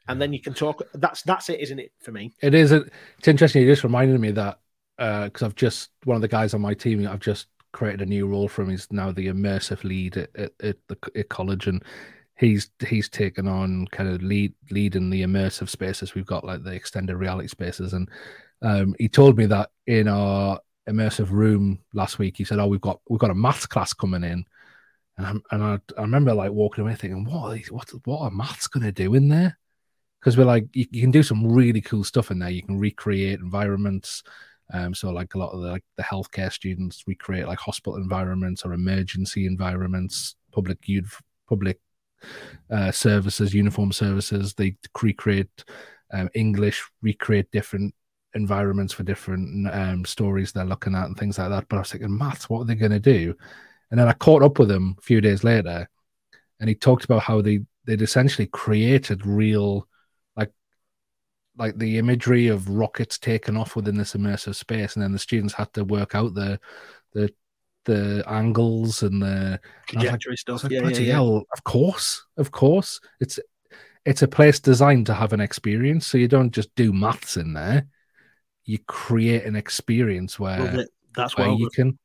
And 0.09 0.21
then 0.21 0.33
you 0.33 0.41
can 0.41 0.55
talk. 0.55 0.83
That's 0.95 1.23
that's 1.23 1.49
it, 1.49 1.61
isn't 1.61 1.79
it? 1.79 1.93
For 2.01 2.13
me, 2.13 2.33
it 2.41 2.55
is. 2.55 2.71
It's 2.71 3.27
interesting. 3.27 3.63
You 3.63 3.73
just 3.73 3.83
reminded 3.83 4.21
me 4.21 4.31
that 4.33 4.61
because 4.97 5.43
uh, 5.43 5.47
I've 5.47 5.57
just 5.57 5.91
one 6.05 6.15
of 6.15 6.23
the 6.23 6.29
guys 6.29 6.55
on 6.55 6.61
my 6.61 6.75
team. 6.75 7.07
I've 7.09 7.21
just 7.21 7.47
created 7.73 8.03
a 8.03 8.07
new 8.07 8.27
role 8.27 8.49
for 8.49 8.63
him. 8.63 8.71
He's 8.71 8.87
now 8.93 9.11
the 9.11 9.27
immersive 9.27 9.83
lead 9.83 10.17
at, 10.17 10.31
at, 10.37 10.53
at 10.63 10.77
the 10.87 10.97
at 11.17 11.29
college, 11.29 11.67
and 11.67 11.83
he's 12.37 12.71
he's 12.87 13.09
taken 13.09 13.49
on 13.49 13.87
kind 13.91 14.09
of 14.09 14.23
lead 14.23 14.55
leading 14.71 15.11
the 15.11 15.23
immersive 15.23 15.69
spaces. 15.69 16.15
We've 16.15 16.25
got 16.25 16.45
like 16.45 16.63
the 16.63 16.73
extended 16.73 17.17
reality 17.17 17.49
spaces, 17.49 17.93
and 17.93 18.09
um, 18.63 18.95
he 19.01 19.09
told 19.09 19.37
me 19.37 19.47
that 19.47 19.71
in 19.89 20.07
our 20.07 20.61
immersive 20.89 21.31
room 21.31 21.81
last 21.93 22.19
week. 22.19 22.37
He 22.37 22.45
said, 22.45 22.59
"Oh, 22.59 22.67
we've 22.67 22.81
got 22.81 23.01
we've 23.09 23.21
got 23.21 23.31
a 23.31 23.35
maths 23.35 23.67
class 23.67 23.93
coming 23.93 24.25
in," 24.25 24.45
and 25.19 25.27
I, 25.27 25.55
and 25.55 25.63
I, 25.63 25.79
I 25.99 26.03
remember 26.03 26.35
like 26.35 26.53
walking 26.53 26.83
away 26.83 26.95
thinking, 26.95 27.25
"What 27.25 27.43
are 27.43 27.55
these, 27.55 27.71
what 27.71 27.91
what 28.05 28.21
are 28.21 28.31
maths 28.31 28.67
going 28.67 28.85
to 28.85 28.93
do 28.93 29.15
in 29.15 29.29
there?" 29.29 29.59
Because 30.21 30.37
we're 30.37 30.45
like, 30.45 30.67
you, 30.73 30.87
you, 30.91 31.03
can 31.03 31.11
do 31.11 31.23
some 31.23 31.47
really 31.47 31.81
cool 31.81 32.03
stuff 32.03 32.31
in 32.31 32.39
there. 32.39 32.51
You 32.51 32.63
can 32.63 32.79
recreate 32.79 33.39
environments. 33.39 34.23
Um, 34.73 34.93
so 34.95 35.11
like 35.11 35.35
a 35.35 35.39
lot 35.39 35.53
of 35.53 35.61
the 35.63 35.69
like 35.69 35.85
the 35.97 36.03
healthcare 36.03 36.53
students 36.53 37.05
recreate 37.07 37.47
like 37.47 37.59
hospital 37.59 37.97
environments 37.97 38.65
or 38.65 38.73
emergency 38.73 39.47
environments, 39.47 40.35
public 40.53 40.79
public 41.49 41.79
uh, 42.71 42.91
services, 42.91 43.55
uniform 43.55 43.93
services. 43.93 44.55
They 44.55 44.77
recreate 45.01 45.65
um, 46.13 46.29
English, 46.35 46.85
recreate 47.03 47.51
different 47.53 47.95
environments 48.37 48.93
for 48.93 49.03
different 49.03 49.69
um, 49.75 50.05
stories 50.05 50.53
they're 50.53 50.65
looking 50.65 50.95
at 50.95 51.07
and 51.07 51.17
things 51.17 51.39
like 51.39 51.49
that. 51.49 51.67
But 51.69 51.77
I 51.77 51.79
was 51.81 51.91
thinking, 51.91 52.17
maths, 52.17 52.49
what 52.49 52.61
are 52.61 52.65
they 52.65 52.75
going 52.77 52.93
to 52.93 53.01
do? 53.01 53.35
And 53.91 53.99
then 53.99 54.07
I 54.07 54.13
caught 54.13 54.43
up 54.43 54.59
with 54.59 54.71
him 54.71 54.95
a 54.99 55.03
few 55.03 55.21
days 55.21 55.43
later, 55.43 55.89
and 56.61 56.69
he 56.69 56.75
talked 56.75 57.05
about 57.05 57.23
how 57.23 57.41
they 57.41 57.61
they'd 57.85 58.03
essentially 58.03 58.47
created 58.47 59.25
real, 59.25 59.89
like, 60.37 60.51
like 61.57 61.79
the 61.79 61.99
imagery 61.99 62.49
of 62.49 62.69
rockets 62.69 63.19
taking 63.19 63.57
off 63.57 63.77
within 63.77 63.97
this 63.97 64.15
immersive 64.15 64.55
space, 64.55 64.95
and 64.95 65.03
then 65.03 65.13
the 65.13 65.19
students 65.19 65.55
had 65.55 65.73
to 65.75 65.85
work 65.85 66.15
out 66.15 66.35
the 66.35 66.61
the 67.13 67.33
the 67.85 68.25
angles 68.27 69.05
and 69.05 69.23
the 69.23 69.61
trajectory 69.87 70.33
like, 70.33 70.39
stuff. 70.39 70.65
Like, 70.65 70.73
yeah, 70.73 70.89
yeah, 70.89 70.99
yeah. 70.99 71.13
Hell, 71.15 71.45
of 71.53 71.65
course, 71.65 72.25
of 72.37 72.51
course, 72.51 73.01
it's 73.21 73.39
it's 74.05 74.23
a 74.23 74.29
place 74.29 74.59
designed 74.59 75.07
to 75.07 75.15
have 75.15 75.33
an 75.33 75.41
experience, 75.41 76.07
so 76.07 76.19
you 76.19 76.29
don't 76.29 76.51
just 76.51 76.75
do 76.75 76.93
maths 76.93 77.37
in 77.37 77.53
there 77.53 77.87
you 78.67 78.79
create 78.87 79.45
an 79.45 79.57
experience 79.57 80.39
where 80.39 80.87
that's 81.15 81.37
where 81.37 81.49
you 81.49 81.71
can, 81.71 81.99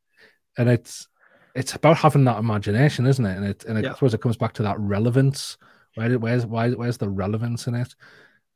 and 0.57 0.69
it's 0.69 1.07
it's 1.53 1.73
about 1.75 1.97
having 1.97 2.23
that 2.25 2.39
imagination, 2.39 3.05
isn't 3.05 3.25
it? 3.25 3.37
And 3.37 3.45
it 3.45 3.65
and 3.65 3.77
it, 3.77 3.83
yeah. 3.83 3.91
I 3.91 3.93
suppose 3.93 4.13
it 4.13 4.21
comes 4.21 4.37
back 4.37 4.53
to 4.53 4.63
that 4.63 4.79
relevance. 4.79 5.57
Where 5.95 6.17
where's 6.17 6.45
why 6.45 6.69
where's 6.71 6.97
the 6.97 7.09
relevance 7.09 7.67
in 7.67 7.75
it? 7.75 7.93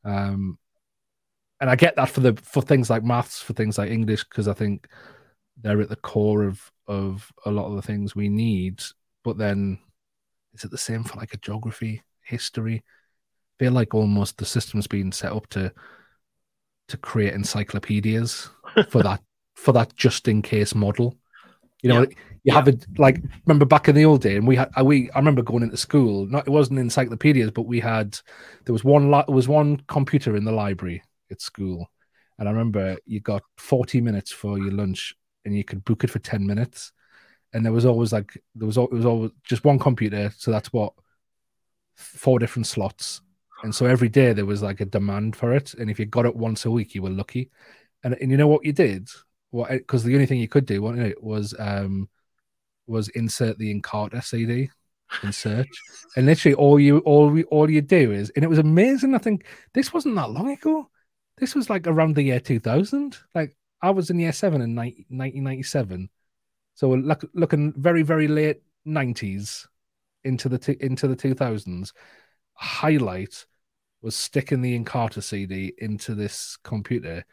Um, 0.04 0.58
and 1.60 1.68
I 1.68 1.76
get 1.76 1.96
that 1.96 2.08
for 2.08 2.20
the 2.20 2.34
for 2.42 2.62
things 2.62 2.88
like 2.88 3.04
maths, 3.04 3.42
for 3.42 3.52
things 3.52 3.76
like 3.76 3.90
English, 3.90 4.24
because 4.24 4.48
I 4.48 4.54
think 4.54 4.88
they're 5.60 5.80
at 5.80 5.88
the 5.88 5.96
core 5.96 6.44
of 6.44 6.72
of 6.86 7.30
a 7.44 7.50
lot 7.50 7.66
of 7.66 7.76
the 7.76 7.82
things 7.82 8.14
we 8.14 8.28
need. 8.28 8.82
But 9.24 9.36
then, 9.36 9.78
is 10.54 10.64
it 10.64 10.70
the 10.70 10.78
same 10.78 11.02
for 11.04 11.18
like 11.18 11.34
a 11.34 11.38
geography, 11.38 12.02
history? 12.22 12.84
feel 13.58 13.72
like 13.72 13.94
almost 13.94 14.38
the 14.38 14.44
system's 14.44 14.86
been 14.86 15.12
set 15.12 15.32
up 15.32 15.46
to 15.48 15.72
to 16.88 16.96
create 16.96 17.34
encyclopedias 17.34 18.48
for 18.88 19.02
that 19.02 19.20
for 19.54 19.72
that 19.72 19.94
just 19.96 20.28
in 20.28 20.42
case 20.42 20.74
model. 20.74 21.16
You 21.82 21.90
know, 21.90 22.00
yeah. 22.02 22.08
you 22.08 22.16
yeah. 22.44 22.54
have 22.54 22.68
it 22.68 22.86
like 22.98 23.22
remember 23.46 23.64
back 23.64 23.88
in 23.88 23.94
the 23.94 24.04
old 24.04 24.22
day, 24.22 24.36
and 24.36 24.46
we 24.46 24.56
had 24.56 24.70
uh, 24.78 24.84
we 24.84 25.10
I 25.10 25.18
remember 25.18 25.42
going 25.42 25.62
into 25.62 25.76
school. 25.76 26.26
Not 26.26 26.46
it 26.46 26.50
wasn't 26.50 26.78
encyclopedias, 26.78 27.50
but 27.50 27.62
we 27.62 27.80
had 27.80 28.18
there 28.64 28.72
was 28.72 28.84
one 28.84 29.10
there 29.10 29.24
was 29.28 29.48
one 29.48 29.78
computer 29.88 30.36
in 30.36 30.44
the 30.44 30.52
library 30.52 31.02
at 31.30 31.40
school, 31.40 31.90
and 32.38 32.48
I 32.48 32.52
remember 32.52 32.96
you 33.04 33.20
got 33.20 33.42
forty 33.56 34.00
minutes 34.00 34.32
for 34.32 34.58
your 34.58 34.72
lunch, 34.72 35.14
and 35.44 35.56
you 35.56 35.64
could 35.64 35.84
book 35.84 36.04
it 36.04 36.10
for 36.10 36.18
ten 36.18 36.46
minutes, 36.46 36.92
and 37.52 37.64
there 37.64 37.72
was 37.72 37.84
always 37.84 38.12
like 38.12 38.40
there 38.54 38.66
was 38.66 38.76
it 38.76 38.92
was 38.92 39.06
always 39.06 39.30
just 39.44 39.64
one 39.64 39.78
computer, 39.78 40.32
so 40.36 40.50
that's 40.50 40.72
what 40.72 40.92
four 41.94 42.38
different 42.38 42.66
slots, 42.66 43.20
and 43.62 43.74
so 43.74 43.86
every 43.86 44.08
day 44.08 44.32
there 44.32 44.46
was 44.46 44.62
like 44.62 44.80
a 44.80 44.84
demand 44.84 45.36
for 45.36 45.52
it, 45.54 45.74
and 45.74 45.90
if 45.90 45.98
you 45.98 46.06
got 46.06 46.26
it 46.26 46.36
once 46.36 46.64
a 46.64 46.70
week, 46.70 46.94
you 46.94 47.02
were 47.02 47.10
lucky, 47.10 47.50
and 48.04 48.14
and 48.20 48.30
you 48.30 48.36
know 48.36 48.48
what 48.48 48.64
you 48.64 48.72
did 48.72 49.08
what 49.50 49.70
because 49.70 50.04
the 50.04 50.14
only 50.14 50.26
thing 50.26 50.38
you 50.38 50.48
could 50.48 50.66
do 50.66 50.82
wasn't 50.82 51.06
it 51.06 51.22
was 51.22 51.54
um 51.58 52.08
was 52.86 53.08
insert 53.10 53.58
the 53.58 53.74
Encarta 53.74 54.22
CD 54.22 54.70
in 55.22 55.32
search, 55.32 55.68
and 56.16 56.26
literally 56.26 56.54
all 56.54 56.78
you 56.78 56.98
all 57.00 57.28
we 57.28 57.44
all 57.44 57.68
you 57.70 57.80
do 57.80 58.12
is, 58.12 58.30
and 58.30 58.44
it 58.44 58.48
was 58.48 58.58
amazing. 58.58 59.14
I 59.14 59.18
think 59.18 59.46
this 59.72 59.92
wasn't 59.92 60.16
that 60.16 60.30
long 60.30 60.50
ago. 60.50 60.88
This 61.38 61.54
was 61.54 61.68
like 61.68 61.86
around 61.86 62.14
the 62.14 62.22
year 62.22 62.40
two 62.40 62.60
thousand. 62.60 63.18
Like 63.34 63.56
I 63.82 63.90
was 63.90 64.10
in 64.10 64.18
year 64.18 64.32
seven 64.32 64.60
in 64.62 64.74
1997, 64.74 66.08
so 66.74 66.90
look, 66.90 67.24
looking 67.34 67.72
very 67.76 68.02
very 68.02 68.28
late 68.28 68.62
nineties 68.84 69.66
into 70.24 70.48
the 70.48 70.58
t- 70.58 70.76
into 70.80 71.08
the 71.08 71.16
two 71.16 71.34
thousands. 71.34 71.92
Highlight 72.56 73.46
was 74.02 74.14
sticking 74.14 74.62
the 74.62 74.78
Encarta 74.78 75.22
CD 75.22 75.72
into 75.78 76.14
this 76.14 76.56
computer 76.62 77.24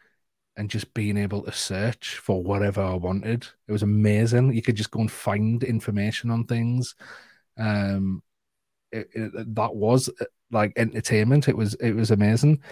and 0.56 0.70
just 0.70 0.94
being 0.94 1.16
able 1.16 1.42
to 1.42 1.52
search 1.52 2.16
for 2.16 2.42
whatever 2.42 2.82
I 2.82 2.94
wanted. 2.94 3.46
It 3.66 3.72
was 3.72 3.82
amazing. 3.82 4.52
You 4.52 4.62
could 4.62 4.76
just 4.76 4.90
go 4.90 5.00
and 5.00 5.10
find 5.10 5.62
information 5.62 6.30
on 6.30 6.44
things. 6.44 6.94
Um, 7.58 8.22
it, 8.92 9.08
it, 9.14 9.54
that 9.54 9.74
was 9.74 10.08
like 10.50 10.72
entertainment. 10.76 11.48
It 11.48 11.56
was 11.56 11.74
it 11.74 11.92
was 11.92 12.10
amazing, 12.12 12.62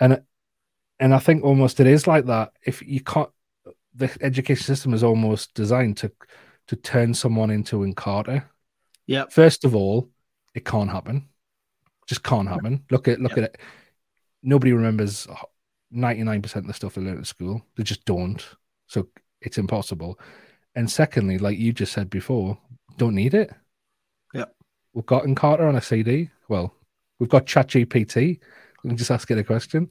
and 0.00 0.22
and 1.00 1.14
I 1.14 1.18
think 1.18 1.42
almost 1.42 1.80
it 1.80 1.86
is 1.86 2.06
like 2.06 2.26
that. 2.26 2.52
If 2.64 2.82
you 2.82 3.00
can't, 3.00 3.30
the 3.94 4.14
education 4.20 4.64
system 4.64 4.92
is 4.92 5.02
almost 5.02 5.54
designed 5.54 5.96
to 5.98 6.12
to 6.68 6.76
turn 6.76 7.14
someone 7.14 7.50
into 7.50 7.80
Encarta. 7.80 8.44
Yeah. 9.06 9.24
First 9.30 9.64
of 9.64 9.74
all, 9.74 10.10
it 10.54 10.64
can't 10.64 10.90
happen. 10.90 11.28
Just 12.06 12.22
can't 12.22 12.48
happen. 12.48 12.84
Look 12.90 13.08
at 13.08 13.20
look 13.20 13.36
yep. 13.36 13.38
at 13.38 13.44
it. 13.44 13.60
Nobody 14.42 14.72
remembers 14.72 15.26
99% 15.94 16.56
of 16.56 16.66
the 16.66 16.74
stuff 16.74 16.94
they 16.94 17.02
learn 17.02 17.18
at 17.18 17.26
school. 17.26 17.64
They 17.76 17.84
just 17.84 18.04
don't. 18.04 18.44
So 18.86 19.08
it's 19.40 19.58
impossible. 19.58 20.18
And 20.74 20.90
secondly, 20.90 21.38
like 21.38 21.58
you 21.58 21.72
just 21.72 21.92
said 21.92 22.10
before, 22.10 22.58
don't 22.96 23.14
need 23.14 23.34
it. 23.34 23.52
Yeah. 24.34 24.46
We've 24.94 25.06
got 25.06 25.24
Encarta 25.24 25.68
on 25.68 25.76
a 25.76 25.82
CD. 25.82 26.30
Well, 26.48 26.74
we've 27.18 27.28
got 27.28 27.46
ChatGPT. 27.46 28.40
We 28.82 28.88
can 28.88 28.96
just 28.96 29.10
ask 29.10 29.30
it 29.30 29.38
a 29.38 29.44
question. 29.44 29.90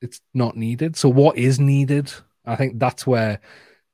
It's 0.00 0.20
not 0.34 0.56
needed. 0.56 0.96
So 0.96 1.08
what 1.08 1.36
is 1.36 1.60
needed? 1.60 2.12
I 2.46 2.56
think 2.56 2.78
that's 2.78 3.06
where 3.06 3.40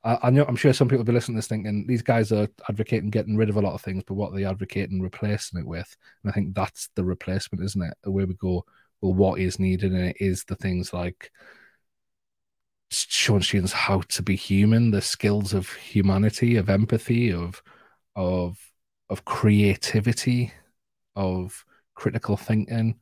I, 0.07 0.19
I 0.23 0.31
know 0.31 0.45
I'm 0.47 0.57
sure 0.57 0.73
some 0.73 0.89
people 0.89 0.99
will 0.99 1.05
be 1.05 1.13
listening 1.13 1.35
to 1.35 1.39
this 1.39 1.49
thinking 1.49 1.87
these 1.87 2.03
guys 2.03 2.33
are 2.33 2.49
advocating 2.69 3.11
getting 3.11 3.37
rid 3.37 3.51
of 3.51 3.57
a 3.57 3.61
lot 3.61 3.75
of 3.75 3.83
things, 3.83 4.05
but 4.07 4.15
what 4.15 4.33
are 4.33 4.37
they 4.37 4.45
advocating 4.45 5.03
replacing 5.03 5.61
it 5.61 5.67
with? 5.67 5.95
And 6.23 6.31
I 6.31 6.35
think 6.35 6.55
that's 6.55 6.89
the 6.95 7.05
replacement, 7.05 7.65
isn't 7.65 7.83
it? 7.83 7.95
Where 8.05 8.27
we 8.27 8.35
go, 8.35 8.65
well, 9.03 9.15
what 9.15 9.41
is 9.41 9.59
needed, 9.59 9.93
and 9.93 10.07
it 10.11 10.17
is 10.21 10.45
the 10.45 10.55
things 10.57 10.93
like 10.93 11.31
showing 12.91 13.43
students 13.43 13.73
how 13.73 14.01
to 14.09 14.23
be 14.23 14.37
human, 14.37 14.93
the 14.93 15.03
skills 15.03 15.53
of 15.53 15.73
humanity, 15.73 16.57
of 16.57 16.71
empathy, 16.71 17.33
of 17.33 17.63
of 18.15 18.59
of 19.11 19.25
creativity, 19.25 20.53
of 21.17 21.65
critical 21.95 22.37
thinking, 22.37 22.97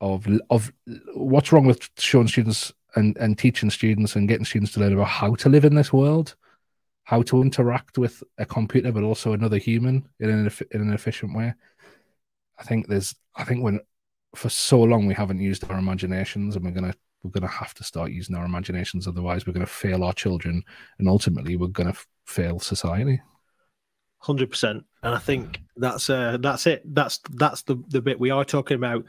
of 0.00 0.26
of 0.50 0.72
what's 1.14 1.52
wrong 1.52 1.66
with 1.66 1.88
showing 1.98 2.28
students 2.28 2.72
and 2.96 3.16
and 3.18 3.38
teaching 3.38 3.70
students 3.70 4.16
and 4.16 4.28
getting 4.28 4.44
students 4.44 4.72
to 4.72 4.80
learn 4.80 4.92
about 4.92 5.08
how 5.08 5.34
to 5.36 5.48
live 5.48 5.64
in 5.64 5.74
this 5.74 5.92
world, 5.92 6.34
how 7.04 7.22
to 7.22 7.42
interact 7.42 7.98
with 7.98 8.22
a 8.38 8.46
computer, 8.46 8.92
but 8.92 9.02
also 9.02 9.32
another 9.32 9.58
human 9.58 10.08
in 10.20 10.30
an 10.30 10.50
in 10.72 10.80
an 10.80 10.92
efficient 10.92 11.36
way. 11.36 11.54
I 12.58 12.62
think 12.62 12.88
there's 12.88 13.14
I 13.36 13.44
think 13.44 13.62
when 13.62 13.80
for 14.34 14.48
so 14.48 14.80
long 14.82 15.06
we 15.06 15.14
haven't 15.14 15.40
used 15.40 15.68
our 15.70 15.78
imaginations, 15.78 16.56
and 16.56 16.64
we're 16.64 16.70
gonna 16.70 16.94
we're 17.22 17.30
gonna 17.30 17.48
have 17.48 17.74
to 17.74 17.84
start 17.84 18.10
using 18.10 18.36
our 18.36 18.44
imaginations. 18.44 19.06
Otherwise, 19.06 19.46
we're 19.46 19.52
gonna 19.52 19.66
fail 19.66 20.04
our 20.04 20.12
children, 20.12 20.62
and 20.98 21.08
ultimately, 21.08 21.56
we're 21.56 21.68
gonna 21.68 21.94
fail 22.26 22.58
society. 22.58 23.20
Hundred 24.18 24.50
percent, 24.50 24.84
and 25.02 25.14
I 25.14 25.18
think 25.18 25.60
that's 25.76 26.08
uh, 26.08 26.38
that's 26.40 26.66
it. 26.66 26.82
That's 26.94 27.20
that's 27.30 27.62
the 27.62 27.82
the 27.88 28.00
bit 28.00 28.20
we 28.20 28.30
are 28.30 28.44
talking 28.44 28.76
about. 28.76 29.04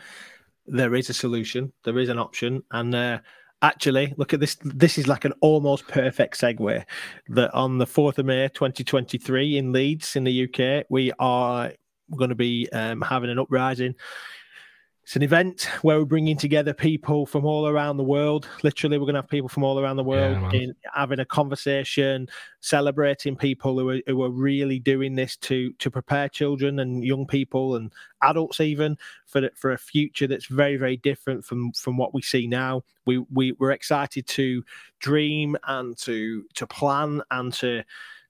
There 0.67 0.95
is 0.95 1.09
a 1.09 1.13
solution. 1.13 1.71
There 1.83 1.99
is 1.99 2.09
an 2.09 2.19
option, 2.19 2.63
and 2.71 2.93
uh, 2.93 3.19
actually, 3.61 4.13
look 4.17 4.33
at 4.33 4.39
this. 4.39 4.57
This 4.63 4.97
is 4.97 5.07
like 5.07 5.25
an 5.25 5.33
almost 5.41 5.87
perfect 5.87 6.39
segue. 6.39 6.83
That 7.29 7.53
on 7.53 7.77
the 7.77 7.87
fourth 7.87 8.19
of 8.19 8.25
May, 8.25 8.47
twenty 8.49 8.83
twenty 8.83 9.17
three, 9.17 9.57
in 9.57 9.71
Leeds, 9.71 10.15
in 10.15 10.23
the 10.23 10.43
UK, 10.43 10.85
we 10.89 11.11
are 11.19 11.71
going 12.15 12.29
to 12.29 12.35
be 12.35 12.69
um, 12.71 13.01
having 13.01 13.29
an 13.29 13.39
uprising 13.39 13.95
it's 15.05 15.15
an 15.15 15.21
event 15.21 15.69
where 15.83 15.99
we're 15.99 16.05
bringing 16.05 16.35
together 16.35 16.73
people 16.73 17.27
from 17.27 17.45
all 17.45 17.67
around 17.67 17.97
the 17.97 18.03
world. 18.03 18.49
Literally, 18.63 18.97
we're 18.97 19.05
going 19.05 19.13
to 19.13 19.21
have 19.21 19.29
people 19.29 19.47
from 19.47 19.63
all 19.63 19.79
around 19.79 19.97
the 19.97 20.03
world 20.03 20.51
yeah, 20.51 20.61
in, 20.61 20.75
having 20.95 21.19
a 21.19 21.25
conversation, 21.25 22.27
celebrating 22.61 23.35
people 23.35 23.77
who 23.77 23.89
are, 23.91 24.01
who 24.07 24.23
are 24.23 24.31
really 24.31 24.79
doing 24.79 25.13
this 25.13 25.37
to 25.37 25.71
to 25.73 25.91
prepare 25.91 26.27
children 26.27 26.79
and 26.79 27.03
young 27.03 27.27
people 27.27 27.75
and 27.75 27.93
adults 28.23 28.59
even 28.59 28.97
for 29.27 29.47
for 29.53 29.73
a 29.73 29.77
future 29.77 30.25
that's 30.25 30.47
very 30.47 30.75
very 30.75 30.97
different 30.97 31.45
from 31.45 31.71
from 31.73 31.97
what 31.97 32.15
we 32.15 32.23
see 32.23 32.47
now. 32.47 32.81
We 33.05 33.19
we 33.31 33.51
we're 33.59 33.73
excited 33.73 34.25
to 34.25 34.63
dream 35.01 35.55
and 35.67 35.95
to 35.99 36.45
to 36.55 36.65
plan 36.65 37.21
and 37.29 37.53
to 37.53 37.83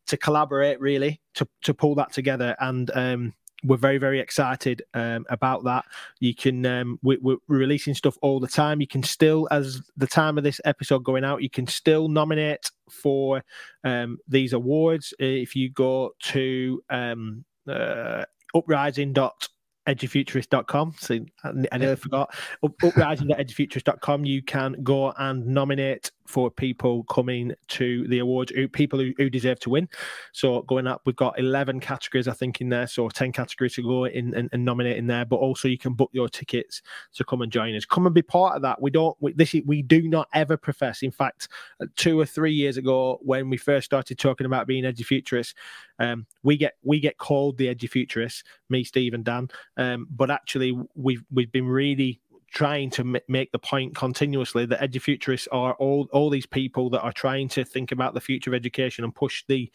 to 0.08 0.18
collaborate 0.18 0.82
really 0.82 1.22
to 1.36 1.48
to 1.64 1.74
pull 1.74 1.96
that 1.96 2.12
together 2.12 2.54
and 2.60 2.92
um 2.96 3.34
we're 3.64 3.78
very 3.78 3.98
very 3.98 4.20
excited 4.20 4.84
um, 4.94 5.26
about 5.30 5.64
that. 5.64 5.86
You 6.20 6.36
can 6.36 6.66
um, 6.66 7.00
we, 7.02 7.16
are 7.16 7.38
releasing 7.48 7.94
stuff 7.94 8.18
all 8.22 8.40
the 8.40 8.48
time. 8.48 8.82
You 8.82 8.88
can 8.88 9.04
still 9.04 9.48
as 9.52 9.82
the 9.98 10.08
time 10.08 10.38
of 10.38 10.44
this 10.44 10.62
episode 10.66 11.04
going 11.04 11.24
out 11.24 11.42
you 11.42 11.50
can 11.50 11.68
still 11.68 12.08
nominate 12.08 12.72
for 12.90 13.44
um, 13.84 14.18
these 14.28 14.54
awards. 14.54 15.14
If 15.20 15.56
you 15.56 15.70
go 15.70 16.12
to 16.24 16.84
um, 16.90 17.46
uh, 17.68 18.26
uprising 18.54 19.14
dot 19.14 19.48
edufuturist.com. 19.88 20.96
So 20.98 21.20
I, 21.44 21.52
I 21.72 21.78
nearly 21.78 21.96
forgot. 21.96 22.34
Up, 22.64 22.74
uprising.edufuturist.com. 22.84 24.26
You 24.26 24.42
can 24.42 24.76
go 24.84 25.14
and 25.18 25.46
nominate 25.46 26.12
for 26.26 26.50
people 26.50 27.04
coming 27.04 27.54
to 27.68 28.08
the 28.08 28.20
awards, 28.20 28.52
people 28.74 29.00
who, 29.00 29.14
who, 29.18 29.30
deserve 29.30 29.60
to 29.60 29.70
win. 29.70 29.88
So 30.32 30.64
going 30.64 30.88
up, 30.88 31.02
we've 31.06 31.16
got 31.16 31.38
11 31.38 31.80
categories, 31.82 32.28
I 32.28 32.34
think, 32.34 32.62
in 32.62 32.70
there. 32.70 32.88
So 32.88 33.10
10 33.10 33.32
categories 33.32 33.76
to 33.76 33.84
go 33.84 34.06
in 34.06 34.34
and, 34.34 34.50
and 34.52 34.66
nominate 34.66 34.98
in 34.98 35.08
there. 35.08 35.26
But 35.26 35.38
also 35.38 35.68
you 35.68 35.78
can 35.78 35.94
book 35.94 36.10
your 36.14 36.28
tickets 36.28 36.82
to 37.14 37.24
come 37.24 37.42
and 37.42 37.52
join 37.52 37.76
us. 37.76 37.86
Come 37.86 38.08
and 38.08 38.16
be 38.16 38.24
part 38.24 38.56
of 38.56 38.64
that. 38.64 38.82
We 38.82 38.90
don't, 38.90 39.16
we, 39.20 39.34
this, 39.34 39.56
we 39.66 39.84
do 39.84 40.08
not 40.08 40.28
ever 40.34 40.58
profess. 40.58 41.04
In 41.04 41.12
fact, 41.12 41.48
two 41.96 42.20
or 42.20 42.26
three 42.26 42.54
years 42.54 42.78
ago, 42.78 43.20
when 43.22 43.50
we 43.50 43.58
first 43.58 43.86
started 43.86 44.18
talking 44.18 44.46
about 44.46 44.68
being 44.68 44.84
edufuturists, 44.84 45.54
um, 46.00 46.26
we 46.44 46.58
get 46.58 46.74
we 46.84 47.00
get 47.00 47.18
called 47.18 47.58
the 47.58 47.74
edufuturists, 47.74 48.44
me, 48.70 48.84
Steve, 48.84 49.14
and 49.14 49.24
Dan. 49.24 49.50
Um, 49.78 50.08
but 50.10 50.32
actually, 50.32 50.78
we've 50.96 51.24
we've 51.32 51.52
been 51.52 51.68
really 51.68 52.22
trying 52.52 52.90
to 52.90 53.02
m- 53.02 53.18
make 53.28 53.52
the 53.52 53.60
point 53.60 53.96
continuously 53.96 54.66
that 54.66 54.80
edufuturists 54.80 55.48
are 55.52 55.74
all 55.74 56.08
all 56.14 56.30
these 56.30 56.46
people 56.46 56.90
that 56.90 57.02
are 57.02 57.12
trying 57.12 57.50
to 57.50 57.66
think 57.66 57.92
about 57.92 58.14
the 58.14 58.22
future 58.22 58.50
of 58.50 58.56
education 58.56 59.04
and 59.04 59.14
push 59.14 59.44
the 59.48 59.70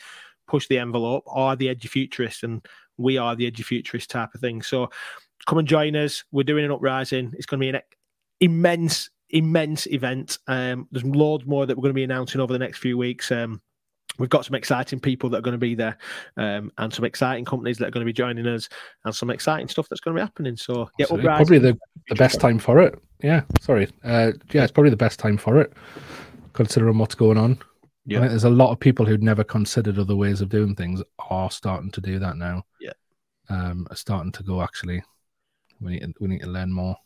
push 0.48 0.66
the 0.68 0.78
envelope 0.78 1.24
are 1.28 1.54
the 1.54 1.72
edufuturists 1.72 2.42
and 2.42 2.66
we 2.96 3.16
are 3.18 3.36
the 3.36 3.50
edufuturist 3.50 4.08
type 4.08 4.34
of 4.34 4.40
thing. 4.40 4.62
So 4.62 4.90
come 5.46 5.58
and 5.58 5.68
join 5.68 5.96
us. 5.96 6.24
We're 6.32 6.42
doing 6.42 6.64
an 6.64 6.72
uprising. 6.72 7.32
It's 7.36 7.46
going 7.46 7.60
to 7.60 7.64
be 7.64 7.76
an 7.76 7.82
immense 8.40 9.10
immense 9.30 9.86
event. 9.86 10.38
Um, 10.48 10.88
there's 10.90 11.04
loads 11.04 11.46
more 11.46 11.64
that 11.66 11.76
we're 11.76 11.82
going 11.82 11.90
to 11.90 11.94
be 11.94 12.04
announcing 12.04 12.40
over 12.40 12.52
the 12.52 12.58
next 12.58 12.78
few 12.78 12.98
weeks. 12.98 13.30
Um, 13.30 13.60
We've 14.18 14.28
got 14.28 14.44
some 14.44 14.54
exciting 14.54 15.00
people 15.00 15.30
that 15.30 15.38
are 15.38 15.42
going 15.42 15.52
to 15.52 15.58
be 15.58 15.74
there, 15.74 15.96
um, 16.36 16.70
and 16.78 16.92
some 16.92 17.04
exciting 17.04 17.44
companies 17.44 17.78
that 17.78 17.88
are 17.88 17.90
going 17.90 18.04
to 18.04 18.08
be 18.08 18.12
joining 18.12 18.46
us, 18.46 18.68
and 19.04 19.14
some 19.14 19.30
exciting 19.30 19.68
stuff 19.68 19.88
that's 19.88 20.00
going 20.00 20.14
to 20.14 20.20
be 20.20 20.24
happening. 20.24 20.56
So, 20.56 20.90
yeah, 20.98 21.06
probably 21.06 21.58
the, 21.58 21.78
the 22.08 22.14
best 22.16 22.40
time 22.40 22.58
for 22.58 22.80
it. 22.80 22.98
Yeah, 23.22 23.42
sorry. 23.60 23.88
Uh, 24.04 24.32
yeah, 24.52 24.64
it's 24.64 24.72
probably 24.72 24.90
the 24.90 24.96
best 24.96 25.18
time 25.18 25.38
for 25.38 25.60
it, 25.60 25.72
considering 26.52 26.98
what's 26.98 27.14
going 27.14 27.38
on. 27.38 27.58
Yeah, 28.04 28.18
I 28.18 28.20
think 28.22 28.30
there's 28.30 28.44
a 28.44 28.50
lot 28.50 28.72
of 28.72 28.80
people 28.80 29.06
who'd 29.06 29.22
never 29.22 29.44
considered 29.44 29.98
other 29.98 30.16
ways 30.16 30.40
of 30.40 30.48
doing 30.48 30.74
things 30.74 31.02
are 31.30 31.50
starting 31.50 31.90
to 31.92 32.00
do 32.00 32.18
that 32.18 32.36
now. 32.36 32.64
Yeah, 32.80 32.92
um, 33.48 33.86
are 33.90 33.96
starting 33.96 34.32
to 34.32 34.42
go. 34.42 34.60
Actually, 34.60 35.02
we 35.80 35.92
need 35.92 36.00
to, 36.00 36.14
we 36.20 36.28
need 36.28 36.42
to 36.42 36.48
learn 36.48 36.72
more. 36.72 36.96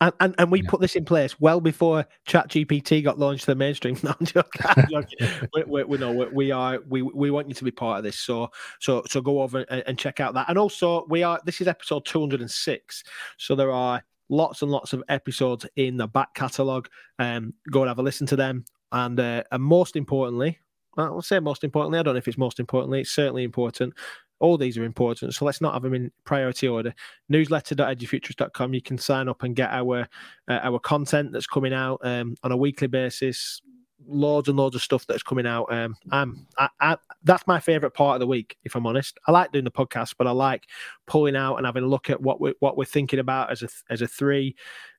And, 0.00 0.12
and, 0.20 0.34
and 0.38 0.52
we 0.52 0.62
yeah. 0.62 0.70
put 0.70 0.80
this 0.80 0.94
in 0.94 1.04
place 1.04 1.40
well 1.40 1.60
before 1.60 2.06
ChatGPT 2.28 3.02
got 3.02 3.18
launched 3.18 3.44
to 3.44 3.46
the 3.52 3.54
mainstream. 3.56 3.96
No, 4.02 4.14
I'm 4.18 4.26
joking. 4.26 5.28
We, 5.54 5.64
we, 5.64 5.84
we, 5.84 5.98
know 5.98 6.12
we 6.32 6.50
are 6.52 6.78
we 6.88 7.02
we 7.02 7.30
want 7.30 7.48
you 7.48 7.54
to 7.54 7.64
be 7.64 7.70
part 7.70 7.98
of 7.98 8.04
this. 8.04 8.18
So 8.18 8.50
so 8.80 9.02
so 9.08 9.20
go 9.20 9.42
over 9.42 9.64
and, 9.68 9.82
and 9.86 9.98
check 9.98 10.20
out 10.20 10.34
that. 10.34 10.48
And 10.48 10.56
also 10.56 11.04
we 11.08 11.22
are 11.22 11.40
this 11.44 11.60
is 11.60 11.66
episode 11.66 12.04
206. 12.04 13.04
So 13.38 13.54
there 13.56 13.72
are 13.72 14.02
lots 14.28 14.62
and 14.62 14.70
lots 14.70 14.92
of 14.92 15.02
episodes 15.08 15.66
in 15.76 15.96
the 15.96 16.06
back 16.06 16.32
catalogue. 16.34 16.88
Um, 17.18 17.54
go 17.70 17.82
and 17.82 17.88
have 17.88 17.98
a 17.98 18.02
listen 18.02 18.26
to 18.28 18.36
them. 18.36 18.64
And 18.92 19.18
uh, 19.18 19.42
and 19.50 19.62
most 19.62 19.96
importantly, 19.96 20.58
I'll 20.96 21.22
say 21.22 21.40
most 21.40 21.64
importantly, 21.64 21.98
I 21.98 22.02
don't 22.02 22.14
know 22.14 22.18
if 22.18 22.28
it's 22.28 22.38
most 22.38 22.60
importantly, 22.60 23.00
it's 23.00 23.10
certainly 23.10 23.44
important. 23.44 23.94
All 24.40 24.56
these 24.56 24.78
are 24.78 24.84
important, 24.84 25.34
so 25.34 25.44
let's 25.44 25.60
not 25.60 25.72
have 25.72 25.82
them 25.82 25.94
in 25.94 26.12
priority 26.24 26.68
order. 26.68 26.94
Newsletter.edufuturist.com. 27.30 28.74
You 28.74 28.82
can 28.82 28.98
sign 28.98 29.28
up 29.28 29.42
and 29.42 29.56
get 29.56 29.70
our 29.70 30.08
uh, 30.48 30.60
our 30.62 30.78
content 30.78 31.32
that's 31.32 31.46
coming 31.46 31.72
out 31.72 32.00
um, 32.02 32.36
on 32.42 32.52
a 32.52 32.56
weekly 32.56 32.86
basis. 32.86 33.60
Loads 34.06 34.48
and 34.48 34.56
loads 34.56 34.76
of 34.76 34.82
stuff 34.82 35.06
that's 35.06 35.24
coming 35.24 35.46
out. 35.46 35.70
Um, 35.72 35.96
I'm, 36.12 36.46
I, 36.56 36.68
I, 36.80 36.96
that's 37.24 37.46
my 37.46 37.60
favorite 37.60 37.90
part 37.90 38.14
of 38.14 38.20
the 38.20 38.26
week, 38.26 38.56
if 38.64 38.74
I'm 38.74 38.86
honest. 38.86 39.18
I 39.26 39.32
like 39.32 39.52
doing 39.52 39.64
the 39.64 39.70
podcast, 39.70 40.14
but 40.16 40.26
I 40.26 40.30
like 40.30 40.64
pulling 41.06 41.36
out 41.36 41.56
and 41.56 41.66
having 41.66 41.82
a 41.82 41.88
look 41.88 42.08
at 42.08 42.20
what 42.20 42.40
we're 42.40 42.54
what 42.60 42.76
we're 42.76 42.84
thinking 42.84 43.18
about 43.18 43.50
as 43.50 43.62
a 43.62 43.68
as 43.90 44.00
a 44.00 44.06
three. 44.06 44.54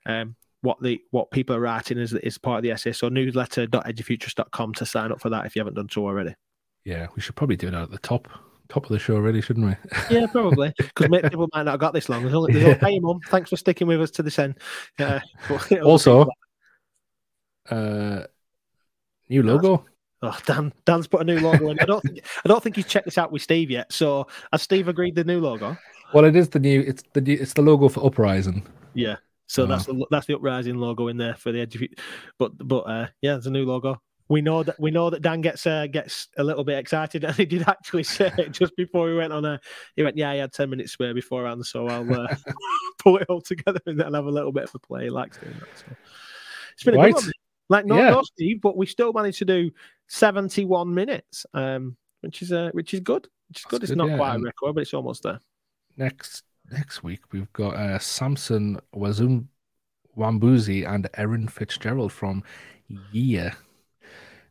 Um, 0.05 0.35
what 0.61 0.81
the 0.81 1.01
what 1.11 1.31
people 1.31 1.55
are 1.55 1.61
writing 1.61 1.97
is 1.97 2.13
is 2.13 2.37
part 2.37 2.57
of 2.57 2.63
the 2.63 2.71
essay. 2.71 2.91
So 2.91 3.09
newsletter.edufuturist.com 3.09 4.73
to 4.75 4.85
sign 4.85 5.11
up 5.11 5.21
for 5.21 5.29
that 5.29 5.45
if 5.45 5.55
you 5.55 5.61
haven't 5.61 5.75
done 5.75 5.89
so 5.89 6.05
already. 6.05 6.35
Yeah, 6.83 7.07
we 7.15 7.21
should 7.21 7.35
probably 7.35 7.57
do 7.57 7.69
that 7.71 7.83
at 7.83 7.91
the 7.91 7.99
top 7.99 8.27
top 8.69 8.85
of 8.85 8.89
the 8.89 8.99
show 8.99 9.15
already, 9.15 9.41
shouldn't 9.41 9.65
we? 9.65 10.15
yeah, 10.15 10.27
probably. 10.27 10.73
Because 10.77 11.29
people 11.29 11.49
might 11.53 11.63
not 11.63 11.71
have 11.71 11.79
got 11.79 11.93
this 11.93 12.07
long. 12.07 12.21
There's 12.21 12.33
only, 12.33 12.53
there's 12.53 12.77
yeah. 12.81 12.87
hey, 12.87 12.99
mum, 12.99 13.19
thanks 13.27 13.49
for 13.49 13.57
sticking 13.57 13.87
with 13.87 14.01
us 14.01 14.11
to 14.11 14.23
this 14.23 14.39
end. 14.39 14.55
Uh, 14.99 15.19
also, 15.83 16.27
uh, 17.69 18.23
new 19.29 19.43
logo. 19.43 19.85
Oh, 20.21 20.37
Dan! 20.45 20.73
Dan's 20.85 21.07
put 21.07 21.21
a 21.21 21.23
new 21.23 21.39
logo 21.39 21.69
in. 21.69 21.79
I 21.79 21.85
don't 21.85 22.01
think 22.01 22.25
I 22.43 22.47
don't 22.49 22.61
think 22.61 22.75
he's 22.75 22.85
checked 22.85 23.05
this 23.05 23.17
out 23.17 23.31
with 23.31 23.41
Steve 23.41 23.71
yet. 23.71 23.91
So 23.93 24.27
has 24.51 24.61
Steve 24.61 24.89
agreed 24.89 25.15
the 25.15 25.23
new 25.23 25.39
logo? 25.39 25.77
Well, 26.13 26.25
it 26.25 26.35
is 26.35 26.49
the 26.49 26.59
new. 26.59 26.81
It's 26.81 27.03
the 27.13 27.21
new, 27.21 27.37
it's 27.39 27.53
the 27.53 27.61
logo 27.61 27.87
for 27.87 28.05
Uprising. 28.05 28.67
Yeah. 28.93 29.15
So 29.47 29.63
oh. 29.63 29.65
that's 29.65 29.85
the 29.85 30.05
that's 30.11 30.25
the 30.27 30.35
uprising 30.35 30.75
logo 30.75 31.07
in 31.07 31.17
there 31.17 31.35
for 31.35 31.51
the 31.51 31.61
edge. 31.61 31.77
But 32.37 32.51
but 32.57 32.79
uh, 32.81 33.07
yeah, 33.21 33.33
there's 33.33 33.47
a 33.47 33.51
new 33.51 33.65
logo 33.65 34.01
we 34.29 34.41
know 34.41 34.61
that 34.61 34.79
we 34.79 34.91
know 34.91 35.09
that 35.09 35.23
Dan 35.23 35.41
gets 35.41 35.65
uh, 35.65 35.87
gets 35.87 36.27
a 36.37 36.43
little 36.43 36.63
bit 36.63 36.77
excited, 36.77 37.23
and 37.25 37.35
he 37.35 37.45
did 37.45 37.67
actually 37.67 38.03
say 38.03 38.31
it 38.37 38.51
just 38.51 38.75
before 38.77 39.05
we 39.05 39.15
went 39.15 39.33
on. 39.33 39.43
A, 39.43 39.59
he 39.95 40.03
went, 40.03 40.15
"Yeah, 40.17 40.29
I 40.29 40.35
had 40.35 40.53
ten 40.53 40.69
minutes 40.69 40.93
spare 40.93 41.13
beforehand, 41.13 41.65
so 41.65 41.87
I'll 41.87 42.13
uh, 42.13 42.35
pull 42.99 43.17
it 43.17 43.27
all 43.27 43.41
together 43.41 43.81
and 43.87 43.99
then 43.99 44.13
have 44.13 44.25
a 44.25 44.31
little 44.31 44.51
bit 44.51 44.63
of 44.63 44.75
a 44.75 44.79
play." 44.79 45.05
He 45.05 45.09
likes 45.09 45.37
doing 45.37 45.55
that. 45.59 45.77
So 45.77 45.95
it's 46.73 46.83
been 46.83 46.95
right. 46.95 47.09
a 47.09 47.13
good 47.13 47.23
one. 47.23 47.31
Like 47.69 47.85
not 47.85 47.97
yeah. 47.97 48.21
Steve, 48.23 48.61
but 48.61 48.77
we 48.77 48.85
still 48.85 49.11
managed 49.13 49.39
to 49.39 49.45
do 49.45 49.71
seventy-one 50.07 50.93
minutes, 50.93 51.45
um, 51.53 51.97
which 52.21 52.41
is 52.41 52.51
uh, 52.51 52.69
which 52.73 52.93
is 52.93 52.99
good. 53.01 53.27
Which 53.49 53.59
is 53.59 53.65
good. 53.65 53.83
It's 53.83 53.91
not 53.93 54.09
yeah. 54.09 54.17
quite 54.17 54.35
a 54.35 54.39
record, 54.39 54.75
but 54.75 54.81
it's 54.81 54.93
almost 54.93 55.23
there. 55.23 55.39
Next 55.97 56.43
next 56.71 57.03
week 57.03 57.21
we've 57.31 57.51
got 57.53 57.75
uh, 57.75 57.97
Samson 57.97 58.79
Wazum 58.95 59.47
Wambuzi 60.15 60.87
and 60.87 61.09
Erin 61.15 61.47
Fitzgerald 61.47 62.11
from 62.11 62.43
Yeah. 63.11 63.53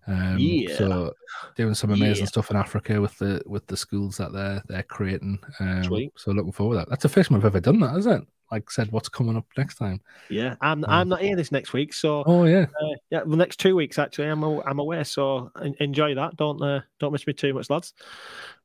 Um, 0.09 0.39
yeah. 0.39 0.77
So 0.77 1.15
doing 1.55 1.75
some 1.75 1.91
amazing 1.91 2.25
yeah. 2.25 2.29
stuff 2.29 2.51
in 2.51 2.57
Africa 2.57 3.01
with 3.01 3.17
the 3.19 3.43
with 3.47 3.67
the 3.67 3.77
schools 3.77 4.17
that 4.17 4.33
they're 4.33 4.63
they're 4.67 4.83
creating. 4.83 5.39
Um, 5.61 5.85
so 6.17 6.31
looking 6.33 6.53
forward 6.53 6.75
to 6.75 6.79
that. 6.81 6.89
That's 6.89 7.03
the 7.03 7.09
first 7.09 7.29
time 7.29 7.39
I've 7.39 7.45
ever 7.45 7.61
done 7.61 7.81
that, 7.81 7.97
isn't 7.97 8.23
it? 8.23 8.29
Like 8.51 8.71
said, 8.71 8.91
what's 8.91 9.11
coming 9.11 9.37
up 9.37 9.45
next 9.59 9.75
time? 9.75 10.01
Yeah, 10.31 10.57
I'm 10.63 10.83
um, 10.85 10.91
I'm 10.91 11.09
not 11.11 11.21
here 11.21 11.37
this 11.37 11.53
next 11.53 11.75
week, 11.75 11.93
so 11.93 12.25
oh 12.27 12.45
yeah, 12.45 12.67
uh, 12.83 12.97
yeah, 13.11 13.21
the 13.27 13.37
next 13.37 13.61
two 13.61 13.77
weeks 13.77 13.99
actually, 13.99 14.29
I'm 14.29 14.43
I'm 14.43 14.79
away, 14.79 15.05
so 15.05 15.53
enjoy 15.81 16.15
that. 16.15 16.37
Don't 16.37 16.63
uh, 16.63 16.81
don't 16.99 17.13
miss 17.13 17.27
me 17.27 17.35
too 17.35 17.53
much, 17.53 17.69
lads. 17.69 17.93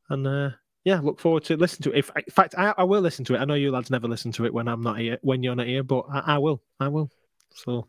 And 0.09 0.25
uh, 0.25 0.51
yeah, 0.85 1.01
look 1.01 1.19
forward 1.19 1.43
to 1.45 1.57
listen 1.57 1.83
to 1.83 1.91
it. 1.91 1.99
If, 1.99 2.11
in 2.15 2.31
fact, 2.31 2.55
I, 2.57 2.73
I 2.77 2.83
will 2.83 3.01
listen 3.01 3.25
to 3.25 3.35
it. 3.35 3.39
I 3.39 3.45
know 3.45 3.55
you 3.55 3.71
lads 3.71 3.89
never 3.89 4.07
listen 4.07 4.31
to 4.33 4.45
it 4.45 4.53
when 4.53 4.69
I'm 4.69 4.81
not 4.81 4.99
here, 4.99 5.17
when 5.21 5.43
you're 5.43 5.55
not 5.55 5.67
here, 5.67 5.83
but 5.83 6.05
I, 6.09 6.35
I 6.35 6.37
will. 6.37 6.61
I 6.79 6.87
will. 6.87 7.09
So, 7.53 7.87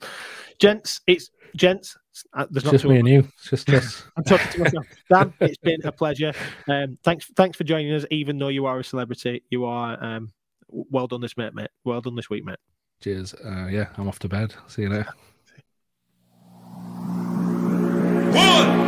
gents, 0.58 1.00
it's 1.06 1.30
gents. 1.56 1.96
Uh, 2.32 2.46
there's 2.50 2.56
it's 2.56 2.64
not 2.64 2.72
just 2.72 2.84
me 2.84 2.98
and 2.98 3.08
you. 3.08 3.28
It's 3.38 3.50
just 3.50 3.68
us. 3.70 4.04
I'm 4.16 4.24
talking 4.24 4.52
to 4.52 4.58
myself. 4.60 4.86
Dan, 5.10 5.34
it's 5.40 5.58
been 5.58 5.80
a 5.84 5.92
pleasure. 5.92 6.32
Um, 6.68 6.98
thanks, 7.02 7.30
thanks 7.36 7.56
for 7.56 7.64
joining 7.64 7.92
us. 7.92 8.04
Even 8.10 8.38
though 8.38 8.48
you 8.48 8.66
are 8.66 8.78
a 8.78 8.84
celebrity, 8.84 9.42
you 9.50 9.64
are 9.64 10.02
um, 10.02 10.32
well 10.68 11.06
done 11.06 11.20
this 11.20 11.36
mate, 11.36 11.54
mate. 11.54 11.70
Well 11.84 12.00
done 12.00 12.14
this 12.14 12.30
week, 12.30 12.44
mate. 12.44 12.58
Cheers. 13.00 13.34
Uh, 13.34 13.66
yeah, 13.70 13.88
I'm 13.96 14.08
off 14.08 14.18
to 14.20 14.28
bed. 14.28 14.54
See 14.68 14.82
you 14.82 14.88
later. 14.90 15.12
One. 18.34 18.83